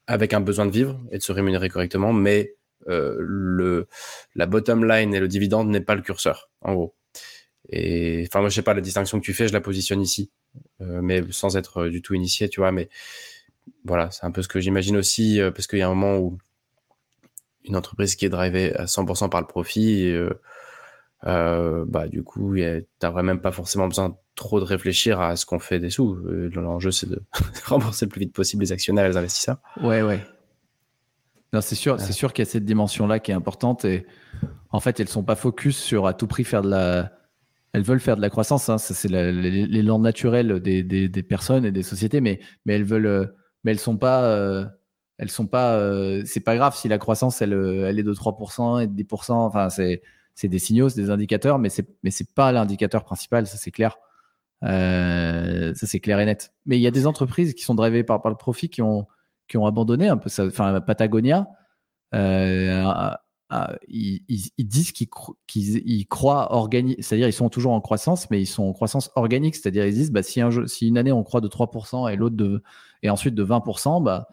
avec 0.07 0.33
un 0.33 0.41
besoin 0.41 0.65
de 0.65 0.71
vivre 0.71 0.99
et 1.11 1.17
de 1.17 1.23
se 1.23 1.31
rémunérer 1.31 1.69
correctement, 1.69 2.13
mais 2.13 2.55
le, 2.87 3.87
la 4.35 4.45
bottom 4.45 4.85
line 4.85 5.13
et 5.13 5.19
le 5.19 5.27
dividende 5.27 5.69
n'est 5.69 5.81
pas 5.81 5.95
le 5.95 6.01
curseur, 6.01 6.49
en 6.61 6.73
gros. 6.73 6.95
Et 7.69 8.25
enfin, 8.27 8.39
moi, 8.39 8.49
je 8.49 8.55
sais 8.55 8.61
pas 8.61 8.73
la 8.73 8.81
distinction 8.81 9.19
que 9.19 9.25
tu 9.25 9.33
fais, 9.33 9.47
je 9.47 9.53
la 9.53 9.61
positionne 9.61 10.01
ici, 10.01 10.31
mais 10.79 11.23
sans 11.31 11.57
être 11.57 11.87
du 11.87 12.01
tout 12.01 12.13
initié, 12.13 12.49
tu 12.49 12.61
vois. 12.61 12.71
Mais 12.71 12.89
voilà, 13.83 14.11
c'est 14.11 14.25
un 14.25 14.31
peu 14.31 14.41
ce 14.41 14.47
que 14.47 14.59
j'imagine 14.59 14.97
aussi, 14.97 15.39
parce 15.53 15.67
qu'il 15.67 15.79
y 15.79 15.81
a 15.81 15.87
un 15.87 15.93
moment 15.93 16.17
où 16.17 16.37
une 17.67 17.75
entreprise 17.75 18.15
qui 18.15 18.25
est 18.25 18.29
drivée 18.29 18.73
à 18.75 18.85
100% 18.85 19.29
par 19.29 19.41
le 19.41 19.47
profit, 19.47 20.09
euh, 20.11 20.29
euh, 21.25 21.85
bah, 21.87 22.07
du 22.07 22.23
coup, 22.23 22.55
tu 22.55 22.61
n'as 23.01 23.23
même 23.23 23.41
pas 23.41 23.51
forcément 23.51 23.87
besoin 23.87 24.15
trop 24.35 24.59
de 24.59 24.65
réfléchir 24.65 25.19
à 25.19 25.35
ce 25.35 25.45
qu'on 25.45 25.59
fait 25.59 25.79
des 25.79 25.89
sous. 25.89 26.15
Euh, 26.25 26.49
l'enjeu, 26.53 26.91
c'est 26.91 27.09
de 27.09 27.19
rembourser 27.65 28.05
le 28.05 28.09
plus 28.09 28.19
vite 28.19 28.33
possible 28.33 28.63
les 28.63 28.71
actionnaires 28.71 29.05
et 29.05 29.09
les 29.09 29.17
investisseurs. 29.17 29.57
Ouais, 29.81 30.01
ouais. 30.01 30.19
Non, 31.53 31.61
c'est 31.61 31.75
sûr, 31.75 31.99
c'est 31.99 32.13
sûr 32.13 32.33
qu'il 32.33 32.43
y 32.43 32.47
a 32.47 32.51
cette 32.51 32.65
dimension-là 32.65 33.19
qui 33.19 33.31
est 33.31 33.33
importante 33.33 33.85
et 33.85 34.05
en 34.69 34.79
fait, 34.79 34.99
elles 34.99 35.07
sont 35.07 35.23
pas 35.23 35.35
focus 35.35 35.77
sur 35.77 36.05
à 36.05 36.13
tout 36.13 36.27
prix 36.27 36.43
faire 36.43 36.61
de 36.61 36.69
la. 36.69 37.11
Elles 37.73 37.83
veulent 37.83 37.99
faire 37.99 38.17
de 38.17 38.21
la 38.21 38.29
croissance, 38.29 38.69
hein. 38.69 38.77
c'est 38.77 39.09
l'élan 39.09 39.99
naturel 39.99 40.59
des, 40.59 40.83
des, 40.83 41.09
des, 41.09 41.23
personnes 41.23 41.65
et 41.65 41.71
des 41.71 41.83
sociétés, 41.83 42.21
mais, 42.21 42.39
mais 42.65 42.73
elles 42.73 42.83
veulent, 42.83 43.33
mais 43.63 43.71
elles 43.71 43.79
sont 43.79 43.97
pas 43.97 44.67
elles 45.17 45.31
sont 45.31 45.47
pas. 45.47 45.75
Euh, 45.75 46.21
c'est 46.25 46.41
pas 46.41 46.55
grave 46.55 46.75
si 46.75 46.87
la 46.87 46.97
croissance 46.97 47.41
elle, 47.41 47.53
euh, 47.53 47.89
elle 47.89 47.99
est 47.99 48.03
de 48.03 48.13
3% 48.13 48.83
et 48.83 48.87
de 48.87 49.03
10%. 49.03 49.31
Enfin, 49.31 49.69
c'est 49.69 50.01
c'est 50.37 50.47
des 50.47 50.59
signaux, 50.59 50.87
c'est 50.87 51.01
des 51.01 51.09
indicateurs, 51.09 51.57
mais 51.57 51.69
c'est 51.69 51.87
mais 52.03 52.11
c'est 52.11 52.31
pas 52.35 52.51
l'indicateur 52.51 53.03
principal, 53.03 53.47
ça 53.47 53.57
c'est 53.57 53.71
clair. 53.71 53.97
Euh, 54.63 55.73
ça 55.73 55.87
c'est 55.87 55.99
clair 55.99 56.19
et 56.19 56.25
net. 56.25 56.53
Mais 56.67 56.77
il 56.77 56.81
y 56.81 56.87
a 56.87 56.91
des 56.91 57.07
entreprises 57.07 57.55
qui 57.55 57.63
sont 57.63 57.73
drivées 57.73 58.03
par, 58.03 58.21
par 58.21 58.29
le 58.29 58.37
profit 58.37 58.69
qui 58.69 58.83
ont 58.83 59.07
qui 59.47 59.57
ont 59.57 59.65
abandonné 59.65 60.09
un 60.09 60.17
peu. 60.17 60.29
Enfin, 60.39 60.79
Patagonia. 60.81 61.47
ils, 62.13 63.17
ils, 64.27 64.67
disent 64.67 64.91
qu'ils 64.91 65.07
qu'ils 65.47 66.07
croient 66.07 66.53
organique, 66.53 67.03
c'est-à-dire 67.03 67.27
ils 67.27 67.33
sont 67.33 67.49
toujours 67.49 67.71
en 67.71 67.81
croissance, 67.81 68.29
mais 68.29 68.39
ils 68.39 68.45
sont 68.45 68.65
en 68.65 68.73
croissance 68.73 69.09
organique, 69.15 69.55
c'est-à-dire 69.55 69.87
ils 69.87 69.93
disent 69.93 70.11
bah, 70.11 70.21
si, 70.21 70.39
un 70.39 70.67
si 70.67 70.87
une 70.87 70.99
année 70.99 71.11
on 71.11 71.23
croit 71.23 71.41
de 71.41 71.47
3% 71.47 72.13
et 72.13 72.15
l'autre 72.15 72.35
de 72.35 72.61
et 73.01 73.09
ensuite 73.09 73.33
de 73.33 73.43
20%, 73.43 74.03
bah 74.03 74.27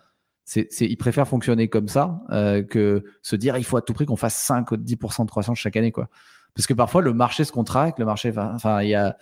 c'est, 0.45 0.69
ils 0.81 0.97
préfèrent 0.97 1.27
fonctionner 1.27 1.69
comme 1.69 1.89
ça 1.89 2.21
euh, 2.31 2.63
que 2.63 3.05
se 3.23 3.35
dire 3.35 3.57
il 3.57 3.65
faut 3.65 3.79
à 3.79 3.83
tout 3.83 3.95
prix 3.95 4.05
qu'on 4.05 4.17
fasse 4.17 4.37
5 4.37 4.71
ou 4.73 4.77
10% 4.77 5.25
de 5.25 5.31
croissance 5.31 5.59
chaque 5.59 5.77
année. 5.77 5.91
Quoi. 5.91 6.09
Parce 6.55 6.67
que 6.67 6.75
parfois, 6.75 7.01
le 7.01 7.15
marché 7.15 7.45
se 7.45 7.53
contracte, 7.53 7.99
le 7.99 8.05
marché. 8.05 8.33
Enfin, 8.37 8.83
il 8.83 8.91
y 8.91 8.95
a, 8.95 9.17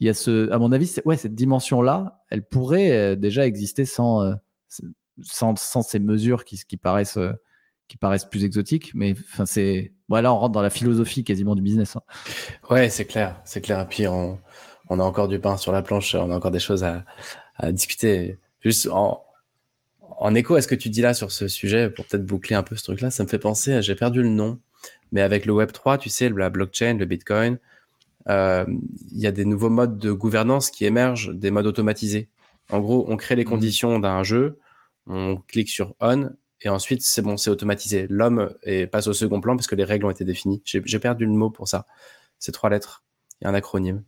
y 0.00 0.08
a 0.08 0.14
ce. 0.14 0.50
À 0.52 0.58
mon 0.58 0.70
avis, 0.70 0.94
ouais, 1.04 1.16
cette 1.16 1.34
dimension-là, 1.34 2.22
elle 2.30 2.46
pourrait 2.46 2.92
euh, 2.92 3.16
déjà 3.16 3.46
exister 3.46 3.84
sans, 3.84 4.22
euh, 4.22 4.34
sans, 5.22 5.56
sans, 5.56 5.82
ces 5.82 5.98
mesures 5.98 6.44
qui, 6.44 6.60
qui, 6.68 6.76
paraissent, 6.76 7.18
qui 7.88 7.96
paraissent 7.96 8.24
plus 8.24 8.44
exotiques. 8.44 8.92
Mais 8.94 9.14
enfin, 9.32 9.46
c'est. 9.46 9.92
Voilà, 10.08 10.32
on 10.32 10.38
rentre 10.38 10.52
dans 10.52 10.62
la 10.62 10.70
philosophie 10.70 11.24
quasiment 11.24 11.56
du 11.56 11.62
business. 11.62 11.96
Hein. 11.96 12.02
Ouais, 12.70 12.90
c'est 12.90 13.06
clair. 13.06 13.40
C'est 13.44 13.60
clair. 13.60 13.80
Et 13.80 13.86
puis, 13.86 14.06
on, 14.06 14.38
on, 14.88 15.00
a 15.00 15.02
encore 15.02 15.26
du 15.26 15.40
pain 15.40 15.56
sur 15.56 15.72
la 15.72 15.82
planche, 15.82 16.14
on 16.14 16.30
a 16.30 16.36
encore 16.36 16.52
des 16.52 16.60
choses 16.60 16.84
à, 16.84 17.04
à 17.56 17.72
discuter. 17.72 18.38
Juste 18.60 18.88
en, 18.90 19.24
en 20.18 20.34
écho 20.34 20.54
à 20.54 20.62
ce 20.62 20.68
que 20.68 20.74
tu 20.74 20.88
dis 20.88 21.02
là 21.02 21.14
sur 21.14 21.32
ce 21.32 21.48
sujet, 21.48 21.90
pour 21.90 22.06
peut-être 22.06 22.24
boucler 22.24 22.56
un 22.56 22.62
peu 22.62 22.76
ce 22.76 22.84
truc-là, 22.84 23.10
ça 23.10 23.24
me 23.24 23.28
fait 23.28 23.38
penser 23.38 23.82
j'ai 23.82 23.94
perdu 23.94 24.22
le 24.22 24.28
nom, 24.28 24.58
mais 25.12 25.20
avec 25.20 25.46
le 25.46 25.52
Web 25.52 25.72
3, 25.72 25.98
tu 25.98 26.08
sais, 26.08 26.28
la 26.28 26.50
blockchain, 26.50 26.94
le 26.94 27.04
Bitcoin, 27.04 27.58
euh, 28.28 28.64
il 29.12 29.20
y 29.20 29.26
a 29.26 29.32
des 29.32 29.44
nouveaux 29.44 29.70
modes 29.70 29.98
de 29.98 30.12
gouvernance 30.12 30.70
qui 30.70 30.84
émergent, 30.84 31.30
des 31.34 31.50
modes 31.50 31.66
automatisés. 31.66 32.28
En 32.70 32.80
gros, 32.80 33.04
on 33.08 33.16
crée 33.16 33.36
les 33.36 33.44
mmh. 33.44 33.48
conditions 33.48 33.98
d'un 33.98 34.22
jeu, 34.22 34.58
on 35.06 35.36
clique 35.36 35.68
sur 35.68 35.94
on, 36.00 36.30
et 36.64 36.68
ensuite, 36.70 37.02
c'est 37.02 37.20
bon, 37.20 37.36
c'est 37.36 37.50
automatisé. 37.50 38.06
L'homme 38.08 38.50
passe 38.90 39.06
au 39.06 39.12
second 39.12 39.40
plan 39.40 39.54
parce 39.54 39.66
que 39.66 39.74
les 39.74 39.84
règles 39.84 40.06
ont 40.06 40.10
été 40.10 40.24
définies. 40.24 40.62
J'ai 40.64 40.98
perdu 40.98 41.26
le 41.26 41.32
mot 41.32 41.50
pour 41.50 41.68
ça. 41.68 41.86
C'est 42.38 42.52
trois 42.52 42.70
lettres. 42.70 43.04
Il 43.40 43.44
y 43.44 43.46
a 43.46 43.50
un 43.50 43.54
acronyme. 43.54 44.02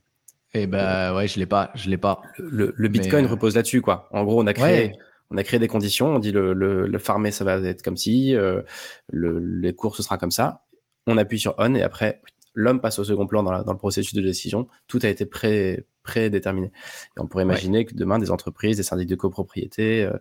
Eh 0.55 0.67
ben 0.67 1.15
ouais, 1.15 1.29
je 1.29 1.39
l'ai 1.39 1.45
pas, 1.45 1.71
je 1.75 1.91
l'ai 1.91 1.99
pas. 1.99 2.23
Le, 2.39 2.89
Bitcoin 2.89 3.27
repose 3.27 3.57
là-dessus, 3.57 3.83
quoi. 3.83 4.09
En 4.11 4.25
gros, 4.25 4.43
on 4.43 4.47
a 4.47 4.55
créé, 4.55 4.93
on 5.31 5.37
a 5.37 5.43
créé 5.43 5.59
des 5.59 5.69
conditions, 5.69 6.09
on 6.09 6.19
dit 6.19 6.33
le, 6.33 6.53
le, 6.53 6.87
le 6.87 6.99
farmer 6.99 7.31
ça 7.31 7.45
va 7.45 7.57
être 7.57 7.83
comme 7.83 7.97
ci, 7.97 8.35
euh, 8.35 8.63
le, 9.09 9.39
les 9.39 9.75
cours 9.75 9.97
ce 9.97 10.03
sera 10.03 10.19
comme 10.19 10.31
ça. 10.31 10.65
On 11.07 11.19
appuie 11.19 11.39
sur 11.39 11.55
on 11.59 11.75
et 11.75 11.83
après 11.83 12.21
l'homme 12.55 12.81
passe 12.81 12.99
au 12.99 13.05
second 13.05 13.27
plan 13.27 13.43
dans, 13.43 13.63
dans, 13.63 13.73
le 13.73 13.79
processus 13.79 14.15
de 14.15 14.23
décision. 14.23 14.67
Tout 14.89 14.99
a 15.03 15.09
été 15.09 15.27
pré 15.27 15.87
prédéterminé. 16.03 16.69
Et 17.17 17.21
on 17.21 17.27
pourrait 17.27 17.43
imaginer 17.43 17.85
que 17.85 17.95
demain 17.95 18.19
des 18.19 18.31
entreprises, 18.31 18.77
des 18.77 18.85
syndics 18.85 19.09
de 19.09 19.17
copropriété, 19.17 20.05
euh, 20.05 20.17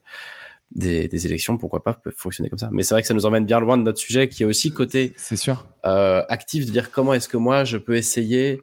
des, 0.72 1.08
des, 1.08 1.26
élections, 1.28 1.58
pourquoi 1.58 1.84
pas, 1.84 1.94
peuvent 1.94 2.16
fonctionner 2.18 2.50
comme 2.50 2.60
ça. 2.60 2.70
Mais 2.72 2.84
c'est 2.84 2.96
vrai 2.96 3.02
que 3.02 3.08
ça 3.08 3.14
nous 3.14 3.26
emmène 3.26 3.46
bien 3.46 3.60
loin 3.60 3.78
de 3.78 3.84
notre 3.84 4.00
sujet 4.00 4.28
qui 4.28 4.44
est 4.44 4.46
aussi 4.46 4.72
côté 4.72 5.14
c'est 5.16 5.36
sûr 5.36 5.68
euh, 5.86 6.24
actif 6.28 6.66
de 6.66 6.72
dire 6.72 6.92
comment 6.92 7.14
est-ce 7.14 7.30
que 7.30 7.38
moi 7.38 7.64
je 7.64 7.78
peux 7.78 7.96
essayer 7.96 8.62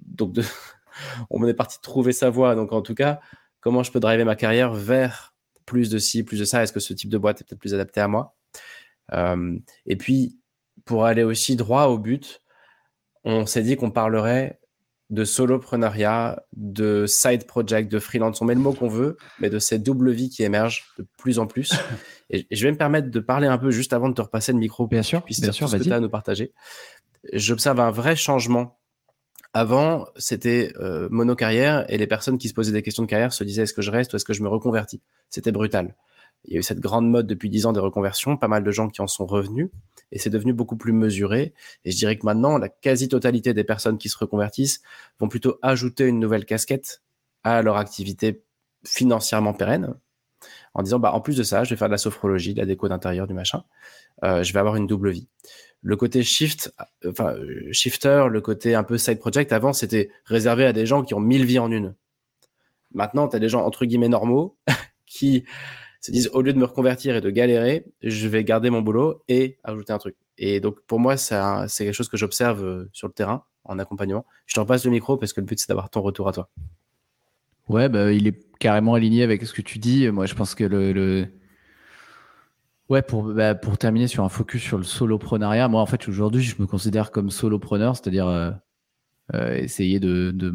donc 0.00 0.32
de 0.32 0.42
on 1.30 1.46
est 1.46 1.54
parti 1.54 1.76
de 1.76 1.82
trouver 1.82 2.12
sa 2.12 2.30
voie 2.30 2.54
donc 2.54 2.72
en 2.72 2.80
tout 2.80 2.94
cas 2.94 3.20
comment 3.60 3.82
je 3.82 3.92
peux 3.92 4.00
driver 4.00 4.24
ma 4.24 4.34
carrière 4.34 4.72
vers 4.72 5.31
plus 5.64 5.90
de 5.90 5.98
ci, 5.98 6.22
plus 6.22 6.38
de 6.38 6.44
ça 6.44 6.62
Est-ce 6.62 6.72
que 6.72 6.80
ce 6.80 6.92
type 6.92 7.10
de 7.10 7.18
boîte 7.18 7.40
est 7.40 7.44
peut-être 7.44 7.60
plus 7.60 7.74
adapté 7.74 8.00
à 8.00 8.08
moi? 8.08 8.34
Euh, 9.12 9.58
Et 9.86 9.96
puis, 9.96 10.38
pour 10.84 11.04
aller 11.04 11.22
aussi 11.22 11.56
droit 11.56 11.84
au 11.84 11.98
but, 11.98 12.40
on 13.24 13.46
s'est 13.46 13.62
dit 13.62 13.76
qu'on 13.76 13.90
parlerait 13.90 14.58
de 15.10 15.24
soloprenariat, 15.24 16.42
de 16.56 17.04
side 17.06 17.46
project, 17.46 17.92
de 17.92 17.98
freelance. 17.98 18.40
On 18.40 18.46
met 18.46 18.54
le 18.54 18.60
mot 18.60 18.72
qu'on 18.72 18.88
veut, 18.88 19.18
mais 19.40 19.50
de 19.50 19.58
cette 19.58 19.82
double 19.82 20.10
vie 20.10 20.30
qui 20.30 20.42
émerge 20.42 20.86
de 20.98 21.06
plus 21.18 21.38
en 21.38 21.46
plus. 21.46 21.74
Et, 22.30 22.46
je 22.50 22.64
vais 22.64 22.72
me 22.72 22.78
permettre 22.78 23.10
de 23.10 23.20
parler 23.20 23.46
un 23.46 23.58
peu 23.58 23.70
juste 23.70 23.92
avant 23.92 24.08
de 24.08 24.14
te 24.14 24.22
repasser 24.22 24.52
le 24.52 24.58
micro. 24.58 24.86
Bien 24.86 25.02
sûr, 25.02 25.22
bien 25.26 25.52
sûr, 25.52 25.68
ce 25.68 25.76
que 25.76 25.82
tu 25.82 25.92
as 25.92 25.96
à 25.96 26.00
nous 26.00 26.08
partager. 26.08 26.52
J'observe 27.34 27.78
un 27.80 27.90
vrai 27.90 28.16
changement 28.16 28.80
avant, 29.54 30.06
c'était 30.16 30.72
euh, 30.80 31.08
monocarrière 31.10 31.84
et 31.90 31.98
les 31.98 32.06
personnes 32.06 32.38
qui 32.38 32.48
se 32.48 32.54
posaient 32.54 32.72
des 32.72 32.82
questions 32.82 33.02
de 33.02 33.08
carrière 33.08 33.32
se 33.32 33.44
disaient 33.44 33.62
est-ce 33.62 33.74
que 33.74 33.82
je 33.82 33.90
reste 33.90 34.12
ou 34.12 34.16
est-ce 34.16 34.24
que 34.24 34.32
je 34.32 34.42
me 34.42 34.48
reconvertis? 34.48 35.02
C'était 35.28 35.52
brutal. 35.52 35.94
Il 36.44 36.54
y 36.54 36.56
a 36.56 36.60
eu 36.60 36.62
cette 36.62 36.80
grande 36.80 37.08
mode 37.08 37.26
depuis 37.26 37.50
dix 37.50 37.66
ans 37.66 37.72
des 37.72 37.80
reconversions, 37.80 38.36
pas 38.36 38.48
mal 38.48 38.64
de 38.64 38.70
gens 38.70 38.88
qui 38.88 39.02
en 39.02 39.06
sont 39.06 39.26
revenus 39.26 39.68
et 40.10 40.18
c'est 40.18 40.30
devenu 40.30 40.52
beaucoup 40.52 40.76
plus 40.76 40.92
mesuré. 40.92 41.52
Et 41.84 41.92
je 41.92 41.96
dirais 41.96 42.16
que 42.16 42.24
maintenant, 42.24 42.58
la 42.58 42.68
quasi-totalité 42.68 43.54
des 43.54 43.64
personnes 43.64 43.98
qui 43.98 44.08
se 44.08 44.18
reconvertissent 44.18 44.82
vont 45.20 45.28
plutôt 45.28 45.58
ajouter 45.62 46.06
une 46.06 46.18
nouvelle 46.18 46.44
casquette 46.44 47.02
à 47.44 47.62
leur 47.62 47.76
activité 47.76 48.42
financièrement 48.84 49.52
pérenne 49.52 49.94
en 50.74 50.82
disant 50.82 50.98
bah 50.98 51.12
en 51.12 51.20
plus 51.20 51.36
de 51.36 51.42
ça, 51.42 51.62
je 51.64 51.70
vais 51.70 51.76
faire 51.76 51.88
de 51.88 51.92
la 51.92 51.98
sophrologie, 51.98 52.54
de 52.54 52.60
la 52.60 52.66
déco 52.66 52.88
d'intérieur, 52.88 53.26
du 53.26 53.34
machin. 53.34 53.64
Euh, 54.24 54.42
je 54.42 54.52
vais 54.52 54.58
avoir 54.58 54.76
une 54.76 54.86
double 54.86 55.10
vie 55.10 55.28
le 55.82 55.96
côté 55.96 56.22
shift, 56.22 56.72
enfin, 57.06 57.34
shifter, 57.72 58.26
le 58.30 58.40
côté 58.40 58.74
un 58.74 58.84
peu 58.84 58.98
side 58.98 59.18
project, 59.18 59.52
avant, 59.52 59.72
c'était 59.72 60.10
réservé 60.24 60.64
à 60.64 60.72
des 60.72 60.86
gens 60.86 61.02
qui 61.02 61.14
ont 61.14 61.20
mille 61.20 61.44
vies 61.44 61.58
en 61.58 61.70
une. 61.72 61.94
Maintenant, 62.94 63.26
tu 63.26 63.34
as 63.36 63.40
des 63.40 63.48
gens, 63.48 63.64
entre 63.64 63.84
guillemets, 63.84 64.08
normaux, 64.08 64.56
qui 65.06 65.44
se 66.00 66.12
disent, 66.12 66.30
au 66.32 66.42
lieu 66.42 66.52
de 66.52 66.58
me 66.58 66.64
reconvertir 66.64 67.16
et 67.16 67.20
de 67.20 67.30
galérer, 67.30 67.84
je 68.02 68.28
vais 68.28 68.44
garder 68.44 68.70
mon 68.70 68.80
boulot 68.80 69.24
et 69.28 69.58
ajouter 69.64 69.92
un 69.92 69.98
truc. 69.98 70.16
Et 70.38 70.60
donc, 70.60 70.80
pour 70.86 71.00
moi, 71.00 71.16
c'est 71.16 71.36
quelque 71.78 71.92
chose 71.92 72.08
que 72.08 72.16
j'observe 72.16 72.64
euh, 72.64 72.88
sur 72.92 73.08
le 73.08 73.12
terrain, 73.12 73.44
en 73.64 73.78
accompagnement. 73.78 74.24
Je 74.46 74.54
t'en 74.54 74.64
passe 74.64 74.84
le 74.84 74.92
micro 74.92 75.16
parce 75.16 75.32
que 75.32 75.40
le 75.40 75.46
but, 75.46 75.58
c'est 75.58 75.68
d'avoir 75.68 75.90
ton 75.90 76.00
retour 76.00 76.28
à 76.28 76.32
toi. 76.32 76.48
Ouais, 77.68 77.88
bah, 77.88 78.12
il 78.12 78.28
est 78.28 78.40
carrément 78.58 78.94
aligné 78.94 79.24
avec 79.24 79.44
ce 79.44 79.52
que 79.52 79.62
tu 79.62 79.78
dis. 79.78 80.08
Moi, 80.10 80.26
je 80.26 80.34
pense 80.34 80.54
que 80.54 80.64
le 80.64 81.28
Ouais, 82.92 83.00
pour, 83.00 83.22
bah, 83.22 83.54
pour 83.54 83.78
terminer 83.78 84.06
sur 84.06 84.22
un 84.22 84.28
focus 84.28 84.62
sur 84.62 84.76
le 84.76 84.84
soloprenariat, 84.84 85.66
moi 85.66 85.80
en 85.80 85.86
fait 85.86 86.06
aujourd'hui 86.08 86.42
je 86.42 86.60
me 86.60 86.66
considère 86.66 87.10
comme 87.10 87.30
solopreneur, 87.30 87.96
c'est-à-dire 87.96 88.28
euh, 88.28 88.50
euh, 89.32 89.54
essayer 89.54 89.98
de, 89.98 90.30
de, 90.30 90.52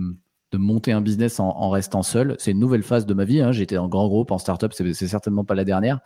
de, 0.52 0.58
monter 0.60 0.92
un 0.92 1.02
business 1.02 1.40
en, 1.40 1.70
restant 1.72 2.04
seul. 2.04 2.36
C'est 2.38 2.52
une 2.52 2.60
nouvelle 2.60 2.84
phase 2.84 3.08
de 3.08 3.14
ma 3.16 3.26
vie. 3.26 3.42
Hein. 3.42 3.54
J'étais 3.54 3.80
en 3.80 3.88
grand 3.88 4.08
groupe, 4.08 4.30
en 4.30 4.38
startup, 4.38 4.72
c'est 4.72 5.08
certainement 5.08 5.46
pas 5.46 5.56
la 5.56 5.64
dernière. 5.64 6.00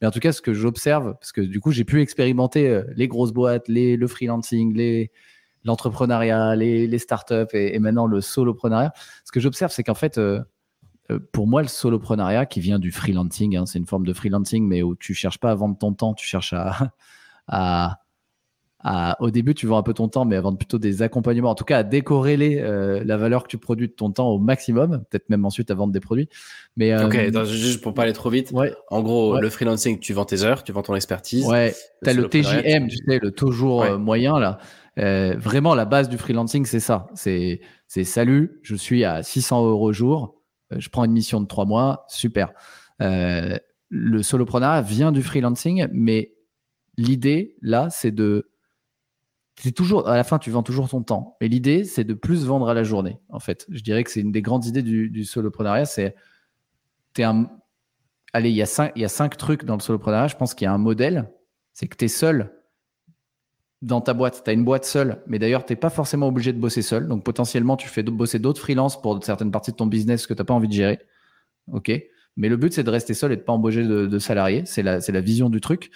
Mais 0.00 0.06
en 0.06 0.10
tout 0.10 0.20
cas, 0.20 0.32
ce 0.32 0.40
que 0.40 0.54
j'observe, 0.54 1.16
parce 1.20 1.32
que 1.32 1.42
du 1.42 1.60
coup 1.60 1.70
j'ai 1.70 1.84
pu 1.84 2.00
expérimenter 2.00 2.66
euh, 2.66 2.84
les 2.96 3.06
grosses 3.06 3.34
boîtes, 3.34 3.68
les, 3.68 3.98
le 3.98 4.06
freelancing, 4.06 4.72
les, 4.74 5.10
l'entrepreneuriat, 5.64 6.56
les, 6.56 6.86
les 6.86 6.98
startups 6.98 7.52
et, 7.52 7.78
maintenant 7.78 8.06
le 8.06 8.22
soloprenariat. 8.22 8.94
Ce 9.26 9.32
que 9.32 9.40
j'observe, 9.40 9.70
c'est 9.70 9.84
qu'en 9.84 9.94
fait, 9.94 10.18
pour 11.32 11.46
moi, 11.46 11.62
le 11.62 11.68
soloprenariat 11.68 12.46
qui 12.46 12.60
vient 12.60 12.78
du 12.78 12.90
freelancing, 12.90 13.56
hein, 13.56 13.66
c'est 13.66 13.78
une 13.78 13.86
forme 13.86 14.06
de 14.06 14.12
freelancing, 14.12 14.66
mais 14.66 14.82
où 14.82 14.94
tu 14.94 15.14
cherches 15.14 15.38
pas 15.38 15.50
à 15.50 15.54
vendre 15.54 15.76
ton 15.76 15.92
temps, 15.92 16.14
tu 16.14 16.26
cherches 16.26 16.54
à, 16.54 16.92
à, 17.48 17.98
à, 18.86 19.16
au 19.20 19.30
début, 19.30 19.54
tu 19.54 19.66
vends 19.66 19.78
un 19.78 19.82
peu 19.82 19.94
ton 19.94 20.08
temps, 20.08 20.26
mais 20.26 20.36
à 20.36 20.40
vendre 20.42 20.58
plutôt 20.58 20.78
des 20.78 21.00
accompagnements, 21.00 21.50
en 21.50 21.54
tout 21.54 21.64
cas 21.64 21.78
à 21.78 21.82
décorréler 21.82 22.60
euh, 22.60 23.02
la 23.04 23.16
valeur 23.16 23.42
que 23.42 23.48
tu 23.48 23.56
produis 23.56 23.88
de 23.88 23.92
ton 23.92 24.10
temps 24.10 24.28
au 24.28 24.38
maximum, 24.38 25.04
peut-être 25.10 25.30
même 25.30 25.46
ensuite 25.46 25.70
à 25.70 25.74
vendre 25.74 25.92
des 25.92 26.00
produits. 26.00 26.28
Mais 26.76 26.92
euh, 26.92 27.06
ok, 27.06 27.46
juste 27.46 27.80
pour 27.80 27.94
pas 27.94 28.02
aller 28.02 28.12
trop 28.12 28.28
vite. 28.28 28.50
Ouais, 28.52 28.74
en 28.90 29.02
gros, 29.02 29.40
le 29.40 29.48
freelancing, 29.48 29.98
tu 29.98 30.12
vends 30.12 30.26
tes 30.26 30.42
heures, 30.42 30.62
tu 30.62 30.72
vends 30.72 30.82
ton 30.82 30.94
expertise. 30.94 31.46
Ouais, 31.46 31.74
tu 32.02 32.10
as 32.10 32.12
le 32.12 32.28
TJM, 32.28 32.88
tu 32.88 32.98
sais, 32.98 33.18
le 33.18 33.30
toujours 33.30 33.98
moyen 33.98 34.38
là. 34.38 34.58
vraiment, 34.96 35.74
la 35.74 35.86
base 35.86 36.10
du 36.10 36.18
freelancing, 36.18 36.66
c'est 36.66 36.80
ça. 36.80 37.06
C'est 37.14 37.60
salut, 37.88 38.60
je 38.62 38.76
suis 38.76 39.04
à 39.04 39.22
600 39.22 39.66
euros 39.66 39.92
jour, 39.92 40.34
je 40.70 40.88
prends 40.88 41.04
une 41.04 41.12
mission 41.12 41.40
de 41.40 41.46
trois 41.46 41.64
mois, 41.64 42.04
super. 42.08 42.52
le 43.00 44.22
solopreneur 44.22 44.82
vient 44.82 45.12
du 45.12 45.22
freelancing, 45.22 45.86
mais 45.92 46.34
l'idée, 46.96 47.56
là, 47.60 47.88
c'est 47.90 48.10
de 48.10 48.50
c'est 49.56 49.72
toujours 49.72 50.08
à 50.08 50.16
la 50.16 50.24
fin 50.24 50.38
tu 50.38 50.50
vends 50.50 50.62
toujours 50.62 50.88
ton 50.88 51.02
temps. 51.02 51.36
Et 51.40 51.48
l'idée 51.48 51.84
c'est 51.84 52.04
de 52.04 52.14
plus 52.14 52.44
vendre 52.44 52.68
à 52.68 52.74
la 52.74 52.82
journée 52.82 53.18
en 53.28 53.38
fait. 53.38 53.66
Je 53.70 53.82
dirais 53.82 54.04
que 54.04 54.10
c'est 54.10 54.20
une 54.20 54.32
des 54.32 54.42
grandes 54.42 54.66
idées 54.66 54.82
du, 54.82 55.10
du 55.10 55.24
soloprenariat 55.24 55.84
c'est 55.84 56.14
un 57.18 57.48
allez 58.32 58.50
il 58.50 58.56
y 58.56 58.62
a 58.62 58.66
cinq 58.66 58.92
il 58.96 59.02
y 59.02 59.04
a 59.04 59.08
cinq 59.08 59.36
trucs 59.36 59.64
dans 59.64 59.74
le 59.74 59.80
soloprenariat. 59.80 60.28
Je 60.28 60.36
pense 60.36 60.54
qu'il 60.54 60.64
y 60.64 60.68
a 60.68 60.72
un 60.72 60.78
modèle 60.78 61.30
c'est 61.72 61.86
que 61.86 61.96
tu 61.96 62.06
es 62.06 62.08
seul 62.08 62.52
dans 63.84 64.00
ta 64.00 64.14
boîte 64.14 64.42
tu 64.44 64.50
as 64.50 64.52
une 64.52 64.64
boîte 64.64 64.84
seule 64.84 65.22
mais 65.26 65.38
d'ailleurs 65.38 65.64
tu 65.64 65.72
n'es 65.72 65.76
pas 65.76 65.90
forcément 65.90 66.28
obligé 66.28 66.52
de 66.52 66.58
bosser 66.58 66.82
seul. 66.82 67.08
Donc 67.08 67.24
potentiellement 67.24 67.76
tu 67.76 67.88
fais 67.88 68.02
bosser 68.02 68.38
d'autres 68.38 68.60
freelances 68.60 69.00
pour 69.00 69.22
certaines 69.24 69.50
parties 69.50 69.72
de 69.72 69.76
ton 69.76 69.86
business 69.86 70.26
que 70.26 70.34
tu 70.34 70.40
n'as 70.40 70.44
pas 70.44 70.54
envie 70.54 70.68
de 70.68 70.72
gérer. 70.72 70.98
Ok. 71.72 71.92
Mais 72.36 72.48
le 72.48 72.56
but 72.56 72.72
c'est 72.72 72.84
de 72.84 72.90
rester 72.90 73.14
seul 73.14 73.32
et 73.32 73.36
de 73.36 73.42
pas 73.42 73.52
embaucher 73.52 73.84
de, 73.84 74.18
salariés. 74.18 74.64
C'est 74.66 74.82
la 74.82 75.20
vision 75.20 75.50
du 75.50 75.60
truc. 75.60 75.90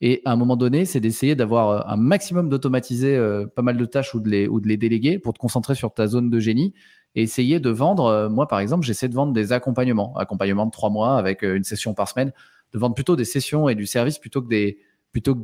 Et 0.00 0.22
à 0.24 0.32
un 0.32 0.36
moment 0.36 0.56
donné, 0.56 0.84
c'est 0.84 1.00
d'essayer 1.00 1.34
d'avoir 1.34 1.68
euh, 1.70 1.80
un 1.86 1.96
maximum 1.96 2.48
d'automatiser 2.48 3.16
euh, 3.16 3.46
pas 3.46 3.62
mal 3.62 3.76
de 3.76 3.84
tâches 3.84 4.14
ou 4.14 4.20
de, 4.20 4.28
les, 4.28 4.48
ou 4.48 4.60
de 4.60 4.68
les 4.68 4.76
déléguer 4.76 5.18
pour 5.18 5.32
te 5.32 5.38
concentrer 5.38 5.74
sur 5.74 5.94
ta 5.94 6.06
zone 6.06 6.30
de 6.30 6.40
génie 6.40 6.74
et 7.14 7.22
essayer 7.22 7.60
de 7.60 7.70
vendre. 7.70 8.06
Euh, 8.06 8.28
moi, 8.28 8.48
par 8.48 8.58
exemple, 8.58 8.84
j'essaie 8.84 9.08
de 9.08 9.14
vendre 9.14 9.32
des 9.32 9.52
accompagnements, 9.52 10.14
accompagnements 10.16 10.66
de 10.66 10.72
trois 10.72 10.90
mois 10.90 11.16
avec 11.16 11.42
une 11.42 11.64
session 11.64 11.94
par 11.94 12.08
semaine, 12.08 12.32
de 12.72 12.78
vendre 12.78 12.94
plutôt 12.94 13.16
des 13.16 13.24
sessions 13.24 13.68
et 13.68 13.74
du 13.74 13.86
service 13.86 14.18
plutôt 14.18 14.42
que 14.42 14.48
des 14.48 14.78
plutôt 15.20 15.34
que 15.34 15.40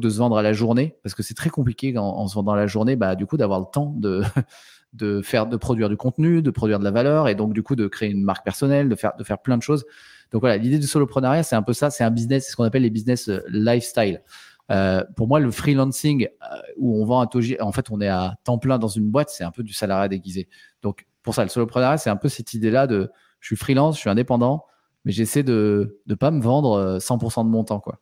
de 0.00 0.08
se 0.08 0.18
vendre 0.18 0.36
à 0.36 0.42
la 0.42 0.52
journée 0.52 0.96
parce 1.02 1.14
que 1.14 1.22
c'est 1.22 1.34
très 1.34 1.50
compliqué 1.50 1.96
en, 1.98 2.26
se 2.26 2.34
vendant 2.34 2.52
à 2.52 2.56
la 2.56 2.66
journée 2.66 2.96
bah 2.96 3.14
du 3.14 3.26
coup 3.26 3.36
d'avoir 3.36 3.60
le 3.60 3.66
temps 3.72 3.94
de 4.92 5.22
faire 5.22 5.46
de 5.46 5.56
produire 5.56 5.88
du 5.88 5.96
contenu 5.96 6.42
de 6.42 6.50
produire 6.50 6.78
de 6.78 6.84
la 6.84 6.90
valeur 6.90 7.28
et 7.28 7.34
donc 7.34 7.52
du 7.52 7.62
coup 7.62 7.76
de 7.76 7.86
créer 7.86 8.10
une 8.10 8.22
marque 8.22 8.44
personnelle 8.44 8.88
de 8.88 8.94
faire 8.96 9.12
de 9.18 9.24
faire 9.24 9.38
plein 9.38 9.56
de 9.56 9.62
choses 9.62 9.84
donc 10.30 10.42
voilà, 10.42 10.56
l'idée 10.56 10.78
du 10.78 10.86
soloprenariat, 10.86 11.42
c'est 11.42 11.56
un 11.56 11.62
peu 11.62 11.72
ça, 11.72 11.90
c'est 11.90 12.04
un 12.04 12.10
business, 12.10 12.44
c'est 12.44 12.52
ce 12.52 12.56
qu'on 12.56 12.64
appelle 12.64 12.82
les 12.82 12.90
business 12.90 13.28
euh, 13.28 13.40
lifestyle. 13.48 14.22
Euh, 14.70 15.02
pour 15.16 15.26
moi, 15.26 15.40
le 15.40 15.50
freelancing 15.50 16.28
euh, 16.28 16.56
où 16.76 17.00
on 17.00 17.04
vend 17.04 17.20
un 17.20 17.26
togi, 17.26 17.56
en 17.60 17.72
fait, 17.72 17.90
on 17.90 18.00
est 18.00 18.08
à 18.08 18.36
temps 18.44 18.58
plein 18.58 18.78
dans 18.78 18.88
une 18.88 19.10
boîte, 19.10 19.30
c'est 19.30 19.42
un 19.42 19.50
peu 19.50 19.64
du 19.64 19.72
salariat 19.72 20.08
déguisé. 20.08 20.48
Donc 20.82 21.06
pour 21.22 21.34
ça, 21.34 21.42
le 21.42 21.48
soloprenariat, 21.48 21.98
c'est 21.98 22.10
un 22.10 22.16
peu 22.16 22.28
cette 22.28 22.54
idée-là 22.54 22.86
de 22.86 23.10
je 23.40 23.46
suis 23.48 23.56
freelance, 23.56 23.96
je 23.96 24.00
suis 24.00 24.10
indépendant, 24.10 24.66
mais 25.04 25.12
j'essaie 25.12 25.42
de 25.42 26.00
ne 26.06 26.14
pas 26.14 26.30
me 26.30 26.40
vendre 26.40 26.98
100% 26.98 27.44
de 27.44 27.50
mon 27.50 27.64
temps, 27.64 27.80
quoi. 27.80 27.98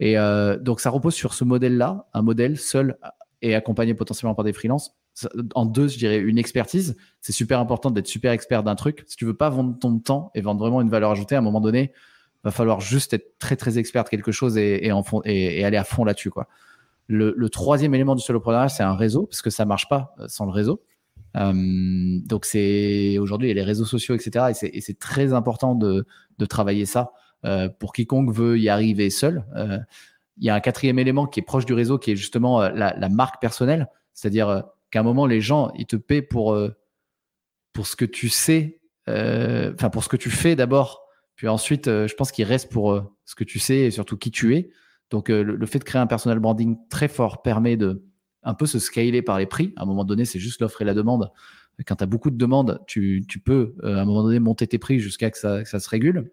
Et 0.00 0.16
donc 0.60 0.80
ça 0.80 0.90
repose 0.90 1.14
sur 1.14 1.32
ce 1.32 1.44
modèle-là, 1.44 2.06
un 2.12 2.22
modèle 2.22 2.58
seul 2.58 2.98
et 3.42 3.54
accompagné 3.54 3.94
potentiellement 3.94 4.34
par 4.34 4.44
des 4.44 4.52
freelances 4.52 4.94
en 5.54 5.66
deux, 5.66 5.88
je 5.88 5.98
dirais 5.98 6.18
une 6.18 6.38
expertise. 6.38 6.96
C'est 7.20 7.32
super 7.32 7.60
important 7.60 7.90
d'être 7.90 8.06
super 8.06 8.32
expert 8.32 8.62
d'un 8.62 8.74
truc. 8.74 9.04
Si 9.06 9.16
tu 9.16 9.24
veux 9.24 9.36
pas 9.36 9.48
vendre 9.48 9.78
ton 9.78 9.98
temps 9.98 10.30
et 10.34 10.40
vendre 10.40 10.60
vraiment 10.60 10.80
une 10.80 10.90
valeur 10.90 11.10
ajoutée, 11.10 11.34
à 11.34 11.38
un 11.38 11.42
moment 11.42 11.60
donné, 11.60 11.92
va 12.44 12.50
falloir 12.50 12.80
juste 12.80 13.14
être 13.14 13.38
très 13.38 13.56
très 13.56 13.78
expert 13.78 14.04
de 14.04 14.08
quelque 14.08 14.32
chose 14.32 14.56
et, 14.58 14.90
aller 14.90 15.76
à 15.76 15.84
fond 15.84 16.04
là-dessus. 16.04 16.30
Le, 17.08 17.48
troisième 17.48 17.94
élément 17.94 18.14
du 18.14 18.22
solopreneur, 18.22 18.70
c'est 18.70 18.82
un 18.82 18.94
réseau, 18.94 19.26
parce 19.26 19.42
que 19.42 19.50
ça 19.50 19.64
marche 19.64 19.88
pas 19.88 20.14
euh, 20.18 20.26
sans 20.28 20.44
le 20.44 20.52
réseau. 20.52 20.82
Euh, 21.36 21.52
donc 21.54 22.46
c'est 22.46 23.18
aujourd'hui 23.18 23.48
il 23.48 23.50
y 23.50 23.52
a 23.52 23.54
les 23.54 23.62
réseaux 23.62 23.84
sociaux, 23.84 24.14
etc. 24.14 24.52
Et 24.72 24.80
c'est 24.80 24.98
très 24.98 25.32
important 25.32 25.74
de, 25.74 26.06
travailler 26.48 26.86
ça 26.86 27.00
euh, 27.00 27.25
pour 27.78 27.92
quiconque 27.92 28.32
veut 28.32 28.58
y 28.58 28.68
arriver 28.68 29.10
seul. 29.10 29.44
il 30.36 30.44
y 30.44 30.50
a 30.50 30.54
un 30.54 30.60
quatrième 30.60 30.98
élément 30.98 31.26
qui 31.26 31.40
est 31.40 31.44
proche 31.44 31.66
du 31.66 31.74
réseau, 31.74 31.98
qui 31.98 32.12
est 32.12 32.16
justement 32.16 32.60
la, 32.60 32.96
la 32.96 33.08
marque 33.08 33.40
personnelle, 33.40 33.88
c'est-à-dire 34.14 34.64
qu'à 34.90 35.00
un 35.00 35.02
moment, 35.02 35.26
les 35.26 35.40
gens, 35.40 35.72
ils 35.76 35.86
te 35.86 35.96
paient 35.96 36.22
pour, 36.22 36.54
euh, 36.54 36.74
pour 37.72 37.86
ce 37.86 37.96
que 37.96 38.04
tu 38.04 38.28
sais, 38.28 38.80
euh, 39.08 39.72
enfin, 39.74 39.90
pour 39.90 40.04
ce 40.04 40.08
que 40.08 40.16
tu 40.16 40.30
fais 40.30 40.56
d'abord. 40.56 41.06
Puis 41.36 41.48
ensuite, 41.48 41.88
euh, 41.88 42.08
je 42.08 42.14
pense 42.14 42.32
qu'ils 42.32 42.46
restent 42.46 42.72
pour 42.72 43.02
ce 43.24 43.34
que 43.34 43.44
tu 43.44 43.58
sais 43.58 43.80
et 43.80 43.90
surtout 43.90 44.16
qui 44.16 44.30
tu 44.30 44.56
es. 44.56 44.70
Donc, 45.10 45.28
le, 45.28 45.66
fait 45.66 45.78
de 45.78 45.84
créer 45.84 46.00
un 46.00 46.06
personal 46.06 46.40
branding 46.40 46.76
très 46.90 47.06
fort 47.06 47.42
permet 47.42 47.76
de 47.76 48.04
un 48.42 48.54
peu 48.54 48.66
se 48.66 48.78
scaler 48.78 49.22
par 49.22 49.38
les 49.38 49.46
prix. 49.46 49.72
À 49.76 49.82
un 49.82 49.86
moment 49.86 50.04
donné, 50.04 50.24
c'est 50.24 50.38
juste 50.40 50.60
l'offre 50.60 50.82
et 50.82 50.84
la 50.84 50.94
demande. 50.94 51.30
Quand 51.86 51.96
tu 51.96 52.04
as 52.04 52.06
beaucoup 52.06 52.30
de 52.30 52.36
demandes, 52.36 52.80
tu, 52.86 53.24
peux 53.44 53.76
à 53.84 54.00
un 54.00 54.04
moment 54.04 54.24
donné 54.24 54.40
monter 54.40 54.66
tes 54.66 54.78
prix 54.78 54.98
jusqu'à 54.98 55.30
que 55.30 55.62
que 55.62 55.68
ça 55.68 55.78
se 55.78 55.88
régule. 55.88 56.32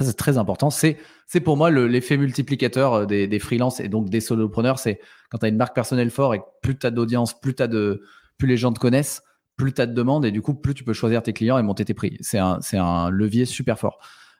C'est 0.00 0.16
très 0.16 0.36
important. 0.36 0.68
C'est, 0.68 0.98
c'est 1.26 1.40
pour 1.40 1.56
moi 1.56 1.70
l'effet 1.70 2.18
multiplicateur 2.18 2.92
euh, 2.92 3.06
des, 3.06 3.26
des 3.26 3.38
freelances 3.38 3.80
et 3.80 3.88
donc 3.88 4.10
des 4.10 4.20
solopreneurs. 4.20 4.78
C'est 4.78 5.00
quand 5.30 5.38
tu 5.38 5.46
as 5.46 5.48
une 5.48 5.56
marque 5.56 5.74
personnelle 5.74 6.10
forte 6.10 6.34
et 6.34 6.40
plus 6.62 6.78
tu 6.78 6.86
as 6.86 6.90
d'audience, 6.90 7.38
plus, 7.40 7.54
as 7.60 7.66
de, 7.66 8.02
plus 8.36 8.46
les 8.46 8.58
gens 8.58 8.72
te 8.72 8.78
connaissent, 8.78 9.22
plus 9.56 9.72
tu 9.72 9.80
as 9.80 9.86
de 9.86 9.94
demandes 9.94 10.26
et 10.26 10.30
du 10.30 10.42
coup, 10.42 10.54
plus 10.54 10.74
tu 10.74 10.84
peux 10.84 10.92
choisir 10.92 11.22
tes 11.22 11.32
clients 11.32 11.56
et 11.56 11.62
monter 11.62 11.84
tes 11.86 11.94
prix. 11.94 12.18
C'est 12.20 12.38
un, 12.38 12.60
c'est 12.60 12.76
un 12.76 13.08
levier 13.08 13.46
super 13.46 13.78
fort. 13.78 13.98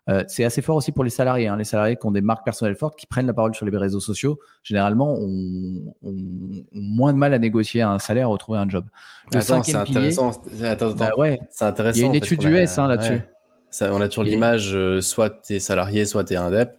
Euh, 0.09 0.23
c'est 0.29 0.45
assez 0.45 0.63
fort 0.63 0.77
aussi 0.77 0.93
pour 0.93 1.05
les 1.05 1.11
salariés. 1.11 1.49
Hein. 1.49 1.57
Les 1.57 1.65
salariés 1.65 1.97
qui 1.97 2.07
ont 2.07 2.13
des 2.13 2.21
marques 2.21 2.45
personnelles 2.45 2.77
fortes, 2.77 2.97
qui 2.97 3.07
prennent 3.07 3.27
la 3.27 3.33
parole 3.33 3.55
sur 3.55 3.67
les 3.67 3.77
réseaux 3.77 3.99
sociaux, 3.99 4.39
généralement, 4.63 5.15
ont, 5.19 5.95
moins 6.73 7.13
de 7.13 7.19
mal 7.19 7.35
à 7.35 7.39
négocier 7.39 7.83
un 7.83 7.99
salaire, 7.99 8.27
à 8.27 8.31
retrouver 8.31 8.59
un 8.59 8.69
job. 8.69 8.85
Le 9.33 9.41
c'est 9.41 9.53
intéressant. 9.75 10.31
Attends, 10.63 10.91
attends. 10.91 10.95
Bah 10.95 11.11
ouais. 11.17 11.41
C'est 11.51 11.65
intéressant. 11.65 11.99
Il 11.99 12.03
y 12.03 12.05
a 12.05 12.09
une 12.09 12.15
étude 12.15 12.43
US 12.45 12.79
hein, 12.79 12.89
là-dessus 12.89 13.23
on 13.81 14.01
a 14.01 14.09
toujours 14.09 14.25
l'image, 14.25 14.75
euh, 14.75 15.01
soit 15.01 15.43
tu 15.43 15.55
es 15.55 15.61
salarié, 15.61 16.05
soit 16.05 16.25
tu 16.25 16.35
es 16.35 16.37
indep. 16.37 16.79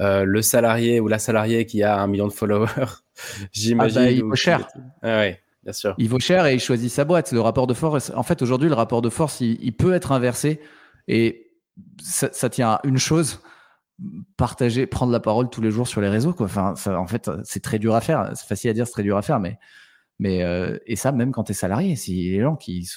Euh, 0.00 0.24
le 0.24 0.42
salarié 0.42 0.98
ou 0.98 1.08
la 1.08 1.18
salariée 1.18 1.66
qui 1.66 1.82
a 1.82 2.00
un 2.00 2.06
million 2.06 2.26
de 2.26 2.32
followers, 2.32 2.66
j'imagine. 3.52 3.98
Ah 3.98 4.04
bah, 4.04 4.10
il 4.10 4.24
vaut 4.24 4.34
cher. 4.34 4.68
Ah 5.02 5.18
ouais, 5.18 5.40
bien 5.62 5.72
sûr. 5.72 5.94
Il 5.98 6.08
vaut 6.08 6.18
cher 6.18 6.46
et 6.46 6.54
il 6.54 6.60
choisit 6.60 6.90
sa 6.90 7.04
boîte. 7.04 7.32
Le 7.32 7.40
rapport 7.40 7.66
de 7.66 7.74
force, 7.74 8.10
en 8.14 8.22
fait, 8.22 8.42
aujourd'hui, 8.42 8.68
le 8.68 8.74
rapport 8.74 9.02
de 9.02 9.10
force, 9.10 9.40
il, 9.40 9.72
peut 9.76 9.94
être 9.94 10.12
inversé. 10.12 10.60
Et 11.06 11.52
ça, 12.02 12.48
tient 12.48 12.70
à 12.70 12.80
une 12.84 12.98
chose 12.98 13.40
partager, 14.36 14.86
prendre 14.86 15.12
la 15.12 15.20
parole 15.20 15.48
tous 15.48 15.60
les 15.60 15.70
jours 15.70 15.86
sur 15.86 16.00
les 16.00 16.08
réseaux. 16.08 16.32
Quoi. 16.32 16.46
Enfin, 16.46 16.74
en 16.86 17.06
fait, 17.06 17.30
c'est 17.44 17.62
très 17.62 17.78
dur 17.78 17.94
à 17.94 18.00
faire. 18.00 18.32
C'est 18.34 18.48
facile 18.48 18.70
à 18.70 18.72
dire, 18.72 18.86
c'est 18.86 18.92
très 18.92 19.02
dur 19.04 19.16
à 19.16 19.22
faire. 19.22 19.38
Mais, 19.38 19.58
mais 20.18 20.42
euh, 20.42 20.76
et 20.86 20.96
ça, 20.96 21.12
même 21.12 21.30
quand 21.30 21.44
tu 21.44 21.52
es 21.52 21.54
salarié, 21.54 21.94
si 21.94 22.30
les 22.30 22.40
gens 22.40 22.56
qui 22.56 22.88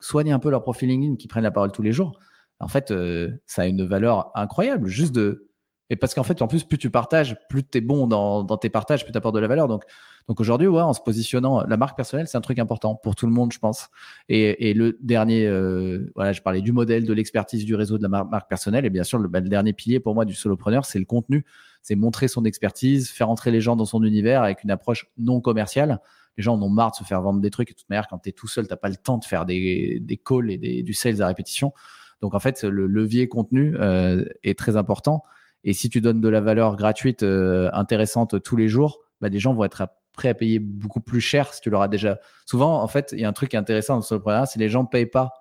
soignent 0.00 0.34
un 0.34 0.38
peu 0.38 0.50
leur 0.50 0.62
profil 0.62 0.90
LinkedIn, 0.90 1.16
qui 1.16 1.28
prennent 1.28 1.44
la 1.44 1.50
parole 1.50 1.72
tous 1.72 1.82
les 1.82 1.92
jours, 1.92 2.18
en 2.62 2.68
fait, 2.68 2.90
euh, 2.90 3.30
ça 3.46 3.62
a 3.62 3.66
une 3.66 3.84
valeur 3.84 4.30
incroyable. 4.34 4.88
Juste 4.88 5.12
de. 5.12 5.48
Et 5.90 5.96
parce 5.96 6.14
qu'en 6.14 6.22
fait, 6.22 6.40
en 6.40 6.48
plus, 6.48 6.64
plus 6.64 6.78
tu 6.78 6.88
partages, 6.90 7.36
plus 7.50 7.68
tu 7.68 7.78
es 7.78 7.80
bon 7.82 8.06
dans, 8.06 8.44
tes 8.56 8.70
partages, 8.70 9.04
plus 9.04 9.12
tu 9.12 9.18
apportes 9.18 9.34
de 9.34 9.40
la 9.40 9.48
valeur. 9.48 9.68
Donc, 9.68 9.82
donc 10.26 10.40
aujourd'hui, 10.40 10.68
ouais, 10.68 10.80
en 10.80 10.94
se 10.94 11.00
positionnant, 11.02 11.64
la 11.66 11.76
marque 11.76 11.96
personnelle, 11.96 12.28
c'est 12.28 12.38
un 12.38 12.42
truc 12.42 12.58
important 12.58 12.94
pour 12.94 13.14
tout 13.14 13.26
le 13.26 13.32
monde, 13.32 13.52
je 13.52 13.58
pense. 13.58 13.88
Et, 14.28 14.72
le 14.72 14.96
dernier, 15.02 15.46
euh, 15.46 16.10
voilà, 16.14 16.32
je 16.32 16.40
parlais 16.40 16.62
du 16.62 16.72
modèle, 16.72 17.04
de 17.04 17.12
l'expertise, 17.12 17.66
du 17.66 17.74
réseau 17.74 17.98
de 17.98 18.04
la 18.04 18.08
marque 18.08 18.48
personnelle. 18.48 18.86
Et 18.86 18.90
bien 18.90 19.02
sûr, 19.02 19.18
le, 19.18 19.28
bah, 19.28 19.40
le 19.40 19.48
dernier 19.50 19.74
pilier 19.74 20.00
pour 20.00 20.14
moi 20.14 20.24
du 20.24 20.34
solopreneur, 20.34 20.86
c'est 20.86 21.00
le 21.00 21.04
contenu. 21.04 21.44
C'est 21.82 21.96
montrer 21.96 22.28
son 22.28 22.44
expertise, 22.44 23.10
faire 23.10 23.28
entrer 23.28 23.50
les 23.50 23.60
gens 23.60 23.76
dans 23.76 23.84
son 23.84 24.02
univers 24.04 24.44
avec 24.44 24.62
une 24.62 24.70
approche 24.70 25.10
non 25.18 25.40
commerciale. 25.40 26.00
Les 26.38 26.42
gens 26.42 26.54
en 26.54 26.62
ont 26.62 26.70
marre 26.70 26.92
de 26.92 26.96
se 26.96 27.04
faire 27.04 27.20
vendre 27.20 27.40
des 27.40 27.50
trucs. 27.50 27.70
Et 27.70 27.74
de 27.74 27.78
toute 27.78 27.90
manière, 27.90 28.08
quand 28.08 28.18
tu 28.18 28.30
es 28.30 28.32
tout 28.32 28.48
seul, 28.48 28.66
tu 28.66 28.74
pas 28.76 28.88
le 28.88 28.96
temps 28.96 29.18
de 29.18 29.24
faire 29.24 29.44
des, 29.44 29.98
des 30.00 30.16
calls 30.16 30.50
et 30.50 30.82
du 30.82 30.94
sales 30.94 31.20
à 31.20 31.26
répétition. 31.26 31.74
Donc 32.22 32.34
en 32.34 32.40
fait, 32.40 32.62
le 32.62 32.86
levier 32.86 33.28
contenu 33.28 33.76
euh, 33.78 34.24
est 34.44 34.58
très 34.58 34.76
important. 34.76 35.24
Et 35.64 35.74
si 35.74 35.90
tu 35.90 36.00
donnes 36.00 36.20
de 36.20 36.28
la 36.28 36.40
valeur 36.40 36.76
gratuite 36.76 37.22
euh, 37.22 37.68
intéressante 37.72 38.42
tous 38.42 38.56
les 38.56 38.68
jours, 38.68 39.00
bah, 39.20 39.28
des 39.28 39.38
gens 39.38 39.52
vont 39.52 39.64
être 39.64 39.88
prêts 40.12 40.28
à 40.28 40.34
payer 40.34 40.58
beaucoup 40.58 41.00
plus 41.00 41.20
cher 41.20 41.52
si 41.52 41.60
tu 41.60 41.70
leur 41.70 41.82
as 41.82 41.88
déjà. 41.88 42.18
Souvent, 42.46 42.82
en 42.82 42.88
fait, 42.88 43.10
il 43.12 43.20
y 43.20 43.24
a 43.24 43.28
un 43.28 43.32
truc 43.32 43.54
intéressant 43.54 43.96
dans 43.96 44.02
ce 44.02 44.14
programme, 44.14 44.46
c'est 44.46 44.60
les 44.60 44.68
gens 44.68 44.82
ne 44.82 44.88
payent 44.88 45.06
pas 45.06 45.32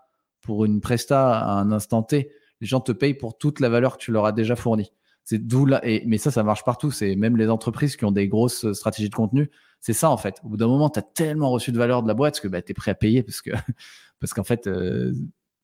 pour 0.41 0.65
une 0.65 0.81
presta 0.81 1.39
à 1.39 1.51
un 1.51 1.71
instant 1.71 2.03
T. 2.03 2.31
Les 2.61 2.67
gens 2.67 2.79
te 2.79 2.91
payent 2.91 3.13
pour 3.13 3.37
toute 3.37 3.59
la 3.59 3.69
valeur 3.69 3.97
que 3.97 4.03
tu 4.03 4.11
leur 4.11 4.25
as 4.25 4.31
déjà 4.31 4.55
fournie. 4.55 4.91
C'est 5.23 5.37
d'où 5.37 5.67
mais 6.05 6.17
ça, 6.17 6.31
ça 6.31 6.43
marche 6.43 6.63
partout. 6.63 6.89
C'est 6.89 7.15
même 7.15 7.37
les 7.37 7.49
entreprises 7.49 7.95
qui 7.95 8.05
ont 8.05 8.11
des 8.11 8.27
grosses 8.27 8.71
stratégies 8.73 9.09
de 9.09 9.15
contenu. 9.15 9.51
C'est 9.79 9.93
ça, 9.93 10.09
en 10.09 10.17
fait. 10.17 10.39
Au 10.43 10.49
bout 10.49 10.57
d'un 10.57 10.67
moment, 10.67 10.89
tu 10.89 10.99
as 10.99 11.03
tellement 11.03 11.51
reçu 11.51 11.71
de 11.71 11.77
valeur 11.77 12.01
de 12.01 12.07
la 12.07 12.13
boîte 12.15 12.39
que 12.39 12.47
bah, 12.47 12.61
tu 12.61 12.71
es 12.71 12.73
prêt 12.73 12.91
à 12.91 12.95
payer 12.95 13.23
parce 13.23 13.41
qu'en 14.33 14.43
fait, 14.43 14.67
euh, 14.67 15.13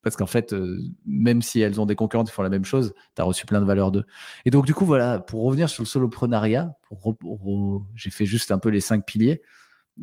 parce 0.08 0.16
qu'en 0.16 0.26
fait, 0.26 0.54
euh, 0.54 0.82
même 1.06 1.42
si 1.42 1.60
elles 1.60 1.82
ont 1.82 1.86
des 1.86 1.96
concurrents 1.96 2.24
qui 2.24 2.32
font 2.32 2.44
la 2.44 2.50
même 2.50 2.64
chose, 2.64 2.94
tu 3.16 3.22
as 3.22 3.26
reçu 3.26 3.46
plein 3.46 3.60
de 3.60 3.66
valeurs 3.66 3.92
d'eux. 3.92 4.06
Et 4.46 4.52
donc, 4.52 4.66
du 4.66 4.74
coup, 4.74 4.86
voilà, 4.86 5.20
pour 5.20 5.44
revenir 5.44 5.70
sur 5.70 5.84
le 5.84 5.88
soloprenariat, 5.88 6.74
j'ai 7.96 8.10
fait 8.10 8.26
juste 8.26 8.52
un 8.52 8.58
peu 8.58 8.70
les 8.70 8.80
cinq 8.80 9.06
piliers. 9.06 9.42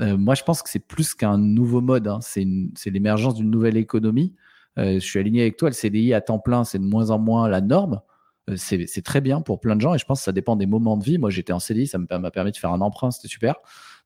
Euh, 0.02 0.18
moi, 0.18 0.34
je 0.34 0.42
pense 0.42 0.62
que 0.62 0.68
c'est 0.68 0.86
plus 0.86 1.14
qu'un 1.14 1.38
nouveau 1.38 1.80
mode, 1.80 2.06
hein. 2.06 2.18
c'est 2.20 2.44
l'émergence 2.90 3.34
d'une 3.34 3.50
nouvelle 3.50 3.78
économie. 3.78 4.34
Euh, 4.78 4.94
je 4.94 4.98
suis 4.98 5.18
aligné 5.18 5.40
avec 5.40 5.56
toi, 5.56 5.70
le 5.70 5.74
CDI 5.74 6.12
à 6.12 6.20
temps 6.20 6.38
plein, 6.38 6.64
c'est 6.64 6.78
de 6.78 6.84
moins 6.84 7.10
en 7.10 7.18
moins 7.18 7.48
la 7.48 7.62
norme. 7.62 8.00
c'est 8.56 9.02
très 9.02 9.22
bien 9.22 9.40
pour 9.40 9.58
plein 9.58 9.74
de 9.74 9.80
gens 9.80 9.94
et 9.94 9.98
je 9.98 10.04
pense 10.04 10.20
que 10.20 10.24
ça 10.24 10.32
dépend 10.32 10.56
des 10.56 10.66
moments 10.66 10.98
de 10.98 11.04
vie. 11.04 11.16
Moi, 11.16 11.30
j'étais 11.30 11.54
en 11.54 11.60
CDI, 11.60 11.86
ça 11.86 11.98
m'a 11.98 12.30
permis 12.30 12.52
de 12.52 12.56
faire 12.58 12.72
un 12.72 12.82
emprunt, 12.82 13.10
c'était 13.10 13.28
super. 13.28 13.56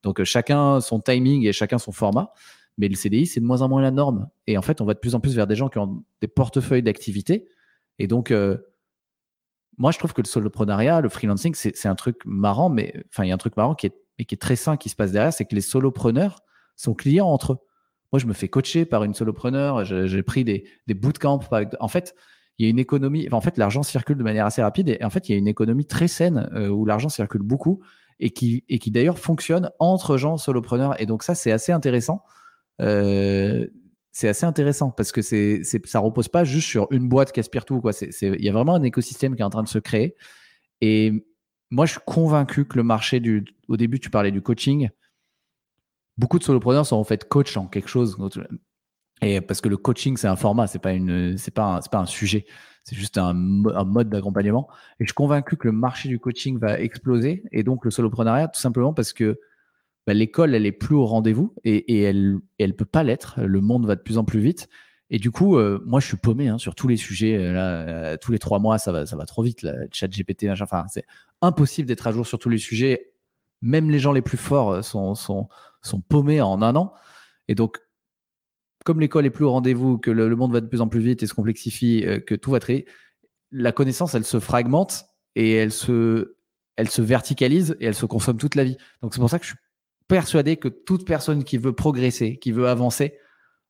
Donc, 0.04 0.22
chacun 0.22 0.80
son 0.80 1.00
timing 1.00 1.44
et 1.44 1.52
chacun 1.52 1.78
son 1.78 1.90
format. 1.90 2.32
Mais 2.78 2.88
le 2.88 2.94
CDI, 2.94 3.26
c'est 3.26 3.40
de 3.40 3.44
moins 3.44 3.62
en 3.62 3.68
moins 3.68 3.82
la 3.82 3.90
norme. 3.90 4.28
Et 4.46 4.56
en 4.56 4.62
fait, 4.62 4.80
on 4.80 4.84
va 4.84 4.94
de 4.94 4.98
plus 4.98 5.14
en 5.14 5.20
plus 5.20 5.34
vers 5.34 5.46
des 5.46 5.56
gens 5.56 5.68
qui 5.68 5.78
ont 5.78 6.04
des 6.20 6.28
portefeuilles 6.28 6.82
d'activité. 6.82 7.48
Et 7.98 8.06
donc, 8.06 8.30
euh, 8.30 8.56
moi, 9.76 9.90
je 9.90 9.98
trouve 9.98 10.12
que 10.12 10.22
le 10.22 10.26
soloprenariat, 10.26 11.00
le 11.00 11.08
freelancing, 11.08 11.54
c'est 11.54 11.86
un 11.86 11.94
truc 11.94 12.22
marrant, 12.24 12.70
mais 12.70 13.04
enfin, 13.10 13.24
il 13.24 13.28
y 13.28 13.32
a 13.32 13.34
un 13.34 13.38
truc 13.38 13.56
marrant 13.56 13.74
qui 13.74 13.86
est 13.86 13.94
qui 14.24 14.34
est 14.34 14.38
très 14.38 14.56
sain 14.56 14.76
qui 14.76 14.88
se 14.88 14.96
passe 14.96 15.12
derrière, 15.12 15.32
c'est 15.32 15.44
que 15.44 15.54
les 15.54 15.60
solopreneurs 15.60 16.40
sont 16.76 16.94
clients 16.94 17.28
entre 17.28 17.52
eux. 17.54 17.58
Moi, 18.12 18.18
je 18.18 18.26
me 18.26 18.32
fais 18.32 18.48
coacher 18.48 18.86
par 18.86 19.04
une 19.04 19.14
solopreneur, 19.14 19.84
j'ai 19.84 20.22
pris 20.22 20.44
des, 20.44 20.64
des 20.86 20.94
bootcamps. 20.94 21.40
En 21.80 21.88
fait, 21.88 22.14
il 22.58 22.64
y 22.64 22.66
a 22.66 22.70
une 22.70 22.78
économie, 22.78 23.28
en 23.30 23.40
fait, 23.40 23.58
l'argent 23.58 23.82
circule 23.82 24.16
de 24.16 24.22
manière 24.22 24.46
assez 24.46 24.62
rapide 24.62 24.88
et 24.88 25.04
en 25.04 25.10
fait, 25.10 25.28
il 25.28 25.32
y 25.32 25.34
a 25.34 25.38
une 25.38 25.46
économie 25.46 25.84
très 25.84 26.08
saine 26.08 26.48
euh, 26.54 26.68
où 26.68 26.86
l'argent 26.86 27.10
circule 27.10 27.42
beaucoup 27.42 27.80
et 28.18 28.30
qui, 28.30 28.64
et 28.68 28.78
qui 28.78 28.90
d'ailleurs 28.90 29.18
fonctionne 29.18 29.70
entre 29.78 30.16
gens 30.16 30.38
solopreneurs. 30.38 31.00
Et 31.00 31.06
donc, 31.06 31.22
ça, 31.22 31.34
c'est 31.34 31.52
assez 31.52 31.70
intéressant. 31.70 32.24
Euh, 32.80 33.66
c'est 34.12 34.28
assez 34.28 34.46
intéressant 34.46 34.90
parce 34.90 35.12
que 35.12 35.22
c'est, 35.22 35.60
c'est, 35.62 35.84
ça 35.86 36.00
repose 36.00 36.28
pas 36.28 36.44
juste 36.44 36.68
sur 36.68 36.88
une 36.90 37.08
boîte 37.08 37.32
qui 37.32 37.40
aspire 37.40 37.64
tout. 37.64 37.80
Il 38.22 38.44
y 38.44 38.48
a 38.48 38.52
vraiment 38.52 38.74
un 38.74 38.82
écosystème 38.82 39.36
qui 39.36 39.42
est 39.42 39.44
en 39.44 39.50
train 39.50 39.62
de 39.62 39.68
se 39.68 39.78
créer. 39.78 40.16
Et 40.80 41.24
moi, 41.70 41.86
je 41.86 41.92
suis 41.92 42.00
convaincu 42.06 42.64
que 42.64 42.76
le 42.76 42.82
marché 42.82 43.20
du. 43.20 43.44
Au 43.68 43.76
début, 43.76 44.00
tu 44.00 44.10
parlais 44.10 44.32
du 44.32 44.42
coaching. 44.42 44.88
Beaucoup 46.16 46.38
de 46.38 46.44
solopreneurs 46.44 46.86
sont 46.86 46.96
en 46.96 47.04
fait 47.04 47.28
coach 47.28 47.56
en 47.56 47.66
quelque 47.66 47.88
chose. 47.88 48.16
Et 49.22 49.40
parce 49.40 49.60
que 49.60 49.68
le 49.68 49.76
coaching, 49.76 50.16
c'est 50.16 50.26
un 50.26 50.36
format, 50.36 50.66
c'est 50.66 50.78
pas 50.78 50.94
c'est 51.36 51.54
pas, 51.54 51.76
un, 51.76 51.80
pas 51.80 51.98
un 51.98 52.06
sujet, 52.06 52.46
c'est 52.84 52.96
juste 52.96 53.18
un, 53.18 53.30
un 53.30 53.84
mode 53.84 54.08
d'accompagnement. 54.08 54.68
Et 54.98 55.04
je 55.04 55.08
suis 55.08 55.14
convaincu 55.14 55.56
que 55.56 55.68
le 55.68 55.72
marché 55.72 56.08
du 56.08 56.18
coaching 56.18 56.58
va 56.58 56.80
exploser 56.80 57.44
et 57.52 57.62
donc 57.62 57.84
le 57.84 57.90
soloprenariat, 57.90 58.48
tout 58.48 58.60
simplement 58.60 58.92
parce 58.92 59.12
que 59.12 59.38
bah, 60.08 60.14
l'école, 60.14 60.54
elle 60.54 60.64
est 60.64 60.72
plus 60.72 60.96
au 60.96 61.04
rendez-vous 61.04 61.52
et, 61.64 61.98
et 61.98 62.00
elle, 62.00 62.38
elle 62.58 62.74
peut 62.74 62.86
pas 62.86 63.02
l'être. 63.02 63.42
Le 63.42 63.60
monde 63.60 63.84
va 63.84 63.94
de 63.94 64.00
plus 64.00 64.16
en 64.16 64.24
plus 64.24 64.40
vite. 64.40 64.70
Et 65.10 65.18
du 65.18 65.30
coup, 65.30 65.58
euh, 65.58 65.82
moi, 65.84 66.00
je 66.00 66.06
suis 66.06 66.16
paumé 66.16 66.48
hein, 66.48 66.56
sur 66.56 66.74
tous 66.74 66.88
les 66.88 66.96
sujets. 66.96 67.36
Euh, 67.36 67.52
là, 67.52 67.80
euh, 67.80 68.16
tous 68.16 68.32
les 68.32 68.38
trois 68.38 68.58
mois, 68.58 68.78
ça 68.78 68.90
va, 68.90 69.04
ça 69.04 69.16
va 69.16 69.26
trop 69.26 69.42
vite. 69.42 69.60
Le 69.60 69.86
chat 69.92 70.08
GPT. 70.08 70.46
Enfin, 70.50 70.86
c'est 70.88 71.04
impossible 71.42 71.86
d'être 71.86 72.06
à 72.06 72.12
jour 72.12 72.26
sur 72.26 72.38
tous 72.38 72.48
les 72.48 72.56
sujets. 72.56 73.12
Même 73.60 73.90
les 73.90 73.98
gens 73.98 74.12
les 74.12 74.22
plus 74.22 74.38
forts 74.38 74.82
sont, 74.82 75.14
sont, 75.14 75.46
paumés 76.08 76.40
en 76.40 76.62
un 76.62 76.74
an. 76.74 76.94
Et 77.48 77.54
donc, 77.54 77.76
comme 78.86 79.00
l'école 79.00 79.26
est 79.26 79.30
plus 79.30 79.44
au 79.44 79.50
rendez-vous, 79.50 79.98
que 79.98 80.10
le, 80.10 80.34
monde 80.36 80.54
va 80.54 80.62
de 80.62 80.68
plus 80.68 80.80
en 80.80 80.88
plus 80.88 81.00
vite 81.00 81.22
et 81.22 81.26
se 81.26 81.34
complexifie, 81.34 82.02
que 82.26 82.34
tout 82.34 82.52
va 82.52 82.60
très, 82.60 82.86
la 83.52 83.72
connaissance, 83.72 84.14
elle 84.14 84.24
se 84.24 84.40
fragmente 84.40 85.04
et 85.34 85.52
elle 85.52 85.72
se, 85.72 86.38
elle 86.76 86.88
se 86.88 87.02
verticalise 87.02 87.76
et 87.78 87.84
elle 87.84 87.94
se 87.94 88.06
consomme 88.06 88.38
toute 88.38 88.54
la 88.54 88.64
vie. 88.64 88.78
Donc 89.02 89.12
c'est 89.12 89.20
pour 89.20 89.28
ça 89.28 89.38
que 89.38 89.44
je 89.44 89.50
suis 89.50 89.58
persuadé 90.08 90.56
que 90.56 90.68
toute 90.68 91.06
personne 91.06 91.44
qui 91.44 91.58
veut 91.58 91.72
progresser, 91.72 92.38
qui 92.38 92.50
veut 92.50 92.68
avancer, 92.68 93.14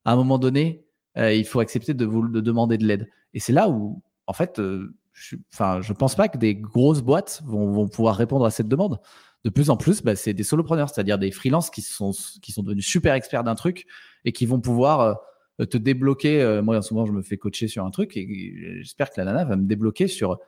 à 0.04 0.12
un 0.12 0.16
moment 0.16 0.38
donné, 0.38 0.86
euh, 1.18 1.34
il 1.34 1.44
faut 1.44 1.60
accepter 1.60 1.94
de 1.94 2.04
vous 2.06 2.26
de 2.28 2.40
demander 2.40 2.78
de 2.78 2.86
l'aide. 2.86 3.10
Et 3.34 3.40
c'est 3.40 3.52
là 3.52 3.68
où, 3.68 4.02
en 4.26 4.32
fait, 4.32 4.58
euh, 4.58 4.94
je, 5.12 5.36
je 5.80 5.92
pense 5.92 6.14
pas 6.14 6.28
que 6.28 6.38
des 6.38 6.54
grosses 6.54 7.02
boîtes 7.02 7.42
vont, 7.44 7.88
pouvoir 7.88 8.16
répondre 8.16 8.44
à 8.44 8.50
cette 8.50 8.68
demande 8.68 9.00
de 9.44 9.50
plus 9.50 9.70
en 9.70 9.76
plus, 9.76 10.02
bah, 10.02 10.16
c'est 10.16 10.34
des 10.34 10.42
solopreneurs, 10.42 10.90
c'est-à-dire 10.90 11.16
des 11.16 11.30
freelances 11.30 11.70
qui 11.70 11.80
sont, 11.80 12.10
qui 12.42 12.50
sont 12.50 12.62
devenus 12.62 12.86
super 12.86 13.14
experts 13.14 13.44
d'un 13.44 13.54
truc 13.54 13.86
et 14.24 14.32
qui 14.32 14.46
vont 14.46 14.58
pouvoir 14.58 15.16
euh, 15.60 15.64
te 15.64 15.78
débloquer. 15.78 16.60
Moi, 16.62 16.82
souvent, 16.82 17.06
je 17.06 17.12
me 17.12 17.22
fais 17.22 17.36
coacher 17.36 17.68
sur 17.68 17.84
un 17.84 17.90
truc 17.90 18.16
et 18.16 18.52
j'espère 18.80 19.10
que 19.10 19.14
la 19.18 19.24
nana 19.24 19.44
va 19.44 19.56
me 19.56 19.66
débloquer 19.66 20.08
sur 20.08 20.38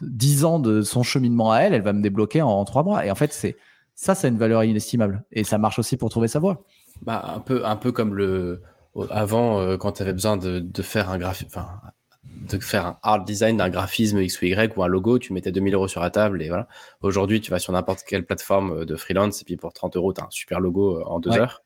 10 0.00 0.44
ans 0.44 0.58
de 0.58 0.82
son 0.82 1.02
cheminement 1.02 1.52
à 1.52 1.60
elle. 1.60 1.74
Elle 1.74 1.82
va 1.82 1.92
me 1.92 2.02
débloquer 2.02 2.42
en, 2.42 2.64
trois 2.64 2.82
3 2.82 2.84
mois. 2.84 3.06
Et 3.06 3.10
en 3.10 3.14
fait, 3.14 3.32
c'est 3.32 3.56
ça, 4.00 4.14
c'est 4.14 4.28
une 4.28 4.38
valeur 4.38 4.64
inestimable. 4.64 5.24
Et 5.30 5.44
ça 5.44 5.58
marche 5.58 5.78
aussi 5.78 5.98
pour 5.98 6.08
trouver 6.08 6.26
sa 6.26 6.38
voie. 6.38 6.64
Bah, 7.02 7.22
un 7.36 7.40
peu, 7.40 7.66
un 7.66 7.76
peu 7.76 7.92
comme 7.92 8.14
le 8.14 8.62
avant, 9.10 9.60
euh, 9.60 9.76
quand 9.76 9.92
tu 9.92 10.02
avais 10.02 10.14
besoin 10.14 10.38
de, 10.38 10.58
de 10.58 10.82
faire 10.82 11.10
un 11.10 11.18
graphique, 11.18 11.48
enfin, 11.50 11.68
de 12.24 12.58
faire 12.58 12.86
un 12.86 12.98
art 13.02 13.24
design 13.24 13.58
d'un 13.58 13.68
graphisme 13.68 14.18
X 14.18 14.40
ou 14.40 14.46
Y 14.46 14.74
ou 14.74 14.82
un 14.82 14.86
logo, 14.86 15.18
tu 15.18 15.34
mettais 15.34 15.52
2000 15.52 15.74
euros 15.74 15.86
sur 15.86 16.00
la 16.00 16.08
table 16.08 16.42
et 16.42 16.48
voilà. 16.48 16.66
Aujourd'hui, 17.02 17.42
tu 17.42 17.50
vas 17.50 17.58
sur 17.58 17.74
n'importe 17.74 18.02
quelle 18.06 18.24
plateforme 18.24 18.86
de 18.86 18.96
freelance 18.96 19.42
et 19.42 19.44
puis 19.44 19.58
pour 19.58 19.74
30 19.74 19.96
euros, 19.96 20.14
tu 20.14 20.22
as 20.22 20.24
un 20.24 20.30
super 20.30 20.60
logo 20.60 21.02
en 21.04 21.20
deux 21.20 21.32
heures. 21.32 21.62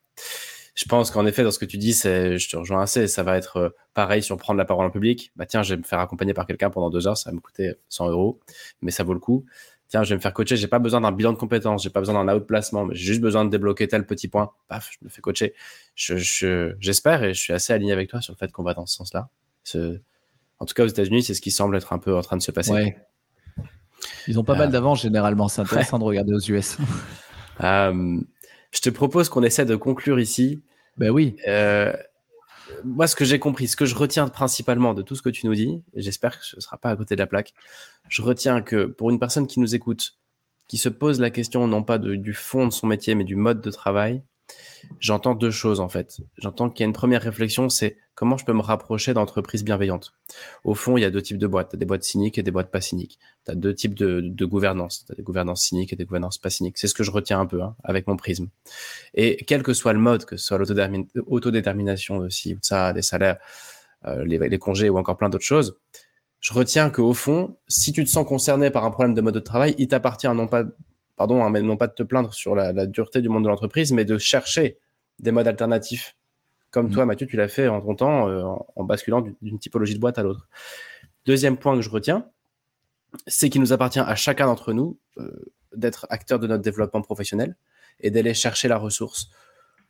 Je 0.74 0.86
pense 0.86 1.12
qu'en 1.12 1.24
effet, 1.24 1.44
dans 1.44 1.52
ce 1.52 1.60
que 1.60 1.64
tu 1.64 1.78
dis, 1.78 1.92
je 1.92 2.48
te 2.48 2.56
rejoins 2.56 2.82
assez, 2.82 3.06
ça 3.06 3.22
va 3.22 3.36
être 3.36 3.58
euh, 3.58 3.68
pareil 3.94 4.24
sur 4.24 4.36
prendre 4.36 4.58
la 4.58 4.64
parole 4.64 4.84
en 4.84 4.90
public. 4.90 5.30
Bah 5.36 5.46
tiens, 5.46 5.62
je 5.62 5.74
vais 5.74 5.78
me 5.78 5.84
faire 5.84 6.00
accompagner 6.00 6.34
par 6.34 6.46
quelqu'un 6.46 6.68
pendant 6.68 6.90
deux 6.90 7.06
heures, 7.06 7.16
ça 7.16 7.30
va 7.30 7.34
me 7.36 7.40
coûter 7.40 7.74
100 7.90 8.10
euros, 8.10 8.40
mais 8.82 8.90
ça 8.90 9.04
vaut 9.04 9.14
le 9.14 9.20
coup. 9.20 9.44
Tiens, 9.88 10.02
je 10.02 10.10
vais 10.10 10.16
me 10.16 10.20
faire 10.20 10.32
coacher, 10.32 10.56
j'ai 10.56 10.66
pas 10.66 10.78
besoin 10.78 11.00
d'un 11.00 11.12
bilan 11.12 11.32
de 11.32 11.38
compétences, 11.38 11.82
j'ai 11.82 11.90
pas 11.90 12.00
besoin 12.00 12.24
d'un 12.24 12.34
outplacement, 12.34 12.86
mais 12.86 12.94
j'ai 12.94 13.04
juste 13.04 13.20
besoin 13.20 13.44
de 13.44 13.50
débloquer 13.50 13.86
tel 13.86 14.06
petit 14.06 14.28
point. 14.28 14.50
Paf, 14.68 14.90
je 14.90 15.04
me 15.04 15.10
fais 15.10 15.20
coacher. 15.20 15.54
Je, 15.94 16.74
j'espère 16.80 17.22
et 17.22 17.34
je 17.34 17.40
suis 17.40 17.52
assez 17.52 17.72
aligné 17.72 17.92
avec 17.92 18.08
toi 18.08 18.20
sur 18.20 18.32
le 18.32 18.38
fait 18.38 18.50
qu'on 18.50 18.62
va 18.62 18.74
dans 18.74 18.86
ce 18.86 18.96
sens-là. 18.96 19.28
En 20.58 20.66
tout 20.66 20.74
cas, 20.74 20.84
aux 20.84 20.88
États-Unis, 20.88 21.22
c'est 21.22 21.34
ce 21.34 21.40
qui 21.40 21.50
semble 21.50 21.76
être 21.76 21.92
un 21.92 21.98
peu 21.98 22.16
en 22.16 22.22
train 22.22 22.36
de 22.36 22.42
se 22.42 22.50
passer. 22.50 22.96
Ils 24.26 24.38
ont 24.38 24.44
pas 24.44 24.54
mal 24.54 24.68
euh, 24.68 24.72
d'avance 24.72 25.02
généralement. 25.02 25.48
C'est 25.48 25.60
intéressant 25.60 25.98
de 25.98 26.04
regarder 26.04 26.32
aux 26.32 26.40
US. 26.40 26.78
Euh, 27.60 28.20
je 28.72 28.80
te 28.80 28.90
propose 28.90 29.28
qu'on 29.28 29.44
essaie 29.44 29.64
de 29.64 29.76
conclure 29.76 30.18
ici. 30.18 30.60
Ben 30.96 31.10
oui. 31.10 31.36
Euh, 31.46 31.92
moi, 32.84 33.06
ce 33.06 33.16
que 33.16 33.24
j'ai 33.24 33.38
compris, 33.38 33.68
ce 33.68 33.76
que 33.76 33.86
je 33.86 33.94
retiens 33.94 34.28
principalement 34.28 34.94
de 34.94 35.02
tout 35.02 35.16
ce 35.16 35.22
que 35.22 35.30
tu 35.30 35.46
nous 35.46 35.54
dis, 35.54 35.82
et 35.94 36.02
j'espère 36.02 36.38
que 36.38 36.44
ce 36.44 36.56
ne 36.56 36.60
sera 36.60 36.76
pas 36.76 36.90
à 36.90 36.96
côté 36.96 37.14
de 37.14 37.20
la 37.20 37.26
plaque, 37.26 37.54
je 38.08 38.22
retiens 38.22 38.62
que 38.62 38.86
pour 38.86 39.10
une 39.10 39.18
personne 39.18 39.46
qui 39.46 39.60
nous 39.60 39.74
écoute, 39.74 40.18
qui 40.68 40.78
se 40.78 40.88
pose 40.88 41.20
la 41.20 41.30
question 41.30 41.66
non 41.66 41.82
pas 41.82 41.98
du 41.98 42.32
fond 42.32 42.66
de 42.66 42.72
son 42.72 42.86
métier, 42.86 43.14
mais 43.14 43.24
du 43.24 43.36
mode 43.36 43.60
de 43.60 43.70
travail, 43.70 44.22
j'entends 45.00 45.34
deux 45.34 45.50
choses 45.50 45.80
en 45.80 45.88
fait. 45.88 46.18
J'entends 46.38 46.70
qu'il 46.70 46.84
y 46.84 46.84
a 46.84 46.88
une 46.88 46.92
première 46.92 47.22
réflexion, 47.22 47.68
c'est 47.68 47.96
comment 48.14 48.36
je 48.36 48.44
peux 48.44 48.52
me 48.52 48.60
rapprocher 48.60 49.14
d'entreprises 49.14 49.64
bienveillantes. 49.64 50.14
Au 50.64 50.74
fond, 50.74 50.96
il 50.96 51.02
y 51.02 51.04
a 51.04 51.10
deux 51.10 51.22
types 51.22 51.38
de 51.38 51.46
boîtes. 51.46 51.70
Tu 51.70 51.76
as 51.76 51.78
des 51.78 51.84
boîtes 51.86 52.04
cyniques 52.04 52.38
et 52.38 52.42
des 52.42 52.50
boîtes 52.50 52.70
pas 52.70 52.80
cyniques. 52.80 53.18
Tu 53.44 53.52
as 53.52 53.54
deux 53.54 53.74
types 53.74 53.94
de, 53.94 54.44
gouvernance. 54.44 55.04
Tu 55.06 55.12
as 55.12 55.16
des 55.16 55.22
gouvernances 55.22 55.62
cyniques 55.62 55.92
et 55.92 55.96
des 55.96 56.04
gouvernances 56.04 56.38
pas 56.38 56.50
cyniques. 56.50 56.78
C'est 56.78 56.88
ce 56.88 56.94
que 56.94 57.02
je 57.02 57.10
retiens 57.10 57.40
un 57.40 57.46
peu 57.46 57.62
hein, 57.62 57.76
avec 57.82 58.06
mon 58.06 58.16
prisme. 58.16 58.48
Et 59.14 59.44
quel 59.46 59.62
que 59.62 59.72
soit 59.72 59.92
le 59.92 59.98
mode, 59.98 60.24
que 60.24 60.36
ce 60.36 60.46
soit 60.46 60.58
l'autodétermination 60.58 62.18
aussi, 62.18 62.56
ça, 62.62 62.92
des 62.92 63.02
salaires, 63.02 63.38
euh, 64.06 64.24
les, 64.24 64.38
les 64.38 64.58
congés 64.58 64.88
ou 64.88 64.98
encore 64.98 65.16
plein 65.16 65.28
d'autres 65.28 65.44
choses, 65.44 65.76
je 66.40 66.52
retiens 66.52 66.90
qu'au 66.90 67.14
fond, 67.14 67.56
si 67.68 67.92
tu 67.92 68.04
te 68.04 68.10
sens 68.10 68.26
concerné 68.26 68.70
par 68.70 68.84
un 68.84 68.90
problème 68.90 69.14
de 69.14 69.20
mode 69.22 69.34
de 69.34 69.40
travail, 69.40 69.74
il 69.78 69.88
t'appartient 69.88 70.28
non 70.28 70.46
pas 70.46 70.64
pardon, 71.16 71.44
hein, 71.44 71.50
mais 71.50 71.62
non 71.62 71.76
pas 71.76 71.86
de 71.86 71.94
te 71.94 72.02
plaindre 72.02 72.32
sur 72.34 72.54
la, 72.54 72.86
dureté 72.86 73.20
du 73.20 73.28
monde 73.28 73.44
de 73.44 73.48
l'entreprise, 73.48 73.92
mais 73.92 74.04
de 74.04 74.18
chercher 74.18 74.78
des 75.18 75.30
modes 75.30 75.48
alternatifs. 75.48 76.16
Comme 76.70 76.88
mm. 76.88 76.92
toi, 76.92 77.06
Mathieu, 77.06 77.26
tu 77.26 77.36
l'as 77.36 77.48
fait 77.48 77.68
en 77.68 77.80
ton 77.80 77.94
temps, 77.94 78.28
euh, 78.28 78.44
en, 78.76 78.84
basculant 78.84 79.24
d'une 79.42 79.58
typologie 79.58 79.94
de 79.94 80.00
boîte 80.00 80.18
à 80.18 80.22
l'autre. 80.22 80.48
Deuxième 81.26 81.56
point 81.56 81.74
que 81.76 81.82
je 81.82 81.90
retiens, 81.90 82.26
c'est 83.26 83.48
qu'il 83.48 83.60
nous 83.60 83.72
appartient 83.72 84.00
à 84.00 84.14
chacun 84.16 84.46
d'entre 84.46 84.72
nous 84.72 84.98
euh, 85.18 85.52
d'être 85.74 86.06
acteur 86.10 86.38
de 86.38 86.46
notre 86.46 86.62
développement 86.62 87.02
professionnel 87.02 87.56
et 88.00 88.10
d'aller 88.10 88.34
chercher 88.34 88.68
la 88.68 88.76
ressource 88.76 89.30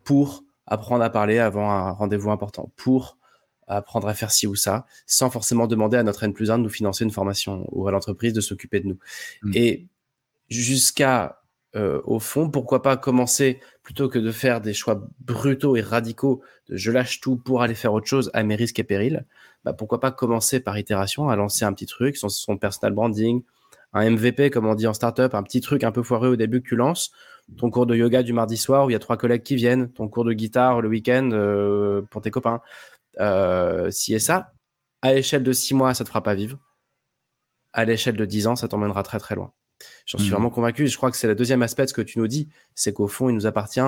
pour 0.05 0.45
apprendre 0.67 1.03
à 1.05 1.11
parler 1.11 1.39
avant 1.39 1.71
un 1.71 1.91
rendez-vous 1.91 2.31
important, 2.31 2.71
pour 2.77 3.19
apprendre 3.67 4.09
à 4.09 4.15
faire 4.15 4.31
ci 4.31 4.47
ou 4.47 4.55
ça, 4.55 4.87
sans 5.07 5.31
forcément 5.31 5.67
demander 5.67 5.97
à 5.97 6.03
notre 6.03 6.25
N 6.25 6.35
plus 6.35 6.51
1 6.51 6.59
de 6.59 6.65
nous 6.65 6.69
financer 6.69 7.05
une 7.05 7.11
formation 7.11 7.67
ou 7.73 7.89
à 7.89 7.93
l'entreprise 7.93 8.33
de 8.33 8.41
s'occuper 8.41 8.81
de 8.81 8.89
nous. 8.89 8.99
Mm. 9.43 9.53
Et 9.55 9.87
jusqu'à 10.49 11.41
euh, 11.77 12.01
au 12.05 12.21
fond, 12.21 12.51
pourquoi 12.51 12.83
pas 12.83 12.97
commencer 12.97 13.61
plutôt 13.83 14.09
que 14.09 14.19
de 14.19 14.31
faire 14.31 14.61
des 14.61 14.75
choix 14.75 15.09
brutaux 15.21 15.75
et 15.77 15.81
radicaux 15.81 16.41
je 16.69 16.91
lâche 16.93 17.21
tout 17.21 17.37
pour 17.37 17.63
aller 17.63 17.75
faire 17.75 17.93
autre 17.93 18.07
chose 18.07 18.31
à 18.33 18.43
mes 18.43 18.55
risques 18.55 18.79
et 18.79 18.85
périls, 18.85 19.25
bah 19.65 19.73
pourquoi 19.73 20.01
pas 20.01 20.13
commencer 20.13 20.61
par 20.61 20.79
itération 20.79 21.29
à 21.29 21.37
lancer 21.37 21.65
un 21.65 21.73
petit 21.73 21.87
truc, 21.87 22.17
son, 22.17 22.29
son 22.29 22.57
personal 22.57 22.95
branding, 22.95 23.43
un 23.93 24.11
MVP 24.11 24.51
comme 24.51 24.67
on 24.67 24.75
dit 24.75 24.87
en 24.87 24.95
startup, 24.95 25.35
un 25.35 25.43
petit 25.43 25.61
truc 25.61 25.85
un 25.85 25.93
peu 25.93 26.03
foireux 26.03 26.31
au 26.31 26.37
début 26.37 26.63
que 26.63 26.69
tu 26.69 26.77
lances, 26.77 27.13
ton 27.59 27.71
cours 27.71 27.87
de 27.87 27.97
yoga 27.97 28.23
du 28.23 28.33
mardi 28.33 28.57
soir 28.57 28.87
où 28.87 28.91
il 28.91 28.93
y 28.95 28.97
a 28.97 29.01
trois 29.01 29.17
collègues 29.17 29.43
qui 29.43 29.57
viennent, 29.57 29.91
ton 29.93 30.09
cours 30.09 30.25
de 30.25 30.33
guitare 30.33 30.81
le 30.81 30.89
week-end 30.89 31.31
euh, 31.33 32.03
pour 32.11 32.23
tes 32.23 32.31
copains, 32.31 32.61
euh, 33.21 33.91
si 33.91 34.15
et 34.15 34.19
ça, 34.19 34.53
à 35.03 35.13
l'échelle 35.13 35.43
de 35.43 35.53
six 35.53 35.75
mois 35.75 35.93
ça 35.95 36.05
te 36.05 36.09
fera 36.09 36.23
pas 36.23 36.35
vivre, 36.35 36.59
à 37.73 37.85
l'échelle 37.85 38.17
de 38.17 38.25
dix 38.25 38.47
ans 38.47 38.57
ça 38.57 38.69
t'emmènera 38.69 39.03
très 39.03 39.19
très 39.19 39.35
loin. 39.35 39.53
J'en 40.07 40.19
suis 40.19 40.29
mmh. 40.29 40.33
vraiment 40.33 40.51
convaincu. 40.51 40.87
Je 40.87 40.97
crois 40.97 41.11
que 41.11 41.17
c'est 41.17 41.27
le 41.27 41.35
deuxième 41.35 41.63
aspect 41.63 41.85
de 41.85 41.89
ce 41.89 41.95
que 41.95 42.03
tu 42.03 42.19
nous 42.19 42.29
dis, 42.29 42.49
c'est 42.75 42.93
qu'au 42.93 43.09
fond, 43.09 43.29
il 43.29 43.35
nous 43.35 43.47
appartient 43.47 43.81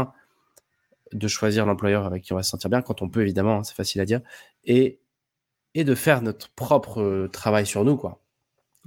de 1.13 1.29
choisir 1.29 1.67
l'employeur 1.67 2.05
avec 2.05 2.23
qui 2.23 2.33
on 2.33 2.37
va 2.37 2.43
se 2.43 2.51
sentir 2.51 2.71
bien, 2.71 2.83
quand 2.83 3.03
on 3.03 3.09
peut 3.09 3.23
évidemment, 3.23 3.59
hein, 3.59 3.65
c'est 3.65 3.75
facile 3.75 4.01
à 4.01 4.05
dire, 4.05 4.21
et, 4.65 5.01
et 5.75 5.85
de 5.85 5.95
faire 5.95 6.23
notre 6.23 6.51
propre 6.51 7.01
euh, 7.01 7.29
travail 7.29 7.67
sur 7.67 7.85
nous, 7.85 7.97
quoi. 7.97 8.23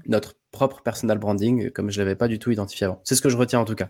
Notre 0.07 0.35
propre 0.51 0.81
personal 0.81 1.17
branding, 1.17 1.69
comme 1.71 1.91
je 1.91 1.99
ne 1.99 2.05
l'avais 2.05 2.15
pas 2.15 2.27
du 2.27 2.39
tout 2.39 2.51
identifié 2.51 2.85
avant. 2.85 3.01
C'est 3.03 3.15
ce 3.15 3.21
que 3.21 3.29
je 3.29 3.37
retiens 3.37 3.59
en 3.59 3.65
tout 3.65 3.75
cas. 3.75 3.89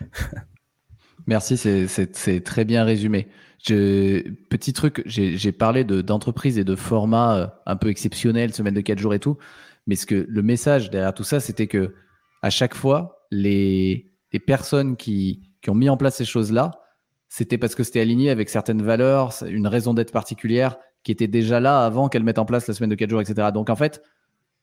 Merci, 1.26 1.56
c'est 1.56 2.40
très 2.42 2.64
bien 2.64 2.84
résumé. 2.84 3.28
Je, 3.62 4.28
petit 4.48 4.72
truc, 4.72 5.02
j'ai 5.06 5.52
parlé 5.52 5.84
d'entreprise 5.84 6.58
et 6.58 6.64
de 6.64 6.74
format 6.74 7.36
euh, 7.36 7.46
un 7.66 7.76
peu 7.76 7.88
exceptionnel, 7.88 8.52
semaine 8.52 8.74
de 8.74 8.80
4 8.80 8.98
jours 8.98 9.14
et 9.14 9.20
tout, 9.20 9.38
mais 9.86 9.94
ce 9.94 10.06
que 10.06 10.26
le 10.28 10.42
message 10.42 10.90
derrière 10.90 11.14
tout 11.14 11.24
ça, 11.24 11.38
c'était 11.38 11.68
que 11.68 11.94
à 12.42 12.50
chaque 12.50 12.74
fois, 12.74 13.26
les, 13.30 14.12
personnes 14.46 14.96
qui, 14.96 15.40
ont 15.68 15.74
mis 15.74 15.88
en 15.88 15.96
place 15.96 16.16
ces 16.16 16.24
choses-là, 16.24 16.72
c'était 17.28 17.56
parce 17.56 17.74
que 17.74 17.84
c'était 17.84 18.00
aligné 18.00 18.30
avec 18.30 18.50
certaines 18.50 18.82
valeurs, 18.82 19.32
une 19.46 19.66
raison 19.66 19.94
d'être 19.94 20.12
particulière 20.12 20.76
qui 21.02 21.12
était 21.12 21.28
déjà 21.28 21.60
là 21.60 21.84
avant 21.84 22.08
qu'elles 22.08 22.24
mettent 22.24 22.38
en 22.38 22.44
place 22.44 22.66
la 22.66 22.74
semaine 22.74 22.90
de 22.90 22.94
4 22.94 23.08
jours, 23.08 23.20
etc. 23.20 23.48
Donc 23.54 23.70
en 23.70 23.76
fait, 23.76 24.02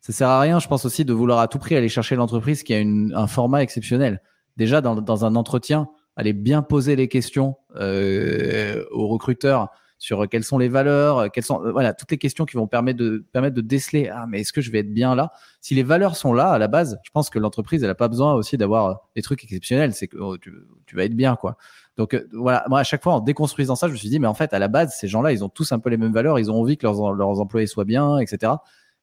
ça 0.02 0.14
sert 0.14 0.28
à 0.28 0.40
rien, 0.40 0.60
je 0.60 0.68
pense 0.68 0.86
aussi, 0.86 1.04
de 1.04 1.14
vouloir 1.14 1.40
à 1.40 1.48
tout 1.48 1.58
prix 1.58 1.76
aller 1.76 1.90
chercher 1.90 2.16
l'entreprise 2.16 2.64
qui 2.64 2.74
a 2.76 2.80
un 2.80 3.28
format 3.28 3.64
exceptionnel. 3.64 4.22
Déjà, 4.56 4.82
dans, 4.82 5.02
dans 5.02 5.26
un 5.26 5.36
entretien 5.36 5.90
aller 6.16 6.34
bien 6.34 6.62
poser 6.62 6.96
les 6.96 7.08
questions 7.08 7.56
aux 7.76 9.08
recruteurs 9.08 9.70
sur 10.00 10.28
quelles 10.30 10.46
sont 10.46 10.58
les 10.58 10.70
valeurs, 10.70 11.30
quelles 11.32 11.44
sont 11.44 11.62
voilà 11.72 11.94
toutes 11.94 12.10
les 12.10 12.18
questions 12.18 12.46
qui 12.46 12.56
vont 12.56 12.68
permettre 12.68 12.98
de 12.98 13.24
permettre 13.32 13.56
de 13.56 13.62
déceler 13.62 14.08
ah 14.08 14.26
mais 14.28 14.42
est-ce 14.42 14.54
que 14.54 14.62
je 14.62 14.72
vais 14.72 14.80
être 14.80 14.94
bien 14.94 15.14
là? 15.14 15.32
Si 15.62 15.76
les 15.76 15.84
valeurs 15.84 16.16
sont 16.16 16.34
là 16.34 16.50
à 16.50 16.58
la 16.58 16.68
base, 16.68 17.00
je 17.04 17.12
pense 17.12 17.30
que 17.30 17.38
l'entreprise 17.38 17.84
elle 17.84 17.90
a 17.90 17.96
pas 17.96 18.08
besoin 18.08 18.34
aussi 18.34 18.58
d'avoir 18.58 19.10
des 19.16 19.22
trucs 19.22 19.44
exceptionnels, 19.44 19.94
c'est 19.94 20.08
que 20.08 20.18
oh, 20.18 20.38
tu, 20.38 20.96
vas 20.96 21.04
être 21.04 21.16
bien 21.16 21.36
quoi. 21.36 21.58
Donc 21.98 22.20
voilà, 22.32 22.66
moi 22.70 22.80
à 22.80 22.84
chaque 22.84 23.04
fois 23.04 23.14
en 23.14 23.20
déconstruisant 23.20 23.76
ça, 23.76 23.88
je 23.88 23.92
me 23.92 23.98
suis 23.98 24.10
dit 24.10 24.20
mais 24.20 24.28
en 24.28 24.34
fait 24.34 24.54
à 24.54 24.60
la 24.60 24.70
base 24.70 24.96
ces 24.98 25.10
gens-là 25.10 25.34
ils 25.34 25.44
ont 25.44 25.50
tous 25.50 25.72
un 25.74 25.80
peu 25.80 25.90
les 25.90 25.98
mêmes 25.98 26.14
valeurs, 26.14 26.40
ils 26.40 26.50
ont 26.50 26.60
envie 26.60 26.78
que 26.78 26.88
leurs, 26.88 27.14
leurs 27.14 27.40
employés 27.42 27.68
soient 27.68 27.86
bien, 27.86 28.20
etc. 28.20 28.54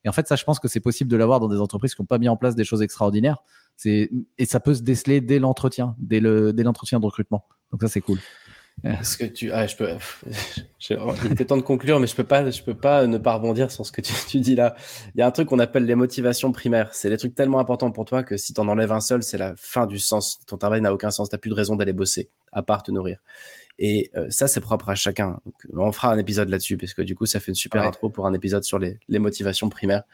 Et 0.07 0.09
en 0.09 0.13
fait, 0.13 0.29
ça, 0.29 0.37
je 0.37 0.45
pense 0.45 0.61
que 0.61 0.69
c'est 0.69 0.79
possible 0.79 1.11
de 1.11 1.17
l'avoir 1.17 1.41
dans 1.41 1.49
des 1.49 1.61
entreprises 1.61 1.97
qui 1.97 2.01
n'ont 2.01 2.07
pas 2.07 2.19
mis 2.19 2.29
en 2.29 2.37
place 2.37 2.55
des 2.55 2.63
choses 2.63 2.81
extraordinaires. 2.81 3.43
Et 3.85 4.09
ça 4.45 4.61
peut 4.61 4.73
se 4.73 4.83
déceler 4.83 5.21
dès 5.21 5.41
l'entretien, 5.41 5.97
dès 5.99 6.21
le 6.21 6.53
dès 6.53 6.63
l'entretien 6.63 7.01
de 7.01 7.05
recrutement. 7.05 7.45
Donc 7.73 7.83
ça, 7.83 7.89
c'est 7.89 8.01
cool. 8.01 8.21
Est-ce 8.85 9.17
que 9.17 9.25
tu, 9.25 9.51
ah, 9.53 9.67
je 9.67 9.75
peux, 9.75 9.89
il 10.91 11.33
était 11.33 11.47
temps 11.47 11.57
de 11.57 11.63
conclure, 11.63 11.99
mais 11.99 12.07
je 12.07 12.15
peux 12.15 12.25
pas, 12.25 12.49
je 12.51 12.63
peux 12.63 12.75
pas 12.75 13.07
ne 13.07 13.19
pas 13.19 13.35
rebondir 13.35 13.71
sur 13.71 13.87
ce 13.87 13.91
que 13.91 14.01
tu, 14.01 14.13
tu 14.29 14.39
dis 14.41 14.55
là. 14.55 14.77
Il 15.15 15.19
y 15.19 15.23
a 15.23 15.27
un 15.27 15.31
truc 15.31 15.49
qu'on 15.49 15.59
appelle 15.59 15.87
les 15.87 15.95
motivations 15.95 16.53
primaires. 16.53 16.91
C'est 16.93 17.09
des 17.09 17.17
trucs 17.17 17.35
tellement 17.35 17.59
importants 17.59 17.91
pour 17.91 18.05
toi 18.05 18.23
que 18.23 18.37
si 18.37 18.53
tu 18.55 18.61
en 18.61 18.69
enlèves 18.69 18.93
un 18.93 19.01
seul, 19.01 19.23
c'est 19.23 19.39
la 19.39 19.55
fin 19.57 19.87
du 19.87 19.99
sens. 19.99 20.41
Ton 20.47 20.59
travail 20.59 20.81
n'a 20.83 20.93
aucun 20.93 21.11
sens. 21.11 21.31
T'as 21.31 21.39
plus 21.39 21.51
de 21.51 21.55
raison 21.55 21.75
d'aller 21.75 21.95
bosser, 21.95 22.29
à 22.53 22.63
part 22.63 22.83
te 22.83 22.91
nourrir. 22.91 23.19
Et 23.79 24.11
euh, 24.17 24.27
ça, 24.31 24.47
c'est 24.47 24.61
propre 24.61 24.89
à 24.89 24.95
chacun. 24.95 25.41
Donc, 25.45 25.55
on 25.75 25.93
fera 25.93 26.13
un 26.13 26.19
épisode 26.19 26.49
là-dessus, 26.49 26.77
parce 26.77 26.95
que 26.95 27.03
du 27.03 27.15
coup, 27.15 27.27
ça 27.27 27.41
fait 27.41 27.51
une 27.51 27.57
super 27.57 27.83
intro 27.83 28.11
pour 28.11 28.27
un 28.27 28.35
épisode 28.35 28.65
sur 28.65 28.79
les, 28.79 28.99
les 29.09 29.19
motivations 29.19 29.69
primaires. 29.69 30.05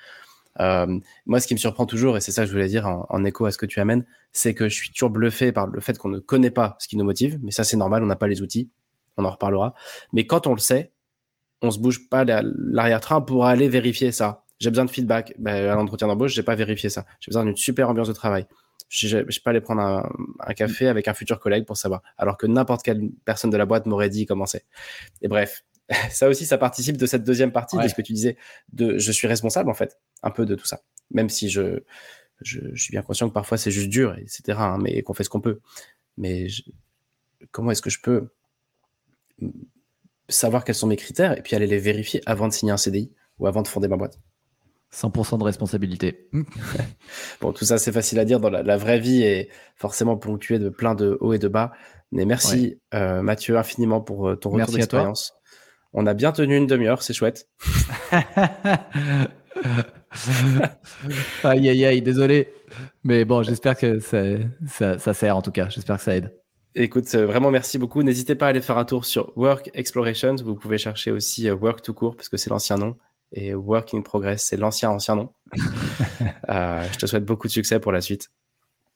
Euh, 0.60 0.98
moi, 1.26 1.40
ce 1.40 1.46
qui 1.46 1.54
me 1.54 1.58
surprend 1.58 1.86
toujours, 1.86 2.16
et 2.16 2.20
c'est 2.20 2.32
ça 2.32 2.42
que 2.42 2.48
je 2.48 2.52
voulais 2.52 2.68
dire 2.68 2.86
en, 2.86 3.24
écho 3.24 3.46
à 3.46 3.50
ce 3.50 3.58
que 3.58 3.66
tu 3.66 3.80
amènes, 3.80 4.04
c'est 4.32 4.54
que 4.54 4.68
je 4.68 4.74
suis 4.74 4.90
toujours 4.90 5.10
bluffé 5.10 5.52
par 5.52 5.66
le 5.66 5.80
fait 5.80 5.98
qu'on 5.98 6.08
ne 6.08 6.18
connaît 6.18 6.50
pas 6.50 6.76
ce 6.78 6.88
qui 6.88 6.96
nous 6.96 7.04
motive. 7.04 7.38
Mais 7.42 7.50
ça, 7.50 7.64
c'est 7.64 7.76
normal, 7.76 8.02
on 8.02 8.06
n'a 8.06 8.16
pas 8.16 8.28
les 8.28 8.42
outils. 8.42 8.70
On 9.16 9.24
en 9.24 9.30
reparlera. 9.30 9.74
Mais 10.12 10.26
quand 10.26 10.46
on 10.46 10.54
le 10.54 10.60
sait, 10.60 10.92
on 11.60 11.70
se 11.70 11.78
bouge 11.78 12.08
pas 12.08 12.24
l'arrière-train 12.24 13.20
pour 13.20 13.46
aller 13.46 13.68
vérifier 13.68 14.10
ça. 14.12 14.44
J'ai 14.58 14.70
besoin 14.70 14.84
de 14.84 14.90
feedback. 14.90 15.34
Ben, 15.38 15.68
à 15.68 15.74
l'entretien 15.74 16.08
d'embauche, 16.08 16.32
j'ai 16.34 16.42
pas 16.42 16.54
vérifié 16.54 16.88
ça. 16.88 17.04
J'ai 17.20 17.30
besoin 17.30 17.44
d'une 17.44 17.56
super 17.56 17.88
ambiance 17.88 18.08
de 18.08 18.12
travail. 18.12 18.46
Je 18.88 19.16
ne 19.16 19.22
vais 19.22 19.28
pas 19.42 19.50
aller 19.50 19.60
prendre 19.60 19.80
un, 19.80 20.54
café 20.54 20.86
avec 20.86 21.08
un 21.08 21.14
futur 21.14 21.40
collègue 21.40 21.64
pour 21.64 21.76
savoir. 21.76 22.02
Alors 22.18 22.36
que 22.36 22.46
n'importe 22.46 22.82
quelle 22.82 23.10
personne 23.24 23.50
de 23.50 23.56
la 23.56 23.64
boîte 23.64 23.86
m'aurait 23.86 24.10
dit 24.10 24.26
comment 24.26 24.44
c'est. 24.44 24.66
Et 25.22 25.28
bref, 25.28 25.64
ça 26.10 26.28
aussi, 26.28 26.46
ça 26.46 26.58
participe 26.58 26.96
de 26.96 27.06
cette 27.06 27.24
deuxième 27.24 27.52
partie 27.52 27.76
de 27.76 27.88
ce 27.88 27.94
que 27.94 28.02
tu 28.02 28.12
disais. 28.12 28.36
De, 28.72 28.98
je 28.98 29.12
suis 29.12 29.26
responsable, 29.26 29.70
en 29.70 29.74
fait, 29.74 29.98
un 30.22 30.30
peu 30.30 30.46
de 30.46 30.54
tout 30.54 30.66
ça. 30.66 30.80
Même 31.10 31.28
si 31.28 31.48
je, 31.48 31.80
je, 32.40 32.74
suis 32.74 32.90
bien 32.90 33.02
conscient 33.02 33.28
que 33.28 33.34
parfois 33.34 33.58
c'est 33.58 33.70
juste 33.70 33.88
dur, 33.88 34.16
etc. 34.18 34.58
Hein, 34.58 34.78
mais 34.80 35.02
qu'on 35.02 35.14
fait 35.14 35.24
ce 35.24 35.30
qu'on 35.30 35.40
peut. 35.40 35.60
Mais 36.16 36.46
comment 37.50 37.70
est-ce 37.70 37.82
que 37.82 37.90
je 37.90 38.00
peux 38.00 38.32
savoir 40.28 40.64
quels 40.64 40.74
sont 40.74 40.86
mes 40.86 40.96
critères 40.96 41.36
et 41.36 41.42
puis 41.42 41.56
aller 41.56 41.66
les 41.66 41.78
vérifier 41.78 42.22
avant 42.26 42.48
de 42.48 42.52
signer 42.52 42.72
un 42.72 42.76
CDI 42.76 43.12
ou 43.38 43.46
avant 43.46 43.62
de 43.62 43.68
fonder 43.68 43.88
ma 43.88 43.96
boîte? 43.96 44.18
100% 44.94 45.38
de 45.38 45.44
responsabilité. 45.44 46.28
bon, 47.40 47.52
tout 47.52 47.64
ça, 47.64 47.78
c'est 47.78 47.92
facile 47.92 48.18
à 48.18 48.26
dire 48.26 48.40
dans 48.40 48.50
la, 48.50 48.76
vraie 48.76 48.98
vie 48.98 49.22
et 49.22 49.48
forcément 49.74 50.18
ponctué 50.18 50.58
de 50.58 50.68
plein 50.68 50.94
de 50.94 51.16
hauts 51.20 51.32
et 51.32 51.38
de 51.38 51.48
bas. 51.48 51.72
Mais 52.10 52.26
merci, 52.26 52.78
euh, 52.92 53.22
Mathieu, 53.22 53.56
infiniment 53.56 54.02
pour 54.02 54.28
euh, 54.28 54.36
ton 54.36 54.50
retour 54.50 54.74
d'expérience. 54.74 55.32
On 55.92 56.06
a 56.06 56.14
bien 56.14 56.32
tenu 56.32 56.56
une 56.56 56.66
demi-heure, 56.66 57.02
c'est 57.02 57.12
chouette. 57.12 57.48
aïe, 61.44 61.68
aïe, 61.68 61.84
aïe, 61.84 62.02
désolé. 62.02 62.48
Mais 63.04 63.24
bon, 63.24 63.42
j'espère 63.42 63.76
que 63.76 63.98
ça, 64.00 64.98
ça, 64.98 65.14
sert 65.14 65.36
en 65.36 65.42
tout 65.42 65.52
cas. 65.52 65.68
J'espère 65.68 65.98
que 65.98 66.02
ça 66.02 66.16
aide. 66.16 66.32
Écoute, 66.74 67.14
euh, 67.14 67.26
vraiment 67.26 67.50
merci 67.50 67.76
beaucoup. 67.76 68.02
N'hésitez 68.02 68.34
pas 68.34 68.46
à 68.46 68.48
aller 68.48 68.62
faire 68.62 68.78
un 68.78 68.86
tour 68.86 69.04
sur 69.04 69.36
Work 69.36 69.70
Explorations. 69.74 70.36
Vous 70.36 70.54
pouvez 70.54 70.78
chercher 70.78 71.10
aussi 71.10 71.50
Work 71.50 71.82
to 71.82 71.92
court 71.92 72.16
parce 72.16 72.30
que 72.30 72.38
c'est 72.38 72.48
l'ancien 72.48 72.78
nom 72.78 72.96
et 73.32 73.54
Working 73.54 74.02
Progress, 74.02 74.44
c'est 74.44 74.56
l'ancien 74.56 74.90
ancien 74.90 75.16
nom. 75.16 75.32
Euh, 76.48 76.86
je 76.92 76.98
te 76.98 77.06
souhaite 77.06 77.24
beaucoup 77.24 77.46
de 77.46 77.52
succès 77.52 77.80
pour 77.80 77.92
la 77.92 78.00
suite. 78.00 78.28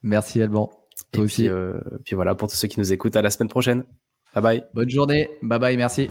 Merci 0.02 0.42
Alban. 0.42 0.70
Toi 1.12 1.24
aussi. 1.24 1.42
Puis, 1.42 1.48
euh, 1.48 1.78
puis 2.04 2.14
voilà, 2.14 2.34
pour 2.34 2.48
tous 2.48 2.56
ceux 2.56 2.68
qui 2.68 2.80
nous 2.80 2.92
écoutent, 2.92 3.16
à 3.16 3.22
la 3.22 3.30
semaine 3.30 3.48
prochaine. 3.48 3.84
Bye 4.34 4.42
bye. 4.42 4.64
Bonne 4.74 4.90
journée. 4.90 5.30
Bye 5.42 5.58
bye, 5.58 5.76
merci. 5.76 6.10